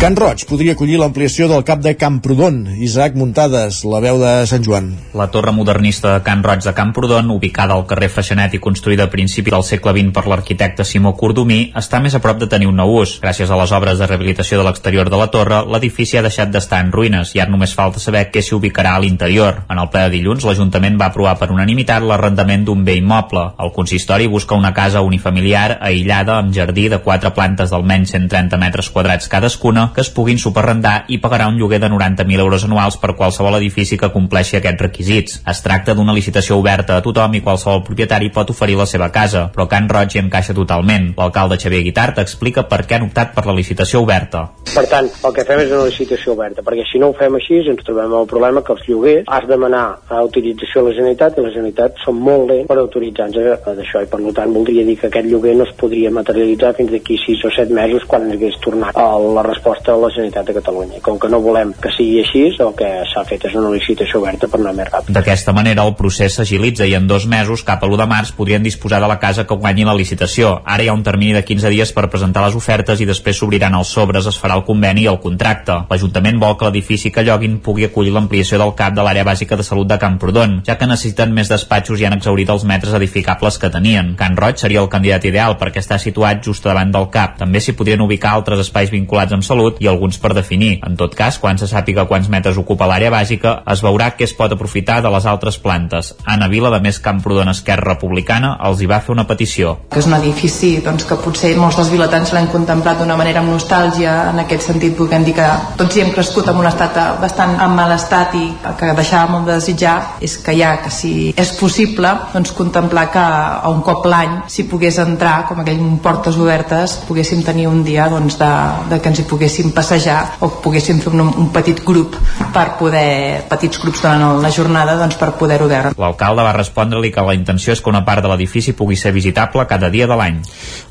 Can 0.02 0.16
Roig 0.18 0.40
podria 0.50 0.72
acollir 0.74 0.96
l'ampliació 0.98 1.46
del 1.46 1.60
cap 1.62 1.78
de 1.78 1.92
Camprodon. 1.94 2.56
Isaac 2.82 3.14
Muntades, 3.14 3.76
la 3.86 4.00
veu 4.02 4.16
de 4.18 4.30
Sant 4.50 4.64
Joan. 4.66 4.88
La 5.14 5.28
torre 5.30 5.52
modernista 5.54 6.16
de 6.16 6.24
Can 6.26 6.40
Roig 6.42 6.64
de 6.64 6.72
Camprodon, 6.74 7.28
ubicada 7.30 7.76
al 7.78 7.84
carrer 7.86 8.08
Freixenet 8.10 8.56
i 8.56 8.60
construïda 8.64 9.06
a 9.06 9.12
principi 9.12 9.52
del 9.54 9.62
segle 9.62 9.92
XX 9.94 10.10
per 10.16 10.24
l'arquitecte 10.26 10.82
Simó 10.82 11.12
Cordomí, 11.20 11.68
està 11.78 12.00
més 12.02 12.16
a 12.18 12.20
prop 12.24 12.40
de 12.40 12.48
tenir 12.50 12.66
un 12.66 12.82
nou 12.82 12.96
ús. 12.96 13.12
Gràcies 13.22 13.46
a 13.46 13.58
les 13.60 13.74
obres 13.78 14.02
de 14.02 14.08
rehabilitació 14.10 14.58
de 14.58 14.64
l'exterior 14.66 15.06
de 15.06 15.20
la 15.22 15.28
torre, 15.30 15.60
l'edifici 15.70 16.18
ha 16.18 16.24
deixat 16.26 16.50
d'estar 16.50 16.82
en 16.82 16.90
ruïnes 16.90 17.36
i 17.36 17.44
ara 17.44 17.54
només 17.54 17.76
falta 17.78 18.02
saber 18.02 18.24
què 18.34 18.42
s'hi 18.42 18.58
ubicarà 18.58 18.96
a 18.96 19.04
l'interior. 19.06 19.62
En 19.70 19.78
el 19.78 19.92
ple 19.94 20.08
de 20.08 20.16
dilluns, 20.16 20.48
l'Ajuntament 20.50 20.98
va 20.98 21.12
aprovar 21.12 21.36
per 21.38 21.52
unanimitat 21.54 22.02
l'arrendament 22.02 22.66
d'un 22.66 22.82
bé 22.82 22.98
immoble. 22.98 23.52
El 23.62 23.70
consistori 23.78 24.26
busca 24.26 24.58
una 24.58 24.74
casa 24.74 25.06
unifamiliar 25.06 25.78
aïllada 25.78 26.42
amb 26.42 26.50
jardí 26.58 26.90
de 26.90 26.98
quatre 27.06 27.30
plantes 27.38 27.70
d'almenys 27.70 28.16
130 28.18 28.58
metres 28.66 28.90
quadrats 28.90 29.30
cadascuna 29.30 29.91
que 29.94 30.02
es 30.04 30.10
puguin 30.10 30.40
superrendar 30.42 31.04
i 31.08 31.18
pagarà 31.22 31.46
un 31.48 31.56
lloguer 31.60 31.80
de 31.80 31.90
90.000 31.92 32.44
euros 32.44 32.66
anuals 32.68 32.98
per 33.00 33.14
qualsevol 33.16 33.56
edifici 33.60 33.98
que 33.98 34.10
compleixi 34.12 34.58
aquests 34.58 34.84
requisits. 34.84 35.40
Es 35.48 35.62
tracta 35.64 35.94
d'una 35.94 36.14
licitació 36.16 36.58
oberta 36.60 36.98
a 36.98 37.04
tothom 37.04 37.38
i 37.38 37.42
qualsevol 37.44 37.84
propietari 37.86 38.32
pot 38.34 38.50
oferir 38.50 38.76
la 38.76 38.86
seva 38.86 39.10
casa, 39.14 39.46
però 39.54 39.68
Can 39.70 39.88
Roig 39.88 40.16
hi 40.16 40.22
encaixa 40.22 40.56
totalment. 40.56 41.12
L'alcalde 41.16 41.60
Xavier 41.62 41.82
Guitart 41.86 42.20
explica 42.22 42.66
per 42.68 42.82
què 42.84 42.98
han 42.98 43.08
optat 43.08 43.32
per 43.36 43.46
la 43.46 43.56
licitació 43.56 44.02
oberta. 44.02 44.44
Per 44.72 44.86
tant, 44.90 45.08
el 45.08 45.36
que 45.36 45.46
fem 45.48 45.64
és 45.64 45.72
una 45.72 45.88
licitació 45.88 46.36
oberta, 46.36 46.64
perquè 46.66 46.84
si 46.90 47.00
no 47.00 47.12
ho 47.12 47.16
fem 47.18 47.38
així 47.38 47.62
ens 47.62 47.84
trobem 47.86 48.12
el 48.18 48.28
problema 48.28 48.62
que 48.64 48.74
els 48.74 48.86
lloguers 48.88 49.28
has 49.28 49.46
de 49.46 49.52
demanar 49.62 49.84
a 50.08 50.22
utilització 50.24 50.82
a 50.82 50.88
la 50.88 50.94
Generalitat 50.96 51.38
i 51.38 51.44
la 51.44 51.52
Generalitat 51.54 52.00
són 52.04 52.18
molt 52.26 52.48
lents 52.50 52.68
per 52.70 52.78
autoritzar-nos 52.80 53.66
d'això 53.78 54.02
i 54.02 54.10
per 54.10 54.20
tant 54.36 54.54
voldria 54.56 54.84
dir 54.88 54.96
que 55.00 55.08
aquest 55.10 55.28
lloguer 55.30 55.54
no 55.58 55.66
es 55.68 55.74
podria 55.78 56.10
materialitzar 56.14 56.72
fins 56.78 56.92
d'aquí 56.94 57.18
6 57.24 57.44
o 57.48 57.52
7 57.56 57.76
mesos 57.76 58.06
quan 58.08 58.30
hagués 58.32 58.58
tornat 58.64 58.96
a 58.96 59.06
la 59.38 59.44
resposta 59.46 59.81
a 59.88 59.96
la 59.96 60.10
Generalitat 60.10 60.46
de 60.46 60.54
Catalunya. 60.58 61.00
Com 61.02 61.18
que 61.18 61.28
no 61.32 61.40
volem 61.42 61.72
que 61.82 61.90
sigui 61.96 62.20
així, 62.22 62.44
el 62.62 62.72
que 62.78 62.88
s'ha 63.10 63.24
fet 63.28 63.46
és 63.48 63.56
una 63.58 63.72
licitació 63.72 64.20
oberta 64.20 64.48
per 64.50 64.60
anar 64.60 64.74
més 64.76 64.90
ràpid. 64.90 65.12
D'aquesta 65.14 65.54
manera, 65.56 65.84
el 65.86 65.94
procés 65.98 66.36
s'agilitza 66.38 66.86
i 66.86 66.94
en 66.98 67.08
dos 67.10 67.26
mesos, 67.26 67.64
cap 67.66 67.82
a 67.82 67.88
l'1 67.88 68.00
de 68.02 68.06
març, 68.10 68.32
podrien 68.36 68.62
disposar 68.62 69.00
de 69.02 69.08
la 69.10 69.18
casa 69.22 69.46
que 69.46 69.58
guanyi 69.58 69.86
la 69.88 69.96
licitació. 69.98 70.54
Ara 70.64 70.84
hi 70.84 70.90
ha 70.90 70.96
un 70.96 71.02
termini 71.02 71.34
de 71.36 71.44
15 71.44 71.72
dies 71.72 71.92
per 71.92 72.08
presentar 72.12 72.44
les 72.46 72.56
ofertes 72.58 73.00
i 73.00 73.08
després 73.08 73.38
s'obriran 73.38 73.74
els 73.78 73.92
sobres, 73.96 74.26
es 74.26 74.38
farà 74.38 74.58
el 74.58 74.66
conveni 74.68 75.06
i 75.06 75.10
el 75.10 75.20
contracte. 75.22 75.80
L'Ajuntament 75.90 76.38
vol 76.42 76.56
que 76.58 76.68
l'edifici 76.68 77.10
que 77.10 77.24
lloguin 77.26 77.58
pugui 77.64 77.88
acollir 77.88 78.12
l'ampliació 78.14 78.60
del 78.62 78.74
CAP 78.78 78.96
de 78.98 79.06
l'àrea 79.06 79.26
bàsica 79.26 79.56
de 79.56 79.66
salut 79.66 79.88
de 79.88 79.98
Camprodon, 79.98 80.60
ja 80.66 80.78
que 80.78 80.88
necessiten 80.88 81.34
més 81.34 81.50
despatxos 81.50 82.00
i 82.00 82.06
han 82.08 82.18
exhaurit 82.18 82.50
els 82.52 82.64
metres 82.68 82.94
edificables 82.98 83.58
que 83.58 83.70
tenien. 83.72 84.14
Can 84.18 84.36
Roig 84.36 84.60
seria 84.60 84.82
el 84.82 84.90
candidat 84.92 85.24
ideal 85.28 85.56
perquè 85.60 85.82
està 85.82 85.98
situat 85.98 86.44
just 86.44 86.64
davant 86.66 86.92
del 86.92 87.08
CAP. 87.12 87.38
També 87.42 87.60
s'hi 87.60 87.76
podrien 87.78 88.02
ubicar 88.04 88.34
altres 88.36 88.62
espais 88.66 88.92
vinculats 88.92 89.32
amb 89.32 89.46
salut 89.46 89.71
i 89.80 89.88
alguns 89.88 90.18
per 90.18 90.34
definir. 90.34 90.78
En 90.86 90.96
tot 90.96 91.14
cas, 91.14 91.38
quan 91.38 91.58
se 91.58 91.68
sàpiga 91.70 92.06
quants 92.10 92.28
metres 92.28 92.58
ocupa 92.58 92.88
l'àrea 92.90 93.12
bàsica, 93.12 93.62
es 93.72 93.82
veurà 93.84 94.12
què 94.16 94.26
es 94.28 94.34
pot 94.36 94.52
aprofitar 94.52 95.00
de 95.02 95.10
les 95.12 95.26
altres 95.26 95.58
plantes. 95.58 96.14
Anna 96.24 96.48
Vila, 96.48 96.70
de 96.70 96.80
Més 96.84 96.98
Camprodon 97.02 97.48
Esquerra 97.52 97.94
Republicana, 97.94 98.56
els 98.68 98.82
hi 98.82 98.90
va 98.90 99.00
fer 99.00 99.14
una 99.14 99.26
petició. 99.26 99.76
que 99.90 100.00
és 100.00 100.06
un 100.06 100.14
edifici 100.16 100.80
doncs, 100.84 101.04
que 101.04 101.16
potser 101.20 101.52
molts 101.56 101.76
dels 101.78 101.90
vilatans 101.92 102.32
l'han 102.34 102.48
contemplat 102.52 102.98
d'una 102.98 103.16
manera 103.16 103.42
amb 103.42 103.52
nostàlgia 103.52 104.14
en 104.30 104.40
aquest 104.42 104.66
sentit 104.70 104.96
podem 104.96 105.24
dir 105.26 105.34
que 105.36 105.48
tots 105.78 105.96
hi 105.96 106.02
hem 106.02 106.12
crescut 106.14 106.48
en 106.50 106.58
un 106.60 106.66
estat 106.68 106.96
bastant 107.20 107.54
en 107.60 107.76
mal 107.76 107.92
estat 107.94 108.34
i 108.38 108.44
que 108.78 108.92
deixava 108.96 109.30
molt 109.32 109.46
de 109.48 109.58
desitjar 109.58 109.96
és 110.24 110.36
que 110.44 110.54
ja 110.58 110.74
que 110.82 110.90
si 110.90 111.12
és 111.36 111.52
possible 111.58 112.10
doncs 112.32 112.54
contemplar 112.56 113.06
que 113.12 113.22
a 113.22 113.68
un 113.70 113.82
cop 113.86 114.06
l'any 114.08 114.40
si 114.52 114.66
pogués 114.70 114.98
entrar 115.02 115.44
com 115.48 115.60
aquell 115.62 115.82
portes 116.02 116.38
obertes 116.40 116.96
poguéssim 117.08 117.44
tenir 117.46 117.68
un 117.68 117.82
dia 117.84 118.08
doncs, 118.10 118.38
de, 118.40 118.50
de 118.90 119.00
que 119.00 119.12
ens 119.12 119.22
hi 119.22 119.28
poguéssim 119.28 119.61
poguéssim 119.62 119.72
passejar 119.74 120.38
o 120.40 120.48
poguéssim 120.62 120.98
fer 121.00 121.12
un, 121.12 121.20
un 121.22 121.48
petit 121.52 121.78
grup 121.84 122.16
per 122.52 122.76
poder, 122.78 123.44
petits 123.48 123.78
grups 123.78 124.02
durant 124.02 124.40
la 124.42 124.50
jornada 124.50 124.96
doncs, 124.98 125.16
per 125.20 125.32
poder-ho 125.38 125.68
veure. 125.70 125.92
L'alcalde 125.98 126.42
va 126.42 126.54
respondre-li 126.56 127.12
que 127.12 127.22
la 127.22 127.34
intenció 127.36 127.72
és 127.72 127.80
que 127.80 127.90
una 127.90 128.02
part 128.04 128.22
de 128.24 128.30
l'edifici 128.30 128.74
pugui 128.74 128.96
ser 128.96 129.12
visitable 129.14 129.66
cada 129.70 129.90
dia 129.92 130.08
de 130.10 130.16
l'any. 130.18 130.40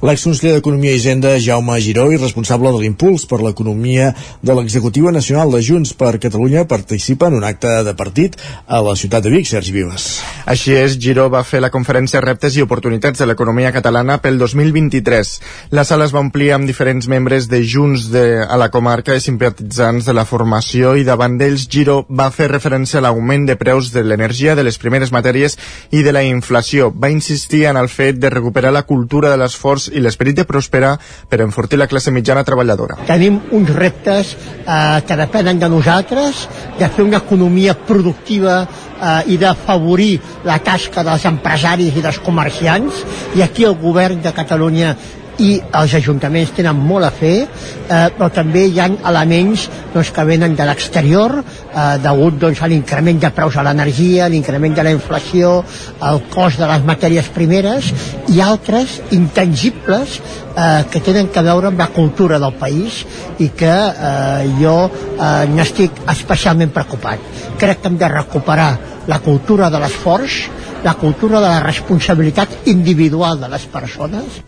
L'exconseller 0.01 0.55
d'Economia 0.55 0.93
i 0.95 1.01
Hisenda, 1.01 1.35
Jaume 1.39 1.79
Giró, 1.83 2.07
i 2.11 2.19
responsable 2.19 2.71
de 2.71 2.83
l'impuls 2.83 3.27
per 3.27 3.41
l'economia 3.41 4.11
de 4.41 4.55
l'Executiva 4.55 5.11
Nacional 5.11 5.51
de 5.51 5.61
Junts 5.65 5.93
per 5.97 6.17
Catalunya, 6.21 6.65
participa 6.69 7.27
en 7.27 7.39
un 7.41 7.47
acte 7.47 7.81
de 7.83 7.95
partit 7.97 8.37
a 8.67 8.81
la 8.81 8.95
ciutat 8.95 9.25
de 9.25 9.33
Vic, 9.35 9.49
Sergi 9.49 9.75
Vives. 9.75 10.07
Així 10.45 10.75
és, 10.77 10.97
Giró 11.01 11.27
va 11.33 11.43
fer 11.43 11.61
la 11.61 11.71
conferència 11.73 12.23
Reptes 12.23 12.55
i 12.55 12.63
oportunitats 12.63 13.19
de 13.19 13.27
l'economia 13.27 13.73
catalana 13.75 14.19
pel 14.23 14.39
2023. 14.39 15.35
La 15.75 15.85
sala 15.87 16.07
es 16.07 16.15
va 16.15 16.23
omplir 16.23 16.51
amb 16.55 16.69
diferents 16.69 17.07
membres 17.11 17.49
de 17.51 17.61
Junts 17.65 18.09
de, 18.13 18.25
a 18.45 18.57
la 18.61 18.69
comarca 18.69 19.15
i 19.17 19.21
simpatitzants 19.23 20.05
de 20.05 20.13
la 20.13 20.25
formació 20.29 20.93
i 20.99 21.05
davant 21.07 21.37
d'ells 21.39 21.65
Giró 21.71 22.01
va 22.19 22.29
fer 22.33 22.49
referència 22.51 22.99
a 22.99 23.03
l'augment 23.05 23.47
de 23.49 23.55
preus 23.57 23.89
de 23.93 24.03
l'energia, 24.05 24.53
de 24.55 24.65
les 24.67 24.77
primeres 24.77 25.11
matèries 25.15 25.57
i 25.89 26.03
de 26.05 26.13
la 26.13 26.21
inflació. 26.27 26.91
Va 26.93 27.09
insistir 27.09 27.63
en 27.71 27.79
el 27.81 27.89
fet 27.89 28.19
de 28.21 28.29
recuperar 28.29 28.73
la 28.75 28.83
cultura 28.85 29.31
de 29.31 29.39
l'esforç 29.41 29.89
i 29.89 30.03
l'esperit 30.03 30.37
de 30.37 30.45
prosperar 30.45 30.93
per 31.29 31.41
enfortir 31.41 31.79
la 31.81 31.89
classe 31.89 32.13
mitjana 32.13 32.45
treballadora. 32.45 32.99
Tenim 33.09 33.39
uns 33.57 33.71
reptes 33.73 34.35
eh, 34.35 35.01
que 35.07 35.17
depenen 35.17 35.61
de 35.61 35.69
nosaltres, 35.71 36.45
de 36.77 36.89
fer 36.89 37.05
una 37.07 37.23
economia 37.23 37.73
productiva 37.87 38.59
eh, 38.65 39.33
i 39.33 39.39
d'afavorir 39.41 40.13
la 40.45 40.59
tasca 40.61 41.05
dels 41.07 41.25
empresaris 41.29 41.97
i 41.97 42.05
dels 42.05 42.21
comerciants 42.21 43.01
i 43.37 43.41
aquí 43.41 43.65
el 43.65 43.79
govern 43.81 44.21
de 44.21 44.35
Catalunya 44.37 44.93
i 45.41 45.51
els 45.79 45.93
ajuntaments 45.97 46.53
tenen 46.55 46.77
molt 46.77 47.07
a 47.07 47.11
fer, 47.13 47.35
eh, 47.43 48.01
però 48.17 48.29
també 48.33 48.67
hi 48.67 48.79
ha 48.79 48.87
elements 49.11 49.67
doncs, 49.93 50.11
que 50.13 50.25
venen 50.27 50.55
de 50.55 50.67
l'exterior, 50.67 51.37
eh, 51.41 51.97
degut 52.03 52.37
doncs, 52.41 52.61
a 52.61 52.69
l'increment 52.69 53.19
de 53.21 53.31
preus 53.35 53.57
a 53.57 53.65
l'energia, 53.65 54.29
l'increment 54.29 54.75
de 54.77 54.85
la 54.85 54.93
inflació, 54.97 55.63
el 56.11 56.21
cost 56.33 56.61
de 56.61 56.69
les 56.69 56.85
matèries 56.85 57.31
primeres, 57.33 57.91
i 58.29 58.41
altres 58.41 58.99
intangibles 59.11 60.19
eh, 60.55 60.83
que 60.91 61.01
tenen 61.01 61.31
que 61.33 61.45
veure 61.45 61.71
amb 61.71 61.81
la 61.81 61.89
cultura 61.95 62.39
del 62.39 62.53
país 62.59 63.01
i 63.39 63.49
que 63.57 63.71
eh, 63.71 64.49
jo 64.61 64.77
eh, 64.87 65.45
n'estic 65.49 66.03
especialment 66.11 66.73
preocupat. 66.75 67.29
Crec 67.61 67.81
que 67.81 67.89
hem 67.89 67.97
de 67.97 68.09
recuperar 68.11 68.71
la 69.09 69.19
cultura 69.19 69.69
de 69.73 69.79
l'esforç, 69.81 70.43
la 70.83 70.95
cultura 70.95 71.39
de 71.39 71.47
la 71.47 71.59
responsabilitat 71.61 72.67
individual 72.71 73.39
de 73.39 73.49
les 73.49 73.65
persones 73.65 74.41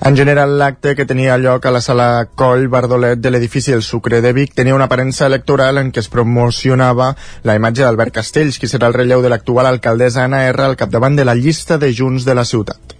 En 0.00 0.16
general, 0.16 0.54
l'acte 0.58 0.94
que 0.96 1.04
tenia 1.04 1.36
lloc 1.36 1.66
a 1.66 1.72
la 1.74 1.82
sala 1.84 2.28
Coll 2.34 2.68
Bardolet 2.72 3.20
de 3.20 3.30
l'edifici 3.30 3.74
El 3.76 3.82
Sucre 3.82 4.22
de 4.24 4.32
Vic 4.32 4.54
tenia 4.54 4.74
una 4.74 4.86
aparença 4.88 5.26
electoral 5.26 5.82
en 5.82 5.90
què 5.92 6.00
es 6.00 6.08
promocionava 6.08 7.10
la 7.44 7.58
imatge 7.58 7.84
d'Albert 7.84 8.14
Castells, 8.20 8.58
qui 8.58 8.70
serà 8.70 8.88
el 8.88 8.96
relleu 8.96 9.20
de 9.20 9.28
l'actual 9.28 9.68
alcaldessa 9.68 10.24
Anna 10.24 10.46
R 10.54 10.70
al 10.70 10.78
capdavant 10.80 11.20
de 11.20 11.28
la 11.28 11.36
llista 11.36 11.76
de 11.76 11.92
Junts 11.92 12.24
de 12.24 12.38
la 12.38 12.46
ciutat. 12.48 12.99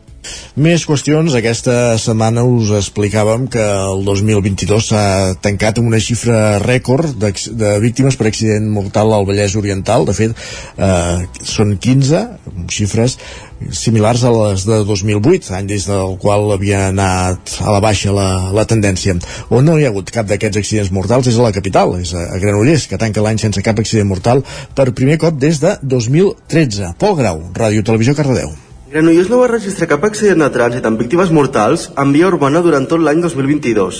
Més 0.60 0.84
qüestions. 0.84 1.34
Aquesta 1.36 1.96
setmana 2.00 2.42
us 2.44 2.70
explicàvem 2.76 3.46
que 3.52 3.62
el 3.62 4.02
2022 4.04 4.90
s'ha 4.90 5.04
tancat 5.42 5.80
amb 5.80 5.90
una 5.92 6.00
xifra 6.02 6.58
rècord 6.62 7.14
de, 7.22 7.32
de 7.62 7.70
víctimes 7.82 8.18
per 8.18 8.28
accident 8.28 8.66
mortal 8.74 9.14
al 9.16 9.28
Vallès 9.28 9.56
Oriental. 9.56 10.04
De 10.08 10.16
fet, 10.16 10.34
eh, 10.76 11.20
són 11.46 11.76
15 11.80 12.24
xifres 12.70 13.16
similars 13.76 14.24
a 14.24 14.32
les 14.32 14.64
de 14.68 14.80
2008, 14.88 15.52
any 15.56 15.68
des 15.68 15.84
del 15.88 16.16
qual 16.20 16.48
havia 16.54 16.86
anat 16.88 17.58
a 17.60 17.74
la 17.74 17.82
baixa 17.84 18.14
la, 18.16 18.28
la 18.56 18.64
tendència. 18.68 19.16
On 19.52 19.64
no 19.64 19.76
hi 19.78 19.84
ha 19.84 19.92
hagut 19.92 20.12
cap 20.14 20.28
d'aquests 20.30 20.62
accidents 20.62 20.92
mortals 20.96 21.28
és 21.30 21.38
a 21.38 21.44
la 21.48 21.54
capital, 21.56 21.94
és 22.00 22.14
a, 22.16 22.26
Granollers, 22.40 22.88
que 22.90 23.00
tanca 23.00 23.24
l'any 23.24 23.40
sense 23.42 23.62
cap 23.64 23.78
accident 23.80 24.08
mortal 24.08 24.42
per 24.74 24.90
primer 24.96 25.20
cop 25.20 25.38
des 25.40 25.60
de 25.62 25.76
2013. 25.82 26.96
Pol 27.00 27.16
Grau, 27.20 27.46
Ràdio 27.56 27.84
Televisió 27.86 28.16
Cardedeu. 28.16 28.69
Granollers 28.90 29.28
no 29.30 29.36
va 29.38 29.46
registrar 29.46 29.86
cap 29.86 30.02
accident 30.08 30.40
de 30.42 30.46
trànsit 30.50 30.86
amb 30.88 30.98
víctimes 30.98 31.28
mortals 31.30 31.84
en 32.02 32.10
via 32.10 32.26
urbana 32.26 32.58
durant 32.64 32.88
tot 32.90 32.98
l'any 32.98 33.20
2022. 33.22 33.98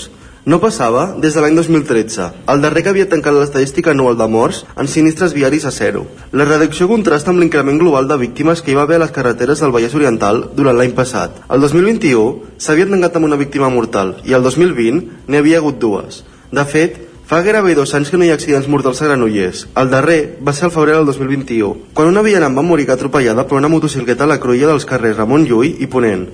No 0.51 0.57
passava 0.59 1.05
des 1.23 1.37
de 1.37 1.43
l'any 1.43 1.55
2013, 1.55 2.25
el 2.51 2.63
darrer 2.65 2.83
que 2.83 2.91
havia 2.91 3.05
tancat 3.07 3.37
l'estadística 3.37 3.93
anual 3.93 4.17
de 4.19 4.27
morts 4.33 4.65
en 4.75 4.89
sinistres 4.91 5.31
viaris 5.37 5.63
a 5.63 5.71
zero. 5.71 6.01
La 6.33 6.43
reducció 6.49 6.89
contrasta 6.91 7.31
amb 7.31 7.39
l'increment 7.39 7.79
global 7.79 8.09
de 8.09 8.17
víctimes 8.25 8.59
que 8.59 8.73
hi 8.73 8.75
va 8.75 8.83
haver 8.83 8.97
a 8.99 9.05
les 9.05 9.15
carreteres 9.15 9.63
del 9.63 9.71
Vallès 9.71 9.95
Oriental 9.95 10.43
durant 10.59 10.75
l'any 10.75 10.91
passat. 10.97 11.39
El 11.47 11.63
2021 11.63 12.59
s'havia 12.59 12.89
tancat 12.91 13.15
amb 13.15 13.29
una 13.31 13.39
víctima 13.39 13.71
mortal 13.71 14.17
i 14.27 14.35
el 14.35 14.43
2020 14.43 15.29
n'hi 15.31 15.39
havia 15.39 15.63
hagut 15.63 15.79
dues. 15.79 16.25
De 16.51 16.67
fet, 16.67 16.99
Fa 17.31 17.37
gairebé 17.39 17.75
dos 17.77 17.93
anys 17.95 18.09
que 18.11 18.17
no 18.19 18.25
hi 18.27 18.29
ha 18.33 18.35
accidents 18.35 18.65
mortals 18.67 18.99
a 18.99 19.05
Granollers. 19.07 19.61
El 19.79 19.91
darrer 19.91 20.17
va 20.43 20.51
ser 20.51 20.65
el 20.67 20.73
febrer 20.75 20.97
del 20.97 21.05
2021, 21.07 21.69
quan 21.95 22.09
una 22.09 22.23
vianant 22.25 22.57
va 22.57 22.65
morir 22.69 22.89
atropellada 22.91 23.45
per 23.47 23.55
una 23.55 23.69
motocicleta 23.71 24.25
a 24.25 24.27
la 24.27 24.37
cruïlla 24.43 24.67
dels 24.67 24.83
carrers 24.89 25.15
Ramon 25.15 25.45
Llull 25.47 25.79
i 25.79 25.87
Ponent. 25.93 26.25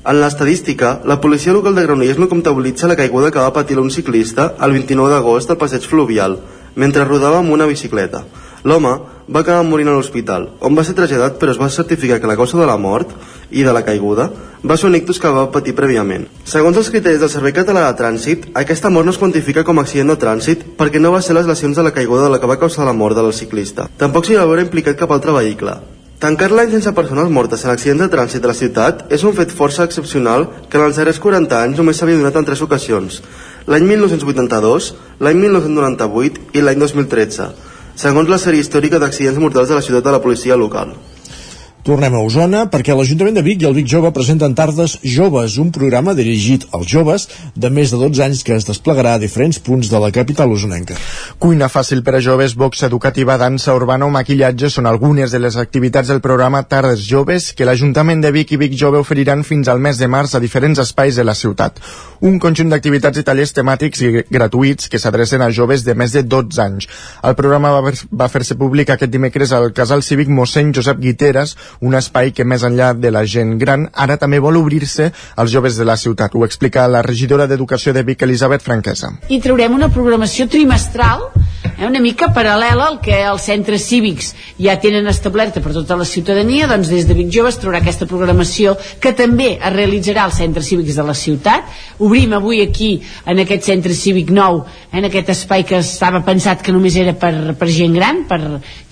En 0.00 0.20
l'estadística, 0.22 0.94
la 1.04 1.18
policia 1.20 1.52
local 1.52 1.76
de 1.76 1.84
Granollers 1.84 2.16
no 2.16 2.30
comptabilitza 2.30 2.88
la 2.88 2.96
caiguda 2.96 3.28
que 3.34 3.44
va 3.44 3.52
patir 3.52 3.76
un 3.82 3.92
ciclista 3.92 4.54
el 4.64 4.72
29 4.78 5.12
d'agost 5.12 5.52
al 5.52 5.60
passeig 5.60 5.84
fluvial, 5.84 6.38
mentre 6.74 7.04
rodava 7.04 7.44
amb 7.44 7.52
una 7.52 7.68
bicicleta. 7.68 8.24
L'home 8.66 8.90
va 9.30 9.40
acabar 9.44 9.62
morint 9.62 9.86
a 9.86 9.92
l'hospital, 9.94 10.48
on 10.66 10.74
va 10.74 10.82
ser 10.82 10.96
traslladat 10.98 11.36
però 11.38 11.52
es 11.52 11.58
va 11.60 11.68
certificar 11.70 12.16
que 12.18 12.26
la 12.26 12.34
causa 12.38 12.58
de 12.58 12.64
la 12.66 12.74
mort 12.76 13.12
i 13.54 13.62
de 13.62 13.74
la 13.74 13.84
caiguda 13.86 14.24
va 14.66 14.76
ser 14.80 14.88
un 14.88 14.96
ictus 14.98 15.20
que 15.22 15.30
va 15.30 15.44
patir 15.54 15.74
prèviament. 15.78 16.24
Segons 16.50 16.80
els 16.80 16.88
criteris 16.90 17.20
del 17.22 17.30
Servei 17.30 17.54
Català 17.54 17.84
de 17.84 17.92
Trànsit, 18.00 18.48
aquesta 18.58 18.90
mort 18.90 19.06
no 19.06 19.14
es 19.14 19.20
quantifica 19.22 19.62
com 19.62 19.78
a 19.78 19.84
accident 19.86 20.10
de 20.10 20.16
trànsit 20.18 20.64
perquè 20.80 20.98
no 20.98 21.12
va 21.14 21.20
ser 21.22 21.36
les 21.38 21.46
lesions 21.46 21.78
de 21.78 21.84
la 21.86 21.92
caiguda 21.94 22.24
de 22.24 22.32
la 22.32 22.40
que 22.42 22.50
va 22.50 22.58
causar 22.58 22.88
la 22.88 22.96
mort 23.02 23.14
del 23.14 23.30
ciclista. 23.32 23.86
Tampoc 24.00 24.26
s'hi 24.26 24.40
va 24.40 24.48
veure 24.50 24.66
implicat 24.66 24.98
cap 24.98 25.14
altre 25.14 25.36
vehicle. 25.36 25.76
Tancar 26.18 26.50
l'any 26.50 26.74
sense 26.74 26.94
persones 26.96 27.30
mortes 27.30 27.62
en 27.62 27.70
accidents 27.70 28.02
de 28.02 28.10
trànsit 28.16 28.42
de 28.42 28.50
la 28.50 28.56
ciutat 28.58 29.06
és 29.14 29.22
un 29.22 29.36
fet 29.36 29.54
força 29.54 29.86
excepcional 29.86 30.48
que 30.66 30.80
en 30.80 30.88
els 30.88 30.98
darrers 30.98 31.22
40 31.22 31.62
anys 31.62 31.78
només 31.78 32.02
s'havia 32.02 32.18
donat 32.18 32.42
en 32.42 32.50
tres 32.50 32.66
ocasions. 32.66 33.22
L'any 33.70 33.86
1982, 33.94 34.92
l'any 35.22 35.40
1998 35.44 36.58
i 36.58 36.66
l'any 36.66 36.82
2013 36.82 37.65
segons 37.96 38.28
la 38.28 38.36
sèrie 38.36 38.60
històrica 38.60 39.00
d'accidents 39.00 39.40
mortals 39.40 39.70
de 39.72 39.78
la 39.78 39.84
ciutat 39.84 40.04
de 40.04 40.12
la 40.12 40.20
policia 40.20 40.56
local. 40.60 40.92
Tornem 41.86 42.16
a 42.18 42.20
Osona 42.26 42.64
perquè 42.66 42.94
l'Ajuntament 42.98 43.36
de 43.36 43.42
Vic 43.46 43.60
i 43.62 43.66
el 43.68 43.74
Vic 43.76 43.86
Jove 43.86 44.10
presenten 44.10 44.56
Tardes 44.58 44.96
Joves, 45.06 45.54
un 45.62 45.68
programa 45.70 46.16
dirigit 46.18 46.64
als 46.74 46.88
joves 46.90 47.28
de 47.54 47.68
més 47.70 47.92
de 47.94 48.00
12 48.00 48.24
anys 48.24 48.40
que 48.42 48.56
es 48.58 48.64
desplegarà 48.66 49.12
a 49.14 49.20
diferents 49.22 49.60
punts 49.62 49.86
de 49.92 50.00
la 50.02 50.08
capital 50.10 50.50
osonenca. 50.50 50.96
Cuina 51.38 51.68
fàcil 51.70 52.02
per 52.02 52.16
a 52.18 52.22
joves, 52.26 52.56
boxa 52.58 52.88
educativa, 52.90 53.36
dansa 53.38 53.76
urbana 53.78 54.08
o 54.08 54.10
maquillatge 54.10 54.66
són 54.74 54.90
algunes 54.90 55.30
de 55.30 55.38
les 55.38 55.54
activitats 55.62 56.10
del 56.10 56.18
programa 56.24 56.64
Tardes 56.66 57.04
Joves 57.06 57.52
que 57.54 57.68
l'Ajuntament 57.70 58.26
de 58.26 58.34
Vic 58.34 58.56
i 58.56 58.58
Vic 58.64 58.74
Jove 58.74 58.98
oferiran 59.06 59.46
fins 59.46 59.70
al 59.70 59.78
mes 59.78 60.02
de 60.02 60.10
març 60.10 60.34
a 60.34 60.42
diferents 60.42 60.82
espais 60.82 61.14
de 61.14 61.22
la 61.22 61.36
ciutat. 61.38 61.78
Un 62.26 62.40
conjunt 62.42 62.74
d'activitats 62.74 63.22
i 63.22 63.26
tallers 63.30 63.54
temàtics 63.54 64.02
i 64.02 64.12
gratuïts 64.26 64.90
que 64.90 64.98
s'adrecen 64.98 65.46
a 65.46 65.52
joves 65.54 65.86
de 65.86 65.94
més 65.94 66.18
de 66.18 66.26
12 66.26 66.66
anys. 66.66 66.90
El 67.22 67.38
programa 67.38 67.76
va, 67.78 68.26
fer-se 68.26 68.58
públic 68.58 68.90
aquest 68.90 69.14
dimecres 69.14 69.54
al 69.54 69.70
Casal 69.76 70.02
Cívic 70.02 70.34
mossèn 70.34 70.74
Josep 70.74 70.98
Guiteres, 70.98 71.54
un 71.80 71.94
espai 71.98 72.32
que 72.32 72.44
més 72.44 72.64
enllà 72.66 72.92
de 72.94 73.10
la 73.10 73.24
gent 73.26 73.56
gran 73.58 73.88
ara 73.92 74.16
també 74.20 74.40
vol 74.42 74.56
obrir-se 74.60 75.10
als 75.36 75.52
joves 75.52 75.76
de 75.76 75.84
la 75.84 75.96
ciutat. 75.96 76.34
Ho 76.34 76.44
explica 76.44 76.86
la 76.88 77.02
regidora 77.02 77.46
d'Educació 77.46 77.92
de 77.92 78.02
Vic, 78.02 78.22
Elisabet 78.22 78.62
Franquesa. 78.62 79.12
I 79.28 79.40
traurem 79.40 79.74
una 79.74 79.90
programació 79.92 80.48
trimestral 80.48 81.28
eh, 81.78 81.86
una 81.86 82.00
mica 82.00 82.28
paral·lela 82.34 82.88
al 82.90 82.98
que 83.04 83.16
els 83.28 83.46
centres 83.48 83.86
cívics 83.88 84.32
ja 84.58 84.76
tenen 84.80 85.06
establerta 85.10 85.60
per 85.60 85.72
tota 85.74 85.96
la 85.96 86.06
ciutadania, 86.08 86.68
doncs 86.70 86.90
des 86.92 87.06
de 87.08 87.16
Vic 87.16 87.30
Joves 87.34 87.58
traurà 87.60 87.80
aquesta 87.82 88.08
programació 88.08 88.76
que 89.00 89.12
també 89.16 89.52
es 89.56 89.74
realitzarà 89.74 90.24
als 90.24 90.40
centres 90.40 90.68
cívics 90.70 90.96
de 90.96 91.04
la 91.06 91.14
ciutat. 91.14 91.68
Obrim 91.98 92.32
avui 92.36 92.62
aquí, 92.62 93.00
en 93.26 93.42
aquest 93.44 93.68
centre 93.68 93.94
cívic 93.94 94.30
nou, 94.34 94.62
en 94.92 95.08
aquest 95.08 95.34
espai 95.34 95.66
que 95.68 95.80
estava 95.82 96.22
pensat 96.26 96.62
que 96.64 96.74
només 96.74 96.96
era 96.96 97.14
per, 97.18 97.54
per 97.58 97.68
gent 97.72 97.94
gran, 97.96 98.24
per 98.28 98.40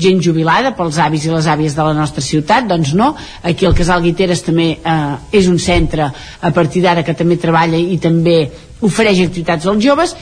gent 0.01 0.21
jubilada, 0.25 0.75
pels 0.77 1.01
avis 1.03 1.27
i 1.27 1.33
les 1.33 1.49
àvies 1.51 1.77
de 1.77 1.87
la 1.87 1.97
nostra 1.97 2.25
ciutat, 2.25 2.69
doncs 2.69 2.95
no. 2.99 3.15
Aquí 3.43 3.67
el 3.67 3.77
Casal 3.77 4.05
Guiteres 4.05 4.45
també 4.45 4.75
eh, 4.77 5.17
és 5.33 5.49
un 5.51 5.59
centre 5.59 6.11
a 6.11 6.53
partir 6.55 6.85
d'ara 6.85 7.05
que 7.05 7.17
també 7.17 7.41
treballa 7.41 7.79
i 7.81 7.99
també 8.03 8.39
ofereix 8.85 9.23
activitats 9.25 9.67
als 9.71 9.83
joves. 9.85 10.15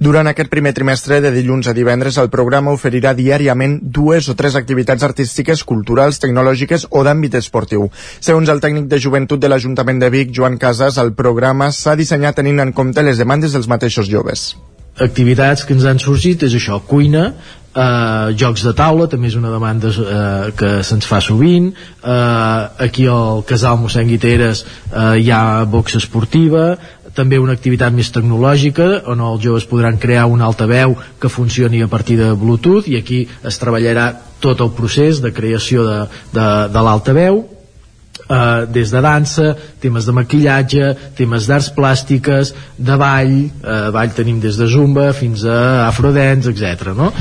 Durant 0.00 0.30
aquest 0.30 0.48
primer 0.48 0.72
trimestre, 0.76 1.20
de 1.20 1.32
dilluns 1.34 1.68
a 1.68 1.74
divendres, 1.76 2.16
el 2.22 2.30
programa 2.32 2.72
oferirà 2.72 3.12
diàriament 3.16 3.78
dues 3.82 4.30
o 4.32 4.36
tres 4.38 4.56
activitats 4.56 5.04
artístiques, 5.04 5.64
culturals, 5.68 6.22
tecnològiques 6.22 6.88
o 6.90 7.04
d'àmbit 7.04 7.36
esportiu. 7.42 7.90
Segons 8.18 8.48
el 8.48 8.64
tècnic 8.64 8.88
de 8.88 8.98
joventut 8.98 9.42
de 9.42 9.52
l'Ajuntament 9.52 10.00
de 10.00 10.10
Vic, 10.10 10.32
Joan 10.32 10.56
Casas, 10.58 10.98
el 10.98 11.12
programa 11.12 11.70
s'ha 11.70 11.98
dissenyat 12.00 12.40
tenint 12.40 12.64
en 12.64 12.72
compte 12.72 13.04
les 13.04 13.20
demandes 13.20 13.52
dels 13.52 13.68
mateixos 13.68 14.08
joves 14.08 14.52
activitats 15.00 15.64
que 15.64 15.72
ens 15.72 15.86
han 15.88 16.00
sorgit 16.02 16.42
és 16.44 16.54
això, 16.58 16.80
cuina, 16.84 17.30
eh, 17.74 18.34
jocs 18.38 18.64
de 18.66 18.72
taula 18.76 19.06
també 19.10 19.30
és 19.30 19.36
una 19.38 19.52
demanda 19.52 19.90
eh, 19.90 20.50
que 20.58 20.70
se'ns 20.86 21.06
fa 21.06 21.20
sovint 21.24 21.70
eh, 21.70 22.84
aquí 22.86 23.06
al 23.10 23.44
casal 23.48 23.78
mossèn 23.80 24.10
Guiteres 24.10 24.64
eh, 24.64 25.20
hi 25.22 25.30
ha 25.30 25.64
boxa 25.70 26.00
esportiva 26.02 26.74
també 27.14 27.38
una 27.38 27.54
activitat 27.56 27.94
més 27.94 28.10
tecnològica 28.14 28.88
on 29.10 29.22
els 29.24 29.42
joves 29.44 29.66
podran 29.70 29.98
crear 29.98 30.26
un 30.30 30.42
altaveu 30.42 30.96
que 31.20 31.32
funcioni 31.32 31.82
a 31.82 31.88
partir 31.88 32.18
de 32.20 32.32
Bluetooth 32.38 32.88
i 32.88 32.98
aquí 32.98 33.24
es 33.44 33.58
treballarà 33.60 34.10
tot 34.40 34.60
el 34.60 34.72
procés 34.76 35.20
de 35.20 35.32
creació 35.36 35.84
de, 35.86 35.98
de, 36.32 36.46
de 36.72 36.84
l'altaveu 36.86 37.42
eh, 38.30 38.66
des 38.72 38.90
de 38.90 39.02
dansa, 39.04 39.54
temes 39.82 40.06
de 40.06 40.16
maquillatge, 40.16 40.94
temes 41.18 41.46
d'arts 41.50 41.70
plàstiques, 41.76 42.54
de 42.78 42.98
ball, 43.00 43.36
eh, 43.44 43.78
ball 43.94 44.16
tenim 44.16 44.40
des 44.40 44.56
de 44.56 44.68
zumba 44.70 45.12
fins 45.12 45.44
a 45.44 45.88
afrodance, 45.88 46.50
etc. 46.50 46.94
no? 46.96 47.12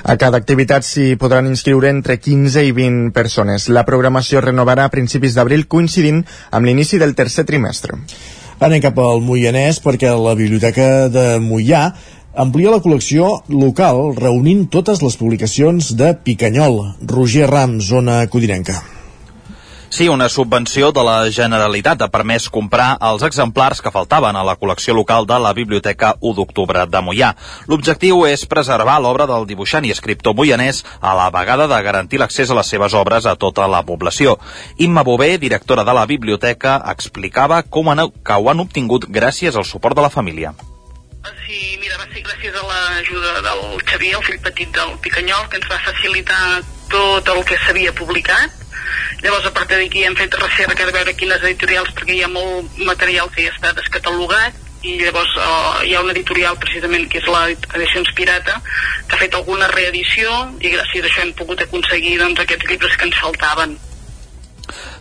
A 0.00 0.16
cada 0.16 0.38
activitat 0.40 0.84
s'hi 0.86 1.16
podran 1.20 1.50
inscriure 1.50 1.90
entre 1.92 2.16
15 2.16 2.62
i 2.64 2.72
20 2.72 3.12
persones. 3.12 3.68
La 3.68 3.84
programació 3.84 4.40
renovarà 4.40 4.86
a 4.88 4.92
principis 4.92 5.36
d'abril 5.36 5.66
coincidint 5.68 6.22
amb 6.50 6.66
l'inici 6.66 6.98
del 6.98 7.14
tercer 7.14 7.44
trimestre. 7.44 7.98
Anem 8.60 8.82
cap 8.84 8.98
al 9.00 9.22
Moianès 9.24 9.78
perquè 9.80 10.10
la 10.20 10.34
Biblioteca 10.36 11.08
de 11.08 11.22
Moià 11.40 11.86
amplia 12.44 12.74
la 12.74 12.82
col·lecció 12.84 13.30
local 13.48 14.12
reunint 14.20 14.66
totes 14.68 15.00
les 15.00 15.16
publicacions 15.16 15.94
de 15.96 16.12
Picanyol. 16.28 16.80
Roger 17.08 17.48
Ram, 17.48 17.78
zona 17.80 18.26
codinenca. 18.28 18.99
Sí, 19.90 20.08
una 20.08 20.28
subvenció 20.28 20.92
de 20.92 21.02
la 21.02 21.16
Generalitat 21.34 22.04
ha 22.04 22.06
permès 22.14 22.44
comprar 22.48 22.92
els 23.02 23.24
exemplars 23.26 23.80
que 23.82 23.90
faltaven 23.90 24.36
a 24.38 24.44
la 24.46 24.54
col·lecció 24.54 24.94
local 24.94 25.26
de 25.26 25.38
la 25.42 25.50
Biblioteca 25.52 26.12
1 26.20 26.36
d'octubre 26.38 26.84
de 26.86 27.00
Mollà. 27.02 27.32
L'objectiu 27.66 28.22
és 28.28 28.46
preservar 28.46 29.00
l'obra 29.02 29.26
del 29.26 29.48
dibuixant 29.50 29.84
i 29.84 29.90
escriptor 29.90 30.36
moianès 30.38 30.84
a 31.00 31.16
la 31.18 31.26
vegada 31.34 31.66
de 31.66 31.80
garantir 31.82 32.22
l'accés 32.22 32.52
a 32.54 32.58
les 32.60 32.70
seves 32.70 32.94
obres 32.94 33.26
a 33.26 33.34
tota 33.34 33.66
la 33.66 33.82
població. 33.82 34.36
Imma 34.78 35.02
Bové, 35.02 35.32
directora 35.42 35.82
de 35.82 35.98
la 35.98 36.06
biblioteca, 36.06 36.78
explicava 36.94 37.64
com 37.64 37.90
han, 37.90 38.06
que 38.22 38.38
ho 38.38 38.48
han 38.48 38.62
obtingut 38.62 39.10
gràcies 39.10 39.58
al 39.58 39.66
suport 39.66 39.98
de 39.98 40.06
la 40.06 40.14
família. 40.14 40.54
Sí, 41.42 41.76
mira, 41.82 41.98
va 41.98 42.06
ser 42.14 42.22
gràcies 42.22 42.54
a 42.54 42.62
l'ajuda 42.62 43.42
del 43.42 43.66
Xavier, 43.82 44.14
el 44.22 44.24
fill 44.24 44.38
petit 44.46 44.70
del 44.70 44.94
Picanyol, 45.02 45.50
que 45.50 45.58
ens 45.58 45.68
va 45.68 45.82
facilitar 45.82 46.62
tot 46.94 47.34
el 47.34 47.42
que 47.44 47.58
s'havia 47.66 47.92
publicat. 47.92 48.54
Llavors, 49.22 49.46
a 49.46 49.54
partir 49.56 49.78
d'aquí 49.80 50.04
hem 50.06 50.16
fet 50.18 50.34
recerca 50.40 50.86
de 50.86 50.96
veure 50.96 51.16
quines 51.18 51.44
editorials, 51.44 51.92
perquè 51.96 52.16
hi 52.16 52.24
ha 52.24 52.32
molt 52.32 52.80
material 52.88 53.30
que 53.34 53.46
ja 53.46 53.54
està 53.54 53.74
descatalogat, 53.76 54.58
i 54.82 54.96
llavors 54.96 55.32
eh, 55.36 55.88
hi 55.88 55.94
ha 55.94 56.00
una 56.00 56.14
editorial 56.14 56.56
precisament 56.60 57.04
que 57.12 57.20
és 57.20 57.28
l'Edicions 57.28 58.14
Pirata 58.16 58.56
que 58.64 59.16
ha 59.16 59.20
fet 59.20 59.36
alguna 59.36 59.68
reedició 59.74 60.32
i 60.60 60.72
gràcies 60.72 61.04
a 61.04 61.10
això 61.10 61.24
hem 61.26 61.34
pogut 61.36 61.60
aconseguir 61.66 62.16
doncs, 62.22 62.40
aquests 62.40 62.70
llibres 62.70 62.96
que 62.96 63.08
ens 63.10 63.20
faltaven 63.20 63.76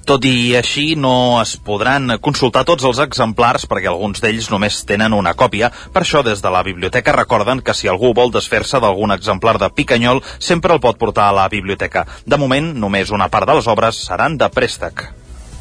Tot 0.09 0.25
i 0.25 0.55
així, 0.57 0.95
no 0.97 1.37
es 1.37 1.51
podran 1.61 2.15
consultar 2.25 2.63
tots 2.65 2.81
els 2.87 2.97
exemplars 3.03 3.67
perquè 3.69 3.91
alguns 3.91 4.23
d'ells 4.23 4.47
només 4.49 4.79
tenen 4.89 5.13
una 5.13 5.35
còpia. 5.37 5.69
Per 5.93 6.01
això, 6.01 6.23
des 6.25 6.41
de 6.41 6.49
la 6.49 6.63
biblioteca 6.65 7.13
recorden 7.13 7.61
que 7.61 7.75
si 7.77 7.91
algú 7.91 8.09
vol 8.17 8.33
desfer-se 8.33 8.81
d'algun 8.81 9.13
exemplar 9.13 9.59
de 9.61 9.69
Picanyol, 9.69 10.23
sempre 10.39 10.73
el 10.73 10.81
pot 10.81 10.97
portar 10.97 11.27
a 11.29 11.37
la 11.37 11.45
biblioteca. 11.53 12.07
De 12.25 12.41
moment, 12.41 12.71
només 12.73 13.13
una 13.13 13.29
part 13.29 13.45
de 13.45 13.59
les 13.59 13.69
obres 13.69 14.01
seran 14.09 14.41
de 14.41 14.49
préstec. 14.49 15.05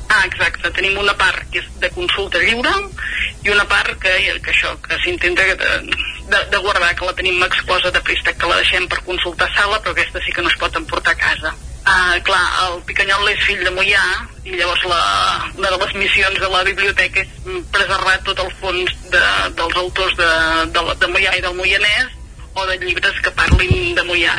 Ah, 0.08 0.24
exacte. 0.24 0.72
Tenim 0.80 0.96
una 0.96 1.12
part 1.20 1.44
que 1.52 1.60
és 1.60 1.68
de 1.84 1.92
consulta 1.92 2.40
lliure 2.40 2.72
i 3.44 3.52
una 3.52 3.68
part 3.68 4.00
que, 4.00 4.16
que 4.40 4.56
això, 4.56 4.72
que 4.80 4.96
s'intenta 5.04 5.44
de, 5.44 5.72
de, 6.32 6.44
de 6.56 6.64
guardar, 6.64 6.94
que 6.96 7.04
la 7.04 7.18
tenim 7.20 7.44
exclosa 7.44 7.92
de 7.92 8.00
préstec, 8.00 8.40
que 8.40 8.48
la 8.48 8.62
deixem 8.64 8.88
per 8.88 9.04
consultar 9.04 9.52
sala, 9.52 9.84
però 9.84 9.92
aquesta 9.92 10.24
sí 10.24 10.32
que 10.32 10.40
no 10.40 10.48
es 10.48 10.56
pot 10.56 10.80
emportar 10.80 11.18
a 11.18 11.26
casa. 11.28 11.58
Ah, 11.88 12.18
clar, 12.24 12.44
el 12.66 12.82
Picanyol 12.84 13.30
és 13.32 13.40
fill 13.46 13.62
de 13.64 13.72
Mollà 13.72 14.04
i 14.44 14.52
llavors 14.58 14.84
la, 14.90 15.00
una 15.56 15.70
de 15.72 15.78
les 15.80 15.94
missions 15.96 16.36
de 16.42 16.50
la 16.52 16.60
biblioteca 16.66 17.24
és 17.24 17.64
preservar 17.72 18.18
tot 18.26 18.42
el 18.44 18.52
fons 18.60 18.92
de, 19.12 19.24
dels 19.56 19.80
autors 19.82 20.14
de, 20.20 20.28
de, 20.74 20.84
de 21.00 21.10
Mollà 21.14 21.34
i 21.38 21.44
del 21.44 21.56
Moianès 21.56 22.12
o 22.52 22.66
de 22.68 22.78
llibres 22.84 23.20
que 23.24 23.32
parlin 23.38 23.96
de 23.96 24.04
Mollà. 24.08 24.36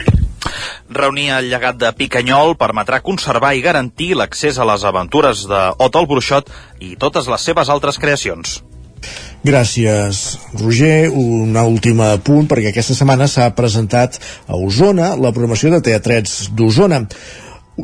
Reunir 0.89 1.29
el 1.35 1.49
llegat 1.49 1.77
de 1.81 1.89
Picanyol 1.97 2.55
permetrà 2.57 3.01
conservar 3.05 3.55
i 3.57 3.65
garantir 3.65 4.15
l'accés 4.17 4.57
a 4.57 4.65
les 4.69 4.85
aventures 4.85 5.45
de 5.49 5.61
el 5.79 6.09
Bruixot 6.09 6.49
i 6.85 6.95
totes 7.01 7.29
les 7.29 7.49
seves 7.49 7.69
altres 7.69 8.01
creacions. 8.01 8.59
Gràcies, 9.39 10.37
Roger. 10.59 11.07
Un 11.15 11.55
últim 11.61 12.01
punt, 12.27 12.47
perquè 12.49 12.73
aquesta 12.73 12.95
setmana 12.97 13.27
s'ha 13.31 13.47
presentat 13.55 14.19
a 14.47 14.59
Osona 14.59 15.13
la 15.15 15.31
programació 15.31 15.71
de 15.71 15.79
Teatrets 15.85 16.49
d'Osona 16.51 17.05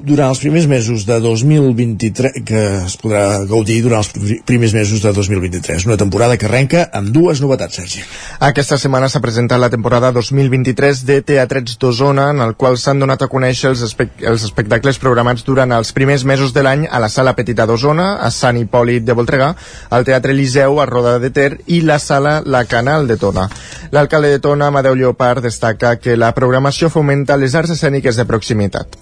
durant 0.04 0.30
els 0.34 0.40
primers 0.44 0.66
mesos 0.68 1.06
de 1.08 1.20
2023 1.24 2.42
que 2.46 2.62
es 2.86 2.96
podrà 3.02 3.24
gaudir 3.48 3.78
durant 3.86 4.02
els 4.04 4.10
pri- 4.14 4.40
primers 4.46 4.74
mesos 4.76 5.02
de 5.04 5.12
2023 5.14 5.86
una 5.88 5.98
temporada 5.98 6.38
que 6.38 6.46
arrenca 6.50 6.90
amb 6.94 7.10
dues 7.16 7.42
novetats 7.42 7.76
Sergi 7.80 8.02
Aquesta 8.40 8.78
setmana 8.82 9.08
s'ha 9.10 9.22
presentat 9.24 9.60
la 9.62 9.70
temporada 9.70 10.12
2023 10.12 11.04
de 11.06 11.22
Teatrets 11.22 11.78
d'Osona, 11.80 12.30
en 12.32 12.42
el 12.44 12.56
qual 12.60 12.78
s'han 12.78 13.00
donat 13.00 13.22
a 13.24 13.30
conèixer 13.32 13.70
els, 13.72 13.82
espec 13.88 14.20
els 14.22 14.44
espectacles 14.44 15.00
programats 15.00 15.46
durant 15.48 15.72
els 15.72 15.94
primers 15.96 16.26
mesos 16.26 16.54
de 16.54 16.64
l'any 16.66 16.86
a 16.90 17.00
la 17.00 17.10
Sala 17.10 17.36
Petita 17.36 17.66
d'Osona, 17.66 18.16
a 18.20 18.30
Sant 18.32 18.58
Hipòlit 18.60 19.06
de 19.08 19.14
Voltregà, 19.18 19.54
al 19.90 20.06
Teatre 20.06 20.36
Eliseu, 20.36 20.80
a 20.82 20.86
Roda 20.90 21.18
de 21.20 21.30
Ter 21.32 21.62
i 21.68 21.82
la 21.82 22.00
Sala 22.00 22.42
La 22.46 22.66
Canal 22.66 23.08
de 23.08 23.18
Tona. 23.18 23.48
L'alcalde 23.92 24.30
de 24.36 24.40
Tona, 24.44 24.68
Amadeu 24.68 24.96
Lleopard, 24.96 25.44
destaca 25.44 25.96
que 25.98 26.18
la 26.18 26.34
programació 26.36 26.90
fomenta 26.90 27.38
les 27.38 27.56
arts 27.56 27.72
escèniques 27.78 28.16
de 28.20 28.26
proximitat. 28.26 28.98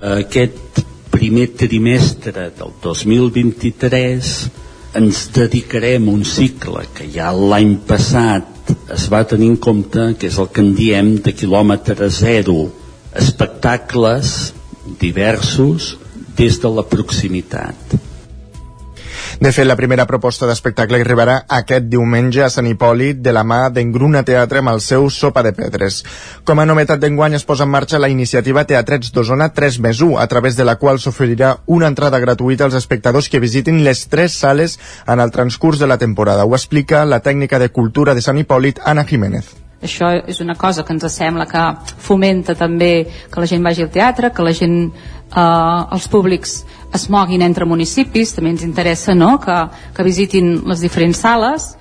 Aquest 0.00 0.82
primer 1.10 1.46
trimestre 1.56 2.50
del 2.58 2.72
2023 2.82 4.32
ens 4.96 5.22
dedicarem 5.32 6.08
a 6.08 6.12
un 6.12 6.24
cicle 6.24 6.84
que 6.96 7.08
ja 7.12 7.30
l'any 7.32 7.76
passat 7.88 8.72
es 8.92 9.06
va 9.12 9.22
tenir 9.28 9.48
en 9.52 9.56
compte, 9.56 10.14
que 10.18 10.28
és 10.28 10.38
el 10.42 10.48
que 10.52 10.64
en 10.64 10.74
diem 10.76 11.14
de 11.22 11.32
quilòmetre 11.32 12.08
zero, 12.10 12.56
espectacles 13.16 14.52
diversos 15.00 15.94
des 16.36 16.58
de 16.60 16.72
la 16.76 16.84
proximitat. 16.84 17.96
De 19.38 19.50
fet, 19.52 19.66
la 19.68 19.76
primera 19.76 20.06
proposta 20.08 20.46
d'espectacle 20.48 20.96
arribarà 21.02 21.34
aquest 21.52 21.90
diumenge 21.92 22.40
a 22.40 22.48
Sant 22.48 22.70
Hipòlit 22.70 23.18
de 23.20 23.34
la 23.36 23.42
mà 23.44 23.66
d'Engruna 23.68 24.22
Teatre 24.24 24.62
amb 24.62 24.72
el 24.72 24.80
seu 24.80 25.10
Sopa 25.12 25.42
de 25.44 25.52
Pedres. 25.52 25.98
Com 26.48 26.62
a 26.62 26.64
novetat 26.64 27.02
d'enguany 27.02 27.36
es 27.36 27.44
posa 27.44 27.66
en 27.66 27.70
marxa 27.74 28.00
la 28.00 28.08
iniciativa 28.08 28.64
Teatrets 28.64 29.12
d'Osona 29.12 29.50
3 29.52 29.76
més 29.84 30.00
1, 30.00 30.16
a 30.22 30.26
través 30.32 30.56
de 30.56 30.64
la 30.64 30.78
qual 30.80 31.02
s'oferirà 31.04 31.52
una 31.66 31.92
entrada 31.92 32.22
gratuïta 32.22 32.64
als 32.64 32.78
espectadors 32.80 33.28
que 33.28 33.42
visitin 33.44 33.82
les 33.84 34.06
tres 34.08 34.38
sales 34.40 34.78
en 35.06 35.20
el 35.20 35.34
transcurs 35.36 35.78
de 35.78 35.86
la 35.86 35.98
temporada. 35.98 36.48
Ho 36.48 36.56
explica 36.56 37.04
la 37.04 37.20
tècnica 37.20 37.60
de 37.60 37.68
cultura 37.68 38.14
de 38.14 38.24
Sant 38.24 38.40
Hipòlit, 38.40 38.80
Anna 38.86 39.04
Jiménez. 39.04 39.52
Això 39.84 40.08
és 40.24 40.40
una 40.40 40.54
cosa 40.56 40.82
que 40.82 40.94
ens 40.96 41.04
sembla 41.12 41.44
que 41.44 41.66
fomenta 42.00 42.56
també 42.56 43.04
que 43.04 43.42
la 43.42 43.46
gent 43.46 43.62
vagi 43.62 43.84
al 43.84 43.92
teatre, 43.92 44.32
que 44.32 44.42
la 44.42 44.56
gent, 44.56 44.78
eh, 45.28 45.80
els 45.92 46.08
públics 46.08 46.62
es 46.94 47.08
moguin 47.10 47.42
entre 47.42 47.66
municipis, 47.66 48.34
també 48.36 48.54
ens 48.54 48.64
interessa 48.66 49.14
no? 49.14 49.36
que, 49.42 49.56
que 49.96 50.06
visitin 50.06 50.62
les 50.68 50.84
diferents 50.84 51.18
sales 51.18 51.72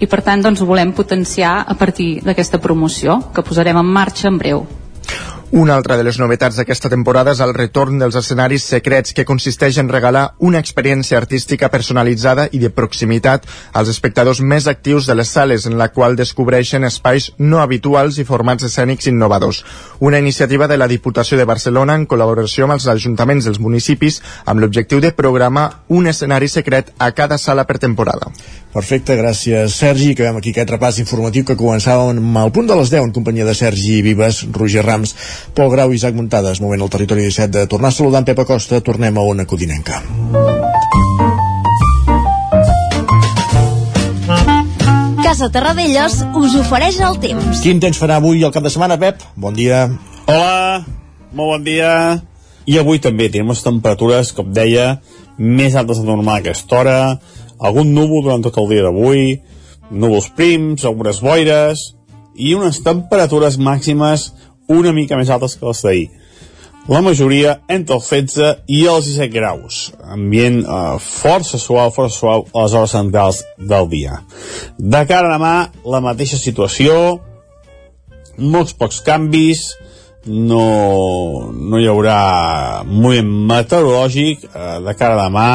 i 0.00 0.08
per 0.08 0.22
tant 0.24 0.42
doncs, 0.42 0.62
ho 0.62 0.68
volem 0.68 0.94
potenciar 0.96 1.60
a 1.68 1.76
partir 1.76 2.20
d'aquesta 2.24 2.58
promoció 2.58 3.20
que 3.34 3.44
posarem 3.44 3.76
en 3.76 3.86
marxa 3.86 4.28
en 4.28 4.38
breu. 4.40 4.64
Una 5.52 5.74
altra 5.74 5.96
de 5.96 6.04
les 6.06 6.14
novetats 6.20 6.60
d'aquesta 6.60 6.86
temporada 6.92 7.32
és 7.34 7.40
el 7.42 7.50
retorn 7.56 7.96
dels 7.98 8.14
escenaris 8.14 8.62
secrets 8.70 9.10
que 9.10 9.24
consisteix 9.26 9.80
en 9.82 9.88
regalar 9.90 10.36
una 10.38 10.60
experiència 10.62 11.18
artística 11.18 11.66
personalitzada 11.72 12.44
i 12.54 12.60
de 12.62 12.70
proximitat 12.70 13.48
als 13.74 13.90
espectadors 13.90 14.38
més 14.52 14.68
actius 14.70 15.08
de 15.10 15.16
les 15.18 15.32
sales 15.34 15.66
en 15.66 15.74
la 15.80 15.88
qual 15.90 16.14
descobreixen 16.14 16.86
espais 16.86 17.32
no 17.38 17.58
habituals 17.64 18.20
i 18.22 18.28
formats 18.28 18.68
escènics 18.70 19.10
innovadors. 19.10 19.64
Una 19.98 20.22
iniciativa 20.22 20.70
de 20.70 20.78
la 20.78 20.86
Diputació 20.86 21.36
de 21.36 21.50
Barcelona 21.50 21.98
en 21.98 22.06
col·laboració 22.06 22.68
amb 22.68 22.78
els 22.78 22.86
ajuntaments 22.86 23.50
dels 23.50 23.58
municipis 23.58 24.22
amb 24.46 24.62
l'objectiu 24.62 25.02
de 25.02 25.10
programar 25.10 25.82
un 25.88 26.06
escenari 26.06 26.46
secret 26.46 26.94
a 26.98 27.10
cada 27.10 27.42
sala 27.42 27.66
per 27.66 27.82
temporada. 27.82 28.30
Perfecte, 28.70 29.16
gràcies 29.18 29.74
Sergi. 29.74 30.12
Acabem 30.14 30.38
aquí 30.38 30.52
aquest 30.54 30.70
repàs 30.70 31.00
informatiu 31.02 31.42
que 31.46 31.56
començàvem 31.58 32.20
amb 32.20 32.38
el 32.44 32.52
punt 32.54 32.68
de 32.70 32.76
les 32.78 32.92
10 32.92 33.08
en 33.08 33.14
companyia 33.16 33.46
de 33.48 33.54
Sergi 33.58 33.98
Vives, 34.06 34.44
Roger 34.54 34.84
Rams, 34.86 35.16
Pol 35.54 35.72
Grau 35.72 35.90
i 35.90 35.98
Isaac 35.98 36.14
Muntades. 36.14 36.62
Moment 36.62 36.86
al 36.86 36.92
territori 36.92 37.26
17 37.26 37.50
de 37.58 37.66
tornar 37.66 37.90
a 37.90 37.96
saludar 37.98 38.22
en 38.22 38.30
Pep 38.30 38.38
Acosta. 38.44 38.78
Tornem 38.80 39.18
a 39.18 39.26
una 39.26 39.46
codinenca. 39.46 40.02
Casa 45.24 45.50
Terradellos 45.50 46.20
us 46.38 46.54
ofereix 46.62 47.02
el 47.06 47.18
temps. 47.22 47.64
Quin 47.64 47.82
temps 47.82 47.98
farà 47.98 48.22
avui 48.22 48.44
al 48.46 48.54
cap 48.54 48.62
de 48.62 48.70
setmana, 48.70 48.98
Pep? 49.02 49.26
Bon 49.34 49.54
dia. 49.54 49.88
Hola, 50.30 50.84
molt 51.34 51.56
bon 51.56 51.66
dia. 51.66 51.90
I 52.70 52.78
avui 52.78 53.02
també 53.02 53.26
tenim 53.32 53.50
les 53.50 53.62
temperatures, 53.66 54.30
com 54.36 54.50
deia, 54.54 55.00
més 55.40 55.74
altes 55.74 55.98
de 55.98 56.06
normal 56.06 56.36
a 56.36 56.42
aquesta 56.44 56.76
hora, 56.76 56.96
algun 57.60 57.94
núvol 57.94 58.24
durant 58.24 58.44
tot 58.44 58.58
el 58.62 58.68
dia 58.72 58.84
d'avui, 58.86 59.40
núvols 59.90 60.30
prims, 60.36 60.84
algunes 60.88 61.20
boires, 61.24 61.90
i 62.34 62.54
unes 62.56 62.80
temperatures 62.84 63.58
màximes 63.60 64.30
una 64.70 64.94
mica 64.96 65.18
més 65.18 65.30
altes 65.30 65.56
que 65.58 65.66
les 65.66 65.82
d'ahir. 65.84 66.08
la 66.88 67.02
majoria 67.04 67.60
entre 67.68 67.94
els 67.94 68.06
16 68.10 68.64
i 68.66 68.78
els 68.88 69.04
17 69.06 69.28
graus. 69.30 69.92
Ambient 70.10 70.62
eh, 70.64 70.96
força 70.98 71.58
suau, 71.58 71.90
força 71.94 72.16
suau 72.16 72.46
a 72.50 72.64
les 72.64 72.74
hores 72.74 72.94
centrals 72.96 73.42
del 73.58 73.86
dia. 73.92 74.16
De 74.78 75.04
cara 75.06 75.28
a 75.28 75.36
demà, 75.36 75.52
la 75.84 76.00
mateixa 76.02 76.40
situació, 76.40 77.20
molts 78.38 78.74
pocs 78.74 79.04
canvis, 79.06 79.76
no, 80.26 81.52
no 81.52 81.78
hi 81.78 81.86
haurà 81.86 82.82
moviment 82.88 83.30
meteorològic 83.52 84.48
eh, 84.48 84.80
de 84.82 84.96
cara 84.98 85.20
a 85.20 85.28
demà, 85.28 85.52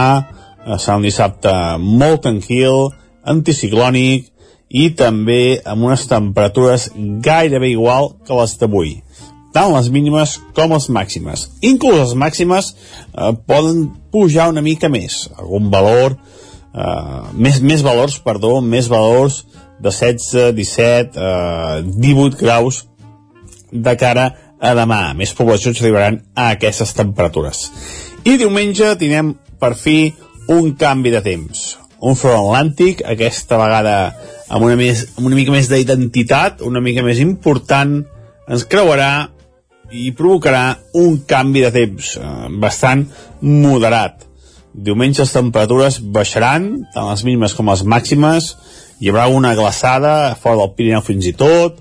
serà 0.65 0.97
un 0.97 1.05
dissabte 1.05 1.51
molt 1.79 2.23
tranquil, 2.25 2.89
anticiclònic 3.25 4.31
i 4.69 4.89
també 4.97 5.61
amb 5.65 5.85
unes 5.87 6.07
temperatures 6.09 6.89
gairebé 7.25 7.71
igual 7.75 8.15
que 8.25 8.37
les 8.37 8.57
d'avui 8.59 8.95
tant 9.55 9.71
les 9.71 9.87
mínimes 9.87 10.35
com 10.55 10.73
les 10.75 10.89
màximes. 10.91 11.45
Inclús 11.63 12.01
les 12.01 12.15
màximes 12.19 12.73
eh, 12.73 13.31
poden 13.47 13.85
pujar 14.11 14.49
una 14.51 14.63
mica 14.65 14.89
més, 14.91 15.29
algun 15.39 15.69
valor, 15.71 16.17
eh, 16.75 17.21
més, 17.39 17.61
més 17.63 17.85
valors, 17.85 18.19
perdó, 18.25 18.57
més 18.59 18.89
valors 18.91 19.45
de 19.79 19.91
16, 19.91 20.51
17, 20.57 21.15
eh, 21.15 21.85
18 22.03 22.41
graus 22.41 22.83
de 23.71 23.95
cara 23.99 24.27
a 24.59 24.75
demà. 24.75 25.13
Més 25.15 25.33
poblacions 25.37 25.79
arribaran 25.79 26.19
a 26.35 26.51
aquestes 26.57 26.91
temperatures. 26.97 27.69
I 28.27 28.35
diumenge 28.41 28.95
tindrem 28.99 29.35
per 29.61 29.71
fi 29.79 30.11
un 30.51 30.73
canvi 30.79 31.11
de 31.13 31.21
temps. 31.25 31.63
Un 32.05 32.17
front 32.19 32.37
atlàntic, 32.37 33.01
aquesta 33.07 33.57
vegada 33.57 33.95
amb 34.49 34.65
una, 34.65 34.75
més, 34.77 35.05
amb 35.15 35.29
una 35.29 35.37
mica 35.37 35.53
més 35.53 35.69
d'identitat, 35.71 36.61
una 36.65 36.81
mica 36.83 37.03
més 37.05 37.21
important, 37.23 37.97
ens 38.45 38.65
creuarà 38.69 39.29
i 39.95 40.11
provocarà 40.17 40.75
un 41.01 41.21
canvi 41.29 41.63
de 41.65 41.71
temps 41.73 42.15
eh, 42.17 42.31
bastant 42.61 43.05
moderat. 43.41 44.25
Diumenge 44.75 45.23
les 45.23 45.31
temperatures 45.31 46.01
baixaran, 46.13 46.67
tant 46.93 47.09
les 47.09 47.23
mínimes 47.23 47.55
com 47.55 47.69
les 47.71 47.85
màximes, 47.87 48.51
hi 48.99 49.11
haurà 49.11 49.29
una 49.31 49.53
glaçada 49.55 50.35
fora 50.41 50.61
del 50.61 50.73
Pirineu 50.75 51.03
fins 51.05 51.29
i 51.29 51.33
tot, 51.37 51.79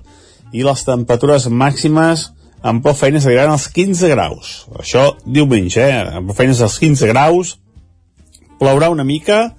i 0.55 0.63
les 0.63 0.85
temperatures 0.87 1.49
màximes 1.51 2.29
amb 2.65 2.81
prou 2.81 2.95
feines 2.97 3.25
arribaran 3.27 3.53
als 3.53 3.67
15 3.73 4.09
graus. 4.09 4.53
Això 4.79 5.09
diumenge, 5.25 5.83
eh? 5.83 6.01
amb 6.17 6.29
prou 6.29 6.39
feines 6.39 6.63
als 6.65 6.79
15 6.81 7.11
graus, 7.11 7.55
plourà 8.59 8.89
una 8.89 9.03
mica, 9.03 9.55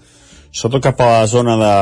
sobretot 0.50 0.90
cap 0.90 1.00
a 1.00 1.12
la 1.20 1.26
zona 1.30 1.56
de 1.60 1.74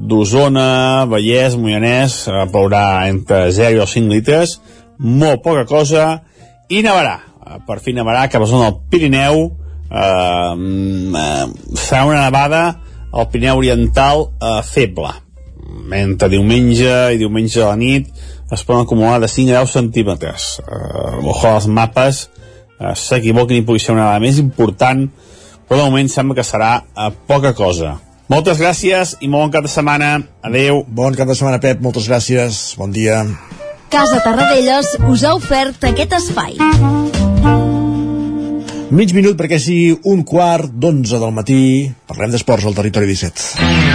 d'Osona, 0.00 1.04
Vallès, 1.10 1.56
Moianès, 1.60 2.26
eh, 2.28 2.44
plourà 2.52 3.08
entre 3.08 3.50
0 3.52 3.82
i 3.82 3.86
5 3.86 4.08
litres, 4.08 4.60
molt 4.98 5.42
poca 5.42 5.66
cosa, 5.68 6.22
i 6.68 6.82
nevarà. 6.82 7.18
Eh, 7.46 7.58
Per 7.66 7.80
fi 7.80 7.92
nevarà 7.92 8.28
cap 8.28 8.40
a 8.40 8.44
la 8.44 8.50
zona 8.50 8.70
del 8.70 8.80
Pirineu, 8.88 9.50
eh, 9.90 10.54
eh, 11.24 11.46
serà 11.74 12.04
una 12.06 12.22
nevada 12.22 12.80
al 13.12 13.28
Pirineu 13.28 13.58
Oriental 13.58 14.30
eh, 14.40 14.60
feble. 14.62 15.12
Mentre 15.90 16.28
diumenge 16.28 17.14
i 17.14 17.18
diumenge 17.18 17.62
a 17.62 17.72
la 17.72 17.76
nit 17.76 18.08
es 18.50 18.64
poden 18.64 18.82
acumular 18.82 19.20
de 19.20 19.28
5 19.28 19.50
a 19.54 19.64
10 19.64 19.72
centímetres. 19.72 20.60
Eh, 20.62 21.26
ojo 21.26 21.48
als 21.48 21.66
mapes, 21.66 22.28
eh, 22.78 22.94
s'equivoquin 22.94 23.60
i 23.60 23.66
pugui 23.66 23.82
ser 23.82 23.94
una 23.94 24.06
nevada 24.06 24.22
més 24.24 24.38
important, 24.38 25.08
però 25.70 25.84
de 25.84 25.86
moment 25.86 26.08
sembla 26.10 26.34
que 26.34 26.42
serà 26.42 26.70
eh, 26.82 27.12
poca 27.30 27.52
cosa. 27.54 27.94
Moltes 28.30 28.58
gràcies 28.58 29.14
i 29.22 29.28
molt 29.30 29.46
bon 29.46 29.52
cap 29.54 29.66
de 29.66 29.70
setmana. 29.70 30.10
Adeu. 30.42 30.82
Bon 30.86 31.14
cap 31.14 31.30
de 31.30 31.36
setmana, 31.38 31.60
Pep. 31.62 31.78
Moltes 31.82 32.08
gràcies. 32.10 32.58
Bon 32.78 32.90
dia. 32.90 33.22
Casa 33.90 34.18
Tarradellas 34.22 34.96
us 35.10 35.24
ha 35.26 35.34
ofert 35.38 35.86
aquest 35.86 36.18
espai. 36.18 36.58
Mig 38.90 39.14
minut 39.14 39.38
perquè 39.38 39.58
sigui 39.62 39.94
un 40.10 40.26
quart 40.26 40.74
d'onze 40.74 41.22
del 41.22 41.34
matí. 41.34 41.62
Parlem 42.10 42.34
d'esports 42.34 42.66
al 42.66 42.74
territori 42.74 43.10
17. 43.10 43.89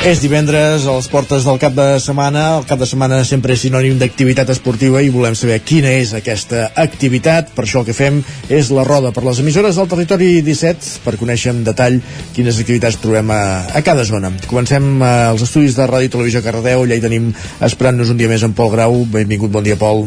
És 0.00 0.22
divendres, 0.22 0.86
a 0.88 0.94
les 0.96 1.06
portes 1.12 1.44
del 1.44 1.58
cap 1.60 1.74
de 1.76 1.84
setmana. 2.00 2.56
El 2.56 2.64
cap 2.64 2.78
de 2.80 2.86
setmana 2.88 3.18
sempre 3.28 3.52
és 3.52 3.60
sinònim 3.66 3.98
d'activitat 4.00 4.48
esportiva 4.48 5.02
i 5.04 5.10
volem 5.12 5.34
saber 5.36 5.58
quina 5.60 5.90
és 5.92 6.14
aquesta 6.16 6.70
activitat. 6.80 7.50
Per 7.52 7.66
això 7.66 7.82
el 7.82 7.84
que 7.90 7.92
fem 7.92 8.22
és 8.48 8.70
la 8.72 8.86
roda 8.88 9.10
per 9.12 9.26
les 9.26 9.42
emissores 9.42 9.76
del 9.76 9.90
territori 9.90 10.30
17 10.46 11.02
per 11.04 11.18
conèixer 11.20 11.52
en 11.52 11.60
detall 11.66 11.98
quines 12.32 12.60
activitats 12.62 12.96
trobem 13.02 13.28
a, 13.34 13.42
a 13.76 13.82
cada 13.84 14.06
zona. 14.08 14.30
Comencem 14.48 14.86
eh, 15.02 15.10
als 15.34 15.44
estudis 15.44 15.76
de 15.76 15.84
Ràdio 15.90 16.08
i 16.08 16.14
Televisió 16.14 16.42
Cardedeu. 16.46 16.86
Allà 16.86 16.96
hi 16.96 17.04
tenim 17.04 17.28
esperant-nos 17.68 18.14
un 18.14 18.22
dia 18.22 18.32
més 18.32 18.46
en 18.48 18.56
Pol 18.56 18.72
Grau. 18.72 19.02
Benvingut, 19.04 19.52
bon 19.52 19.68
dia, 19.68 19.76
Pol. 19.76 20.06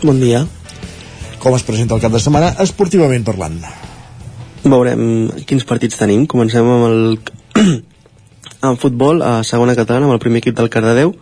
Bon 0.00 0.16
dia. 0.16 0.46
Com 1.44 1.58
es 1.58 1.66
presenta 1.68 1.92
el 1.92 2.00
cap 2.00 2.16
de 2.16 2.24
setmana, 2.24 2.54
esportivament 2.64 3.28
parlant? 3.28 3.60
Veurem 4.64 5.28
quins 5.44 5.68
partits 5.68 6.00
tenim. 6.00 6.24
Comencem 6.24 6.64
amb 6.64 6.88
el 6.88 7.86
en 8.62 8.76
futbol 8.76 9.22
a 9.22 9.42
segona 9.46 9.76
catalana 9.78 10.08
amb 10.08 10.16
el 10.16 10.22
primer 10.22 10.42
equip 10.42 10.56
del 10.58 10.70
Cardedeu 10.70 11.14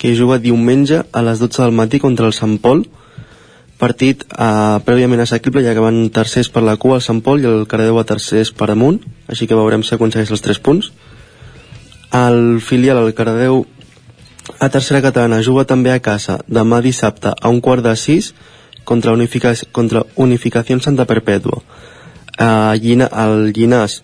que 0.00 0.14
juga 0.16 0.38
diumenge 0.40 1.02
a 1.12 1.22
les 1.22 1.38
12 1.38 1.62
del 1.62 1.76
matí 1.76 2.00
contra 2.00 2.26
el 2.26 2.32
Sant 2.32 2.56
Pol. 2.58 2.86
Partit 3.80 4.24
eh, 4.24 4.78
prèviament 4.84 5.20
assequible 5.20 5.64
ja 5.64 5.74
que 5.76 5.84
van 5.84 6.08
tercers 6.08 6.48
per 6.48 6.62
la 6.64 6.78
cua 6.80 6.98
al 6.98 7.04
Sant 7.04 7.20
Pol 7.24 7.42
i 7.42 7.48
el 7.48 7.66
Cardedeu 7.68 8.00
a 8.00 8.06
tercers 8.08 8.52
per 8.52 8.70
amunt 8.72 9.00
així 9.28 9.46
que 9.46 9.58
veurem 9.58 9.84
si 9.84 9.94
aconsegueix 9.94 10.32
els 10.32 10.44
3 10.46 10.62
punts. 10.64 10.90
El 12.16 12.60
filial 12.64 13.02
el 13.04 13.14
Cardedeu 13.14 13.66
a 14.58 14.68
tercera 14.72 15.02
catalana 15.04 15.42
juga 15.44 15.66
també 15.68 15.92
a 15.92 16.00
casa 16.00 16.40
demà 16.48 16.80
dissabte 16.80 17.34
a 17.36 17.52
un 17.52 17.60
quart 17.60 17.84
de 17.84 17.94
6 17.94 18.32
contra, 18.84 19.14
contra 19.72 20.04
Unificació 20.16 20.80
Santa 20.80 21.04
Perpètua 21.04 21.60
eh, 22.40 22.74
Llina, 22.80 23.08
el 23.12 23.52
Llinàs 23.52 24.00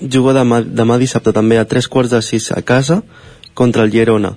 juga 0.00 0.34
demà, 0.34 0.60
demà 0.64 0.98
dissabte 0.98 1.32
també 1.32 1.58
a 1.58 1.66
tres 1.68 1.88
quarts 1.88 2.10
de 2.10 2.20
sis 2.22 2.50
a 2.52 2.62
casa 2.62 3.02
contra 3.54 3.84
el 3.84 3.92
Girona. 3.92 4.34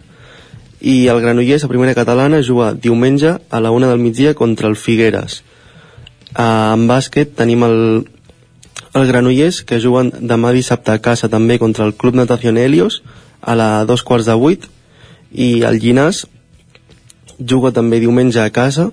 I 0.84 1.08
el 1.08 1.22
Granollers 1.24 1.64
a 1.64 1.72
primera 1.72 1.96
catalana 1.96 2.42
juga 2.44 2.74
diumenge 2.74 3.38
a 3.50 3.60
la 3.64 3.72
una 3.72 3.88
del 3.88 4.00
migdia 4.00 4.34
contra 4.34 4.68
el 4.68 4.76
Figueres. 4.76 5.44
Uh, 6.34 6.74
en 6.74 6.88
bàsquet 6.90 7.36
tenim 7.38 7.64
el, 7.64 7.78
el 8.94 9.08
Granollers 9.08 9.62
que 9.64 9.80
juguen 9.80 10.12
demà 10.20 10.52
dissabte 10.52 10.92
a 10.92 11.00
casa 11.00 11.30
també 11.30 11.60
contra 11.60 11.86
el 11.86 11.94
Club 11.96 12.16
Natación 12.20 12.58
Helios 12.58 13.02
a 13.40 13.56
la 13.56 13.86
dos 13.86 14.04
quarts 14.04 14.28
de 14.28 14.36
vuit. 14.36 14.68
I 15.32 15.64
el 15.64 15.80
Llinàs 15.80 16.26
juga 17.40 17.72
també 17.72 18.02
diumenge 18.04 18.42
a 18.42 18.52
casa 18.52 18.92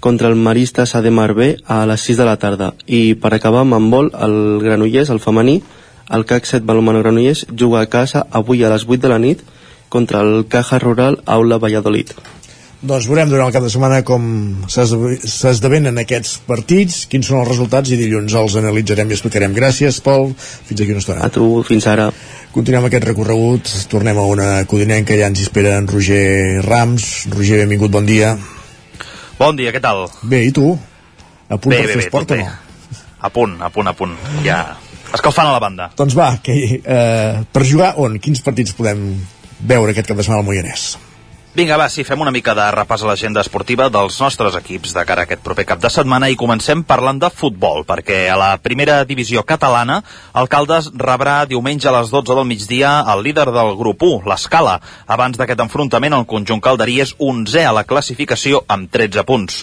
contra 0.00 0.28
el 0.28 0.36
Maristes 0.36 0.94
Ademar 0.94 1.34
B 1.34 1.56
a 1.66 1.84
les 1.86 2.06
6 2.06 2.18
de 2.22 2.28
la 2.28 2.36
tarda. 2.36 2.74
I 2.86 3.16
per 3.18 3.34
acabar 3.34 3.64
amb 3.64 3.74
handbol 3.74 4.12
el 4.14 4.36
Granollers, 4.62 5.10
el 5.10 5.20
femení 5.20 5.62
el 6.10 6.24
CAC 6.24 6.46
7 6.46 6.66
Balomano 6.66 7.02
Granollers 7.02 7.46
juga 7.50 7.80
a 7.80 7.90
casa 7.90 8.26
avui 8.30 8.62
a 8.62 8.70
les 8.70 8.86
8 8.86 9.02
de 9.02 9.08
la 9.08 9.18
nit 9.18 9.42
contra 9.88 10.20
el 10.20 10.46
Caja 10.48 10.78
Rural 10.78 11.22
Aula 11.26 11.58
Valladolid. 11.58 12.12
Doncs 12.86 13.06
veurem 13.08 13.30
durant 13.32 13.48
el 13.48 13.54
cap 13.54 13.64
de 13.64 13.70
setmana 13.72 14.02
com 14.06 14.26
s'esdevenen 14.68 15.96
aquests 15.98 16.36
partits, 16.46 17.06
quins 17.10 17.26
són 17.26 17.40
els 17.40 17.48
resultats 17.48 17.90
i 17.90 17.96
dilluns 17.98 18.34
els 18.36 18.58
analitzarem 18.60 19.10
i 19.10 19.16
explicarem. 19.16 19.54
Gràcies, 19.56 19.98
Pol. 20.04 20.34
Fins 20.36 20.82
aquí 20.82 20.92
una 20.92 21.00
estona. 21.02 21.24
A 21.24 21.32
tu, 21.32 21.64
fins 21.66 21.88
ara. 21.88 22.10
Continuem 22.52 22.86
aquest 22.86 23.08
recorregut, 23.08 23.72
tornem 23.90 24.20
a 24.20 24.28
una 24.28 24.50
codinenca, 24.68 25.16
ja 25.16 25.32
ens 25.32 25.42
espera 25.42 25.78
en 25.80 25.88
Roger 25.88 26.62
Rams. 26.68 27.26
Roger, 27.32 27.64
benvingut, 27.64 27.90
bon 27.96 28.06
dia. 28.06 28.36
Bon 29.40 29.56
dia, 29.56 29.72
què 29.72 29.82
tal? 29.82 30.06
Bé, 30.22 30.44
i 30.46 30.54
tu? 30.54 30.76
A 31.48 31.56
punt 31.56 31.72
bé, 31.72 31.80
per 31.80 31.86
bé, 31.86 31.92
fer 31.94 32.00
bé, 32.02 32.08
esport 32.10 32.28
tot 32.28 32.36
o 32.36 32.42
bé. 32.42 32.44
no? 32.44 33.04
A 33.26 33.32
punt, 33.32 33.56
a 33.64 33.72
punt, 33.72 33.88
a 33.88 33.96
punt. 33.96 34.18
Ja 34.44 34.60
escalfant 35.12 35.48
a 35.48 35.54
la 35.54 35.62
banda. 35.62 35.90
Doncs 35.96 36.16
va, 36.18 36.32
que, 36.42 36.80
eh, 36.82 37.44
per 37.52 37.64
jugar 37.64 37.94
on? 38.02 38.18
Quins 38.18 38.42
partits 38.42 38.74
podem 38.76 39.08
veure 39.60 39.92
aquest 39.92 40.08
cap 40.08 40.16
de 40.16 40.26
setmana 40.26 40.42
al 40.42 40.48
Moianès? 40.48 40.96
Vinga, 41.56 41.78
va, 41.80 41.86
sí, 41.88 42.02
fem 42.04 42.20
una 42.20 42.28
mica 42.34 42.52
de 42.52 42.64
repàs 42.74 43.00
a 43.00 43.06
l'agenda 43.08 43.40
esportiva 43.40 43.86
dels 43.88 44.18
nostres 44.20 44.58
equips 44.58 44.90
de 44.92 45.02
cara 45.08 45.22
a 45.22 45.24
aquest 45.24 45.40
proper 45.40 45.64
cap 45.64 45.78
de 45.80 45.88
setmana 45.88 46.28
i 46.28 46.34
comencem 46.36 46.82
parlant 46.84 47.16
de 47.16 47.30
futbol, 47.32 47.80
perquè 47.88 48.26
a 48.28 48.34
la 48.36 48.48
primera 48.60 48.98
divisió 49.08 49.40
catalana 49.40 50.02
el 50.36 50.50
Caldes 50.52 50.90
rebrà 51.00 51.46
diumenge 51.48 51.88
a 51.88 51.94
les 51.94 52.10
12 52.12 52.36
del 52.36 52.44
migdia 52.44 52.90
el 53.08 53.22
líder 53.24 53.46
del 53.54 53.72
grup 53.78 54.04
1, 54.04 54.28
l'Escala. 54.28 54.74
Abans 55.08 55.40
d'aquest 55.40 55.62
enfrontament, 55.64 56.18
el 56.18 56.26
conjunt 56.28 56.60
calderí 56.60 56.98
és 57.06 57.14
11 57.16 57.64
a 57.64 57.72
la 57.72 57.86
classificació 57.88 58.60
amb 58.68 58.92
13 58.92 59.24
punts. 59.24 59.62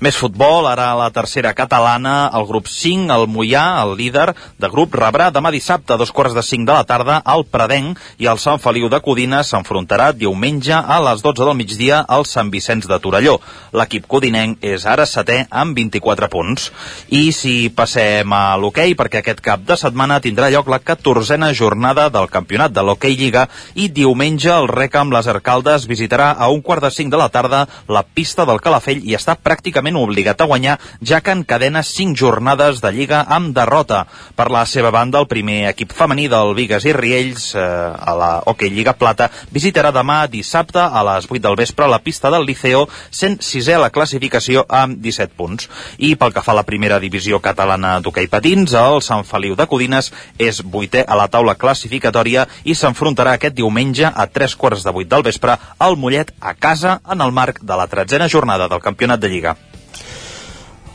Més 0.00 0.16
futbol, 0.16 0.64
ara 0.70 0.94
a 0.94 0.96
la 0.96 1.10
tercera 1.12 1.52
catalana, 1.52 2.30
el 2.40 2.48
grup 2.48 2.72
5, 2.72 3.12
el 3.18 3.28
Mollà, 3.28 3.66
el 3.82 3.94
líder 4.00 4.30
de 4.32 4.72
grup, 4.72 4.96
rebrà 4.96 5.28
demà 5.28 5.52
dissabte 5.52 5.92
a 5.92 6.00
dos 6.00 6.08
quarts 6.08 6.32
de 6.32 6.46
5 6.48 6.72
de 6.72 6.72
la 6.72 6.88
tarda 6.88 7.20
al 7.20 7.44
Pradenc 7.44 8.00
i 8.16 8.32
el 8.32 8.40
Sant 8.40 8.64
Feliu 8.64 8.88
de 8.88 9.04
Codina 9.04 9.44
s'enfrontarà 9.44 10.14
diumenge 10.16 10.80
a 10.80 11.00
les 11.04 11.20
12 11.20 11.33
12 11.34 11.50
del 11.50 11.56
migdia 11.58 12.00
al 12.06 12.24
Sant 12.30 12.50
Vicenç 12.54 12.86
de 12.88 12.98
Torelló. 13.02 13.38
L'equip 13.74 14.06
codinenc 14.06 14.62
és 14.64 14.86
ara 14.86 15.06
setè 15.06 15.44
amb 15.50 15.74
24 15.76 16.30
punts. 16.30 16.70
I 17.10 17.32
si 17.34 17.70
passem 17.74 18.32
a 18.32 18.56
l'hoquei, 18.60 18.94
perquè 18.94 19.20
aquest 19.20 19.42
cap 19.44 19.64
de 19.66 19.76
setmana 19.80 20.20
tindrà 20.22 20.50
lloc 20.54 20.70
la 20.70 20.80
14a 20.80 21.50
jornada 21.54 22.08
del 22.08 22.30
campionat 22.30 22.72
de 22.72 22.82
l'hoquei 22.86 23.16
Lliga 23.18 23.48
i 23.74 23.88
diumenge 23.88 24.50
el 24.54 24.68
rec 24.70 24.94
amb 24.98 25.14
les 25.14 25.26
Arcaldes 25.30 25.88
visitarà 25.90 26.30
a 26.38 26.48
un 26.52 26.62
quart 26.62 26.82
de 26.84 26.90
cinc 26.94 27.10
de 27.12 27.18
la 27.20 27.28
tarda 27.28 27.64
la 27.88 28.02
pista 28.02 28.46
del 28.46 28.60
Calafell 28.62 29.02
i 29.04 29.16
està 29.18 29.36
pràcticament 29.36 29.98
obligat 29.98 30.40
a 30.40 30.48
guanyar, 30.50 30.78
ja 31.02 31.20
que 31.20 31.34
encadena 31.34 31.82
cinc 31.82 32.16
jornades 32.18 32.80
de 32.84 32.92
Lliga 32.94 33.24
amb 33.28 33.54
derrota. 33.56 34.04
Per 34.36 34.48
la 34.52 34.64
seva 34.66 34.92
banda, 34.94 35.20
el 35.20 35.30
primer 35.30 35.64
equip 35.70 35.92
femení 35.96 36.28
del 36.30 36.54
Vigues 36.54 36.86
i 36.86 36.94
Riells 36.94 37.50
eh, 37.54 37.64
a 37.64 38.14
la 38.18 38.30
Hockey 38.46 38.70
Lliga 38.70 38.94
Plata 38.98 39.30
visitarà 39.52 39.92
demà 39.94 40.24
dissabte 40.30 40.82
a 40.82 41.02
les 41.10 41.23
8 41.28 41.42
del 41.44 41.56
vespre 41.58 41.88
la 41.90 42.00
pista 42.04 42.30
del 42.30 42.46
Liceo, 42.46 42.86
sent 43.10 43.40
sisè 43.42 43.76
a 43.76 43.82
la 43.82 43.90
classificació 43.94 44.64
amb 44.68 45.00
17 45.02 45.36
punts. 45.36 45.68
I 45.98 46.14
pel 46.20 46.34
que 46.34 46.42
fa 46.44 46.54
a 46.54 46.58
la 46.60 46.66
primera 46.68 47.00
divisió 47.02 47.40
catalana 47.44 47.98
d'hoquei 48.00 48.30
patins, 48.32 48.74
el 48.78 49.00
Sant 49.02 49.26
Feliu 49.28 49.56
de 49.58 49.68
Codines 49.70 50.10
és 50.38 50.62
vuitè 50.62 51.04
a 51.06 51.18
la 51.18 51.28
taula 51.28 51.56
classificatòria 51.60 52.46
i 52.64 52.74
s'enfrontarà 52.74 53.36
aquest 53.38 53.56
diumenge 53.58 54.08
a 54.08 54.26
tres 54.26 54.56
quarts 54.56 54.84
de 54.84 54.94
vuit 54.94 55.10
del 55.10 55.26
vespre 55.26 55.58
al 55.78 55.96
Mollet 55.96 56.34
a 56.40 56.54
casa 56.54 57.00
en 57.10 57.20
el 57.20 57.32
marc 57.32 57.62
de 57.62 57.78
la 57.78 57.88
tretzena 57.88 58.28
jornada 58.28 58.68
del 58.68 58.82
Campionat 58.84 59.20
de 59.20 59.32
Lliga. 59.32 59.56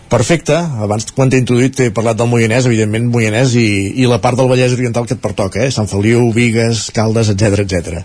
Perfecte, 0.09 0.55
abans 0.81 1.05
quan 1.13 1.29
t'he 1.29 1.37
introduït 1.37 1.75
t'he 1.77 1.91
parlat 1.93 2.17
del 2.17 2.29
Moianès, 2.31 2.65
evidentment 2.65 3.11
Moianès 3.13 3.53
i, 3.61 3.67
i 4.01 4.07
la 4.09 4.17
part 4.23 4.39
del 4.39 4.49
Vallès 4.49 4.73
Oriental 4.73 5.05
que 5.05 5.13
et 5.13 5.21
pertoca, 5.21 5.61
eh? 5.61 5.69
Sant 5.75 5.89
Feliu, 5.91 6.23
Vigues, 6.33 6.87
Caldes, 6.95 7.29
etc 7.29 7.61
etc. 7.61 8.01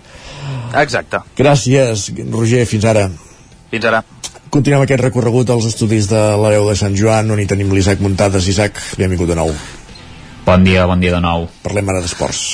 Exacte. 0.81 1.21
Gràcies, 1.39 2.09
Roger, 2.33 2.65
fins 2.69 2.85
ara. 2.91 3.07
Fins 3.71 3.87
ara. 3.87 4.03
Continuem 4.53 4.85
aquest 4.85 5.01
recorregut 5.03 5.49
als 5.51 5.65
estudis 5.71 6.07
de 6.11 6.21
l'Areu 6.39 6.69
de 6.69 6.77
Sant 6.79 6.95
Joan, 6.95 7.31
on 7.33 7.41
hi 7.41 7.47
tenim 7.49 7.73
l'Isaac 7.75 8.03
Muntades. 8.03 8.47
Isaac, 8.51 8.79
benvingut 8.99 9.31
de 9.31 9.39
nou. 9.41 9.51
Bon 10.45 10.63
dia, 10.63 10.85
bon 10.87 11.01
dia 11.01 11.15
de 11.15 11.19
nou. 11.23 11.49
Parlem 11.65 11.91
ara 11.91 12.03
d'esports. 12.03 12.45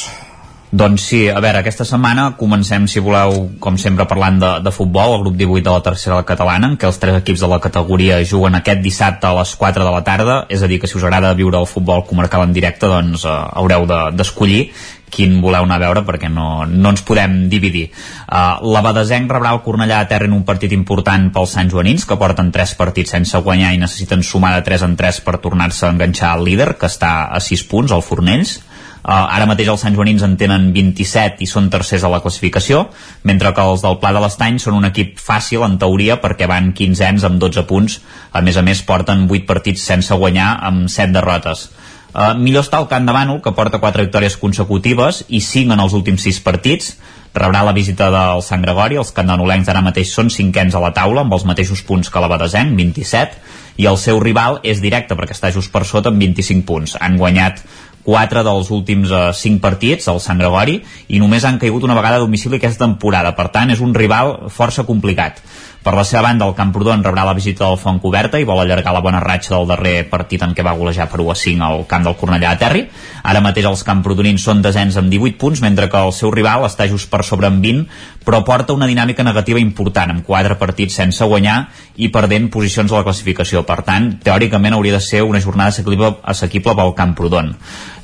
Doncs 0.72 1.03
sí, 1.03 1.18
a 1.27 1.41
veure, 1.43 1.60
aquesta 1.60 1.84
setmana 1.84 2.30
comencem, 2.39 2.85
si 2.88 3.02
voleu, 3.03 3.49
com 3.60 3.76
sempre, 3.76 4.06
parlant 4.07 4.38
de, 4.39 4.52
de 4.64 4.72
futbol, 4.72 5.18
el 5.18 5.26
grup 5.26 5.35
18 5.35 5.65
de 5.65 5.73
la 5.73 5.84
tercera 5.84 6.22
catalana, 6.23 6.69
en 6.72 6.77
què 6.80 6.88
els 6.88 6.99
tres 7.02 7.18
equips 7.18 7.43
de 7.43 7.49
la 7.52 7.60
categoria 7.60 8.22
juguen 8.23 8.56
aquest 8.56 8.80
dissabte 8.80 9.27
a 9.27 9.34
les 9.41 9.52
4 9.60 9.84
de 9.84 9.91
la 9.91 9.99
tarda, 10.07 10.38
és 10.48 10.64
a 10.64 10.69
dir, 10.72 10.80
que 10.80 10.88
si 10.88 10.95
us 10.95 11.03
agrada 11.03 11.34
viure 11.35 11.60
el 11.60 11.68
futbol 11.68 12.06
comarcal 12.07 12.45
en 12.48 12.56
directe, 12.56 12.88
doncs 12.88 13.27
eh, 13.27 13.35
haureu 13.60 13.84
d'escollir 14.15 14.61
de, 14.69 15.00
quin 15.11 15.38
voleu 15.43 15.67
anar 15.67 15.77
a 15.77 15.83
veure 15.83 16.05
perquè 16.07 16.31
no, 16.31 16.63
no 16.65 16.93
ens 16.93 17.03
podem 17.05 17.45
dividir. 17.51 17.89
Uh, 18.25 18.63
la 18.73 18.81
Badesenc 18.85 19.31
rebrà 19.31 19.53
el 19.55 19.61
Cornellà 19.65 20.01
a 20.01 20.09
terra 20.09 20.29
en 20.29 20.38
un 20.38 20.45
partit 20.47 20.73
important 20.75 21.29
pels 21.35 21.55
Sant 21.57 21.69
Joanins, 21.71 22.07
que 22.07 22.17
porten 22.17 22.53
3 22.55 22.75
partits 22.79 23.13
sense 23.17 23.43
guanyar 23.45 23.75
i 23.75 23.81
necessiten 23.81 24.23
sumar 24.25 24.55
de 24.55 24.65
3 24.67 24.88
en 24.88 24.97
3 24.97 25.21
per 25.27 25.39
tornar-se 25.43 25.85
a 25.85 25.93
enganxar 25.93 26.33
al 26.33 26.45
líder, 26.47 26.73
que 26.79 26.89
està 26.89 27.13
a 27.29 27.43
6 27.43 27.67
punts, 27.69 27.91
al 27.93 28.05
Fornells. 28.05 28.59
Uh, 29.01 29.25
ara 29.33 29.47
mateix 29.49 29.69
els 29.71 29.81
Sant 29.81 29.95
Joanins 29.97 30.21
en 30.21 30.35
tenen 30.38 30.67
27 30.75 31.41
i 31.41 31.47
són 31.49 31.71
tercers 31.73 32.03
a 32.05 32.11
la 32.13 32.19
classificació, 32.21 32.83
mentre 33.25 33.49
que 33.57 33.63
els 33.65 33.81
del 33.81 33.97
Pla 33.97 34.11
de 34.13 34.21
l'Estany 34.21 34.59
són 34.61 34.77
un 34.77 34.85
equip 34.91 35.17
fàcil 35.17 35.65
en 35.65 35.79
teoria 35.81 36.19
perquè 36.21 36.45
van 36.49 36.69
15 36.77 37.07
anys 37.07 37.25
amb 37.25 37.41
12 37.41 37.65
punts. 37.69 37.97
A 38.31 38.45
més 38.45 38.59
a 38.61 38.65
més 38.65 38.83
porten 38.85 39.25
8 39.25 39.47
partits 39.49 39.88
sense 39.89 40.13
guanyar 40.13 40.51
amb 40.69 40.85
7 40.85 41.17
derrotes. 41.17 41.71
Uh, 42.11 42.33
millor 42.35 42.65
està 42.65 42.81
el 42.81 42.89
Camp 42.91 43.05
de 43.07 43.13
Bànol, 43.15 43.39
que 43.43 43.53
porta 43.55 43.79
4 43.79 44.03
victòries 44.03 44.35
consecutives 44.39 45.23
i 45.29 45.39
5 45.39 45.77
en 45.77 45.79
els 45.79 45.93
últims 45.95 46.25
6 46.27 46.41
partits. 46.43 46.95
Rebrà 47.31 47.61
la 47.63 47.71
visita 47.71 48.09
del 48.11 48.41
Sant 48.43 48.65
Gregori, 48.65 48.97
els 48.99 49.13
candanolencs 49.15 49.69
ara 49.71 49.83
mateix 49.85 50.11
són 50.11 50.27
cinquens 50.33 50.75
a 50.75 50.81
la 50.83 50.91
taula, 50.91 51.23
amb 51.23 51.31
els 51.31 51.45
mateixos 51.47 51.79
punts 51.88 52.11
que 52.11 52.19
la 52.19 52.27
Badesenc, 52.27 52.75
27, 52.75 53.39
i 53.79 53.88
el 53.88 53.95
seu 53.97 54.19
rival 54.19 54.59
és 54.67 54.83
directe, 54.83 55.15
perquè 55.15 55.38
està 55.38 55.53
just 55.55 55.71
per 55.71 55.85
sota 55.88 56.11
amb 56.11 56.19
25 56.19 56.67
punts. 56.67 56.97
Han 56.99 57.15
guanyat 57.21 57.63
4 58.03 58.43
dels 58.43 58.71
últims 58.75 59.11
eh, 59.11 59.31
5 59.33 59.61
partits, 59.63 60.07
el 60.11 60.19
Sant 60.19 60.41
Gregori, 60.41 60.81
i 61.07 61.19
només 61.21 61.45
han 61.47 61.59
caigut 61.61 61.88
una 61.88 61.95
vegada 61.97 62.19
a 62.19 62.25
domicili 62.25 62.59
aquesta 62.59 62.85
temporada. 62.85 63.31
Per 63.38 63.47
tant, 63.53 63.71
és 63.71 63.79
un 63.79 63.95
rival 63.95 64.49
força 64.51 64.83
complicat. 64.83 65.39
Per 65.81 65.95
la 65.97 66.03
seva 66.05 66.21
banda, 66.27 66.45
el 66.45 66.53
Camprodon 66.53 67.01
rebrà 67.01 67.23
la 67.25 67.33
visita 67.33 67.65
del 67.65 67.79
Font 67.81 67.97
Coberta 68.03 68.37
i 68.37 68.45
vol 68.45 68.59
allargar 68.61 68.91
la 68.93 69.01
bona 69.01 69.17
ratxa 69.23 69.55
del 69.55 69.65
darrer 69.65 70.03
partit 70.11 70.43
en 70.45 70.51
què 70.53 70.61
va 70.61 70.75
golejar 70.77 71.07
per 71.09 71.17
1 71.23 71.31
a 71.33 71.35
5 71.41 71.65
al 71.65 71.85
camp 71.89 72.03
del 72.05 72.17
Cornellà 72.19 72.51
a 72.53 72.57
Terri. 72.61 72.83
Ara 73.25 73.39
mateix 73.41 73.65
els 73.65 73.81
camprodonins 73.87 74.43
són 74.45 74.61
desens 74.61 74.99
amb 75.01 75.09
18 75.09 75.39
punts, 75.41 75.63
mentre 75.65 75.87
que 75.89 75.97
el 75.97 76.13
seu 76.13 76.29
rival 76.29 76.67
està 76.67 76.85
just 76.91 77.09
per 77.09 77.23
sobre 77.25 77.49
amb 77.49 77.65
20, 77.65 77.87
però 78.21 78.43
porta 78.45 78.75
una 78.77 78.85
dinàmica 78.85 79.25
negativa 79.25 79.57
important, 79.57 80.13
amb 80.13 80.27
4 80.27 80.59
partits 80.61 80.99
sense 81.01 81.25
guanyar 81.25 81.63
i 81.97 82.11
perdent 82.13 82.51
posicions 82.53 82.93
a 82.93 82.99
la 82.99 83.07
classificació. 83.07 83.63
Per 83.65 83.79
tant, 83.87 84.11
teòricament 84.21 84.77
hauria 84.77 84.99
de 84.99 85.01
ser 85.01 85.23
una 85.25 85.41
jornada 85.41 85.73
assequible, 85.73 86.75
pel 86.77 86.93
Camprodon. 86.93 87.55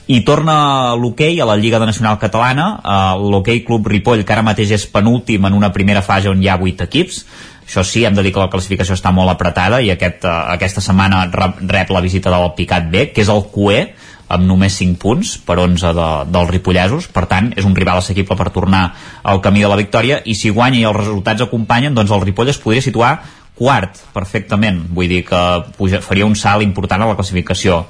I 0.08 0.22
torna 0.24 0.96
l'hoquei 0.96 1.38
a 1.44 1.46
la 1.46 1.58
Lliga 1.60 1.78
de 1.78 1.86
Nacional 1.86 2.18
Catalana, 2.18 2.80
eh, 2.80 3.22
l'hoquei 3.22 3.62
Club 3.68 3.90
Ripoll, 3.92 4.24
que 4.26 4.34
ara 4.34 4.42
mateix 4.42 4.72
és 4.72 4.88
penúltim 4.88 5.46
en 5.46 5.54
una 5.54 5.74
primera 5.76 6.02
fase 6.02 6.32
on 6.32 6.42
hi 6.42 6.48
ha 6.48 6.56
8 6.56 6.88
equips, 6.88 7.26
això 7.68 7.84
sí, 7.84 8.06
hem 8.08 8.16
de 8.16 8.24
dir 8.24 8.32
que 8.32 8.40
la 8.40 8.50
classificació 8.50 8.96
està 8.96 9.12
molt 9.12 9.34
apretada 9.34 9.82
i 9.84 9.92
aquest, 9.92 10.24
uh, 10.24 10.48
aquesta 10.56 10.82
setmana 10.82 11.26
rep 11.28 11.92
la 11.92 12.02
visita 12.02 12.32
del 12.32 12.54
Picat 12.56 12.88
B, 12.90 13.10
que 13.12 13.26
és 13.26 13.32
el 13.34 13.44
QE, 13.52 13.82
amb 14.28 14.44
només 14.48 14.76
5 14.76 15.00
punts 15.00 15.34
per 15.48 15.58
11 15.64 15.92
de, 15.96 16.08
dels 16.32 16.50
ripollesos, 16.52 17.08
per 17.12 17.26
tant 17.32 17.52
és 17.56 17.68
un 17.68 17.76
rival 17.76 18.02
assequible 18.02 18.36
per 18.40 18.50
tornar 18.56 18.84
al 19.24 19.42
camí 19.44 19.64
de 19.64 19.72
la 19.72 19.80
victòria. 19.80 20.22
I 20.26 20.36
si 20.36 20.52
guanya 20.52 20.82
i 20.82 20.88
els 20.88 21.00
resultats 21.00 21.44
acompanyen 21.44 21.96
doncs 21.96 22.12
el 22.12 22.24
Ripoll 22.24 22.52
es 22.52 22.60
podria 22.60 22.84
situar 22.84 23.18
quart 23.58 23.98
perfectament, 24.14 24.84
vull 24.94 25.10
dir 25.10 25.24
que 25.26 25.44
puja, 25.78 26.02
faria 26.06 26.28
un 26.28 26.36
salt 26.38 26.64
important 26.64 27.02
a 27.02 27.08
la 27.10 27.16
classificació. 27.18 27.86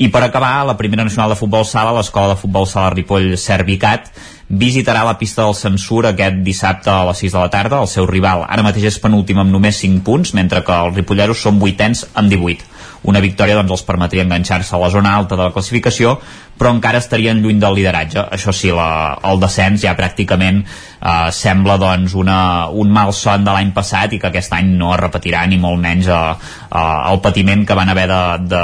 I 0.00 0.08
per 0.08 0.22
acabar, 0.24 0.62
la 0.64 0.76
primera 0.78 1.04
nacional 1.04 1.32
de 1.32 1.40
futbol 1.40 1.66
sala, 1.68 1.92
l'escola 1.96 2.32
de 2.32 2.38
futbol 2.40 2.68
sala 2.68 2.92
Ripoll 2.94 3.34
Servicat, 3.36 4.12
visitarà 4.50 5.04
la 5.06 5.16
pista 5.18 5.44
del 5.46 5.54
censur 5.54 6.04
aquest 6.08 6.42
dissabte 6.42 6.90
a 6.90 7.04
les 7.08 7.22
6 7.22 7.36
de 7.36 7.38
la 7.38 7.50
tarda, 7.50 7.80
el 7.80 7.88
seu 7.88 8.06
rival. 8.10 8.44
Ara 8.48 8.66
mateix 8.66 8.90
és 8.90 8.98
penúltim 9.02 9.38
amb 9.38 9.54
només 9.54 9.78
5 9.78 10.02
punts, 10.04 10.34
mentre 10.34 10.64
que 10.66 10.82
els 10.86 10.96
ripolleros 10.98 11.38
són 11.46 11.62
vuitens 11.62 12.06
amb 12.14 12.28
18 12.32 12.79
una 13.08 13.20
victòria 13.24 13.56
doncs, 13.56 13.72
els 13.78 13.86
permetria 13.88 14.26
enganxar-se 14.26 14.74
a 14.76 14.80
la 14.82 14.90
zona 14.92 15.14
alta 15.16 15.36
de 15.36 15.46
la 15.46 15.54
classificació 15.54 16.18
però 16.60 16.74
encara 16.74 17.00
estarien 17.00 17.38
lluny 17.40 17.56
del 17.56 17.78
lideratge. 17.78 18.20
Això 18.36 18.52
sí, 18.52 18.68
la, 18.76 19.16
el 19.30 19.38
descens 19.40 19.80
ja 19.80 19.94
pràcticament 19.96 20.58
eh, 20.60 21.30
sembla 21.32 21.78
doncs, 21.80 22.12
una, 22.20 22.68
un 22.68 22.92
mal 22.92 23.14
son 23.16 23.46
de 23.46 23.54
l'any 23.56 23.70
passat 23.72 24.12
i 24.12 24.20
que 24.20 24.28
aquest 24.28 24.52
any 24.58 24.74
no 24.76 24.92
es 24.92 25.00
repetirà 25.00 25.46
ni 25.48 25.56
molt 25.62 25.80
menys 25.80 26.10
eh, 26.12 26.18
eh, 26.68 26.84
el 27.14 27.22
patiment 27.24 27.64
que 27.64 27.78
van 27.78 27.94
haver 27.94 28.06
de, 28.12 28.20
de, 28.52 28.62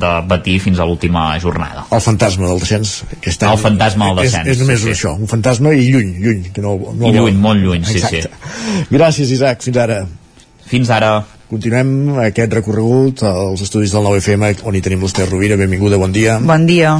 de 0.00 0.14
batir 0.32 0.56
fins 0.64 0.80
a 0.80 0.88
l'última 0.88 1.28
jornada. 1.42 1.84
El 1.92 2.04
fantasma 2.08 2.48
del 2.48 2.64
descens 2.64 2.96
aquest 3.18 3.44
any 3.44 3.52
el 3.52 3.64
fantasma 3.66 4.10
del 4.10 4.24
descens 4.24 4.48
és, 4.48 4.56
és 4.56 4.64
només 4.64 4.80
sí, 4.80 4.88
sí. 4.88 4.96
això, 4.96 5.12
un 5.20 5.28
fantasma 5.36 5.76
i 5.76 5.90
lluny, 5.92 6.16
lluny 6.24 6.42
que 6.56 6.64
no, 6.64 6.78
no 6.96 7.12
I 7.12 7.18
lluny, 7.18 7.36
molt 7.36 7.60
lluny, 7.60 7.84
sí, 7.84 8.00
Exacte. 8.00 8.32
sí 8.32 8.88
Gràcies 8.96 9.36
Isaac, 9.36 9.60
fins 9.66 9.76
ara. 9.84 10.04
Fins 10.66 10.88
ara 10.90 11.18
Continuem 11.46 12.16
aquest 12.24 12.54
recorregut 12.56 13.22
als 13.28 13.60
estudis 13.62 13.92
del 13.94 14.02
9FM 14.02 14.64
on 14.66 14.74
hi 14.74 14.80
tenim 14.82 15.04
l'Ester 15.06 15.28
Rovira, 15.28 15.54
benvinguda, 15.60 16.00
bon 16.02 16.10
dia. 16.10 16.40
Bon 16.42 16.64
dia. 16.66 16.96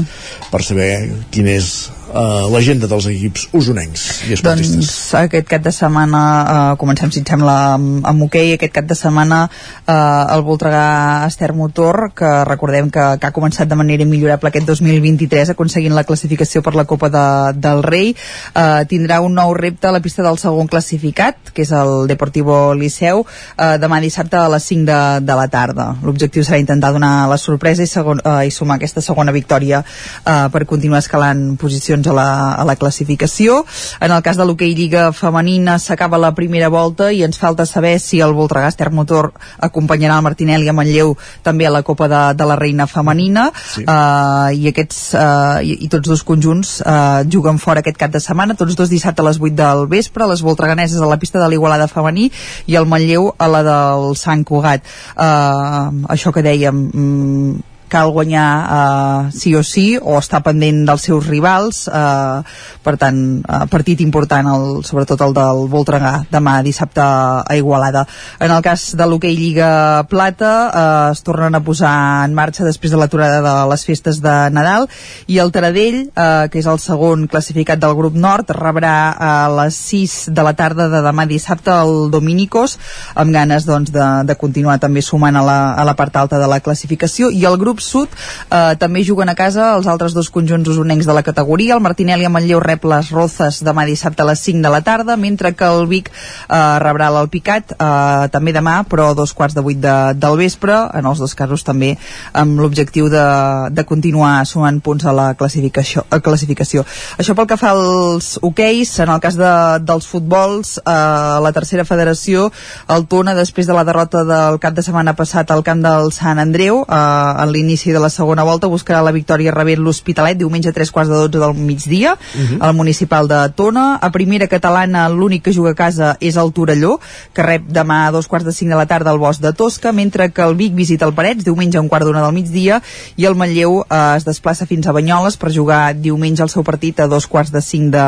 Per 0.53 0.61
saber 0.63 0.91
quin 1.35 1.51
és 1.51 1.71
uh, 2.17 2.47
l'agenda 2.53 2.89
dels 2.91 3.07
equips 3.11 3.47
usonencs 3.57 4.07
i 4.27 4.35
esportistes. 4.37 4.77
Doncs 4.77 4.91
aquest 5.21 5.49
cap 5.51 5.65
de 5.65 5.73
setmana 5.75 6.23
uh, 6.23 6.73
comencem 6.81 7.13
si 7.13 7.23
et 7.23 7.31
sembla 7.31 7.57
amb, 7.77 8.01
amb 8.09 8.27
hoquei, 8.27 8.55
aquest 8.57 8.75
cap 8.75 8.89
de 8.89 8.97
setmana 8.99 9.45
uh, 9.49 10.35
el 10.35 10.45
Voltregà 10.47 11.27
Ester 11.29 11.53
Motor 11.57 12.11
que 12.17 12.31
recordem 12.49 12.91
que, 12.93 13.05
que 13.21 13.29
ha 13.29 13.35
començat 13.37 13.69
de 13.69 13.79
manera 13.79 14.07
millorable 14.09 14.51
aquest 14.51 14.69
2023 14.71 15.53
aconseguint 15.55 15.95
la 15.97 16.07
classificació 16.09 16.63
per 16.65 16.75
la 16.77 16.87
Copa 16.89 17.11
de, 17.13 17.27
del 17.61 17.83
Rei 17.87 18.13
uh, 18.15 18.83
tindrà 18.89 19.21
un 19.25 19.37
nou 19.37 19.55
repte 19.57 19.91
a 19.91 19.95
la 19.95 20.03
pista 20.05 20.25
del 20.27 20.41
segon 20.41 20.71
classificat 20.71 21.53
que 21.53 21.65
és 21.67 21.73
el 21.77 22.07
Deportivo 22.11 22.75
Liceu 22.79 23.25
uh, 23.25 23.77
demà 23.81 24.01
dissabte 24.05 24.41
a 24.41 24.49
les 24.53 24.71
5 24.73 24.87
de, 24.89 25.01
de 25.27 25.39
la 25.39 25.49
tarda 25.53 25.91
l'objectiu 26.07 26.45
serà 26.47 26.61
intentar 26.63 26.93
donar 26.95 27.29
la 27.31 27.39
sorpresa 27.41 27.85
i, 27.85 27.91
segon, 27.91 28.23
uh, 28.25 28.41
i 28.47 28.55
sumar 28.55 28.79
aquesta 28.81 29.05
segona 29.05 29.35
victòria 29.35 29.83
uh, 29.83 30.49
per 30.53 30.65
continuar 30.69 31.03
escalant 31.05 31.49
posicions 31.61 32.06
a 32.07 32.15
la, 32.17 32.29
a 32.55 32.65
la 32.65 32.77
classificació. 32.77 33.65
En 34.01 34.13
el 34.13 34.23
cas 34.23 34.39
de 34.39 34.47
l'hoquei 34.47 34.75
Lliga 34.77 35.11
Femenina 35.13 35.79
s'acaba 35.83 36.21
la 36.21 36.33
primera 36.35 36.69
volta 36.73 37.11
i 37.13 37.23
ens 37.27 37.39
falta 37.39 37.67
saber 37.67 37.97
si 38.01 38.21
el 38.25 38.35
Voltregà 38.37 38.71
Ester 38.73 38.91
Motor 38.91 39.33
acompanyarà 39.69 40.19
el 40.19 40.27
Martinelli 40.27 40.69
a 40.69 40.77
Manlleu 40.77 41.15
també 41.43 41.67
a 41.67 41.73
la 41.75 41.83
Copa 41.87 42.09
de, 42.09 42.23
de 42.39 42.49
la 42.49 42.57
Reina 42.57 42.87
Femenina. 42.87 43.51
Sí. 43.57 43.85
uh, 43.85 44.51
i 44.55 44.71
aquests 44.71 45.01
uh, 45.15 45.61
i, 45.63 45.79
i 45.87 45.91
tots 45.93 46.09
dos 46.09 46.25
conjunts 46.27 46.81
uh, 46.83 47.23
juguen 47.33 47.61
fora 47.63 47.83
aquest 47.85 48.01
cap 48.01 48.15
de 48.15 48.23
setmana, 48.23 48.57
tots 48.59 48.77
dos 48.79 48.91
dissabte 48.93 49.25
a 49.25 49.29
les 49.29 49.41
8 49.43 49.55
del 49.57 49.87
vespre, 49.91 50.29
les 50.29 50.43
voltreganeses 50.43 51.01
a 51.01 51.11
la 51.11 51.21
pista 51.23 51.41
de 51.43 51.49
l'Igualada 51.51 51.89
Femení 51.91 52.31
i 52.67 52.77
el 52.79 52.89
Manlleu 52.91 53.33
a 53.39 53.49
la 53.51 53.63
del 53.67 54.13
Sant 54.19 54.45
Cugat. 54.47 54.85
Uh, 55.17 56.05
això 56.13 56.33
que 56.35 56.45
dèiem 56.45 56.85
mm, 56.87 57.76
cal 57.89 58.11
guanyar 58.15 58.49
uh, 58.67 59.31
sí 59.35 59.55
o 59.55 59.63
sí 59.67 59.97
o 60.01 60.19
estar 60.19 60.43
pendent 60.47 60.85
dels 60.89 61.07
seus 61.07 61.27
rivals 61.27 61.87
uh, 61.89 62.43
per 62.87 62.97
tant, 63.01 63.19
uh, 63.43 63.65
partit 63.71 64.01
important 64.05 64.47
el, 64.51 64.67
sobretot 64.87 65.21
el 65.27 65.35
del 65.37 65.65
Voltregà 65.71 66.13
demà 66.31 66.61
dissabte 66.63 67.03
a 67.03 67.57
Igualada. 67.59 68.05
En 68.43 68.53
el 68.55 68.63
cas 68.63 68.93
de 68.99 69.07
l'hoquei 69.07 69.35
Lliga 69.37 70.05
Plata 70.11 70.53
uh, 70.67 71.13
es 71.13 71.23
tornen 71.27 71.59
a 71.59 71.63
posar 71.67 71.95
en 72.27 72.35
marxa 72.37 72.67
després 72.67 72.95
de 72.95 73.01
l'aturada 73.01 73.41
de 73.43 73.55
les 73.73 73.87
festes 73.87 74.21
de 74.23 74.35
Nadal 74.55 74.87
i 75.27 75.41
el 75.43 75.53
Taradell, 75.55 75.99
uh, 76.13 76.47
que 76.51 76.61
és 76.63 76.71
el 76.71 76.79
segon 76.83 77.27
classificat 77.31 77.83
del 77.83 77.97
grup 77.99 78.15
nord, 78.15 78.53
rebrà 78.55 78.97
a 79.19 79.33
les 79.63 79.79
6 79.91 80.17
de 80.37 80.47
la 80.47 80.55
tarda 80.59 80.89
de 80.93 81.03
demà 81.05 81.27
dissabte 81.27 81.75
el 81.75 82.11
Dominicos 82.15 82.77
amb 83.15 83.35
ganes 83.35 83.67
doncs, 83.67 83.93
de, 83.95 84.07
de 84.29 84.39
continuar 84.39 84.79
també 84.83 85.03
sumant 85.03 85.37
a 85.37 85.45
la, 85.45 85.59
a 85.75 85.85
la 85.87 85.97
part 85.99 86.17
alta 86.17 86.39
de 86.39 86.49
la 86.51 86.61
classificació 86.61 87.31
i 87.35 87.45
el 87.49 87.59
grup 87.61 87.76
sud 87.85 88.09
eh, 88.13 88.75
també 88.81 89.05
juguen 89.05 89.29
a 89.29 89.37
casa 89.39 89.73
els 89.77 89.87
altres 89.87 90.15
dos 90.17 90.31
conjunts 90.31 90.69
usonencs 90.69 91.07
de 91.07 91.15
la 91.17 91.25
categoria. 91.27 91.75
El 91.75 91.85
Martinelli 91.85 92.27
a 92.27 92.33
Manlleu 92.33 92.61
rep 92.61 92.85
les 92.89 93.11
Rozas 93.15 93.63
demà 93.67 93.87
dissabte 93.89 94.23
a 94.23 94.29
les 94.31 94.41
5 94.41 94.63
de 94.65 94.73
la 94.73 94.83
tarda 94.87 95.17
mentre 95.17 95.53
que 95.55 95.67
el 95.67 95.87
Vic 95.91 96.11
eh, 96.11 96.79
rebrà 96.83 97.11
l'Alpicat 97.13 97.77
eh, 97.77 98.29
també 98.33 98.55
demà 98.57 98.83
però 98.89 99.11
a 99.11 99.19
dos 99.19 99.33
quarts 99.37 99.57
de 99.57 99.65
vuit 99.65 99.81
de, 99.81 99.97
del 100.15 100.39
vespre 100.41 100.77
en 100.95 101.07
els 101.07 101.23
dos 101.23 101.35
casos 101.35 101.65
també 101.67 101.95
amb 102.33 102.61
l'objectiu 102.61 103.09
de, 103.13 103.27
de 103.71 103.85
continuar 103.89 104.45
sumant 104.47 104.81
punts 104.81 105.07
a 105.07 105.15
la 105.17 105.29
classificació, 105.39 106.05
a 106.11 106.21
classificació. 106.21 106.85
Això 107.19 107.37
pel 107.37 107.49
que 107.51 107.59
fa 107.61 107.73
als 107.75 108.37
hoqueis 108.43 108.93
en 109.05 109.13
el 109.13 109.23
cas 109.23 109.39
de, 109.39 109.53
dels 109.87 110.07
futbols 110.09 110.77
eh, 110.83 110.97
la 111.43 111.53
tercera 111.57 111.87
federació 111.89 112.51
el 112.93 113.07
Tona 113.11 113.35
després 113.37 113.69
de 113.69 113.77
la 113.77 113.85
derrota 113.87 114.25
del 114.27 114.61
cap 114.63 114.75
de 114.77 114.85
setmana 114.85 115.17
passat 115.19 115.51
al 115.51 115.65
camp 115.67 115.83
del 115.85 116.13
Sant 116.15 116.41
Andreu 116.43 116.83
eh, 116.83 116.97
en 116.97 117.53
l'inici 117.67 117.91
de 117.91 117.99
la 117.99 118.09
segona 118.09 118.45
volta 118.47 118.71
buscarà 118.71 119.03
la 119.03 119.11
victòria 119.11 119.51
rebent 119.51 119.83
l'Hospitalet 119.83 120.39
diumenge 120.39 120.71
a 120.71 120.75
tres 120.77 120.93
quarts 120.95 121.11
de 121.11 121.19
12 121.19 121.41
del 121.43 121.55
migdia 121.55 122.15
uh 122.15 122.39
-huh. 122.39 122.59
al 122.61 122.75
municipal 122.75 123.27
de 123.27 123.41
Tona 123.57 123.99
a 124.01 124.11
primera 124.11 124.47
catalana 124.47 125.09
l'únic 125.09 125.43
que 125.43 125.53
juga 125.53 125.71
a 125.71 125.75
casa 125.75 126.17
és 126.21 126.37
el 126.37 126.53
Torelló 126.53 127.01
que 127.33 127.43
rep 127.43 127.63
demà 127.69 128.07
a 128.07 128.11
dos 128.11 128.29
quarts 128.29 128.47
de 128.47 128.53
cinc 128.53 128.71
de 128.71 128.77
la 128.77 128.87
tarda 128.87 129.11
al 129.11 129.19
Bosc 129.19 129.41
de 129.41 129.53
Tosca 129.53 129.93
mentre 129.93 130.31
que 130.31 130.43
el 130.43 130.55
Vic 130.55 130.75
visita 130.75 131.07
el 131.07 131.15
Parets 131.15 131.45
diumenge 131.45 131.79
a 131.79 131.81
un 131.81 131.89
quart 131.89 132.05
d'una 132.05 132.23
del 132.23 132.33
migdia 132.33 132.83
i 133.17 133.25
el 133.25 133.35
Manlleu 133.35 133.85
eh, 133.91 134.17
es 134.17 134.25
desplaça 134.25 134.67
fins 134.67 134.87
a 134.87 134.93
Banyoles 134.93 135.37
per 135.37 135.53
jugar 135.53 135.95
diumenge 135.95 136.43
el 136.43 136.49
seu 136.49 136.63
partit 136.63 137.01
a 137.01 137.07
dos 137.07 137.27
quarts 137.27 137.51
de 137.51 137.61
cinc 137.61 137.93
de, 137.93 138.07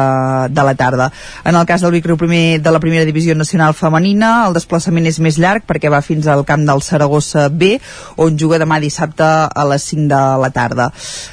de 0.51 0.63
la 0.63 0.75
tarda 0.75 1.13
en 1.45 1.57
el 1.57 1.67
cas 1.67 1.81
del 1.81 1.93
Vic 1.93 2.07
Riu 2.07 2.17
primer 2.17 2.63
de 2.63 2.71
la 2.71 2.81
primera 2.81 3.05
divisió 3.05 3.35
nacional 3.35 3.75
femenina 3.75 4.47
el 4.47 4.55
desplaçament 4.55 5.07
és 5.07 5.19
més 5.19 5.39
llarg 5.39 5.65
perquè 5.67 5.91
va 5.91 6.03
fins 6.03 6.27
al 6.27 6.45
camp 6.45 6.65
del 6.65 6.83
Saragossa 6.83 7.49
B 7.49 7.81
on 8.17 8.39
juga 8.39 8.59
demà 8.59 8.81
dissabte 8.81 9.48
a 9.55 9.65
les 9.65 9.83
5 9.83 10.09
de 10.09 10.23
la 10.43 10.51
tarda. 10.51 10.93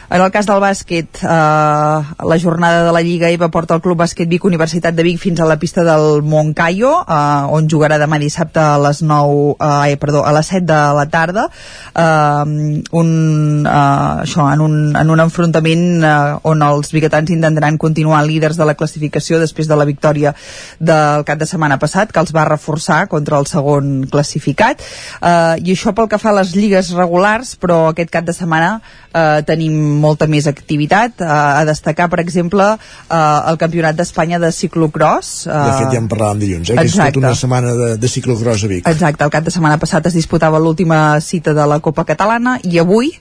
En 0.10 0.22
el 0.22 0.32
cas 0.32 0.46
del 0.46 0.62
bàsquet, 0.62 1.22
eh, 1.24 1.28
la 1.28 2.40
jornada 2.42 2.84
de 2.86 2.92
la 2.94 3.02
Lliga 3.02 3.30
EVA 3.30 3.50
porta 3.50 3.76
el 3.76 3.82
Club 3.82 3.98
Bàsquet 4.00 4.30
Vic 4.30 4.46
Universitat 4.46 4.96
de 4.96 5.04
Vic 5.04 5.20
fins 5.20 5.40
a 5.40 5.46
la 5.46 5.58
pista 5.60 5.84
del 5.84 6.22
Montcaio, 6.24 6.92
eh, 7.08 7.56
on 7.58 7.68
jugarà 7.68 7.98
demà 8.00 8.20
dissabte 8.20 8.60
a 8.60 8.78
les 8.78 9.02
9, 9.02 9.56
eh, 9.60 9.98
perdó, 9.98 10.26
a 10.26 10.32
les 10.34 10.48
7 10.48 10.66
de 10.66 10.80
la 10.96 11.06
tarda, 11.10 11.50
eh, 11.96 12.82
un, 12.92 13.68
eh, 13.68 14.24
això, 14.24 14.52
en 14.54 14.62
un, 14.62 14.96
en 14.96 15.10
un 15.10 15.20
enfrontament 15.20 16.04
eh, 16.04 16.40
on 16.44 16.62
els 16.62 16.92
biguetans 16.92 17.32
intentaran 17.32 17.78
continuar 17.78 18.26
líders 18.26 18.58
de 18.58 18.66
la 18.66 18.76
classificació 18.76 19.40
després 19.40 19.68
de 19.68 19.76
la 19.76 19.86
victòria 19.86 20.36
del 20.80 21.26
cap 21.26 21.40
de 21.40 21.46
setmana 21.50 21.80
passat, 21.80 22.12
que 22.12 22.20
els 22.20 22.34
va 22.36 22.46
reforçar 22.46 23.08
contra 23.08 23.40
el 23.40 23.48
segon 23.48 24.06
classificat, 24.12 24.82
eh, 25.22 25.56
i 25.66 25.74
això 25.74 25.96
pel 25.96 26.10
que 26.12 26.22
fa 26.22 26.30
a 26.32 26.40
les 26.40 26.56
lligues 26.56 26.92
regulars, 26.96 27.56
però 27.60 27.90
aquest 27.90 28.05
cap 28.10 28.26
de 28.26 28.34
setmana 28.34 28.82
eh, 29.14 29.42
tenim 29.48 29.74
molta 30.02 30.28
més 30.28 30.48
activitat, 30.48 31.22
eh, 31.22 31.26
a 31.26 31.64
destacar, 31.66 32.10
per 32.10 32.20
exemple, 32.20 32.64
eh, 32.74 33.50
el 33.52 33.58
Campionat 33.58 33.96
d'Espanya 33.96 34.40
de 34.40 34.52
ciclocross. 34.52 35.48
Eh, 35.48 35.52
De 35.52 35.78
fet, 35.80 35.92
ja 35.94 36.00
en 36.02 36.10
parlàvem 36.10 36.40
dilluns, 36.40 36.70
eh? 36.70 36.76
que 36.76 36.86
és 36.86 36.96
tota 36.96 37.20
una 37.20 37.34
setmana 37.36 37.74
de, 37.74 37.90
de 37.98 38.08
ciclocross 38.12 38.64
a 38.64 38.68
Vic. 38.68 38.88
Exacte, 38.88 39.24
el 39.24 39.32
cap 39.34 39.44
de 39.46 39.52
setmana 39.52 39.78
passat 39.82 40.06
es 40.08 40.14
disputava 40.14 40.60
l'última 40.60 41.20
cita 41.22 41.54
de 41.54 41.66
la 41.66 41.80
Copa 41.80 42.04
Catalana 42.06 42.60
i 42.64 42.78
avui, 42.80 43.12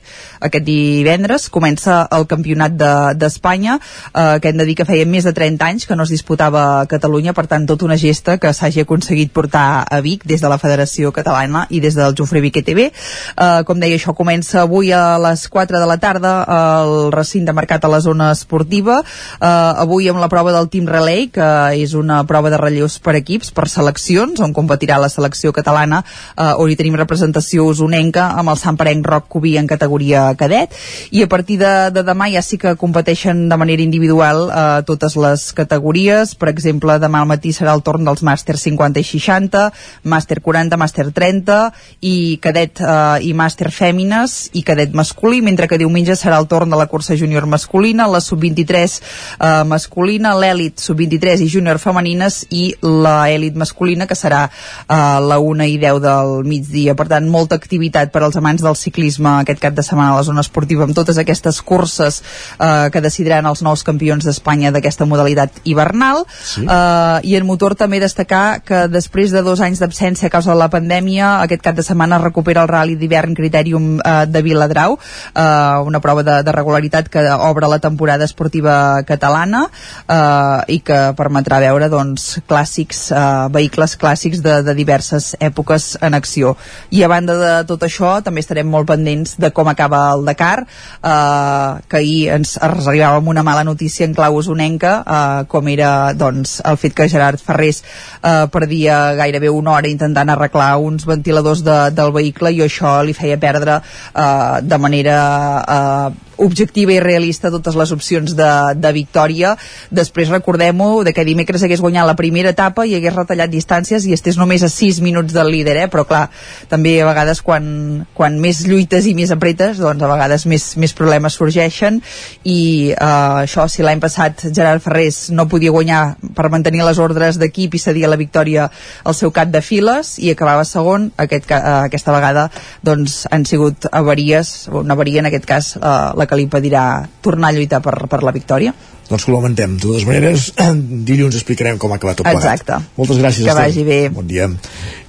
aquest 0.40 0.64
divendres, 0.64 1.48
comença 1.48 2.08
el 2.12 2.26
Campionat 2.26 2.72
de- 2.76 3.14
d'Espanya, 3.14 3.78
de, 3.78 4.20
eh, 4.20 4.40
que 4.40 4.48
hem 4.48 4.56
de 4.58 4.64
dir 4.66 4.74
que 4.74 4.84
feia 4.84 5.06
més 5.06 5.24
de 5.24 5.32
30 5.32 5.64
anys 5.66 5.86
que 5.86 5.96
no 5.96 6.02
es 6.02 6.10
disputava 6.10 6.80
a 6.80 6.86
Catalunya, 6.86 7.32
per 7.32 7.46
tant, 7.46 7.66
tota 7.66 7.84
una 7.84 7.96
gesta 7.96 8.38
que 8.38 8.52
s'hagi 8.52 8.80
aconseguit 8.80 9.32
portar 9.32 9.84
a 9.88 10.00
Vic 10.00 10.24
des 10.26 10.40
de 10.40 10.48
la 10.48 10.58
Federació 10.58 11.12
Catalana 11.12 11.66
i 11.70 11.80
des 11.80 11.94
del 11.94 12.14
Jofre 12.16 12.40
Vic 12.40 12.56
ETV. 12.56 12.80
Eh, 12.90 13.62
com 13.64 13.78
deia, 13.78 13.96
això 13.96 14.14
comença 14.14 14.60
avui 14.62 14.73
a 14.82 15.18
les 15.22 15.46
4 15.48 15.78
de 15.78 15.86
la 15.86 15.96
tarda 16.02 16.42
al 16.42 17.12
recinte 17.12 17.52
marcat 17.54 17.84
a 17.84 17.88
la 17.88 18.00
zona 18.00 18.32
esportiva. 18.32 18.98
Eh, 19.38 19.46
avui 19.46 20.08
amb 20.10 20.18
la 20.18 20.28
prova 20.28 20.52
del 20.52 20.68
Team 20.68 20.88
Relay, 20.90 21.28
que 21.30 21.46
és 21.78 21.94
una 21.94 22.24
prova 22.26 22.50
de 22.50 22.58
relleus 22.58 22.98
per 22.98 23.14
equips, 23.14 23.52
per 23.54 23.68
seleccions, 23.70 24.40
on 24.42 24.52
competirà 24.52 24.98
la 24.98 25.08
selecció 25.08 25.52
catalana, 25.54 26.02
eh, 26.36 26.50
on 26.58 26.70
hi 26.70 26.76
tenim 26.76 26.98
representació 26.98 27.68
usonenca 27.70 28.32
amb 28.34 28.50
el 28.50 28.58
Sant 28.58 28.76
Parenc 28.80 29.06
Roc 29.06 29.28
Cubí 29.28 29.54
en 29.60 29.70
categoria 29.70 30.26
cadet, 30.34 30.74
i 31.14 31.22
a 31.22 31.28
partir 31.30 31.60
de, 31.62 31.72
de 31.94 32.02
demà 32.02 32.28
ja 32.32 32.42
sí 32.42 32.58
que 32.58 32.74
competeixen 32.80 33.46
de 33.48 33.60
manera 33.60 33.86
individual 33.86 34.48
eh, 34.48 34.82
totes 34.90 35.14
les 35.14 35.46
categories, 35.54 36.34
per 36.34 36.50
exemple, 36.50 36.98
demà 36.98 37.22
al 37.22 37.30
matí 37.30 37.54
serà 37.54 37.76
el 37.78 37.84
torn 37.86 38.04
dels 38.04 38.26
màster 38.26 38.58
50 38.58 38.98
i 38.98 39.06
60, 39.06 39.64
màster 40.10 40.40
40, 40.42 40.80
màster 40.80 41.06
30, 41.14 41.60
i 42.02 42.16
cadet 42.42 42.82
eh, 42.82 43.28
i 43.28 43.32
màster 43.36 43.70
fèmines 43.70 44.50
i 44.52 44.63
cadet 44.64 44.94
masculí, 44.96 45.40
mentre 45.44 45.68
que 45.68 45.78
diumenge 45.80 46.16
serà 46.18 46.38
el 46.40 46.48
torn 46.48 46.70
de 46.70 46.78
la 46.80 46.86
cursa 46.90 47.16
júnior 47.16 47.46
masculina, 47.46 48.08
la 48.10 48.20
sub-23 48.24 48.98
eh, 48.98 49.64
masculina, 49.68 50.34
l'èlit 50.38 50.80
sub-23 50.80 51.44
i 51.44 51.48
júnior 51.50 51.80
femenines 51.82 52.42
i 52.50 52.64
la 52.82 53.28
èlit 53.32 53.56
masculina, 53.60 54.08
que 54.10 54.18
serà 54.18 54.46
eh, 54.48 54.96
la 55.28 55.38
1 55.38 55.68
i 55.70 55.78
10 55.82 56.00
del 56.04 56.34
migdia. 56.48 56.96
Per 56.98 57.08
tant, 57.10 57.28
molta 57.30 57.58
activitat 57.60 58.12
per 58.14 58.24
als 58.24 58.38
amants 58.40 58.64
del 58.64 58.76
ciclisme 58.78 59.38
aquest 59.40 59.62
cap 59.62 59.76
de 59.76 59.84
setmana 59.86 60.14
a 60.14 60.20
la 60.20 60.26
zona 60.26 60.44
esportiva 60.44 60.84
amb 60.84 60.96
totes 60.96 61.18
aquestes 61.20 61.60
curses 61.62 62.20
eh, 62.58 62.88
que 62.92 63.02
decidiran 63.04 63.46
els 63.50 63.62
nous 63.64 63.84
campions 63.86 64.24
d'Espanya 64.24 64.72
d'aquesta 64.74 65.06
modalitat 65.08 65.62
hivernal. 65.64 66.24
Sí. 66.28 66.64
Eh, 66.64 67.18
I 67.30 67.36
en 67.38 67.46
motor 67.46 67.76
també 67.78 68.00
destacar 68.02 68.60
que 68.64 68.86
després 68.88 69.32
de 69.34 69.42
dos 69.44 69.60
anys 69.64 69.82
d'absència 69.82 70.28
a 70.28 70.34
causa 70.34 70.52
de 70.52 70.58
la 70.60 70.70
pandèmia, 70.72 71.40
aquest 71.44 71.64
cap 71.64 71.76
de 71.76 71.86
setmana 71.86 72.20
recupera 72.22 72.64
el 72.64 72.70
Rally 72.70 72.96
d'hivern 73.00 73.34
Criterium 73.34 73.98
eh, 73.98 74.24
de 74.26 74.42
Viladrau, 74.54 74.96
eh, 75.34 75.82
una 75.84 76.00
prova 76.00 76.24
de, 76.26 76.38
de 76.46 76.54
regularitat 76.54 77.10
que 77.12 77.24
obre 77.34 77.68
la 77.68 77.80
temporada 77.82 78.24
esportiva 78.24 79.02
catalana 79.06 79.66
eh, 79.66 80.76
i 80.76 80.80
que 80.86 81.00
permetrà 81.18 81.60
veure 81.64 81.90
doncs, 81.92 82.38
clàssics, 82.48 83.06
eh, 83.12 83.24
vehicles 83.54 83.98
clàssics 84.00 84.42
de, 84.44 84.60
de 84.66 84.74
diverses 84.78 85.32
èpoques 85.42 85.94
en 86.00 86.14
acció. 86.14 86.54
I 86.94 87.04
a 87.04 87.10
banda 87.10 87.36
de 87.38 87.52
tot 87.68 87.84
això, 87.86 88.16
també 88.24 88.44
estarem 88.44 88.68
molt 88.70 88.88
pendents 88.88 89.36
de 89.40 89.50
com 89.54 89.68
acaba 89.70 90.06
el 90.14 90.24
Dakar, 90.26 90.64
eh, 90.64 91.82
que 91.88 92.00
ahir 92.00 92.30
ens 92.38 92.56
arribava 92.62 93.18
amb 93.20 93.30
una 93.34 93.44
mala 93.46 93.64
notícia 93.64 94.06
en 94.06 94.14
clau 94.14 94.38
usonenca, 94.40 94.96
eh, 95.04 95.44
com 95.50 95.68
era 95.68 96.12
doncs, 96.14 96.60
el 96.64 96.78
fet 96.80 96.94
que 96.94 97.08
Gerard 97.08 97.42
Ferrés 97.42 97.82
eh, 98.22 98.46
perdia 98.52 99.14
gairebé 99.18 99.50
una 99.50 99.74
hora 99.76 99.90
intentant 99.90 100.30
arreglar 100.30 100.76
uns 100.78 101.06
ventiladors 101.08 101.64
de, 101.64 101.78
del 101.94 102.12
vehicle 102.14 102.52
i 102.54 102.62
això 102.64 102.96
li 103.04 103.14
feia 103.16 103.38
perdre 103.40 103.80
eh, 103.80 104.33
de 104.62 104.78
manera 104.78 105.18
eh, 105.66 106.08
objectiva 106.38 106.94
i 106.94 107.00
realista 107.02 107.52
totes 107.52 107.76
les 107.78 107.92
opcions 107.94 108.34
de, 108.36 108.50
de 108.76 108.92
victòria. 108.96 109.54
Després 109.94 110.32
recordem-ho 110.32 111.04
de 111.04 111.12
que 111.14 111.26
dimecres 111.26 111.62
hagués 111.62 111.82
guanyat 111.84 112.08
la 112.08 112.16
primera 112.18 112.54
etapa 112.54 112.86
i 112.86 112.96
hagués 112.96 113.14
retallat 113.14 113.52
distàncies 113.52 114.06
i 114.06 114.14
estés 114.16 114.38
només 114.40 114.62
a 114.62 114.70
6 114.72 115.00
minuts 115.04 115.34
del 115.34 115.50
líder, 115.52 115.76
eh? 115.84 115.88
però 115.92 116.06
clar, 116.08 116.28
també 116.70 116.96
a 117.00 117.08
vegades 117.08 117.42
quan, 117.44 118.06
quan 118.14 118.38
més 118.40 118.64
lluites 118.66 119.06
i 119.06 119.14
més 119.16 119.32
apretes, 119.34 119.78
doncs 119.82 120.02
a 120.02 120.10
vegades 120.10 120.46
més, 120.50 120.70
més 120.80 120.94
problemes 120.96 121.36
sorgeixen 121.38 122.00
i 122.44 122.58
eh, 122.92 123.44
això, 123.44 123.66
si 123.70 123.84
l'any 123.84 124.02
passat 124.02 124.46
Gerard 124.54 124.82
Ferrés 124.84 125.28
no 125.34 125.48
podia 125.50 125.72
guanyar 125.74 126.02
per 126.36 126.50
mantenir 126.52 126.84
les 126.86 127.00
ordres 127.02 127.38
d'equip 127.40 127.74
i 127.74 127.82
cedia 127.82 128.10
la 128.10 128.20
victòria 128.20 128.68
al 129.04 129.16
seu 129.16 129.32
cap 129.34 129.50
de 129.52 129.62
files 129.64 130.16
i 130.18 130.32
acabava 130.32 130.64
segon, 130.68 131.10
aquest, 131.20 131.50
eh, 131.50 131.60
aquesta 131.88 132.14
vegada 132.14 132.48
doncs 132.84 133.24
han 133.30 133.46
sigut 133.48 133.88
avaries, 133.92 134.68
una 134.72 134.96
avaria 134.96 135.22
en 135.22 135.30
aquest 135.30 135.48
cas 135.48 135.74
eh, 135.76 135.94
la 136.16 136.23
que 136.30 136.38
li 136.38 136.44
impedirà 136.46 137.04
tornar 137.24 137.50
a 137.50 137.56
lluitar 137.56 137.80
per, 137.84 137.94
per 138.10 138.22
la 138.26 138.32
victòria. 138.34 138.74
Doncs 139.08 139.26
que 139.26 139.32
ho 139.32 139.34
lamentem. 139.36 139.76
De 139.76 139.84
totes 139.84 140.06
maneres, 140.08 140.48
dilluns 141.10 141.36
explicarem 141.36 141.78
com 141.78 141.92
ha 141.92 141.98
acabat 142.00 142.22
tot 142.22 142.28
plegat. 142.28 142.44
Exacte. 142.62 142.80
Moltes 142.96 143.20
gràcies, 143.20 143.44
Que 143.44 143.52
Estel. 143.52 143.62
vagi 143.62 143.84
bé. 143.84 144.00
Bon 144.14 144.26
dia. 144.26 144.48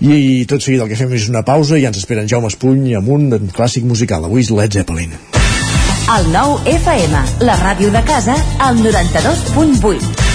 I, 0.02 0.12
I 0.12 0.46
tot 0.52 0.64
seguit 0.66 0.84
el 0.84 0.92
que 0.92 1.00
fem 1.00 1.16
és 1.16 1.30
una 1.32 1.46
pausa 1.48 1.80
i 1.80 1.86
ja 1.86 1.94
ens 1.94 2.04
esperen 2.04 2.28
Jaume 2.28 2.52
Espuny 2.52 2.96
amb 3.00 3.10
un 3.16 3.30
clàssic 3.56 3.88
musical. 3.88 4.28
Avui 4.28 4.44
és 4.44 4.52
Led 4.52 4.76
Zeppelin. 4.76 5.16
El 6.06 6.28
nou 6.30 6.60
FM, 6.70 7.26
la 7.48 7.56
ràdio 7.64 7.90
de 7.96 8.04
casa, 8.06 8.36
al 8.62 8.78
92.8. 8.84 10.35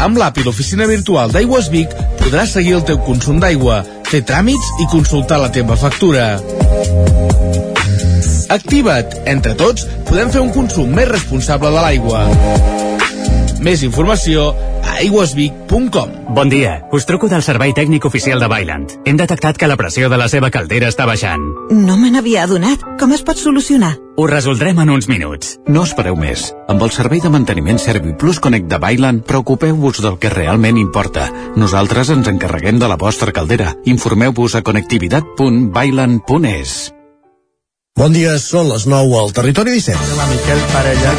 Amb 0.00 0.16
l'app 0.16 0.38
i 0.40 0.44
l'oficina 0.46 0.86
virtual 0.88 1.32
d'Aigües 1.34 1.66
Vic 1.68 1.92
podràs 2.22 2.54
seguir 2.56 2.72
el 2.78 2.84
teu 2.88 2.96
consum 3.04 3.36
d'aigua, 3.42 3.82
fer 4.08 4.22
tràmits 4.24 4.70
i 4.80 4.86
consultar 4.88 5.36
la 5.42 5.50
teva 5.52 5.76
factura. 5.76 6.38
Activa't! 8.50 9.18
Entre 9.28 9.52
tots 9.60 9.84
podem 10.08 10.32
fer 10.32 10.40
un 10.40 10.50
consum 10.56 10.96
més 10.96 11.08
responsable 11.10 11.68
de 11.74 11.84
l'aigua. 11.84 12.24
Més 13.60 13.84
informació 13.84 14.48
a 14.80 14.96
aigüesvic.com 15.04 16.34
Bon 16.34 16.48
dia, 16.48 16.78
us 16.96 17.04
truco 17.04 17.28
del 17.28 17.44
servei 17.44 17.76
tècnic 17.76 18.08
oficial 18.08 18.40
de 18.40 18.48
Bailand. 18.48 18.96
Hem 19.04 19.20
detectat 19.20 19.60
que 19.60 19.68
la 19.68 19.76
pressió 19.76 20.08
de 20.08 20.16
la 20.16 20.30
seva 20.32 20.48
caldera 20.50 20.88
està 20.88 21.04
baixant. 21.04 21.44
No 21.76 22.00
me 22.00 22.08
n'havia 22.08 22.48
adonat. 22.48 22.88
Com 22.98 23.12
es 23.12 23.20
pot 23.26 23.36
solucionar? 23.36 23.98
Ho 24.20 24.26
resoldrem 24.28 24.76
en 24.82 24.90
uns 24.92 25.06
minuts. 25.08 25.54
No 25.64 25.80
espereu 25.86 26.12
més. 26.12 26.42
Amb 26.68 26.82
el 26.84 26.90
servei 26.92 27.22
de 27.24 27.30
manteniment 27.32 27.80
ServiPlus 27.80 28.36
Connect 28.44 28.68
de 28.68 28.76
Bailand, 28.82 29.22
preocupeu-vos 29.24 30.02
del 30.04 30.20
que 30.20 30.28
realment 30.34 30.76
importa. 30.76 31.32
Nosaltres 31.56 32.12
ens 32.12 32.28
encarreguem 32.28 32.76
de 32.84 32.92
la 32.92 33.00
vostra 33.00 33.32
caldera. 33.32 33.72
Informeu-vos 33.96 34.60
a 34.60 34.62
connectivitat.bailand.es. 34.66 36.99
Bon 38.00 38.14
dia, 38.16 38.38
són 38.40 38.70
les 38.70 38.86
9 38.88 39.16
al 39.20 39.32
Territori 39.36 39.74
17. 39.76 40.14
La 40.16 40.24
Miquel 40.30 40.60
Parella. 40.72 41.10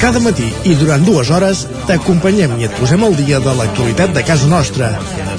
Cada 0.00 0.20
matí 0.24 0.46
i 0.64 0.72
durant 0.80 1.02
dues 1.04 1.28
hores 1.28 1.66
t'acompanyem 1.90 2.54
i 2.56 2.64
et 2.70 2.78
posem 2.78 3.04
al 3.04 3.18
dia 3.18 3.40
de 3.44 3.52
l'actualitat 3.58 4.14
de 4.16 4.22
casa 4.24 4.48
nostra. 4.48 4.88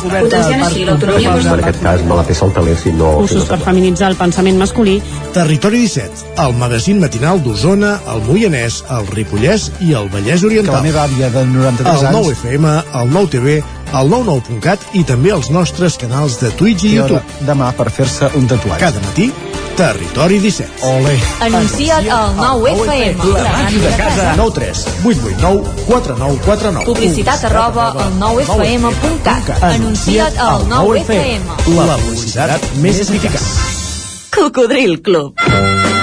Potenciant 0.03 0.61
així 0.67 0.85
l'autonomia 0.85 1.33
En 1.39 1.63
aquest 1.63 1.81
cas 1.81 2.05
me 2.05 2.19
la 2.19 2.27
peça 2.27 2.45
el 2.45 2.53
teler 2.53 2.77
si 2.77 2.93
no... 2.93 3.09
Cursos 3.23 3.49
per 3.49 3.57
feminitzar 3.65 4.11
el 4.13 4.19
pensament 4.21 4.61
masculí. 4.61 4.99
Territori 5.33 5.81
17, 5.87 6.35
el 6.45 6.53
magazín 6.61 7.01
matinal 7.01 7.41
d'Osona, 7.41 7.95
el 8.13 8.21
Moianès, 8.29 8.83
el 8.93 9.09
Ripollès 9.17 9.71
i 9.81 9.95
el 9.97 10.13
Vallès 10.13 10.45
Oriental. 10.45 10.75
Que 10.75 10.81
la 10.83 10.87
meva 10.91 11.07
àvia 11.07 11.33
de 11.33 11.47
93 11.55 11.89
el 11.89 12.11
anys... 12.11 12.19
9 12.19 12.37
FM, 12.37 12.75
el 13.01 13.15
9 13.17 13.33
TV, 13.33 13.57
el 13.93 14.09
99.cat 14.09 14.79
i 14.97 15.03
també 15.07 15.31
els 15.35 15.49
nostres 15.53 15.97
canals 16.01 16.39
de 16.41 16.49
Twitch 16.57 16.83
i 16.87 16.93
I 16.93 16.95
YouTube. 16.97 17.21
demà 17.47 17.71
per 17.77 17.89
fer-se 17.93 18.29
un 18.39 18.47
tatuatge. 18.49 18.79
Cada 18.81 19.01
matí, 19.05 19.31
Territori 19.77 20.37
17. 20.39 20.69
Ole. 20.85 21.13
Anuncia't 21.41 22.09
al 22.13 22.35
9FM. 22.37 23.23
La 23.33 23.53
màquina 23.57 23.89
de 23.89 23.95
casa. 23.97 24.33
9 24.37 24.53
3 24.53 24.83
8 25.03 25.19
8 25.23 25.37
9 25.41 25.63
4 25.87 26.15
9 26.19 26.39
4 26.45 26.71
9. 26.71 26.85
Publicitat 26.85 27.43
arroba 27.49 27.87
al 28.05 28.13
9FM.cat. 28.21 29.63
Anuncia't 29.71 30.37
al 30.37 30.67
9FM. 30.69 31.75
La 31.77 31.97
publicitat 31.97 32.69
més 32.85 33.01
eficaç. 33.07 33.41
Cocodril 34.33 35.01
Club. 35.01 36.02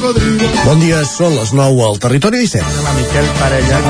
Bon 0.00 0.78
dia, 0.80 1.02
són 1.04 1.34
les 1.36 1.50
9 1.52 1.82
al 1.84 1.98
Territori 2.00 2.38
17. 2.40 2.64
La 2.86 2.92
Miquel 2.96 3.26
Parella. 3.36 3.80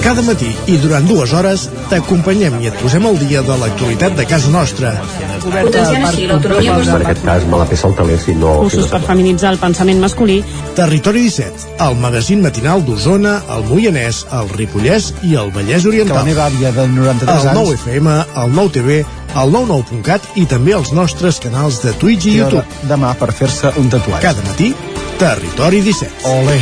Cada 0.00 0.22
matí 0.24 0.48
i 0.72 0.78
durant 0.80 1.04
dues 1.04 1.34
hores 1.36 1.66
t'acompanyem 1.90 2.56
i 2.64 2.70
et 2.70 2.78
posem 2.80 3.04
al 3.04 3.18
dia 3.20 3.42
de 3.44 3.56
l'actualitat 3.60 4.16
de 4.16 4.24
casa 4.30 4.48
nostra. 4.48 4.94
En 4.96 5.34
aquest 5.36 7.20
cas 7.26 7.44
me 7.44 7.60
la 7.60 7.66
peça 7.68 7.90
el 7.90 7.96
teler 8.00 8.16
si 8.22 8.32
no... 8.38 8.54
Cursos 8.62 8.88
per 8.88 9.02
feminitzar 9.04 9.52
el 9.52 9.60
pensament 9.60 10.00
masculí. 10.00 10.38
Territori 10.78 11.26
17, 11.28 11.76
el 11.84 12.00
magazín 12.00 12.40
matinal 12.42 12.80
d'Osona, 12.88 13.36
el 13.58 13.68
Moianès, 13.68 14.24
el 14.40 14.48
Ripollès 14.56 15.12
i 15.28 15.36
el 15.36 15.52
Vallès 15.52 15.84
Que 15.84 15.92
Oriental. 15.92 16.22
la 16.22 16.24
meva 16.30 16.46
àvia 16.48 16.72
de 16.72 16.88
93 16.96 17.44
el 17.44 17.58
9 17.60 17.74
anys... 17.74 17.80
FM, 17.84 18.16
el 18.44 18.54
9 18.56 18.72
TV, 18.78 19.02
el 19.36 19.52
99.cat 19.52 20.32
i 20.40 20.46
també 20.48 20.72
els 20.78 20.94
nostres 20.96 21.42
canals 21.44 21.82
de 21.84 21.92
Twitch 22.00 22.24
i 22.32 22.38
YouTube. 22.40 22.64
demà 22.88 23.12
per 23.20 23.34
fer-se 23.36 23.74
un 23.76 23.92
tatuatge. 23.92 24.24
Cada 24.24 24.48
matí, 24.48 24.72
Territori 25.18 25.80
17. 25.82 26.12
Ole. 26.30 26.54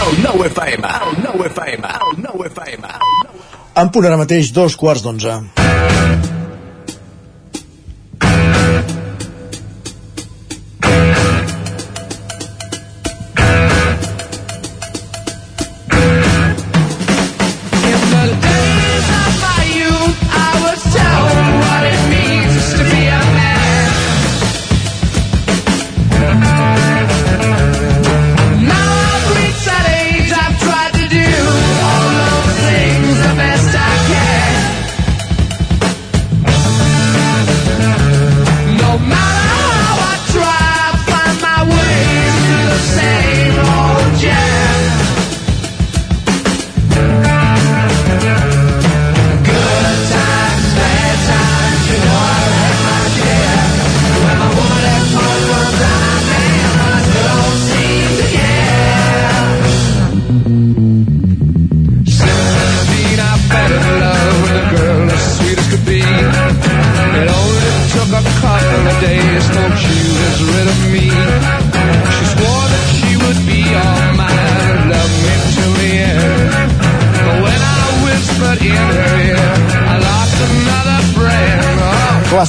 El 0.00 0.22
9 0.22 0.46
FM, 0.46 0.88
el 0.88 1.22
9 1.22 1.46
FM, 1.46 1.86
el 1.86 2.22
9 2.22 2.50
FM. 2.50 2.88
En 3.76 3.90
punt 3.94 4.08
ara 4.08 4.18
mateix, 4.18 4.50
dos 4.50 4.74
quarts 4.74 5.06
d'onze. 5.06 5.38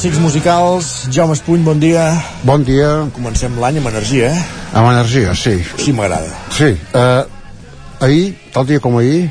Clàssics 0.01 0.17
musicals, 0.17 0.85
Jaume 1.13 1.35
Espuny, 1.37 1.61
bon 1.61 1.77
dia. 1.77 2.07
Bon 2.41 2.63
dia. 2.65 2.87
Comencem 3.13 3.53
l'any 3.61 3.75
amb 3.77 3.85
energia, 3.91 4.31
eh? 4.33 4.45
Amb 4.73 4.89
energia, 4.89 5.35
sí. 5.37 5.51
Sí, 5.77 5.91
m'agrada. 5.93 6.31
Sí. 6.49 6.71
Eh, 6.73 8.07
ahir, 8.07 8.23
tal 8.49 8.65
dia 8.65 8.81
com 8.81 8.95
ahir, 8.97 9.27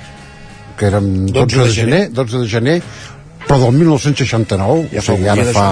que 0.78 0.86
érem 0.86 1.08
12, 1.26 1.56
de, 1.58 1.72
gener, 1.74 1.98
12 2.14 2.42
de 2.44 2.46
gener, 2.52 2.74
però 3.48 3.56
del 3.64 3.74
1969, 3.80 4.84
Ja 4.92 5.02
o 5.02 5.06
sigui, 5.08 5.26
ara 5.32 5.46
fa 5.56 5.64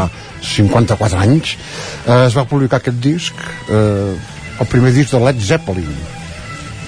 54 0.43 1.21
anys, 1.23 1.53
eh, 2.01 2.25
es 2.25 2.35
va 2.35 2.45
publicar 2.51 2.81
aquest 2.83 2.99
disc, 2.99 3.45
eh, 3.71 4.17
el 4.59 4.69
primer 4.73 4.91
disc 4.97 5.15
de 5.15 5.21
Led 5.23 5.39
Zeppelin. 5.39 5.93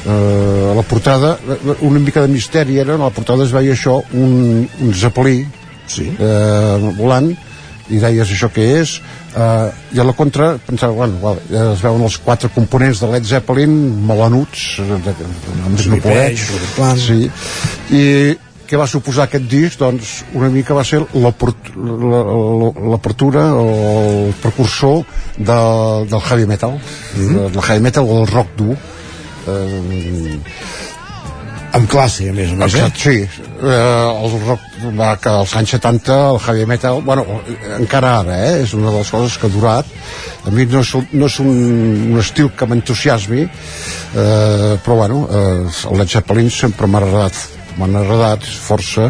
Eh, 0.00 0.72
a 0.72 0.74
la 0.74 0.82
portada, 0.82 1.36
una 1.78 2.02
mica 2.02 2.26
de 2.26 2.34
misteri 2.34 2.82
era, 2.82 2.98
a 2.98 3.04
la 3.04 3.12
portada 3.14 3.46
es 3.46 3.54
veia 3.54 3.78
això, 3.78 4.00
un, 4.18 4.66
un 4.66 4.98
zeppelí 4.98 5.44
sí. 5.86 6.08
eh, 6.18 6.90
volant, 6.98 7.30
i 7.90 8.00
deies 8.02 8.30
això 8.34 8.50
què 8.54 8.66
és 8.80 8.96
eh, 9.36 9.96
i 9.96 10.00
a 10.00 10.06
la 10.06 10.14
contra 10.16 10.52
pensava, 10.66 10.92
bueno, 10.94 11.34
eh, 11.50 11.72
es 11.74 11.82
veuen 11.82 12.02
els 12.06 12.18
quatre 12.24 12.50
components 12.54 13.02
de 13.02 13.10
Led 13.12 13.26
Zeppelin 13.26 13.74
melanuts 14.06 14.78
eh, 14.82 14.86
de, 15.06 15.16
de, 15.18 15.24
amb 15.66 15.74
Page, 16.04 16.46
Robert 16.52 16.72
Plant. 16.76 17.02
sí. 17.02 17.30
i 17.96 18.04
què 18.70 18.78
va 18.78 18.86
suposar 18.86 19.24
aquest 19.26 19.48
disc? 19.50 19.80
Doncs 19.80 20.10
una 20.38 20.46
mica 20.54 20.74
va 20.78 20.84
ser 20.86 21.00
l'apertura 22.94 23.42
el 23.58 24.30
precursor 24.38 25.02
de, 25.36 25.58
del 26.12 26.22
heavy 26.28 26.46
metal, 26.46 26.78
mm 27.16 27.48
del 27.50 27.64
heavy 27.64 27.82
metal 27.82 28.04
o 28.06 28.20
del 28.20 28.30
rock 28.30 28.48
dur. 28.60 28.76
Eh, 29.50 30.38
amb 31.76 31.88
classe, 31.90 32.28
a 32.30 32.32
més 32.34 32.50
a 32.52 32.56
més, 32.58 32.74
Exacte, 32.74 33.00
sí. 33.00 33.44
Eh, 33.60 33.68
el 33.70 34.34
rock 34.46 34.64
va 34.98 35.10
que 35.20 35.30
als 35.30 35.54
anys 35.58 35.74
70, 35.76 36.16
el 36.32 36.40
heavy 36.46 36.66
metal, 36.66 37.02
bueno, 37.06 37.24
encara 37.78 38.16
ara, 38.20 38.38
eh, 38.48 38.62
és 38.64 38.74
una 38.74 38.90
de 38.90 38.98
les 38.98 39.12
coses 39.12 39.36
que 39.38 39.46
ha 39.46 39.52
durat. 39.54 39.86
A 40.46 40.50
mi 40.54 40.66
no 40.66 40.80
és, 40.80 40.94
no 41.12 41.28
és 41.28 41.38
un, 41.44 41.52
un 42.10 42.18
estil 42.22 42.50
que 42.56 42.66
m'entusiasmi, 42.66 43.46
eh, 43.46 44.74
però 44.84 44.98
bueno, 45.02 45.22
eh, 45.30 45.88
el 45.92 45.98
Led 46.00 46.12
Zeppelin 46.16 46.50
sempre 46.50 46.90
m'ha 46.90 47.02
agradat 47.04 47.46
m'han 47.78 47.94
agradat 48.00 48.42
força 48.44 49.06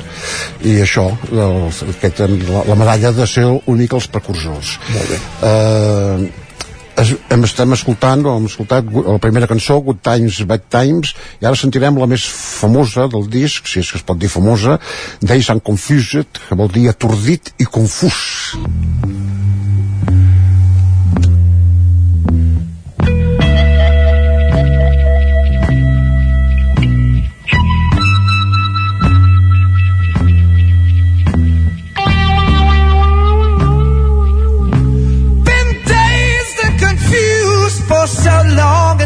i 0.68 0.76
això, 0.84 1.06
el, 1.32 1.70
aquest, 1.94 2.20
la, 2.50 2.60
la 2.68 2.76
medalla 2.78 3.10
de 3.16 3.26
ser 3.26 3.46
l'únic 3.48 3.96
els 3.96 4.06
precursors 4.12 4.76
Molt 4.92 5.08
bé. 5.10 5.18
eh, 5.48 6.49
es, 6.98 7.14
hem, 7.30 7.44
estem 7.46 7.76
escoltant 7.76 8.24
o 8.26 8.36
hem 8.38 8.48
escoltat 8.50 8.90
la 8.94 9.18
primera 9.22 9.48
cançó 9.50 9.80
Good 9.84 10.02
Times, 10.06 10.42
Bad 10.48 10.66
Times 10.72 11.14
i 11.40 11.48
ara 11.48 11.58
sentirem 11.58 11.98
la 12.00 12.08
més 12.10 12.26
famosa 12.26 13.08
del 13.12 13.28
disc 13.30 13.70
si 13.70 13.84
és 13.84 13.92
que 13.92 14.00
es 14.00 14.06
pot 14.06 14.20
dir 14.20 14.32
famosa 14.32 14.78
Days 15.20 15.50
and 15.52 15.64
Confused, 15.66 16.42
que 16.48 16.58
vol 16.58 16.70
dir 16.72 16.88
atordit 16.90 17.54
i 17.58 17.68
confús. 17.68 18.56
Been 18.60 19.19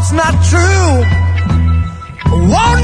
it's 0.04 0.12
not 0.12 0.34
true. 0.52 1.00
Wanted 2.52 2.83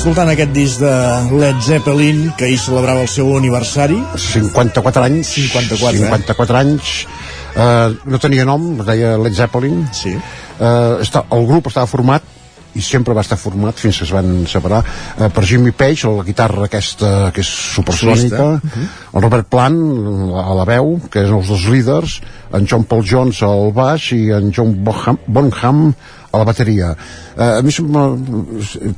Escoltant 0.00 0.30
aquest 0.32 0.54
disc 0.56 0.80
de 0.80 0.90
Led 1.36 1.58
Zeppelin, 1.60 2.22
que 2.32 2.46
ahir 2.46 2.56
celebrava 2.56 3.02
el 3.04 3.08
seu 3.12 3.26
aniversari. 3.36 3.98
54 4.16 5.02
anys 5.04 5.28
54, 5.34 5.90
eh? 5.92 6.06
54 6.06 6.56
anys 6.56 6.92
eh, 7.52 7.98
no 8.08 8.20
tenia 8.22 8.46
nom, 8.48 8.64
es 8.80 8.88
deia 8.88 9.10
Led 9.20 9.36
Zeppelin 9.36 9.82
sí. 9.92 10.14
eh, 10.16 10.94
està, 11.04 11.26
el 11.36 11.44
grup 11.50 11.68
estava 11.68 11.90
format 11.90 12.24
i 12.72 12.80
sempre 12.80 13.12
va 13.12 13.20
estar 13.26 13.36
format 13.36 13.76
fins 13.76 13.98
que 14.00 14.06
es 14.06 14.12
van 14.16 14.30
separar 14.48 14.78
eh, 14.86 15.28
per 15.28 15.44
Jimmy 15.44 15.74
Page, 15.76 16.08
la 16.08 16.24
guitarra 16.24 16.64
aquesta 16.70 17.10
que 17.36 17.44
és 17.44 17.50
supersònica, 17.74 18.46
Solista. 18.56 18.86
el 19.12 19.26
Robert 19.26 19.50
Plant 19.52 19.82
a 20.32 20.54
la 20.62 20.64
veu, 20.64 20.94
que 21.12 21.26
és 21.26 21.34
els 21.34 21.52
dos 21.52 21.66
líders, 21.68 22.22
en 22.56 22.64
John 22.64 22.88
Paul 22.88 23.04
Jones 23.04 23.44
al 23.44 23.68
baix 23.76 24.14
i 24.16 24.30
en 24.32 24.48
John 24.48 24.72
Bonham, 24.80 25.20
Bonham 25.28 25.90
a 26.30 26.38
la 26.38 26.46
bateria. 26.46 26.92
Eh, 27.36 27.58
a 27.58 27.62
mi, 27.62 27.72
sembla- 27.74 28.14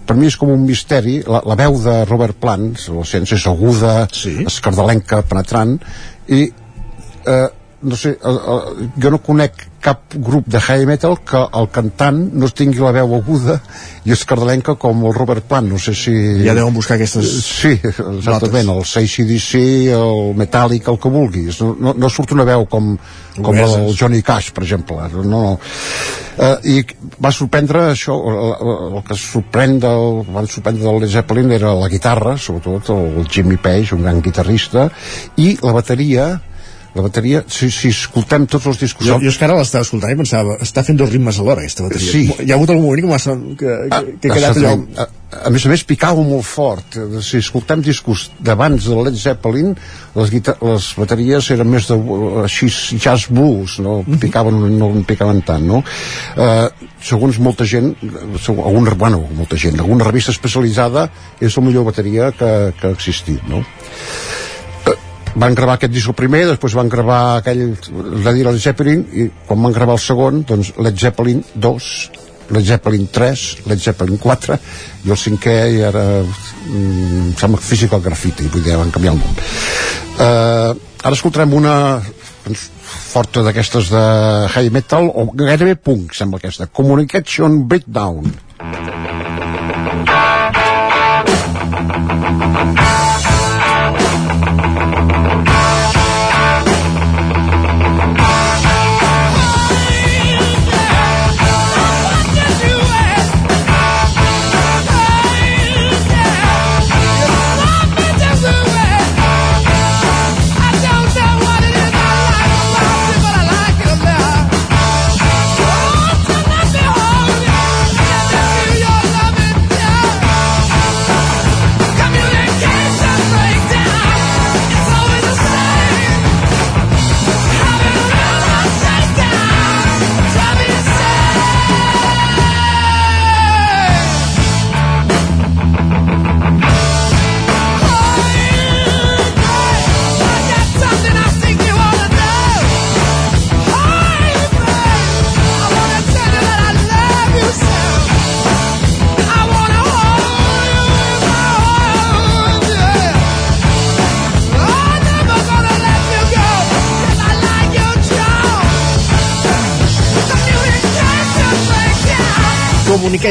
per 0.06 0.16
mi 0.16 0.28
és 0.28 0.36
com 0.36 0.52
un 0.52 0.66
misteri, 0.68 1.20
la, 1.26 1.42
la 1.48 1.56
veu 1.58 1.78
de 1.80 1.96
Robert 2.10 2.36
Plant, 2.42 2.72
la 2.92 3.06
ciència 3.08 3.38
és 3.38 3.46
aguda, 3.48 3.94
sí. 4.12 4.36
escardalenca, 4.46 5.22
penetrant, 5.28 5.78
i 6.28 6.44
eh, 7.26 7.48
no 7.82 7.96
sé, 7.98 8.16
eh, 8.16 8.38
eh, 8.56 8.88
jo 9.02 9.10
no 9.14 9.22
conec 9.24 9.66
cap 9.82 10.14
grup 10.14 10.46
de 10.46 10.60
heavy 10.62 10.86
metal 10.86 11.16
que 11.26 11.40
el 11.58 11.68
cantant 11.74 12.20
no 12.38 12.48
tingui 12.48 12.82
la 12.82 12.92
veu 12.94 13.16
aguda 13.16 13.58
i 14.06 14.14
escardalenca 14.14 14.76
com 14.80 15.02
el 15.08 15.14
Robert 15.16 15.48
Plant 15.50 15.68
no 15.72 15.80
sé 15.82 15.94
si... 15.98 16.14
Ja 16.46 16.54
deuen 16.54 16.74
buscar 16.74 16.96
aquestes 16.96 17.32
Sí, 17.42 17.74
exactament, 17.82 18.70
el 18.70 18.84
ACDC 18.86 19.50
el 19.98 20.32
Metallica, 20.38 20.92
el 20.94 21.00
que 21.02 21.12
vulguis 21.12 21.60
no, 21.64 21.74
no, 21.78 21.96
no 21.98 22.10
surt 22.12 22.36
una 22.36 22.46
veu 22.48 22.66
com, 22.70 22.94
com 23.40 23.58
el. 23.58 23.90
Johnny 23.98 24.22
Cash, 24.22 24.52
per 24.54 24.64
exemple 24.68 25.02
no, 25.12 25.24
no. 25.26 25.42
Eh, 26.38 26.54
i 26.72 26.76
va 27.20 27.32
sorprendre 27.34 27.88
això 27.90 28.14
el, 28.30 28.38
el 28.96 29.02
que 29.08 29.18
sorprèn 29.18 29.76
del, 29.82 30.22
van 30.32 30.48
sorprendre 30.48 30.86
del 30.86 31.02
Led 31.02 31.12
Zeppelin 31.12 31.52
era 31.58 31.74
la 31.76 31.90
guitarra, 31.92 32.38
sobretot 32.38 32.94
el 32.94 33.26
Jimmy 33.28 33.58
Page, 33.60 33.96
un 33.96 34.06
gran 34.06 34.22
guitarrista 34.24 34.88
i 35.42 35.56
la 35.60 35.74
bateria 35.76 36.30
la 36.94 37.02
bateria, 37.06 37.40
si, 37.48 37.70
si 37.72 37.88
escoltem 37.88 38.44
tots 38.46 38.66
els 38.68 38.78
discos 38.82 39.06
Jo, 39.06 39.16
jo 39.22 39.30
és 39.32 39.38
que 39.40 39.46
ara 39.46 39.56
l'estava 39.56 39.86
escoltant 39.86 40.12
i 40.12 40.18
pensava, 40.18 40.58
està 40.60 40.82
fent 40.84 40.98
dos 41.00 41.08
ritmes 41.08 41.38
alhora, 41.40 41.62
aquesta 41.64 41.86
bateria. 41.86 42.12
Sí. 42.12 42.26
Hi 42.44 42.52
ha 42.52 42.58
hagut 42.58 42.70
algun 42.74 42.84
moment 42.84 43.08
que 43.08 43.56
que, 43.56 43.74
que, 43.88 44.16
que 44.20 44.28
he 44.28 44.34
quedat 44.36 44.58
allò... 44.60 44.76
A, 45.00 45.08
a 45.32 45.48
més 45.48 45.64
a 45.64 45.70
més 45.72 45.80
picava 45.88 46.20
molt 46.20 46.44
fort 46.44 46.98
si 47.24 47.38
escoltem 47.40 47.80
discos 47.80 48.26
d'abans 48.44 48.84
de 48.84 48.96
Led 49.06 49.16
Zeppelin 49.16 49.70
les, 50.18 50.32
les 50.36 50.88
bateries 50.98 51.48
eren 51.54 51.70
més 51.72 51.86
de 51.88 51.96
així 52.42 52.68
jazz 53.00 53.30
blues 53.32 53.78
no 53.80 54.02
picaven, 54.20 54.60
no 54.76 54.90
picaven 55.08 55.40
tant 55.48 55.64
no? 55.64 55.80
eh, 56.36 56.68
segons 57.00 57.40
molta 57.40 57.64
gent 57.64 57.94
seg- 58.44 58.60
alguna, 58.60 58.92
bueno, 58.92 59.22
molta 59.32 59.56
gent 59.56 59.80
alguna 59.80 60.04
revista 60.04 60.36
especialitzada 60.36 61.08
és 61.40 61.56
la 61.56 61.64
millor 61.64 61.88
bateria 61.88 62.28
que, 62.36 62.52
que 62.76 62.90
ha 62.90 62.92
existit 62.92 63.40
no? 63.48 63.64
Van 65.34 65.54
gravar 65.56 65.78
aquest 65.78 65.92
disc 65.94 66.12
primer, 66.16 66.42
després 66.50 66.74
van 66.76 66.90
gravar 66.92 67.20
aquell, 67.38 67.62
de 67.72 68.32
dir 68.36 68.44
Led 68.44 68.58
Zeppelin, 68.60 69.04
i 69.16 69.28
quan 69.48 69.62
van 69.64 69.72
gravar 69.72 69.96
el 69.96 70.02
segon, 70.02 70.42
doncs 70.48 70.74
Led 70.76 70.98
Zeppelin 71.00 71.40
2, 71.54 71.88
Led 72.52 72.66
Zeppelin 72.68 73.06
3, 73.12 73.44
Led 73.70 73.80
Zeppelin 73.80 74.20
4, 74.20 74.58
i 75.06 75.14
el 75.14 75.20
cinquè 75.20 75.56
i 75.72 75.80
ara, 75.88 76.04
mm, 76.20 77.22
em 77.22 77.32
sembla 77.40 77.62
Physical 77.64 78.04
Graffiti, 78.04 78.50
vull 78.52 78.64
dir, 78.66 78.76
van 78.76 78.92
canviar 78.92 79.14
el 79.14 79.22
nom. 79.22 79.40
Eh, 80.20 80.70
ara 81.02 81.16
escoltarem 81.16 81.54
una 81.56 82.02
doncs, 82.44 82.68
forta 83.12 83.42
d'aquestes 83.42 83.88
de 83.94 84.04
heavy 84.52 84.70
metal, 84.70 85.08
o 85.08 85.30
gairebé 85.32 85.76
punk, 85.76 86.12
sembla 86.12 86.42
aquesta, 86.42 86.66
Communication 86.66 87.66
Breakdown. 87.68 88.32
I 88.60 88.64
don't 92.64 93.11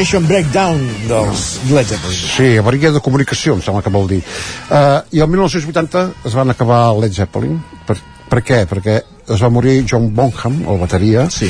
Communication 0.02 0.26
Breakdown 0.26 0.80
dels 1.06 1.60
Led 1.70 1.86
Zeppelin. 1.86 2.16
Sí, 2.18 2.46
avaria 2.58 2.90
de 2.90 2.98
comunicació, 2.98 3.52
em 3.54 3.60
sembla 3.62 3.84
que 3.86 3.90
vol 3.94 4.08
dir. 4.10 4.18
Uh, 4.66 4.98
I 5.14 5.20
el 5.22 5.28
1980 5.30 6.00
es 6.26 6.34
van 6.34 6.50
acabar 6.50 6.80
el 6.90 7.04
Led 7.04 7.12
Zeppelin. 7.14 7.60
Per, 7.86 7.94
per 8.26 8.40
què? 8.42 8.58
Perquè 8.66 8.96
es 9.30 9.44
va 9.44 9.50
morir 9.54 9.84
John 9.86 10.08
Bonham, 10.16 10.56
el 10.66 10.80
bateria. 10.80 11.28
Sí. 11.30 11.46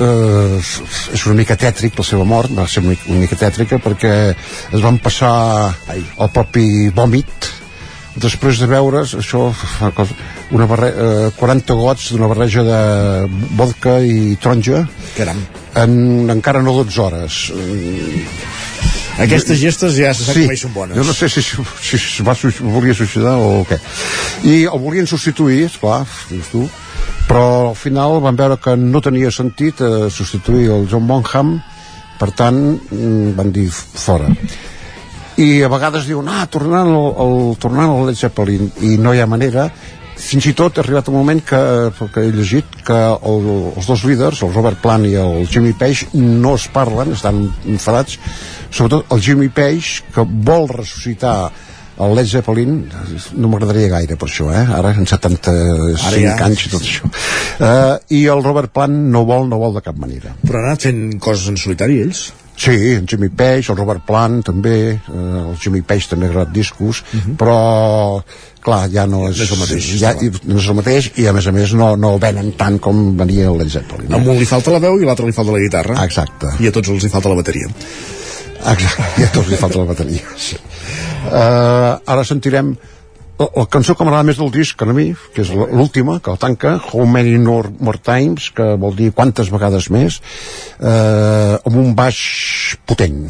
Uh, 0.00 0.56
és 1.12 1.26
una 1.28 1.36
mica 1.36 1.58
tètric 1.60 1.98
la 2.00 2.06
seva 2.08 2.24
mort, 2.24 2.54
va 2.56 2.64
ser 2.72 2.80
una 2.86 2.94
mica, 2.94 3.04
una 3.12 3.20
mica 3.26 3.36
tètrica 3.42 3.76
perquè 3.84 4.14
es 4.32 4.80
van 4.80 4.96
passar 5.04 5.34
Ai. 5.92 6.00
el 6.24 6.32
propi 6.32 6.88
vòmit 6.88 7.50
després 8.16 8.62
de 8.62 8.70
veure's 8.70 9.12
això 9.18 9.50
una 10.54 10.70
barre, 10.70 10.88
eh, 10.88 11.28
40 11.36 11.76
gots 11.82 12.08
d'una 12.14 12.32
barreja 12.32 12.64
de 12.64 12.80
vodka 13.60 13.98
i 14.00 14.38
taronja 14.40 14.86
Caram. 15.18 15.44
En 15.82 16.30
encara 16.30 16.62
no 16.62 16.72
12 16.82 17.00
hores 17.00 17.40
Mm, 17.54 19.22
Aquestes 19.24 19.60
gestes 19.60 19.94
ja 19.94 20.12
se 20.14 20.24
sap 20.26 20.34
Sí, 20.34 20.42
que 20.42 20.50
mai 20.50 20.58
són 20.58 20.72
bones. 20.74 20.96
jo 20.98 21.04
no 21.06 21.12
sé 21.14 21.28
si, 21.30 21.42
si, 21.42 21.96
es 21.96 22.20
va, 22.26 22.34
volia 22.66 22.94
suïcidar 22.98 23.36
o 23.38 23.62
què. 23.68 23.78
I 24.50 24.64
el 24.66 24.80
volien 24.82 25.06
substituir, 25.06 25.68
esclar, 25.68 26.00
dius 26.30 26.50
tu, 26.50 26.64
però 27.28 27.70
al 27.70 27.78
final 27.78 28.18
van 28.24 28.36
veure 28.36 28.58
que 28.58 28.74
no 28.76 29.02
tenia 29.04 29.30
sentit 29.30 29.80
eh, 29.80 30.10
substituir 30.10 30.66
el 30.74 30.88
John 30.90 31.06
Bonham, 31.06 31.60
per 32.18 32.32
tant, 32.34 32.58
mm, 32.90 33.34
van 33.38 33.52
dir 33.54 33.68
fora. 33.70 34.32
I 35.38 35.62
a 35.62 35.70
vegades 35.70 36.06
diuen, 36.10 36.28
ah, 36.30 36.46
tornant 36.50 36.90
al, 36.90 37.08
al, 37.24 37.38
tornant 37.62 37.90
al 37.94 38.08
Led 38.08 38.18
Zeppelin, 38.18 38.70
i 38.82 38.96
no 38.98 39.14
hi 39.14 39.22
ha 39.22 39.30
manera, 39.30 39.68
fins 40.20 40.46
i 40.46 40.54
tot 40.56 40.78
ha 40.78 40.82
arribat 40.84 41.08
un 41.10 41.18
moment 41.18 41.42
que, 41.44 41.60
que 42.14 42.22
he 42.22 42.32
llegit 42.34 42.78
que 42.86 42.96
el, 43.14 43.50
els 43.74 43.90
dos 43.90 44.04
líders, 44.08 44.42
el 44.46 44.54
Robert 44.54 44.80
Plant 44.82 45.06
i 45.08 45.14
el 45.20 45.44
Jimmy 45.50 45.74
Page, 45.78 46.12
no 46.14 46.54
es 46.58 46.68
parlen, 46.72 47.12
estan 47.16 47.44
enfadats, 47.66 48.18
sobretot 48.70 49.12
el 49.14 49.22
Jimmy 49.22 49.50
Page, 49.52 50.04
que 50.14 50.26
vol 50.26 50.68
ressuscitar 50.70 51.36
el 52.04 52.14
Led 52.16 52.26
Zeppelin, 52.26 52.78
no 53.38 53.50
m'agradaria 53.50 53.90
gaire 53.92 54.16
per 54.18 54.26
això, 54.26 54.48
eh? 54.50 54.64
ara 54.78 54.90
en 54.98 55.06
75 55.06 56.08
Ara 56.08 56.22
ja. 56.24 56.32
anys 56.46 56.64
i 56.66 56.72
tot 56.72 56.82
això. 56.82 57.10
Uh, 57.54 57.98
I 58.18 58.24
el 58.32 58.42
Robert 58.42 58.72
Plant 58.74 58.96
no 59.14 59.22
vol, 59.28 59.46
no 59.50 59.60
vol 59.62 59.76
de 59.76 59.84
cap 59.84 59.98
manera. 60.00 60.34
Però 60.42 60.58
han 60.58 60.72
anat 60.72 60.88
fent 60.88 61.04
coses 61.22 61.52
en 61.52 61.60
solitari, 61.60 62.00
ells? 62.02 62.32
Sí, 62.56 62.94
en 62.94 63.06
Jimmy 63.08 63.28
Page, 63.34 63.72
el 63.72 63.76
Robert 63.76 64.04
Plant 64.06 64.42
també, 64.46 64.76
eh, 64.94 65.40
el 65.50 65.56
Jimmy 65.58 65.82
Page 65.82 66.08
també 66.12 66.28
ha 66.28 66.34
gravat 66.34 66.52
discos, 66.54 67.02
però 67.38 68.22
clar, 68.64 68.88
ja 68.92 69.04
no 69.10 69.26
és, 69.28 69.38
No 69.38 69.44
és 69.44 69.52
el 69.52 69.60
mateix, 69.60 69.88
ja, 70.00 70.14
no 70.48 70.58
és 70.58 70.68
el 70.70 70.78
mateix 70.78 71.10
i 71.20 71.26
a 71.28 71.34
més 71.36 71.46
a 71.46 71.52
més 71.52 71.74
no, 71.76 71.94
no 72.00 72.14
el 72.14 72.22
venen 72.22 72.52
tant 72.56 72.78
com 72.78 73.16
venia 73.18 73.50
el 73.50 73.58
Led 73.60 73.70
Zeppelin. 73.74 74.12
A 74.14 74.22
un 74.22 74.38
li 74.38 74.48
falta 74.48 74.72
la 74.72 74.80
veu 74.80 74.96
i 75.00 75.04
a 75.04 75.10
l'altre 75.10 75.26
li 75.26 75.36
falta 75.36 75.52
la 75.52 75.60
guitarra. 75.60 75.98
Exacte. 76.06 76.54
I 76.62 76.70
a 76.70 76.72
tots 76.72 76.94
els 76.94 77.04
hi 77.04 77.12
falta 77.12 77.32
la 77.32 77.40
bateria. 77.42 77.68
Exacte, 78.64 79.20
i 79.20 79.26
a 79.26 79.30
tots 79.34 79.50
li 79.52 79.60
falta 79.60 79.82
la 79.82 79.90
bateria. 79.90 80.24
Sí. 80.40 80.56
Uh, 81.24 81.98
ara 82.06 82.24
sentirem 82.24 82.72
la, 83.38 83.48
la 83.56 83.66
cançó 83.70 83.96
que 83.96 84.06
m'agrada 84.06 84.28
més 84.28 84.40
del 84.40 84.52
disc 84.54 84.82
a 84.82 84.88
mi, 84.90 85.10
que 85.34 85.44
és 85.44 85.52
l'última, 85.54 86.18
que 86.22 86.32
el 86.34 86.40
tanca, 86.42 86.76
How 86.90 87.06
Many 87.10 87.38
More, 87.44 88.02
Times, 88.02 88.50
que 88.54 88.74
vol 88.80 88.96
dir 88.98 89.12
quantes 89.16 89.52
vegades 89.54 89.90
més, 89.94 90.20
uh, 90.80 91.60
amb 91.60 91.80
un 91.80 91.94
baix 91.98 92.20
potent. 92.86 93.24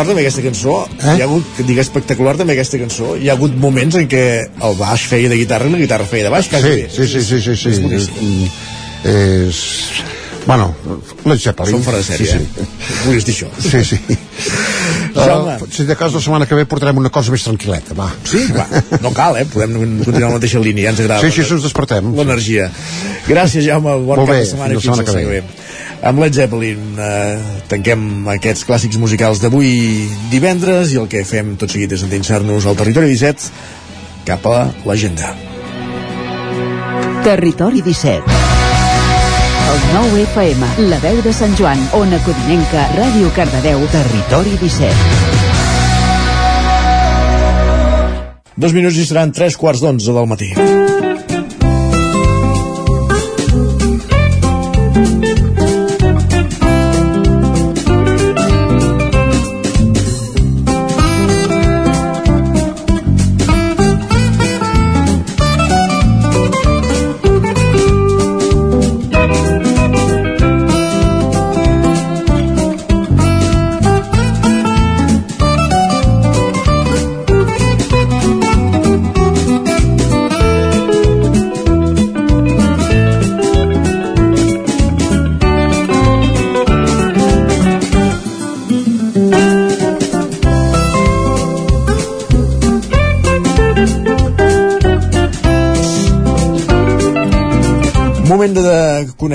Espectacular 0.00 0.06
també 0.06 0.24
aquesta 0.24 0.42
cançó. 0.44 0.74
Eh? 1.00 1.16
Hi 1.16 1.22
ha 1.22 1.26
hagut, 1.28 1.48
que 1.56 1.66
digue 1.68 1.82
espectacular 1.84 2.36
també 2.38 2.54
aquesta 2.56 2.80
cançó. 2.80 3.14
Hi 3.16 3.28
ha 3.28 3.36
hagut 3.36 3.56
moments 3.56 3.98
en 4.00 4.08
què 4.10 4.24
el 4.48 4.78
baix 4.78 5.06
feia 5.10 5.28
de 5.28 5.36
guitarra 5.40 5.68
i 5.68 5.74
la 5.74 5.82
guitarra 5.82 6.06
feia 6.08 6.28
de 6.28 6.32
baix. 6.32 6.48
Sí, 6.50 6.78
sí, 6.88 7.06
sí, 7.06 7.20
sí, 7.20 7.40
sí, 7.40 7.56
sí. 7.56 7.74
És 7.74 7.82
boníssim. 7.84 8.48
És... 9.10 9.60
Bueno, 10.46 10.70
Led 11.28 11.38
Zeppelin. 11.38 11.76
Som 11.76 11.82
fora 11.84 11.98
de 12.00 12.04
sèrie, 12.06 12.26
sí, 12.32 12.40
eh? 12.40 12.68
Volies 13.04 13.26
dir 13.28 13.34
això. 13.34 13.50
Sí, 13.60 13.82
sí. 13.84 13.98
Jaume. 15.20 15.58
Uh, 15.60 15.68
si 15.74 15.84
de 15.84 15.96
cas 16.00 16.14
la 16.16 16.22
setmana 16.24 16.46
que 16.48 16.56
ve 16.56 16.64
portarem 16.70 16.96
una 16.96 17.10
cosa 17.12 17.34
més 17.34 17.44
tranquil·leta, 17.44 17.96
va. 17.98 18.08
Sí, 18.24 18.46
va, 18.54 18.64
no 19.04 19.12
cal, 19.12 19.36
eh? 19.36 19.44
Podem 19.52 19.76
continuar 20.00 20.30
la 20.30 20.38
mateixa 20.38 20.62
línia, 20.64 20.88
ja 20.88 20.94
ens 20.94 21.02
agrada. 21.04 21.26
Sí, 21.26 21.34
sí, 21.36 21.44
ens 21.44 21.66
despertem. 21.66 22.14
L'energia. 22.16 22.70
Gràcies, 23.28 23.66
Jaume, 23.68 23.98
bon 24.06 24.22
cap 24.22 24.32
bé, 24.32 24.40
de 24.40 24.48
setmana 24.54 24.78
fins 24.78 24.80
la 24.80 24.80
fins 24.80 24.88
la 24.88 25.04
setmana 25.04 25.08
que 25.10 25.18
següent. 25.18 25.68
Amb 26.00 26.18
Led 26.22 26.32
Zeppelin 26.32 26.96
eh, 26.96 27.36
tanquem 27.68 28.24
aquests 28.32 28.64
clàssics 28.64 28.96
musicals 29.00 29.42
d'avui 29.42 30.08
divendres 30.32 30.94
i 30.94 31.00
el 31.02 31.10
que 31.12 31.26
fem 31.28 31.52
tot 31.60 31.72
seguit 31.74 31.92
és 31.92 32.04
endinsar-nos 32.06 32.64
al 32.64 32.78
territori 32.78 33.12
17 33.12 33.50
cap 34.24 34.46
a 34.48 34.70
l'agenda. 34.88 35.34
Territori 37.26 37.84
17. 37.84 38.40
El 39.70 39.80
9 39.94 40.24
FM, 40.24 40.72
la 40.88 40.98
veu 41.04 41.20
de 41.22 41.36
Sant 41.36 41.52
Joan, 41.58 41.84
Ona 42.00 42.18
Codinenca, 42.24 42.88
Ràdio 42.96 43.28
Cardedeu, 43.36 43.84
Territori 43.92 44.56
17. 44.56 45.40
Dos 48.56 48.72
minuts 48.76 48.96
i 48.96 49.04
seran 49.08 49.36
tres 49.36 49.60
quarts 49.60 49.84
d'onze 49.84 50.16
del 50.16 50.26
matí. 50.32 50.79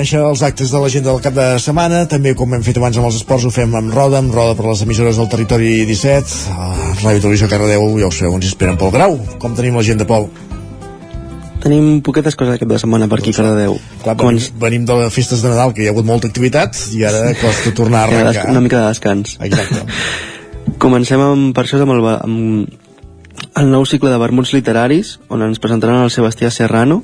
Conèixer 0.06 0.22
els 0.22 0.42
actes 0.46 0.70
de 0.70 0.78
l'agenda 0.78 1.10
del 1.10 1.22
cap 1.22 1.34
de 1.34 1.44
setmana, 1.58 2.04
també 2.06 2.30
com 2.38 2.52
hem 2.54 2.62
fet 2.62 2.76
abans 2.78 2.94
amb 2.96 3.08
els 3.08 3.16
esports 3.18 3.42
ho 3.42 3.50
fem 3.50 3.72
amb 3.74 3.90
Roda, 3.90 4.20
amb 4.20 4.30
Roda 4.30 4.54
per 4.54 4.68
les 4.68 4.82
emissores 4.84 5.16
del 5.18 5.26
territori 5.26 5.82
17, 5.88 6.34
a 6.54 6.66
Ràdio 7.00 7.24
Televisió 7.24 7.48
Cardedeu, 7.50 7.88
ja 7.98 8.06
ho 8.06 8.12
sabeu, 8.14 8.36
ens 8.38 8.46
esperen 8.46 8.78
pel 8.78 8.92
grau. 8.94 9.18
Com 9.42 9.56
tenim 9.58 9.74
l'agenda, 9.74 10.06
Pol? 10.06 10.28
Tenim 11.64 11.98
poquetes 12.06 12.38
coses 12.38 12.54
aquest 12.54 12.70
de 12.70 12.78
setmana 12.78 13.10
per 13.10 13.18
aquí 13.18 13.34
a 13.34 13.40
Cardedeu. 13.40 13.74
Clar, 14.04 14.14
venim, 14.22 14.46
venim 14.62 14.86
de 14.86 15.00
les 15.02 15.18
festes 15.18 15.42
de 15.42 15.50
Nadal, 15.50 15.74
que 15.74 15.82
hi 15.82 15.90
ha 15.90 15.96
hagut 15.96 16.06
molta 16.06 16.30
activitat, 16.30 16.78
i 16.94 17.02
ara 17.02 17.34
costa 17.42 17.74
tornar 17.74 18.04
a 18.04 18.12
arrencar. 18.12 18.46
Una 18.54 18.62
mica 18.62 18.84
de 18.84 18.94
descans. 18.94 19.40
Exacte. 19.42 19.82
Comencem 20.86 21.18
amb, 21.18 21.50
per 21.56 21.66
això 21.66 21.82
amb 21.82 21.98
el, 21.98 22.10
amb 22.14 23.54
el 23.58 23.74
nou 23.74 23.90
cicle 23.90 24.14
de 24.14 24.22
vermuts 24.22 24.54
literaris, 24.54 25.16
on 25.26 25.42
ens 25.50 25.58
presentaran 25.58 26.06
el 26.06 26.14
Sebastià 26.14 26.54
Serrano, 26.54 27.02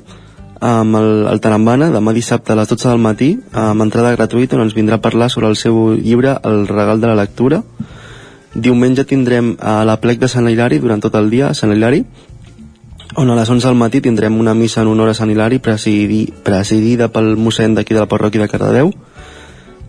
amb 0.63 0.95
el, 0.95 1.09
el 1.27 1.41
Tarambana, 1.43 1.89
demà 1.91 2.13
dissabte 2.15 2.53
a 2.53 2.55
les 2.55 2.69
12 2.71 2.87
del 2.87 3.01
matí, 3.03 3.29
amb 3.51 3.83
entrada 3.83 4.13
gratuïta, 4.15 4.55
on 4.55 4.63
ens 4.63 4.75
vindrà 4.77 4.95
a 4.99 5.03
parlar 5.03 5.27
sobre 5.29 5.49
el 5.51 5.57
seu 5.59 5.91
llibre 5.97 6.37
El 6.47 6.67
regal 6.69 7.01
de 7.01 7.09
la 7.09 7.17
lectura. 7.19 7.59
Diumenge 8.53 9.03
tindrem 9.09 9.57
a 9.59 9.81
la 9.83 9.97
plec 9.99 10.21
de 10.21 10.29
Sant 10.31 10.47
Hilari 10.47 10.79
durant 10.79 11.03
tot 11.03 11.17
el 11.19 11.27
dia 11.33 11.49
a 11.49 11.57
Sant 11.57 11.73
Hilari, 11.75 12.03
on 13.19 13.29
a 13.29 13.35
les 13.35 13.49
11 13.49 13.67
del 13.67 13.77
matí 13.77 14.01
tindrem 14.01 14.39
una 14.39 14.55
missa 14.55 14.81
en 14.81 14.93
honor 14.93 15.11
a 15.11 15.17
Sant 15.17 15.29
Hilari 15.29 15.59
presidi, 15.59 16.23
presidida 16.47 17.11
pel 17.11 17.35
mossèn 17.35 17.75
d'aquí 17.75 17.93
de 17.93 18.05
la 18.05 18.09
parròquia 18.09 18.45
de 18.45 18.49
Cardedeu. 18.49 18.93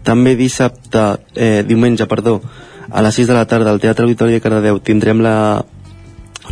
També 0.04 0.34
dissabte, 0.36 1.04
eh, 1.34 1.62
diumenge, 1.64 2.06
perdó, 2.10 2.40
a 2.90 3.00
les 3.00 3.14
6 3.14 3.30
de 3.30 3.34
la 3.34 3.46
tarda 3.46 3.70
al 3.70 3.80
Teatre 3.80 4.04
Auditori 4.04 4.36
de 4.36 4.42
Cardedeu 4.42 4.82
tindrem 4.82 5.22
la 5.22 5.64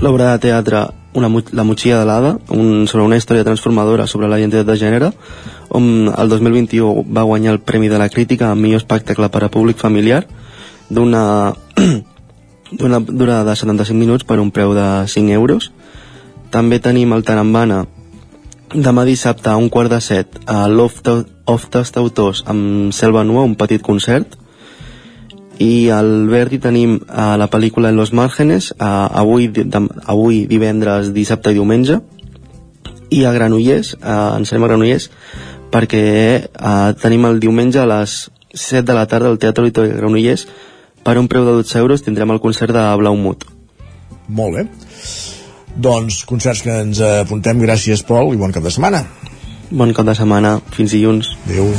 l'obra 0.01 0.32
de 0.32 0.39
teatre 0.47 0.86
una, 1.14 1.28
La 1.52 1.64
motxilla 1.64 1.98
de 2.01 2.06
l'Ada, 2.06 2.36
un, 2.51 2.86
sobre 2.89 3.05
una 3.05 3.16
història 3.16 3.44
transformadora 3.44 4.06
sobre 4.06 4.28
la 4.28 4.39
identitat 4.40 4.66
de 4.66 4.76
gènere, 4.80 5.10
on 5.68 6.09
el 6.09 6.28
2021 6.28 7.05
va 7.12 7.26
guanyar 7.28 7.52
el 7.52 7.60
Premi 7.60 7.89
de 7.89 7.98
la 7.98 8.09
Crítica 8.09 8.51
a 8.51 8.55
millor 8.55 8.82
espectacle 8.82 9.28
per 9.28 9.44
a 9.44 9.51
públic 9.51 9.76
familiar 9.76 10.24
d'una 10.89 11.55
d'una 12.78 13.01
durada 13.01 13.51
de 13.51 13.56
75 13.56 13.98
minuts 13.98 14.24
per 14.24 14.40
un 14.40 14.51
preu 14.51 14.72
de 14.74 15.06
5 15.06 15.32
euros. 15.36 15.72
També 16.51 16.80
tenim 16.80 17.12
el 17.12 17.24
Tarambana 17.24 17.84
demà 18.72 19.05
dissabte 19.05 19.51
a 19.51 19.59
un 19.60 19.68
quart 19.68 19.93
de 19.93 20.01
set 20.01 20.39
a 20.48 20.66
l'Off 20.68 21.02
Off 21.44 21.68
Tast 21.68 21.97
Autors 22.01 22.44
amb 22.48 22.93
Selva 22.93 23.24
Nua, 23.24 23.44
un 23.44 23.55
petit 23.55 23.82
concert 23.82 24.39
i 25.62 25.90
al 25.94 26.26
Verdi 26.30 26.59
tenim 26.62 26.98
a 27.06 27.36
la 27.39 27.48
pel·lícula 27.51 27.93
En 27.93 28.01
los 28.01 28.12
márgenes 28.12 28.72
a, 28.78 29.06
avui, 29.22 29.48
dem, 29.52 29.89
avui 30.10 30.44
divendres, 30.51 31.12
dissabte 31.14 31.52
i 31.52 31.59
diumenge 31.59 32.01
i 33.12 33.24
a 33.28 33.32
Granollers, 33.34 33.94
a, 34.01 34.34
ens 34.40 34.52
anem 34.52 34.66
a 34.66 34.72
Granollers 34.72 35.09
perquè 35.72 36.05
a, 36.56 36.93
tenim 36.98 37.28
el 37.28 37.40
diumenge 37.40 37.82
a 37.82 37.89
les 37.89 38.18
7 38.52 38.84
de 38.89 38.97
la 38.97 39.06
tarda 39.09 39.30
al 39.32 39.40
Teatre 39.40 39.64
Auditori 39.64 39.93
de 39.93 39.98
Granollers 40.01 40.47
per 41.02 41.18
un 41.18 41.28
preu 41.28 41.47
de 41.47 41.59
12 41.62 41.78
euros 41.80 42.06
tindrem 42.06 42.34
el 42.34 42.43
concert 42.43 42.74
de 42.74 42.86
Blaumut 43.01 43.47
Molt 44.28 44.56
bé. 44.56 44.66
Doncs 45.72 46.22
concerts 46.28 46.62
que 46.64 46.78
ens 46.84 47.02
apuntem. 47.05 47.60
Gràcies, 47.64 48.05
Pol, 48.06 48.34
i 48.34 48.40
bon 48.40 48.55
cap 48.55 48.64
de 48.64 48.72
setmana. 48.74 49.05
Bon 49.70 49.93
cap 49.97 50.09
de 50.09 50.16
setmana, 50.18 50.59
fins 50.76 50.97
dilluns. 50.97 51.36
Adéu. 51.47 51.72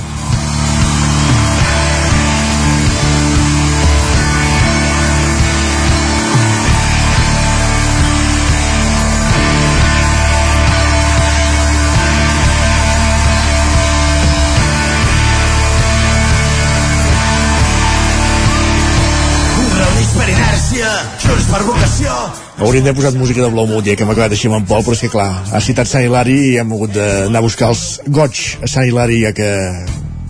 Hauríem 22.64 22.86
d'haver 22.86 22.96
posat 23.02 23.18
música 23.20 23.42
de 23.44 23.50
Blaumut, 23.52 23.84
ja 23.86 23.96
que 23.98 24.06
hem 24.06 24.12
acabat 24.14 24.32
així 24.32 24.48
amb 24.48 24.56
en 24.62 24.66
Pol, 24.70 24.84
però 24.86 24.96
és 24.96 25.02
que 25.04 25.10
clar, 25.12 25.28
ha 25.52 25.60
citat 25.62 25.90
Sant 25.90 26.06
Hilari 26.06 26.38
i 26.54 26.58
hem 26.62 26.72
hagut 26.72 26.94
d'anar 26.96 27.42
a 27.42 27.44
buscar 27.44 27.70
els 27.74 28.00
goig 28.08 28.40
a 28.64 28.70
Sant 28.72 28.88
Hilari 28.88 29.20
ja 29.26 29.34
que, 29.36 29.50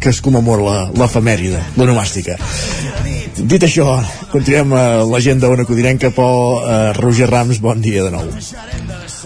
que 0.01 0.09
es 0.09 0.21
commemora 0.25 0.63
la- 0.65 0.89
l'efemèride, 0.97 1.61
l'onomàstica. 1.77 2.39
Dit 3.37 3.63
això, 3.65 3.85
continuem 4.31 4.73
a 4.77 4.83
l'agenda 5.09 5.49
on 5.53 5.61
acudirem 5.61 5.97
cap 6.01 6.17
a 6.19 6.93
Roger 6.97 7.29
Rams, 7.29 7.59
bon 7.61 7.81
dia 7.81 8.03
de 8.07 8.11
nou. 8.13 8.25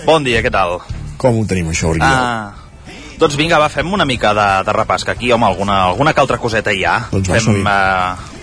Bon 0.05 0.23
dia, 0.23 0.43
què 0.43 0.51
tal? 0.51 0.79
Com 1.17 1.39
ho 1.39 1.45
tenim 1.47 1.71
això, 1.71 1.89
Oriol? 1.93 2.05
Ah, 2.07 2.53
doncs 3.19 3.35
vinga, 3.39 3.57
va, 3.59 3.69
fem 3.73 3.87
una 3.93 4.05
mica 4.05 4.33
de, 4.37 4.47
de 4.67 4.75
repàs, 4.75 5.03
que 5.07 5.11
aquí, 5.15 5.31
home, 5.31 5.45
alguna, 5.47 5.83
alguna 5.89 6.13
que 6.13 6.21
altra 6.23 6.37
coseta 6.37 6.71
hi 6.75 6.83
ha. 6.85 6.99
Doncs 7.11 7.27
va, 7.29 7.39
fem 7.39 7.47
som-hi. 7.47 7.63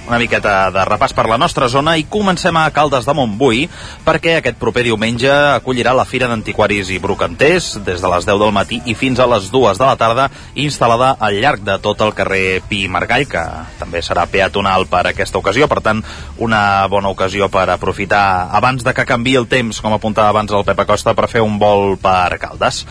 Una 0.07 0.19
miqueta 0.21 0.69
de 0.75 0.85
repàs 0.85 1.15
per 1.17 1.25
la 1.31 1.39
nostra 1.41 1.69
zona 1.73 1.95
i 1.97 2.05
comencem 2.11 2.57
a 2.61 2.67
Caldes 2.75 3.07
de 3.09 3.15
Montbui 3.17 3.65
perquè 4.05 4.37
aquest 4.39 4.59
proper 4.61 4.85
diumenge 4.85 5.31
acollirà 5.31 5.95
la 5.97 6.05
Fira 6.09 6.29
d'Antiquaris 6.29 6.91
i 6.93 7.01
Brocanters 7.01 7.71
des 7.87 8.05
de 8.05 8.11
les 8.13 8.29
10 8.29 8.41
del 8.43 8.53
matí 8.53 8.81
i 8.85 8.97
fins 8.99 9.21
a 9.21 9.29
les 9.31 9.49
2 9.53 9.81
de 9.81 9.87
la 9.89 9.97
tarda 10.01 10.29
instal·lada 10.61 11.15
al 11.19 11.41
llarg 11.41 11.65
de 11.65 11.79
tot 11.81 12.05
el 12.05 12.13
carrer 12.17 12.61
Pi 12.69 12.85
Margall 12.89 13.27
que 13.31 13.45
també 13.81 14.05
serà 14.05 14.27
peatonal 14.31 14.87
per 14.91 15.07
aquesta 15.09 15.41
ocasió. 15.41 15.69
Per 15.69 15.81
tant 15.85 16.03
una 16.39 16.87
bona 16.93 17.13
ocasió 17.15 17.49
per 17.49 17.69
aprofitar 17.73 18.51
abans 18.53 18.85
de 18.85 18.93
que 18.93 19.09
canvi 19.09 19.39
el 19.41 19.49
temps 19.49 19.81
com 19.81 19.97
apuntava 19.97 20.35
abans 20.35 20.53
el 20.53 20.67
Pep 20.69 20.85
Acosta 20.85 21.17
per 21.17 21.31
fer 21.33 21.45
un 21.45 21.59
vol 21.59 21.97
per 22.03 22.37
Caldes 22.43 22.85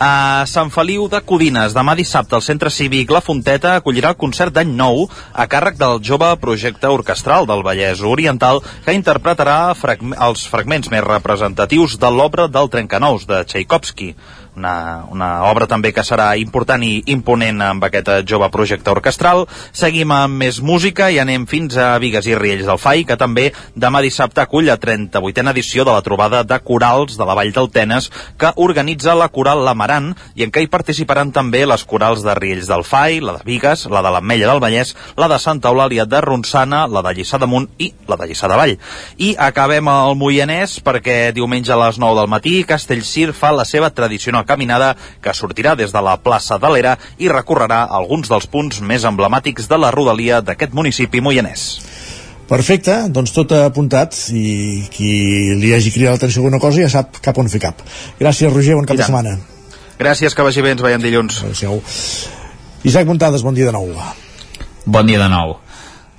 a 0.00 0.46
Sant 0.48 0.70
Feliu 0.72 1.04
de 1.12 1.18
Codines, 1.20 1.74
demà 1.76 1.92
dissabte, 1.98 2.32
el 2.38 2.44
Centre 2.44 2.70
Cívic 2.72 3.10
La 3.12 3.20
Fonteta 3.20 3.74
acollirà 3.76 4.14
el 4.14 4.18
concert 4.22 4.54
d'any 4.56 4.72
nou 4.72 5.02
a 5.36 5.44
càrrec 5.52 5.76
del 5.76 6.00
jove 6.00 6.30
projecte 6.40 6.88
orquestral 6.88 7.44
del 7.50 7.60
Vallès 7.66 8.00
Oriental 8.00 8.62
que 8.86 8.96
interpretarà 8.96 9.58
els 9.76 10.46
fragments 10.48 10.88
més 10.88 11.04
representatius 11.04 11.98
de 12.00 12.10
l'obra 12.16 12.48
del 12.48 12.72
Trencanous 12.72 13.28
de 13.28 13.44
Tchaikovsky 13.44 14.14
una, 14.60 15.06
una 15.10 15.30
obra 15.48 15.66
també 15.70 15.92
que 15.96 16.04
serà 16.04 16.34
important 16.38 16.84
i 16.84 17.00
imponent 17.12 17.62
amb 17.64 17.86
aquest 17.88 18.08
eh, 18.12 18.18
jove 18.28 18.50
projecte 18.52 18.92
orquestral. 18.92 19.46
Seguim 19.72 20.12
amb 20.14 20.40
més 20.44 20.60
música 20.60 21.08
i 21.10 21.18
anem 21.22 21.46
fins 21.50 21.78
a 21.80 21.94
Vigues 22.02 22.28
i 22.28 22.36
Riells 22.36 22.68
del 22.68 22.80
FAI, 22.80 23.06
que 23.08 23.16
també 23.20 23.48
demà 23.74 24.02
dissabte 24.04 24.42
acull 24.44 24.68
la 24.68 24.78
38a 24.80 25.50
edició 25.54 25.86
de 25.88 25.94
la 25.94 26.04
trobada 26.04 26.42
de 26.44 26.58
corals 26.64 27.16
de 27.18 27.26
la 27.26 27.36
Vall 27.38 27.52
del 27.56 27.70
Tenes 27.72 28.10
que 28.38 28.52
organitza 28.60 29.16
la 29.16 29.30
coral 29.32 29.64
L'Amaran 29.64 30.12
i 30.36 30.44
en 30.44 30.52
què 30.52 30.64
hi 30.64 30.70
participaran 30.70 31.32
també 31.32 31.64
les 31.66 31.84
corals 31.88 32.24
de 32.26 32.34
Riells 32.36 32.68
del 32.70 32.84
FAI, 32.84 33.20
la 33.24 33.38
de 33.38 33.44
Vigues, 33.46 33.86
la 33.90 34.04
de 34.04 34.12
l'Ametlla 34.12 34.52
del 34.52 34.62
Vallès, 34.62 34.94
la 35.16 35.30
de 35.32 35.40
Santa 35.40 35.72
Eulàlia 35.72 36.06
de 36.06 36.20
Ronçana, 36.24 36.84
la 36.86 37.02
de 37.06 37.14
Lliçà 37.16 37.40
d'Amunt 37.40 37.70
i 37.80 37.90
la 38.08 38.20
de 38.20 38.28
Lliçà 38.28 38.50
de 38.50 38.60
Vall. 38.60 38.76
I 39.18 39.32
acabem 39.40 39.88
al 39.88 40.16
Moianès 40.20 40.78
perquè 40.84 41.18
diumenge 41.36 41.72
a 41.72 41.80
les 41.86 42.00
9 42.00 42.20
del 42.20 42.30
matí 42.30 42.60
Castellcir 42.68 43.30
fa 43.36 43.52
la 43.54 43.64
seva 43.64 43.90
tradicional 43.94 44.44
caminada 44.50 44.92
que 45.22 45.34
sortirà 45.36 45.76
des 45.78 45.94
de 45.94 46.02
la 46.02 46.18
plaça 46.18 46.58
de 46.58 46.74
l'Era 46.74 46.96
i 47.18 47.30
recorrerà 47.30 47.84
alguns 48.00 48.28
dels 48.30 48.50
punts 48.50 48.82
més 48.82 49.06
emblemàtics 49.06 49.70
de 49.70 49.78
la 49.78 49.94
rodalia 49.94 50.42
d'aquest 50.42 50.74
municipi 50.74 51.22
moianès. 51.22 51.68
Perfecte, 52.50 52.96
doncs 53.14 53.30
tot 53.30 53.52
apuntat 53.54 54.16
i 54.34 54.82
qui 54.90 55.10
li 55.60 55.70
hagi 55.76 55.92
cridat 55.94 56.16
l'atenció 56.16 56.42
alguna 56.42 56.58
cosa 56.58 56.82
ja 56.82 56.90
sap 56.90 57.20
cap 57.22 57.38
on 57.38 57.50
fer 57.52 57.62
cap. 57.62 57.84
Gràcies, 58.18 58.50
Roger, 58.50 58.74
bon 58.74 58.90
cap 58.90 58.98
de 58.98 59.06
setmana. 59.06 59.36
Gràcies, 60.00 60.34
que 60.34 60.42
vagi 60.42 60.64
bé, 60.64 60.72
ens 60.74 60.82
veiem 60.82 61.02
dilluns. 61.04 61.42
Adéu-siau. 61.44 61.78
Isaac 62.88 63.06
Montades, 63.06 63.44
bon 63.46 63.54
dia 63.54 63.68
de 63.68 63.74
nou. 63.76 63.92
Bon 64.86 65.06
dia 65.06 65.20
de 65.20 65.28
nou. 65.30 65.58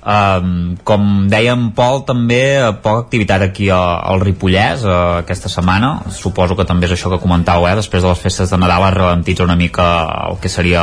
Um, 0.02 0.80
com 0.82 1.28
dèiem, 1.30 1.68
Pol, 1.78 2.00
també 2.08 2.40
eh, 2.58 2.70
poca 2.82 3.04
activitat 3.04 3.44
aquí 3.46 3.68
a, 3.70 3.78
al 4.10 4.24
Ripollès 4.24 4.82
uh, 4.82 4.94
aquesta 5.20 5.50
setmana. 5.52 5.92
Suposo 6.16 6.58
que 6.58 6.66
també 6.66 6.88
és 6.88 6.96
això 6.96 7.12
que 7.12 7.20
comentàveu, 7.22 7.68
eh? 7.70 7.76
després 7.78 8.02
de 8.02 8.10
les 8.10 8.24
festes 8.24 8.50
de 8.50 8.58
Nadal 8.58 8.88
es 8.88 8.96
ralentitza 8.98 9.46
una 9.46 9.58
mica 9.60 9.86
el 10.32 10.40
que 10.42 10.50
seria 10.50 10.82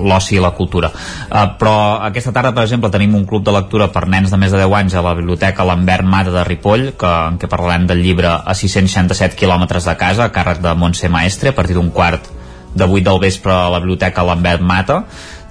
l'oci 0.00 0.38
i 0.38 0.40
la 0.40 0.54
cultura. 0.56 0.88
Uh, 1.28 1.44
però 1.60 1.74
aquesta 2.08 2.32
tarda, 2.32 2.54
per 2.56 2.64
exemple, 2.64 2.88
tenim 2.94 3.18
un 3.18 3.26
club 3.28 3.44
de 3.44 3.52
lectura 3.52 3.90
per 3.92 4.06
nens 4.08 4.32
de 4.32 4.40
més 4.40 4.54
de 4.54 4.62
10 4.62 4.78
anys 4.80 4.96
a 4.96 5.04
la 5.04 5.12
Biblioteca 5.18 5.68
Lambert 5.68 6.08
Mata 6.08 6.32
de 6.32 6.46
Ripoll, 6.48 6.94
que, 6.96 7.12
en 7.34 7.36
què 7.36 7.50
parlarem 7.52 7.84
del 7.90 8.00
llibre 8.00 8.32
a 8.32 8.56
667 8.56 9.36
quilòmetres 9.36 9.84
de 9.90 9.96
casa, 10.00 10.24
a 10.24 10.32
càrrec 10.32 10.64
de 10.64 10.72
Montse 10.72 11.12
Maestre, 11.12 11.52
a 11.52 11.58
partir 11.58 11.76
d'un 11.76 11.92
quart 11.92 12.32
de 12.74 12.88
8 12.88 13.04
del 13.06 13.20
vespre 13.20 13.52
a 13.52 13.68
la 13.70 13.78
Biblioteca 13.78 14.24
Lambert 14.24 14.64
Mata 14.64 15.04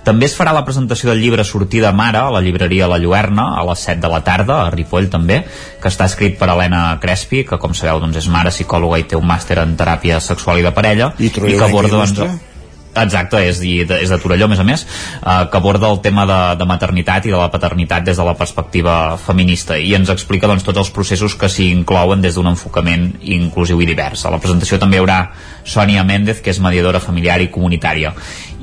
també 0.04 0.28
es 0.28 0.36
farà 0.38 0.54
la 0.56 0.64
presentació 0.68 1.10
del 1.10 1.22
llibre 1.24 1.46
Sortida 1.48 1.94
Mare 1.96 2.20
a 2.20 2.32
la 2.34 2.42
llibreria 2.44 2.90
La 2.92 3.00
Lluerna 3.00 3.54
a 3.60 3.64
les 3.70 3.84
7 3.88 4.02
de 4.04 4.12
la 4.12 4.22
tarda, 4.24 4.62
a 4.64 4.72
Ripoll 4.74 5.10
també, 5.12 5.42
que 5.82 5.92
està 5.92 6.08
escrit 6.12 6.38
per 6.40 6.52
Helena 6.52 6.86
Crespi, 7.02 7.44
que 7.48 7.60
com 7.60 7.76
sabeu 7.78 8.02
doncs, 8.04 8.20
és 8.24 8.32
mare, 8.32 8.52
psicòloga 8.54 9.00
i 9.00 9.08
té 9.08 9.20
un 9.20 9.28
màster 9.28 9.62
en 9.64 9.78
teràpia 9.80 10.20
sexual 10.24 10.60
i 10.60 10.66
de 10.66 10.74
parella, 10.76 11.14
I 11.20 11.32
i 11.32 11.32
que 11.32 11.64
aborda 11.64 12.04
doncs? 12.04 12.52
Exacte, 12.94 13.40
és, 13.42 13.58
de, 13.60 13.98
és 14.04 14.12
de 14.12 14.18
Torelló, 14.22 14.46
a 14.46 14.52
més 14.52 14.62
a 14.62 14.66
més, 14.68 14.84
eh, 14.86 15.38
que 15.50 15.58
aborda 15.58 15.90
el 15.90 16.00
tema 16.06 16.28
de, 16.30 16.40
de 16.60 16.68
maternitat 16.70 17.26
i 17.26 17.34
de 17.34 17.40
la 17.40 17.50
paternitat 17.54 18.06
des 18.06 18.20
de 18.20 18.26
la 18.28 18.36
perspectiva 18.38 19.18
feminista 19.18 19.80
i 19.82 19.96
ens 19.98 20.12
explica 20.14 20.50
doncs, 20.50 20.66
tots 20.68 20.84
els 20.84 20.92
processos 20.94 21.34
que 21.40 21.50
s'hi 21.50 21.72
inclouen 21.74 22.22
des 22.22 22.38
d'un 22.38 22.52
enfocament 22.52 23.10
inclusiu 23.22 23.82
i 23.82 23.90
divers. 23.90 24.26
A 24.26 24.34
la 24.34 24.42
presentació 24.44 24.78
també 24.82 25.00
hi 25.00 25.04
haurà 25.04 25.20
Sònia 25.66 26.04
Méndez, 26.06 26.42
que 26.44 26.52
és 26.54 26.62
mediadora 26.62 27.02
familiar 27.02 27.40
i 27.42 27.50
comunitària. 27.50 28.14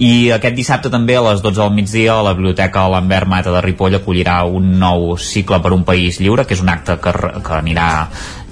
I 0.00 0.30
aquest 0.36 0.54
dissabte 0.56 0.92
també 0.92 1.16
a 1.18 1.24
les 1.26 1.42
12 1.42 1.58
del 1.60 1.74
migdia 1.74 2.20
la 2.22 2.36
Biblioteca 2.36 2.86
Lambert 2.88 3.28
Mata 3.28 3.52
de 3.52 3.64
Ripoll 3.64 3.98
acollirà 3.98 4.44
un 4.46 4.78
nou 4.78 5.16
cicle 5.18 5.58
per 5.60 5.74
un 5.74 5.82
país 5.84 6.20
lliure, 6.22 6.46
que 6.46 6.54
és 6.54 6.62
un 6.62 6.70
acte 6.70 6.96
que, 7.02 7.12
que 7.42 7.56
anirà 7.58 7.88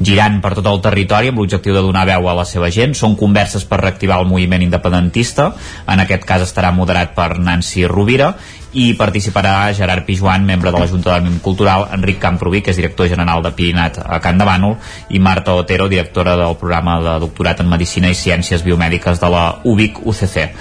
girant 0.01 0.39
per 0.43 0.55
tot 0.59 0.67
el 0.71 0.81
territori 0.85 1.33
amb 1.33 1.41
l'objectiu 1.41 1.75
de 1.75 1.83
donar 1.83 2.07
veu 2.09 2.29
a 2.29 2.37
la 2.39 2.47
seva 2.49 2.71
gent. 2.75 2.95
Són 2.95 3.17
converses 3.19 3.65
per 3.69 3.81
reactivar 3.83 4.21
el 4.23 4.31
moviment 4.31 4.63
independentista. 4.63 5.53
En 5.87 6.01
aquest 6.05 6.25
cas 6.29 6.47
estarà 6.47 6.73
moderat 6.75 7.15
per 7.17 7.37
Nancy 7.39 7.87
Rovira 7.87 8.33
i 8.79 8.93
participarà 8.95 9.73
Gerard 9.73 10.05
Pijuan, 10.05 10.45
membre 10.45 10.71
de 10.71 10.79
la 10.79 10.89
Junta 10.91 11.15
d'Òmnium 11.15 11.39
Cultural, 11.41 11.87
Enric 11.97 12.19
Camproví, 12.21 12.61
que 12.61 12.75
és 12.75 12.77
director 12.77 13.09
general 13.09 13.43
de 13.43 13.55
Pirinat 13.57 13.97
a 14.05 14.21
Can 14.21 14.39
de 14.39 14.45
Bànol, 14.45 14.77
i 15.09 15.19
Marta 15.19 15.55
Otero, 15.57 15.89
directora 15.89 16.37
del 16.37 16.59
programa 16.61 16.99
de 17.01 17.17
doctorat 17.25 17.65
en 17.65 17.71
Medicina 17.73 18.13
i 18.13 18.19
Ciències 18.19 18.63
Biomèdiques 18.67 19.23
de 19.23 19.33
la 19.33 19.47
UBIC 19.65 20.05
UCC. 20.05 20.53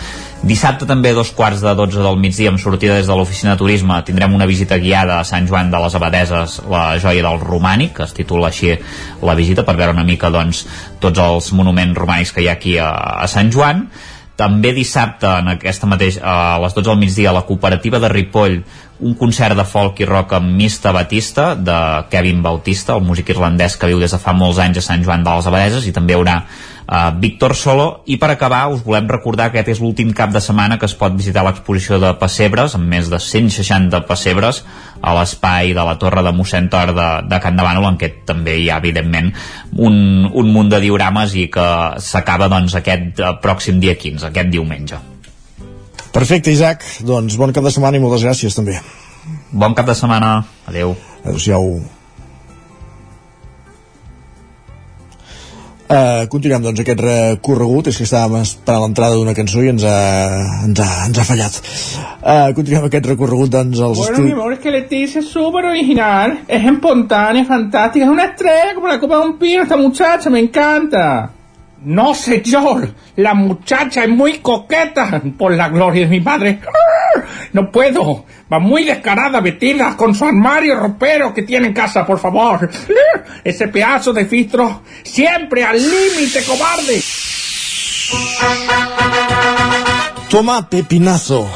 Dissabte 0.46 0.86
també 0.86 1.16
dos 1.18 1.32
quarts 1.34 1.64
de 1.66 1.72
12 1.74 2.04
del 2.06 2.20
migdia 2.22 2.52
amb 2.52 2.62
sortida 2.62 3.00
des 3.00 3.08
de 3.10 3.16
l'oficina 3.18 3.56
de 3.56 3.60
turisme 3.60 3.96
tindrem 4.06 4.36
una 4.38 4.46
visita 4.46 4.78
guiada 4.78 5.18
a 5.18 5.26
Sant 5.26 5.48
Joan 5.50 5.72
de 5.74 5.80
les 5.82 5.96
Abadeses 5.98 6.60
la 6.70 6.84
joia 7.02 7.24
del 7.26 7.42
romànic 7.42 7.96
que 7.98 8.06
es 8.06 8.14
titula 8.14 8.52
així 8.52 8.76
la 9.26 9.34
visita 9.34 9.66
per 9.66 9.76
veure 9.80 9.98
una 9.98 10.06
mica 10.06 10.30
doncs, 10.30 10.68
tots 11.02 11.20
els 11.20 11.50
monuments 11.58 11.98
romànics 11.98 12.36
que 12.36 12.46
hi 12.46 12.52
ha 12.52 12.54
aquí 12.54 12.78
a, 12.78 12.92
a 13.26 13.28
Sant 13.28 13.50
Joan. 13.52 13.88
També 14.38 14.70
dissabte 14.70 15.26
en 15.40 15.50
aquesta 15.56 15.90
mateix, 15.90 16.20
a 16.22 16.60
les 16.62 16.76
12 16.78 16.86
del 16.92 17.00
migdia 17.02 17.32
a 17.32 17.40
la 17.40 17.48
cooperativa 17.48 17.98
de 17.98 18.12
Ripoll 18.14 18.60
un 19.00 19.14
concert 19.18 19.58
de 19.58 19.66
folk 19.66 20.00
i 20.02 20.06
rock 20.06 20.38
amb 20.38 20.54
Mista 20.54 20.94
Batista 20.94 21.56
de 21.56 21.78
Kevin 22.14 22.44
Bautista, 22.46 22.94
el 22.94 23.06
músic 23.06 23.34
irlandès 23.34 23.76
que 23.78 23.90
viu 23.90 24.00
des 24.02 24.14
de 24.14 24.22
fa 24.22 24.38
molts 24.38 24.62
anys 24.62 24.78
a 24.78 24.86
Sant 24.86 25.06
Joan 25.06 25.26
de 25.26 25.34
les 25.34 25.50
Abadeses 25.50 25.90
i 25.90 25.94
també 25.94 26.14
hi 26.14 26.22
haurà 26.22 26.38
uh, 26.88 27.12
Víctor 27.20 27.56
Solo 27.56 27.88
i 28.08 28.18
per 28.18 28.32
acabar 28.32 28.68
us 28.74 28.84
volem 28.86 29.08
recordar 29.12 29.50
que 29.52 29.60
aquest 29.62 29.78
és 29.78 29.82
l'últim 29.84 30.14
cap 30.16 30.32
de 30.34 30.42
setmana 30.44 30.80
que 30.80 30.88
es 30.90 30.96
pot 30.98 31.16
visitar 31.16 31.44
l'exposició 31.46 32.00
de 32.04 32.14
pessebres 32.20 32.78
amb 32.78 32.88
més 32.90 33.12
de 33.12 33.20
160 33.20 34.04
pessebres 34.08 34.64
a 35.02 35.14
l'espai 35.18 35.76
de 35.78 35.84
la 35.88 35.98
Torre 36.02 36.24
de 36.26 36.34
mossèn 36.36 36.70
Tor 36.72 36.94
de, 36.98 37.10
de 37.28 37.42
Can 37.44 37.60
de 37.60 37.68
Bànol 37.68 37.90
en 37.92 38.00
què 38.00 38.12
també 38.26 38.58
hi 38.62 38.72
ha 38.72 38.80
evidentment 38.82 39.34
un, 39.76 40.26
un 40.32 40.54
munt 40.54 40.72
de 40.74 40.82
diorames 40.84 41.36
i 41.36 41.50
que 41.54 41.68
s'acaba 42.04 42.50
doncs 42.52 42.80
aquest 42.80 43.22
uh, 43.22 43.36
pròxim 43.44 43.84
dia 43.84 43.98
15, 44.00 44.32
aquest 44.32 44.52
diumenge 44.54 45.04
Perfecte, 46.18 46.50
Isaac. 46.50 46.82
Doncs 47.06 47.36
bon 47.38 47.52
cap 47.54 47.68
de 47.68 47.70
setmana 47.74 48.00
i 48.00 48.02
moltes 48.02 48.26
gràcies 48.26 48.58
també. 48.58 48.80
Bon 49.52 49.78
cap 49.78 49.86
de 49.86 49.94
setmana. 49.94 50.40
Adeu. 50.66 50.96
Adéu-siau. 51.22 51.97
Uh, 55.88 56.26
continuem 56.28 56.66
doncs 56.66 56.82
aquest 56.84 57.00
recorregut 57.00 57.88
és 57.88 57.96
que 57.96 58.04
estàvem 58.04 58.42
esperant 58.44 58.82
l'entrada 58.84 59.16
d'una 59.16 59.32
cançó 59.38 59.62
i 59.64 59.70
ens 59.72 59.86
ha, 59.88 60.00
ens 60.66 60.82
ha, 60.84 60.88
ens 61.06 61.20
ha 61.22 61.24
fallat 61.30 61.60
uh, 61.62 62.50
continuem 62.58 62.90
aquest 62.90 63.08
recorregut 63.08 63.54
doncs 63.54 63.80
als 63.80 64.02
Bueno, 64.02 64.26
mi 64.26 64.36
amor, 64.36 64.52
es 64.58 64.60
que 64.60 64.74
Leticia 64.74 65.22
es 65.22 65.32
súper 65.32 65.64
original, 65.64 66.42
es 66.46 66.68
espontánea, 66.74 67.46
fantástica, 67.46 68.04
es 68.04 68.12
una 68.12 68.26
estrella 68.26 68.76
como 68.76 68.90
la 68.90 69.00
copa 69.00 69.22
de 69.22 69.30
un 69.30 69.38
pino, 69.40 69.64
esta 69.64 69.78
muchacha, 69.78 70.30
me 70.30 70.40
encanta. 70.40 71.37
No, 71.84 72.14
señor, 72.14 72.94
la 73.16 73.34
muchacha 73.34 74.04
es 74.04 74.10
muy 74.10 74.40
coqueta, 74.40 75.22
por 75.38 75.54
la 75.54 75.70
gloria 75.70 76.02
de 76.02 76.08
mi 76.08 76.22
padre. 76.22 76.60
¡Ah! 76.66 77.22
No 77.54 77.72
puedo, 77.72 78.26
va 78.52 78.60
muy 78.60 78.84
descarada, 78.84 79.40
vestida 79.42 79.96
con 79.96 80.14
su 80.14 80.26
armario 80.26 80.76
ropero 80.76 81.34
que 81.34 81.44
tiene 81.44 81.68
en 81.68 81.74
casa, 81.74 82.06
por 82.06 82.20
favor. 82.20 82.70
Ese 83.44 83.68
pedazo 83.68 84.12
de 84.12 84.26
filtro, 84.26 84.82
siempre 85.04 85.64
al 85.64 85.78
límite, 85.78 86.44
cobarde. 86.46 87.02
Toma 90.30 90.70
Pepinazo 90.70 91.48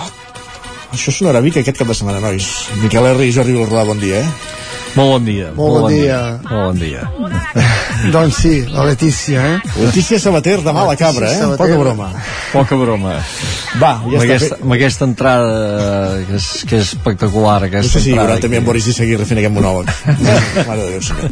això 0.92 1.12
sonarà 1.16 1.40
Vic 1.44 1.62
aquest 1.62 1.78
cap 1.80 1.88
de 1.88 1.96
setmana, 1.96 2.20
nois 2.20 2.48
Miquel 2.82 3.08
R. 3.14 3.24
i 3.24 3.32
Jordi 3.32 3.56
Vilarrodà, 3.56 3.86
bon 3.88 4.02
dia, 4.02 4.20
eh? 4.20 4.61
Molt 4.96 5.10
bon 5.14 5.26
dia. 5.26 5.52
Molt 5.56 5.78
bon 5.80 5.88
dia. 5.92 6.20
Molt 6.50 6.66
bon 6.72 6.80
dia. 6.82 7.08
doncs 8.16 8.36
sí, 8.42 8.54
la 8.74 8.84
Letícia, 8.90 9.44
eh? 9.56 9.60
Letícia 9.86 10.20
Sabater 10.20 10.60
de 10.66 10.74
mala 10.74 10.96
cabra, 11.00 11.30
eh? 11.32 11.38
Sabater. 11.40 11.58
Poca 11.68 11.78
broma. 11.80 12.10
Poca 12.52 12.76
broma. 12.76 13.14
Va, 13.80 13.92
ja 14.04 14.04
amb, 14.04 14.16
està 14.18 14.26
aquesta, 14.36 14.58
amb 14.66 14.74
aquesta 14.76 15.06
entrada 15.08 15.52
que 16.28 16.36
és, 16.36 16.48
que 16.68 16.80
és 16.82 16.90
espectacular 16.92 17.60
No 17.62 17.70
aquesta 17.70 17.94
sé 17.94 18.02
si 18.04 18.10
hi 18.12 18.18
haurà 18.18 18.34
entrada 18.36 18.44
també 18.44 18.60
en. 18.60 18.66
Boris 18.68 18.90
Izaguirre 18.92 19.28
fent 19.30 19.40
aquest 19.40 19.56
monòleg. 19.56 19.92
Mare 20.70 20.82
de 20.82 20.90
Déu, 20.92 21.06
senyor. 21.08 21.30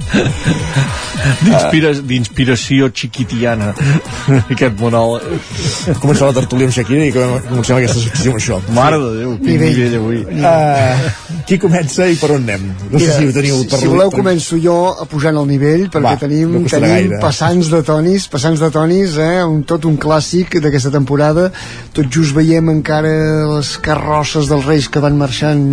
D'inspira- 1.44 1.94
d'inspiració 2.14 2.88
xiquitiana 2.96 3.74
aquest 4.54 4.78
monòleg 4.80 6.00
Començar 6.00 6.30
la 6.30 6.36
tertúlia 6.40 6.70
amb 6.70 6.76
Shakira 6.76 7.06
i 7.10 7.12
comencem 7.12 7.80
aquesta 7.82 8.00
secció 8.06 8.32
amb 8.32 8.40
això. 8.40 8.60
Mare 8.78 9.02
de 9.04 9.12
Déu, 9.20 9.36
quin 9.42 9.52
Nivell. 9.58 9.76
nivell 9.76 10.00
avui 10.00 10.18
Uh, 10.40 11.10
qui 11.48 11.58
comença 11.60 12.06
i 12.08 12.16
per 12.20 12.30
on 12.36 12.44
anem? 12.46 12.70
No 12.92 13.00
sé 13.02 13.10
si 13.18 13.26
ho 13.28 13.32
teniu 13.50 13.70
per 13.70 13.80
si 13.82 13.90
voleu 13.90 14.12
començo 14.14 14.58
jo 14.62 14.76
a 14.94 15.06
pujant 15.10 15.38
el 15.42 15.48
nivell 15.50 15.88
perquè 15.90 16.06
Va, 16.06 16.16
tenim, 16.22 16.52
no 16.54 16.70
tenim 16.70 16.94
gaire. 16.94 17.20
passants 17.24 17.70
de 17.72 17.82
tonis 17.86 18.28
passants 18.32 18.62
de 18.62 18.70
tonis, 18.74 19.18
eh? 19.18 19.44
un, 19.44 19.64
tot 19.68 19.86
un 19.90 19.98
clàssic 19.98 20.60
d'aquesta 20.62 20.92
temporada 20.94 21.50
tot 21.96 22.10
just 22.14 22.36
veiem 22.38 22.70
encara 22.72 23.12
les 23.56 23.74
carrosses 23.84 24.50
dels 24.52 24.66
reis 24.70 24.90
que 24.90 25.02
van 25.04 25.18
marxant 25.20 25.64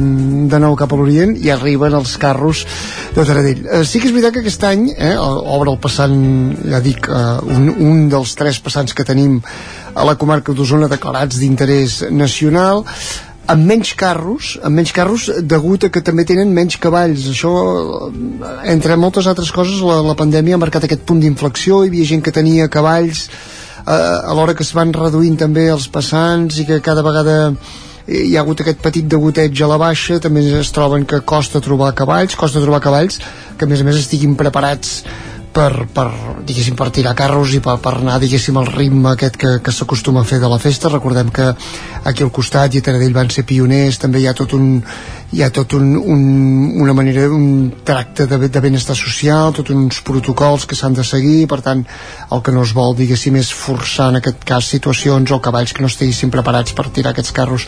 de 0.50 0.60
nou 0.62 0.76
cap 0.78 0.92
a 0.92 0.96
l'Orient 0.98 1.36
i 1.36 1.50
arriben 1.54 1.94
els 1.98 2.16
carros 2.22 2.64
de 3.14 3.24
Taradell 3.24 3.64
eh, 3.66 3.84
sí 3.84 4.00
que 4.00 4.08
és 4.10 4.14
veritat 4.16 4.36
que 4.36 4.44
aquest 4.44 4.64
any 4.68 4.88
eh, 4.96 5.14
obre 5.18 5.72
el 5.74 5.80
passant, 5.82 6.16
ja 6.66 6.80
dic 6.84 7.08
eh, 7.08 7.22
un, 7.56 7.70
un 7.76 8.08
dels 8.12 8.34
tres 8.38 8.60
passants 8.64 8.94
que 8.96 9.06
tenim 9.06 9.40
a 9.96 10.04
la 10.04 10.16
comarca 10.20 10.52
d'Osona 10.52 10.88
declarats 10.92 11.38
d'interès 11.40 12.02
nacional 12.12 12.84
amb 13.46 13.66
menys 13.66 13.92
carros, 13.98 14.56
amb 14.64 14.80
menys 14.80 14.92
carros 14.94 15.28
degut 15.42 15.86
a 15.86 15.90
que 15.92 16.02
també 16.04 16.26
tenen 16.28 16.52
menys 16.54 16.78
cavalls. 16.82 17.28
Això, 17.30 17.52
entre 18.66 18.98
moltes 19.00 19.28
altres 19.30 19.52
coses 19.54 19.82
la, 19.84 20.00
la 20.06 20.16
pandèmia 20.18 20.58
ha 20.58 20.62
marcat 20.62 20.86
aquest 20.86 21.06
punt 21.06 21.22
d'inflexió. 21.22 21.82
Hi 21.82 21.92
havia 21.92 22.10
gent 22.12 22.24
que 22.26 22.34
tenia 22.34 22.70
cavalls 22.72 23.26
eh, 23.86 24.30
alhora 24.32 24.54
que 24.54 24.66
es 24.66 24.74
van 24.76 24.94
reduint 24.96 25.38
també 25.38 25.68
els 25.72 25.88
passants 25.92 26.58
i 26.60 26.66
que 26.68 26.82
cada 26.84 27.06
vegada 27.06 27.36
hi 28.06 28.36
ha 28.36 28.42
hagut 28.42 28.60
aquest 28.62 28.82
petit 28.82 29.06
degoteig 29.10 29.62
a 29.62 29.70
la 29.70 29.78
baixa. 29.82 30.20
També 30.22 30.44
es 30.60 30.72
troben 30.74 31.06
que 31.06 31.22
costa 31.22 31.62
trobar 31.62 31.94
cavalls 31.98 32.38
costa 32.38 32.62
trobar 32.62 32.82
cavalls 32.82 33.20
que 33.56 33.66
a 33.66 33.70
més 33.70 33.82
a 33.82 33.88
més 33.88 34.02
estiguin 34.02 34.36
preparats 34.38 35.00
per, 35.56 35.86
per, 35.88 36.06
diguéssim, 36.44 36.76
per 36.76 36.90
tirar 36.92 37.14
carros 37.16 37.54
i 37.56 37.62
per, 37.64 37.78
per 37.80 37.94
anar, 37.96 38.18
diguéssim, 38.20 38.56
al 38.60 38.68
ritme 38.68 39.14
aquest 39.14 39.38
que, 39.40 39.52
que 39.64 39.72
s'acostuma 39.72 40.20
a 40.20 40.28
fer 40.28 40.38
de 40.42 40.50
la 40.52 40.58
festa. 40.60 40.90
Recordem 40.92 41.30
que 41.32 41.46
aquí 42.04 42.24
al 42.24 42.32
costat 42.34 42.74
i 42.76 42.82
a 42.82 42.84
Taradell 42.84 43.14
van 43.16 43.30
ser 43.32 43.46
pioners, 43.48 43.96
també 44.02 44.20
hi 44.20 44.26
ha 44.28 44.34
tot 44.36 44.52
un, 44.58 44.66
hi 45.32 45.42
ha 45.42 45.48
tot 45.54 45.72
un, 45.78 45.94
un, 45.96 46.26
una 46.84 46.92
manera, 46.96 47.24
un 47.32 47.70
tracte 47.88 48.26
de, 48.28 48.50
de 48.52 48.62
benestar 48.62 48.98
social, 48.98 49.54
tots 49.56 49.72
uns 49.72 50.02
protocols 50.04 50.66
que 50.68 50.76
s'han 50.76 50.98
de 50.98 51.04
seguir, 51.08 51.46
per 51.48 51.62
tant, 51.64 51.86
el 52.28 52.44
que 52.44 52.52
no 52.52 52.64
es 52.66 52.74
vol, 52.76 52.92
diguéssim, 52.98 53.38
és 53.40 53.52
forçar 53.56 54.10
en 54.12 54.20
aquest 54.20 54.44
cas 54.44 54.68
situacions 54.76 55.32
o 55.32 55.40
cavalls 55.40 55.72
que 55.72 55.84
no 55.84 55.92
estiguessin 55.92 56.34
preparats 56.34 56.76
per 56.76 56.90
tirar 56.90 57.14
aquests 57.14 57.32
carros. 57.36 57.64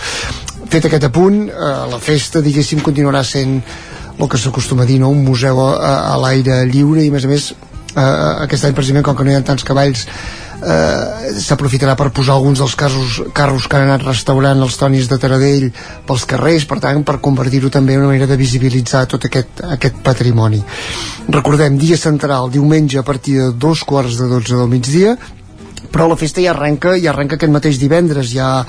Fet 0.68 0.90
aquest 0.90 1.08
apunt, 1.08 1.46
eh, 1.48 1.70
la 1.88 2.02
festa, 2.04 2.44
diguéssim, 2.44 2.84
continuarà 2.84 3.24
sent 3.24 3.62
el 4.18 4.28
que 4.28 4.36
s'acostuma 4.36 4.82
a 4.84 4.86
dir, 4.86 4.98
no? 5.00 5.08
un 5.14 5.24
museu 5.24 5.62
a, 5.62 5.94
a 6.12 6.20
l'aire 6.20 6.60
lliure 6.68 7.00
i 7.06 7.08
a 7.08 7.14
més 7.14 7.24
a 7.24 7.32
més 7.32 7.48
eh, 7.98 8.44
aquest 8.46 8.68
any 8.68 8.76
precisament 8.76 9.06
com 9.06 9.18
que 9.18 9.26
no 9.26 9.34
hi 9.34 9.38
ha 9.38 9.46
tants 9.46 9.66
cavalls 9.66 10.06
eh, 10.62 11.38
s'aprofitarà 11.42 11.94
per 11.98 12.10
posar 12.14 12.36
alguns 12.36 12.62
dels 12.62 12.74
carros, 12.78 13.20
carros 13.34 13.68
que 13.68 13.78
han 13.78 13.88
anat 13.88 14.06
restaurant 14.06 14.62
els 14.64 14.78
tonis 14.80 15.08
de 15.10 15.18
Taradell 15.20 15.68
pels 16.06 16.26
carrers, 16.28 16.66
per 16.68 16.80
tant 16.82 17.04
per 17.06 17.18
convertir-ho 17.24 17.70
també 17.70 17.94
en 17.94 18.04
una 18.04 18.12
manera 18.12 18.30
de 18.30 18.38
visibilitzar 18.40 19.06
tot 19.10 19.28
aquest, 19.28 19.62
aquest 19.78 20.02
patrimoni. 20.04 20.62
Recordem, 21.28 21.78
dia 21.78 21.98
central, 22.00 22.50
diumenge 22.50 22.98
a 22.98 23.06
partir 23.06 23.38
de 23.38 23.50
dos 23.52 23.84
quarts 23.84 24.18
de 24.18 24.30
dotze 24.30 24.56
del 24.56 24.70
migdia 24.70 25.16
però 25.98 26.06
la 26.06 26.14
festa 26.14 26.38
ja 26.38 26.52
arrenca 26.52 26.92
ja 26.94 27.10
arrenca 27.10 27.34
aquest 27.34 27.50
mateix 27.50 27.78
divendres. 27.82 28.28
Ja, 28.30 28.62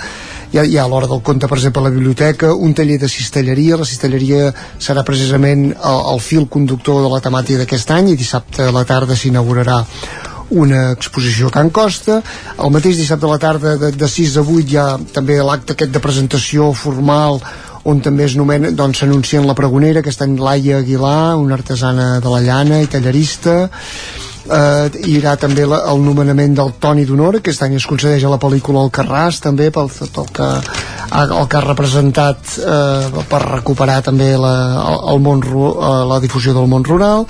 ja, 0.49 0.63
ja 0.65 0.81
a 0.81 0.89
l'hora 0.89 1.05
del 1.05 1.21
conte, 1.21 1.45
per 1.45 1.59
exemple, 1.59 1.83
a 1.83 1.85
la 1.85 1.93
biblioteca 1.93 2.55
un 2.57 2.73
taller 2.73 2.97
de 2.97 3.05
cistelleria, 3.05 3.77
la 3.77 3.85
cistelleria 3.85 4.47
serà 4.81 5.03
precisament 5.05 5.67
el, 5.69 5.99
el 6.15 6.23
fil 6.25 6.47
conductor 6.49 7.03
de 7.05 7.11
la 7.11 7.19
temàtica 7.21 7.61
d'aquest 7.61 7.93
any 7.93 8.09
i 8.09 8.17
dissabte 8.17 8.65
a 8.65 8.73
la 8.73 8.81
tarda 8.81 9.13
s'inaugurarà 9.13 9.77
una 10.57 10.79
exposició 10.95 11.51
a 11.51 11.53
Can 11.59 11.69
Costa. 11.69 12.23
El 12.57 12.73
mateix 12.73 12.97
dissabte 12.97 13.29
a 13.29 13.35
la 13.35 13.37
tarda 13.45 13.75
de, 13.77 13.91
de 13.93 14.09
6 14.09 14.39
a 14.41 14.45
8 14.47 14.73
hi 14.73 14.79
ha 14.81 14.87
també 15.13 15.37
l'acte 15.45 15.77
aquest 15.77 15.93
de 15.93 16.01
presentació 16.01 16.71
formal 16.73 17.37
on 17.85 18.01
també 18.01 18.25
es 18.25 18.33
nomena, 18.41 18.73
doncs 18.73 19.03
s'anuncien 19.03 19.45
la 19.45 19.53
pregonera 19.53 20.01
que 20.01 20.09
està 20.09 20.25
en 20.25 20.33
Laia 20.41 20.81
Aguilar, 20.81 21.37
una 21.37 21.61
artesana 21.61 22.09
de 22.25 22.33
la 22.33 22.41
llana 22.41 22.81
i 22.81 22.89
tallarista 22.89 23.59
eh, 24.49 24.89
hi 25.05 25.15
haurà 25.19 25.35
també 25.39 25.65
la, 25.69 25.83
el 25.91 26.01
nomenament 26.03 26.57
del 26.57 26.73
Toni 26.81 27.05
d'Honor 27.05 27.39
que 27.39 27.49
aquest 27.49 27.65
any 27.65 27.77
es 27.79 27.87
concedeix 27.89 28.25
a 28.25 28.33
la 28.33 28.41
pel·lícula 28.41 28.83
El 28.85 28.91
Carràs 28.95 29.41
també 29.43 29.69
pel 29.75 29.91
tot 29.93 30.21
el 30.23 30.33
que, 30.35 30.49
el 31.21 31.47
que 31.49 31.59
ha 31.59 31.65
representat 31.65 32.57
eh, 32.59 33.23
per 33.29 33.41
recuperar 33.45 34.01
també 34.05 34.33
la, 34.37 34.53
el, 34.83 34.99
el 35.15 35.23
món, 35.25 35.45
eh, 35.45 35.95
la 36.13 36.19
difusió 36.23 36.55
del 36.57 36.69
món 36.71 36.87
rural 36.87 37.27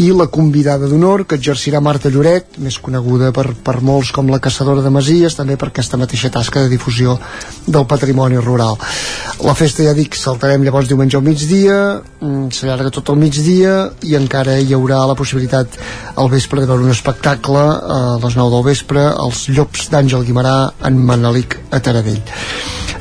i 0.00 0.10
la 0.16 0.28
convidada 0.32 0.88
d'honor 0.88 1.26
que 1.28 1.36
exercirà 1.36 1.80
Marta 1.82 2.08
Lloret, 2.12 2.56
més 2.62 2.78
coneguda 2.80 3.30
per, 3.36 3.50
per 3.52 3.80
molts 3.84 4.12
com 4.16 4.30
la 4.30 4.38
caçadora 4.40 4.84
de 4.84 4.92
Masies, 4.92 5.34
també 5.36 5.58
per 5.60 5.70
aquesta 5.70 5.98
mateixa 6.00 6.30
tasca 6.32 6.62
de 6.64 6.70
difusió 6.72 7.18
del 7.66 7.84
patrimoni 7.90 8.38
rural. 8.40 8.78
La 9.44 9.54
festa, 9.58 9.84
ja 9.84 9.94
dic, 9.96 10.16
saltarem 10.16 10.64
llavors 10.64 10.88
diumenge 10.88 11.18
al 11.18 11.26
migdia, 11.26 11.76
mm, 12.20 12.48
s'allarga 12.54 12.94
tot 12.94 13.12
el 13.12 13.20
migdia 13.20 13.74
i 14.06 14.16
encara 14.16 14.56
hi 14.60 14.72
haurà 14.76 15.02
la 15.10 15.18
possibilitat 15.18 15.76
al 16.16 16.30
vespre 16.32 16.59
de 16.60 16.68
veure 16.68 16.84
un 16.84 16.92
espectacle 16.92 17.60
a 17.60 18.00
les 18.22 18.36
9 18.36 18.52
del 18.54 18.66
vespre, 18.66 19.06
els 19.24 19.46
llops 19.48 19.88
d'Àngel 19.92 20.26
Guimarà 20.28 20.56
en 20.86 20.98
Manelic 21.08 21.56
a 21.72 21.80
Taradell. 21.80 22.20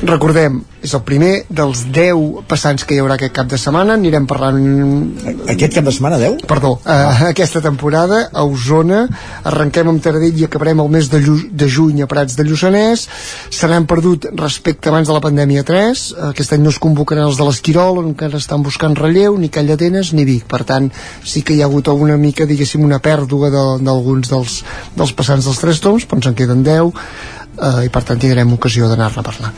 Recordem, 0.07 0.61
és 0.83 0.93
el 0.95 1.01
primer 1.03 1.43
dels 1.49 1.85
10 1.91 2.43
passants 2.47 2.85
que 2.87 2.95
hi 2.95 2.99
haurà 3.03 3.17
aquest 3.19 3.33
cap 3.35 3.47
de 3.51 3.57
setmana. 3.59 3.97
Anirem 3.99 4.25
parlant... 4.29 4.59
Aquest 5.51 5.73
cap 5.75 5.83
de 5.87 5.91
setmana 5.91 6.19
10? 6.21 6.45
Perdó, 6.47 6.75
uh, 6.79 7.25
aquesta 7.29 7.61
temporada 7.61 8.21
a 8.31 8.43
Osona. 8.47 9.01
Arrenquem 9.49 9.89
amb 9.91 10.01
Taradell 10.03 10.39
i 10.39 10.45
acabarem 10.47 10.79
el 10.83 10.89
mes 10.93 11.09
de, 11.11 11.19
de 11.51 11.67
juny 11.69 12.03
a 12.05 12.07
Prats 12.11 12.37
de 12.39 12.45
Lluçanès. 12.47 13.07
Se 13.51 13.67
n'han 13.71 13.87
perdut 13.89 14.29
respecte 14.39 14.89
abans 14.91 15.09
de 15.09 15.15
la 15.17 15.23
pandèmia 15.23 15.65
3 15.67 16.05
aquest 16.29 16.53
any 16.55 16.63
no 16.63 16.71
es 16.73 16.79
convocaran 16.81 17.27
els 17.29 17.37
de 17.39 17.45
l'Esquirol 17.47 17.99
on 18.01 18.11
encara 18.13 18.39
estan 18.39 18.63
buscant 18.65 18.95
relleu 18.97 19.35
ni 19.39 19.49
Call 19.53 19.67
d'Atenes 19.71 20.13
ni 20.15 20.25
Vic. 20.27 20.45
Per 20.49 20.63
tant 20.67 20.87
sí 21.25 21.43
que 21.43 21.55
hi 21.57 21.61
ha 21.63 21.67
hagut 21.69 21.91
una 21.91 22.17
mica 22.17 22.47
diguéssim 22.49 22.83
una 22.85 22.99
pèrdua 23.03 23.49
de- 23.51 23.83
d'alguns 23.83 24.29
dels, 24.31 24.61
dels 24.95 25.13
passants 25.13 25.45
dels 25.49 25.59
tres 25.59 25.79
toms. 25.83 26.05
Però 26.07 26.19
ens 26.21 26.31
en 26.31 26.35
queden 26.39 26.63
10 26.63 26.93
eh, 27.61 27.85
i 27.85 27.89
per 27.93 28.03
tant 28.03 28.19
tindrem 28.21 28.53
ocasió 28.53 28.87
d'anar-ne 28.91 29.23
parlant 29.23 29.53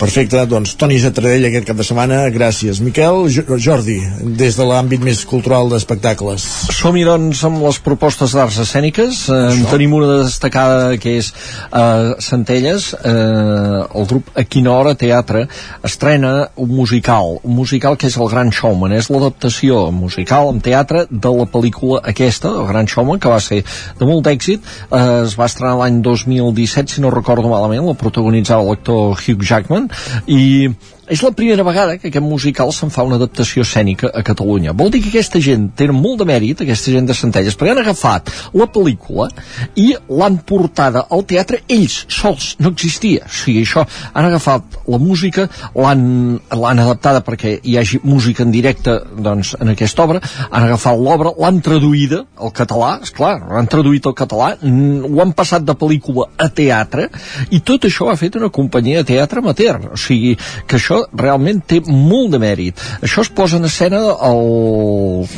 Perfecte, 0.00 0.40
doncs 0.48 0.70
Toni 0.80 0.96
Zatradell 0.96 1.42
aquest 1.44 1.66
cap 1.68 1.76
de 1.76 1.84
setmana, 1.84 2.22
gràcies. 2.32 2.78
Miquel, 2.80 3.26
Jo- 3.28 3.58
Jordi, 3.60 3.98
des 4.38 4.54
de 4.56 4.64
l'àmbit 4.64 5.02
més 5.04 5.26
cultural 5.28 5.68
d'espectacles. 5.68 6.40
Som-hi, 6.72 7.02
doncs, 7.04 7.42
amb 7.44 7.60
les 7.60 7.76
propostes 7.84 8.32
d'arts 8.32 8.56
escèniques. 8.62 9.18
Eh, 9.28 9.40
en 9.58 9.66
tenim 9.68 9.92
una 9.98 10.22
destacada 10.22 10.96
que 10.96 11.18
és 11.18 11.28
eh, 11.28 12.14
Centelles. 12.24 12.94
Eh, 12.96 13.84
el 14.00 14.06
grup 14.08 14.30
A 14.40 14.44
Quina 14.48 14.72
Hora 14.72 14.94
Teatre 14.96 15.42
estrena 15.84 16.48
un 16.56 16.72
musical. 16.78 17.36
Un 17.44 17.54
musical 17.60 17.98
que 18.00 18.08
és 18.08 18.16
El 18.16 18.32
Gran 18.32 18.48
Showman. 18.56 18.96
És 18.96 19.10
l'adaptació 19.12 19.90
musical 19.92 20.48
en 20.54 20.62
teatre 20.64 21.04
de 21.10 21.28
la 21.42 21.44
pel·lícula 21.44 22.00
aquesta, 22.08 22.48
El 22.48 22.66
Gran 22.72 22.88
Showman, 22.88 23.20
que 23.20 23.28
va 23.28 23.40
ser 23.44 23.60
de 24.00 24.06
molt 24.08 24.24
d'èxit. 24.30 24.64
Eh, 24.88 25.04
es 25.26 25.36
va 25.36 25.44
estrenar 25.44 25.76
l'any 25.82 26.00
2017, 26.00 26.88
si 26.96 27.00
no 27.04 27.10
recordo 27.12 27.29
malament. 27.38 27.86
La 27.86 27.94
protagonitzava 27.94 28.62
l'actor 28.66 29.14
Hugh 29.14 29.42
Jackman. 29.42 29.88
I 30.26 30.70
és 31.10 31.22
la 31.26 31.32
primera 31.34 31.64
vegada 31.66 31.96
que 31.98 32.06
aquest 32.08 32.24
musical 32.24 32.70
se'n 32.70 32.92
fa 32.94 33.02
una 33.02 33.16
adaptació 33.18 33.64
escènica 33.66 34.12
a 34.14 34.22
Catalunya. 34.26 34.72
Vol 34.78 34.92
dir 34.94 35.00
que 35.02 35.10
aquesta 35.10 35.40
gent 35.42 35.72
té 35.74 35.88
molt 35.90 36.20
de 36.20 36.26
mèrit, 36.28 36.62
aquesta 36.62 36.92
gent 36.94 37.08
de 37.08 37.16
Centelles, 37.18 37.56
perquè 37.58 37.72
han 37.74 37.80
agafat 37.82 38.30
la 38.54 38.68
pel·lícula 38.70 39.26
i 39.74 39.88
l'han 40.06 40.38
portada 40.46 41.02
al 41.10 41.24
teatre 41.26 41.64
ells 41.66 42.04
sols, 42.14 42.52
no 42.62 42.70
existia. 42.70 43.26
O 43.26 43.34
sigui, 43.40 43.64
això, 43.66 43.82
han 44.14 44.28
agafat 44.28 44.78
la 44.86 45.00
música, 45.02 45.48
l'han 45.74 46.84
adaptada 46.84 47.24
perquè 47.26 47.56
hi 47.58 47.74
hagi 47.80 47.98
música 48.04 48.46
en 48.46 48.54
directe 48.54 48.94
doncs, 49.18 49.56
en 49.58 49.74
aquesta 49.74 50.06
obra, 50.06 50.22
han 50.50 50.68
agafat 50.68 50.98
l'obra, 51.00 51.34
l'han 51.42 51.58
traduïda 51.64 52.22
al 52.38 52.54
català, 52.54 52.92
és 53.02 53.10
clar, 53.16 53.34
l'han 53.50 53.70
traduït 53.70 54.06
al 54.06 54.14
català, 54.22 54.52
ho 54.62 55.22
han 55.24 55.34
passat 55.34 55.66
de 55.66 55.74
pel·lícula 55.74 56.30
a 56.38 56.48
teatre, 56.54 57.08
i 57.50 57.64
tot 57.66 57.90
això 57.90 58.12
ha 58.12 58.18
fet 58.20 58.38
una 58.38 58.52
companyia 58.54 59.02
de 59.02 59.10
teatre 59.10 59.42
amateur. 59.42 59.80
O 59.90 59.98
sigui, 59.98 60.36
que 60.70 60.78
això 60.78 60.99
realment 61.16 61.62
té 61.66 61.80
molt 61.86 62.34
de 62.34 62.40
mèrit. 62.42 62.80
Això 63.02 63.24
es 63.24 63.30
posa 63.32 63.58
en 63.60 63.68
escena 63.68 64.00
al, 64.00 64.42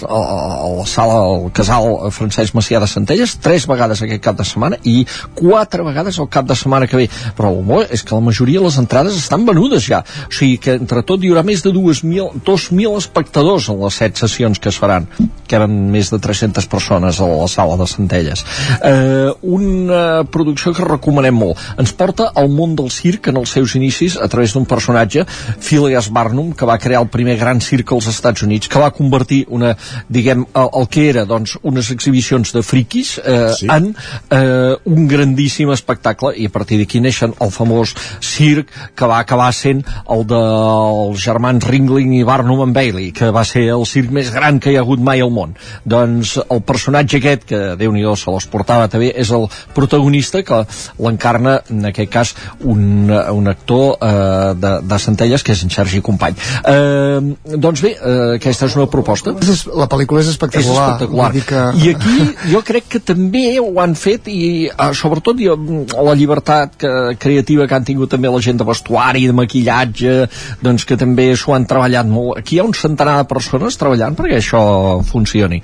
a, 0.06 0.20
a 0.20 0.70
la 0.78 0.86
sala, 0.88 1.18
al 1.28 1.48
casal 1.54 2.10
Francesc 2.14 2.56
Macià 2.56 2.80
de 2.82 2.90
Centelles, 2.90 3.36
tres 3.42 3.66
vegades 3.70 4.02
aquest 4.02 4.22
cap 4.24 4.38
de 4.38 4.46
setmana 4.46 4.78
i 4.88 5.02
quatre 5.38 5.84
vegades 5.86 6.18
el 6.22 6.30
cap 6.32 6.48
de 6.48 6.56
setmana 6.58 6.88
que 6.90 7.00
ve. 7.00 7.08
Però 7.36 7.52
el 7.52 7.62
bo 7.66 7.82
és 7.82 8.04
que 8.04 8.14
la 8.16 8.24
majoria 8.24 8.60
de 8.60 8.66
les 8.68 8.78
entrades 8.80 9.18
estan 9.18 9.46
venudes 9.48 9.86
ja. 9.86 10.02
O 10.28 10.32
sigui 10.34 10.58
que 10.62 10.76
entre 10.78 11.04
tot 11.06 11.22
hi 11.22 11.32
haurà 11.32 11.44
més 11.46 11.64
de 11.64 11.72
2.000 11.74 12.42
2.000 12.44 12.96
espectadors 12.98 13.68
en 13.72 13.80
les 13.82 13.98
set 14.02 14.18
sessions 14.20 14.60
que 14.62 14.70
es 14.72 14.78
faran, 14.78 15.06
que 15.48 15.56
eren 15.58 15.74
més 15.92 16.10
de 16.12 16.18
300 16.22 16.66
persones 16.70 17.20
a 17.20 17.28
la 17.28 17.48
sala 17.50 17.76
de 17.80 17.88
Centelles. 17.90 18.44
Eh, 18.84 19.30
una 19.42 20.24
producció 20.24 20.72
que 20.76 20.86
recomanem 20.86 21.36
molt. 21.36 21.60
Ens 21.80 21.94
porta 21.96 22.30
al 22.34 22.50
món 22.52 22.76
del 22.78 22.90
circ 22.94 23.30
en 23.32 23.40
els 23.42 23.52
seus 23.56 23.76
inicis 23.78 24.18
a 24.20 24.28
través 24.32 24.54
d'un 24.56 24.66
personatge, 24.68 25.26
Phileas 25.60 26.10
Barnum, 26.12 26.52
que 26.52 26.68
va 26.68 26.78
crear 26.78 27.02
el 27.02 27.10
primer 27.12 27.36
gran 27.40 27.60
circ 27.60 27.92
als 27.92 28.08
Estats 28.12 28.42
Units, 28.46 28.68
que 28.68 28.80
va 28.80 28.92
convertir 28.94 29.44
una, 29.48 29.74
diguem, 30.08 30.46
el, 30.54 30.70
el 30.80 30.88
que 30.92 31.08
era 31.10 31.24
doncs, 31.28 31.56
unes 31.62 31.90
exhibicions 31.94 32.52
de 32.54 32.62
friquis 32.62 33.18
eh, 33.24 33.52
sí. 33.58 33.68
en 33.70 33.92
eh, 34.30 34.74
un 34.88 35.08
grandíssim 35.08 35.72
espectacle 35.74 36.32
i 36.36 36.48
a 36.48 36.52
partir 36.52 36.78
d'aquí 36.80 37.00
neixen 37.02 37.34
el 37.42 37.52
famós 37.54 37.94
circ 38.22 38.72
que 38.96 39.08
va 39.08 39.20
acabar 39.22 39.50
sent 39.56 39.82
el 40.10 40.24
dels 40.28 41.22
germans 41.22 41.66
Ringling 41.68 42.14
i 42.18 42.22
Barnum 42.26 42.62
and 42.66 42.76
Bailey, 42.76 43.10
que 43.12 43.30
va 43.34 43.44
ser 43.48 43.66
el 43.74 43.86
circ 43.88 44.12
més 44.14 44.32
gran 44.34 44.60
que 44.60 44.72
hi 44.72 44.78
ha 44.78 44.84
hagut 44.84 45.02
mai 45.02 45.22
al 45.22 45.32
món. 45.34 45.54
Doncs 45.84 46.36
el 46.42 46.62
personatge 46.66 47.20
aquest, 47.20 47.46
que 47.48 47.62
déu 47.80 47.92
nhi 47.94 48.04
se 48.18 48.32
les 48.34 48.46
portava 48.50 48.88
també, 48.90 49.12
és 49.16 49.30
el 49.30 49.46
protagonista 49.76 50.42
que 50.46 50.62
l'encarna, 50.98 51.60
en 51.70 51.86
aquest 51.92 52.10
cas, 52.12 52.34
un, 52.60 53.10
un 53.10 53.48
actor 53.48 53.96
eh, 54.02 54.54
de, 54.58 54.72
de 54.88 54.98
Centelles, 55.02 55.41
que 55.42 55.52
és 55.52 55.62
en 55.64 55.70
Sergi 55.70 56.00
Company. 56.04 56.34
Eh, 56.64 57.56
doncs 57.56 57.82
bé, 57.84 57.92
eh, 57.96 58.36
aquesta 58.36 58.66
és 58.66 58.76
una 58.76 58.86
proposta. 58.90 59.32
La 59.76 59.88
pel·lícula 59.90 60.20
és 60.22 60.28
espectacular. 60.32 60.88
És 60.88 60.92
espectacular. 60.94 61.32
Que- 61.32 61.86
I 61.86 61.94
aquí 61.94 62.52
jo 62.52 62.62
crec 62.64 62.88
que 62.88 63.00
també 63.00 63.58
ho 63.60 63.72
han 63.80 63.94
fet 63.98 64.28
i 64.28 64.66
eh, 64.68 64.90
sobretot 64.94 65.36
jo, 65.42 65.56
la 66.02 66.14
llibertat 66.14 66.76
que, 66.78 66.92
creativa 67.18 67.66
que 67.66 67.74
han 67.74 67.84
tingut 67.84 68.10
també 68.10 68.28
la 68.30 68.40
gent 68.40 68.58
de 68.58 68.64
vestuari, 68.64 69.26
de 69.26 69.32
maquillatge, 69.32 70.28
doncs 70.62 70.84
que 70.88 70.96
també 70.96 71.30
s'ho 71.36 71.54
han 71.54 71.66
treballat 71.66 72.06
molt. 72.06 72.38
Aquí 72.38 72.56
hi 72.56 72.60
ha 72.60 72.64
un 72.68 72.74
centenar 72.74 73.18
de 73.22 73.28
persones 73.30 73.76
treballant 73.80 74.16
perquè 74.18 74.38
això 74.40 74.62
funcioni. 75.04 75.62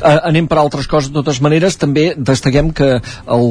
Eh, 0.00 0.18
anem 0.30 0.46
per 0.48 0.58
altres 0.58 0.86
coses, 0.90 1.10
de 1.10 1.18
totes 1.20 1.40
maneres, 1.40 1.76
també 1.80 2.14
destaquem 2.16 2.72
que 2.72 2.90
el 3.26 3.46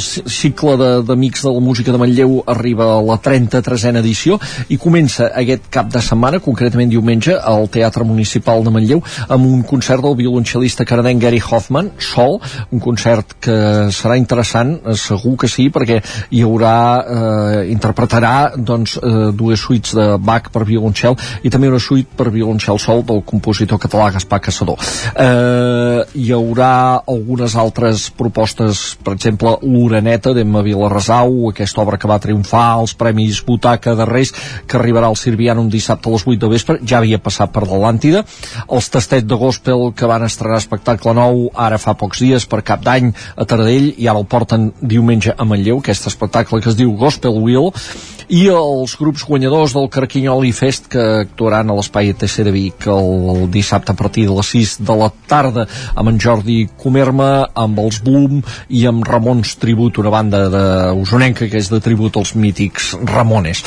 ci- 0.00 0.22
cicle 0.30 0.76
d'Amics 1.06 1.42
de, 1.44 1.48
de 1.48 1.54
la 1.54 1.60
Música 1.60 1.92
de 1.92 1.98
Manlleu 1.98 2.42
arriba 2.46 2.86
a 2.96 3.00
la 3.02 3.16
33a 3.20 3.98
edició 4.00 4.38
i 4.70 4.78
comença 4.78 5.30
aquest 5.34 5.66
cap 5.72 5.88
de 5.90 6.00
setmana, 6.04 6.38
concretament 6.42 6.90
diumenge, 6.92 7.34
al 7.34 7.66
Teatre 7.72 8.06
Municipal 8.06 8.62
de 8.64 8.72
Manlleu, 8.74 9.02
amb 9.28 9.46
un 9.48 9.64
concert 9.66 10.04
del 10.04 10.16
violoncel·lista 10.20 10.86
canadenc 10.86 11.22
Gary 11.22 11.40
Hoffman, 11.42 11.90
sol, 11.98 12.38
un 12.70 12.82
concert 12.82 13.34
que 13.42 13.56
serà 13.94 14.16
interessant, 14.20 14.76
eh, 14.84 14.94
segur 14.94 15.36
que 15.40 15.50
sí, 15.50 15.68
perquè 15.74 15.98
hi 16.30 16.42
haurà, 16.46 16.76
eh, 17.00 17.72
interpretarà 17.72 18.52
doncs, 18.56 18.96
eh, 18.96 19.32
dues 19.34 19.60
suites 19.60 19.94
de 19.94 20.06
Bach 20.18 20.50
per 20.52 20.64
violoncel 20.64 21.16
i 21.42 21.50
també 21.50 21.68
una 21.68 21.80
suite 21.80 22.14
per 22.16 22.30
violoncel 22.30 22.78
sol 22.78 23.02
del 23.02 23.22
compositor 23.26 23.78
català 23.78 24.10
Gaspar 24.12 24.40
Caçador. 24.40 24.78
Eh, 25.14 26.04
hi 26.14 26.30
haurà 26.32 27.02
algunes 27.06 27.56
altres 27.56 28.10
propostes, 28.10 28.96
per 29.02 29.14
exemple, 29.14 29.56
l'Uraneta 29.62 30.32
d'Emma 30.32 30.62
Vilarrasau, 30.62 31.50
aquesta 31.50 31.82
obra 31.82 31.98
que 31.98 32.08
va 32.08 32.20
triomfar 32.22 32.78
als 32.78 32.94
Premis 32.94 33.42
Butaca 33.44 33.96
de 33.96 34.06
Reis, 34.06 34.32
que 34.66 34.78
arribarà 34.78 35.10
al 35.10 35.18
Sirvianum 35.18 35.70
dissabte 35.70 36.08
a 36.08 36.14
les 36.14 36.26
8 36.26 36.40
de 36.40 36.52
vespre, 36.52 36.78
ja 36.84 36.98
havia 36.98 37.20
passat 37.22 37.52
per 37.54 37.64
l'Atlàntida. 37.66 38.24
Els 38.68 38.90
Tastet 38.90 39.26
de 39.28 39.38
Gospel 39.40 39.90
que 39.96 40.08
van 40.10 40.26
estrenar 40.26 40.60
espectacle 40.60 41.14
nou 41.16 41.48
ara 41.54 41.78
fa 41.78 41.96
pocs 41.98 42.22
dies 42.24 42.46
per 42.50 42.62
cap 42.66 42.84
d'any 42.84 43.12
a 43.36 43.46
Taradell 43.48 43.92
i 43.96 44.08
ara 44.08 44.20
el 44.20 44.28
porten 44.30 44.70
diumenge 44.80 45.34
a 45.36 45.44
Manlleu, 45.44 45.80
aquest 45.80 46.08
espectacle 46.10 46.60
que 46.60 46.72
es 46.72 46.78
diu 46.78 46.96
Gospel 46.98 47.38
Wheel 47.40 47.70
i 48.30 48.44
els 48.54 48.92
grups 48.98 49.24
guanyadors 49.26 49.72
del 49.74 49.88
Carquinyoli 49.90 50.52
Fest 50.54 50.86
que 50.92 51.02
actuaran 51.24 51.70
a 51.70 51.74
l'espai 51.74 52.12
ETC 52.12 52.36
de 52.46 52.52
Vic 52.54 52.86
el, 52.90 53.48
dissabte 53.50 53.90
a 53.90 53.98
partir 53.98 54.28
de 54.28 54.36
les 54.36 54.52
6 54.54 54.76
de 54.86 54.96
la 55.00 55.10
tarda 55.30 55.66
amb 55.98 56.12
en 56.12 56.20
Jordi 56.22 56.60
Comerma 56.78 57.48
amb 57.64 57.80
els 57.82 57.98
Boom 58.06 58.38
i 58.68 58.84
amb 58.86 59.02
Ramons 59.06 59.56
Tribut 59.58 59.98
una 59.98 60.14
banda 60.14 60.44
de 60.52 60.64
usonenca 61.00 61.50
que 61.50 61.58
és 61.58 61.72
de 61.72 61.82
tribut 61.82 62.20
als 62.20 62.36
mítics 62.38 62.92
Ramones 63.02 63.64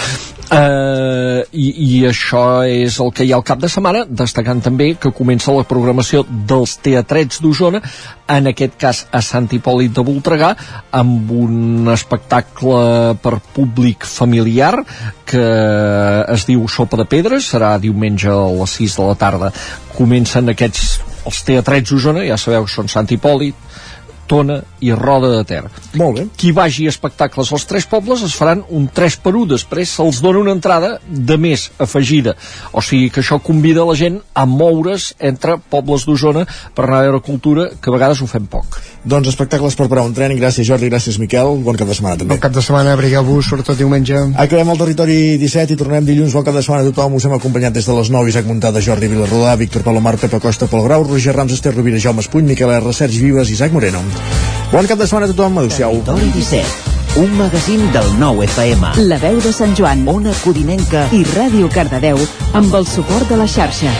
Uh, 0.53 1.41
i, 1.57 1.67
i 1.81 1.99
això 2.05 2.63
és 2.69 2.99
el 3.01 3.09
que 3.15 3.25
hi 3.25 3.31
ha 3.33 3.37
al 3.39 3.45
cap 3.47 3.61
de 3.61 3.69
setmana 3.71 4.03
destacant 4.05 4.59
també 4.61 4.91
que 5.01 5.13
comença 5.15 5.55
la 5.55 5.65
programació 5.65 6.21
dels 6.29 6.75
teatrets 6.83 7.41
d'Osona 7.41 7.81
en 8.35 8.51
aquest 8.51 8.75
cas 8.81 9.03
a 9.11 9.23
Sant 9.25 9.47
Hipòlit 9.55 9.95
de 9.97 10.03
Voltregà 10.05 10.51
amb 10.99 11.31
un 11.33 11.89
espectacle 11.93 13.15
per 13.23 13.39
públic 13.55 14.05
familiar 14.05 14.75
que 15.25 15.47
es 16.35 16.45
diu 16.49 16.67
Sopa 16.69 17.01
de 17.01 17.07
Pedres 17.09 17.49
serà 17.55 17.73
diumenge 17.81 18.29
a 18.29 18.45
les 18.59 18.77
6 18.77 18.99
de 18.99 19.09
la 19.09 19.17
tarda. 19.17 19.49
Comencen 19.97 20.53
aquests 20.53 20.99
els 21.23 21.39
teatrets 21.47 21.89
d'Osona, 21.89 22.25
ja 22.27 22.37
sabeu 22.37 22.67
que 22.67 22.75
són 22.75 22.91
Sant 22.91 23.09
Hipòlit 23.09 23.57
Tona 24.27 24.61
i 24.83 24.91
Roda 24.95 25.29
de 25.37 25.43
Ter. 25.47 25.63
Molt 25.99 26.17
bé. 26.17 26.25
Qui 26.37 26.51
vagi 26.55 26.87
a 26.87 26.93
espectacles 26.93 27.51
als 27.53 27.65
tres 27.69 27.87
pobles 27.89 28.23
es 28.25 28.35
faran 28.35 28.63
un 28.69 28.87
3 28.87 29.17
per 29.23 29.33
1, 29.35 29.45
després 29.53 29.93
se'ls 29.97 30.21
dona 30.23 30.41
una 30.41 30.55
entrada 30.55 30.97
de 31.07 31.37
més 31.37 31.69
afegida. 31.83 32.35
O 32.71 32.81
sigui 32.81 33.09
que 33.13 33.21
això 33.23 33.39
convida 33.43 33.85
la 33.85 33.95
gent 33.99 34.19
a 34.33 34.45
moure's 34.49 35.11
entre 35.19 35.57
pobles 35.57 36.07
d'Osona 36.07 36.45
per 36.75 36.87
anar 36.87 37.01
a 37.01 37.07
veure 37.07 37.23
cultura, 37.25 37.69
que 37.79 37.91
a 37.91 37.95
vegades 37.95 38.21
ho 38.21 38.27
fem 38.29 38.47
poc. 38.49 38.79
Doncs 39.03 39.27
espectacles 39.33 39.75
per 39.75 39.89
parar 39.91 40.05
un 40.07 40.13
tren. 40.15 40.31
Gràcies 40.39 40.67
Jordi, 40.67 40.87
gràcies 40.87 41.19
Miquel. 41.19 41.57
Bon 41.65 41.75
cap 41.75 41.89
de 41.89 41.95
setmana 41.97 42.21
també. 42.21 42.31
Bon 42.35 42.43
cap 42.43 42.53
de 42.55 42.63
setmana, 42.63 42.93
abrigueu-vos, 42.95 43.49
sobretot 43.51 43.77
diumenge. 43.77 44.21
Acabem 44.39 44.71
el 44.71 44.79
territori 44.79 45.17
17 45.41 45.75
i 45.75 45.79
tornem 45.79 46.07
dilluns. 46.07 46.35
Bon 46.37 46.45
cap 46.47 46.55
de 46.55 46.63
setmana 46.63 46.87
a 46.87 46.91
tothom. 46.91 47.17
Us 47.19 47.27
hem 47.27 47.35
acompanyat 47.35 47.75
des 47.75 47.89
de 47.89 47.97
les 47.97 48.13
9. 48.15 48.31
Isaac 48.31 48.47
Muntada, 48.47 48.81
Jordi 48.81 49.11
Vilarrodà, 49.11 49.57
Víctor 49.59 49.83
Palomar, 49.83 50.15
Pepa 50.21 50.39
Costa, 50.39 50.71
Pol 50.71 50.87
Grau, 50.87 51.03
Roger 51.03 51.35
Rams, 51.35 51.51
Esther 51.51 51.75
Rovira, 51.75 51.99
Jaume 51.99 52.23
Espuny, 52.23 52.47
Miquel 52.47 52.71
R, 52.71 52.93
Sergi 52.93 53.19
Vives, 53.25 53.51
Isaac 53.51 53.75
Moreno. 53.75 53.99
Bon 54.71 54.87
cap 54.89 54.97
de 54.97 55.05
setmana 55.05 55.29
a 55.29 55.33
tothom. 55.33 55.59
Adéu-siau. 55.61 56.01
Territori 56.07 56.31
17, 56.33 56.93
un 57.21 57.37
magazín 57.37 57.85
del 57.93 58.09
nou 58.19 58.41
FM. 58.41 58.95
La 59.09 59.21
veu 59.21 59.39
de 59.43 59.53
Sant 59.53 59.77
Joan, 59.77 60.07
Ona 60.09 60.33
Codinenca 60.41 61.07
i 61.13 61.21
Ràdio 61.35 61.69
Cardedeu 61.73 62.21
amb 62.57 62.73
el 62.81 62.89
suport 62.89 63.29
de 63.29 63.37
la 63.43 63.49
xarxa. 63.49 63.93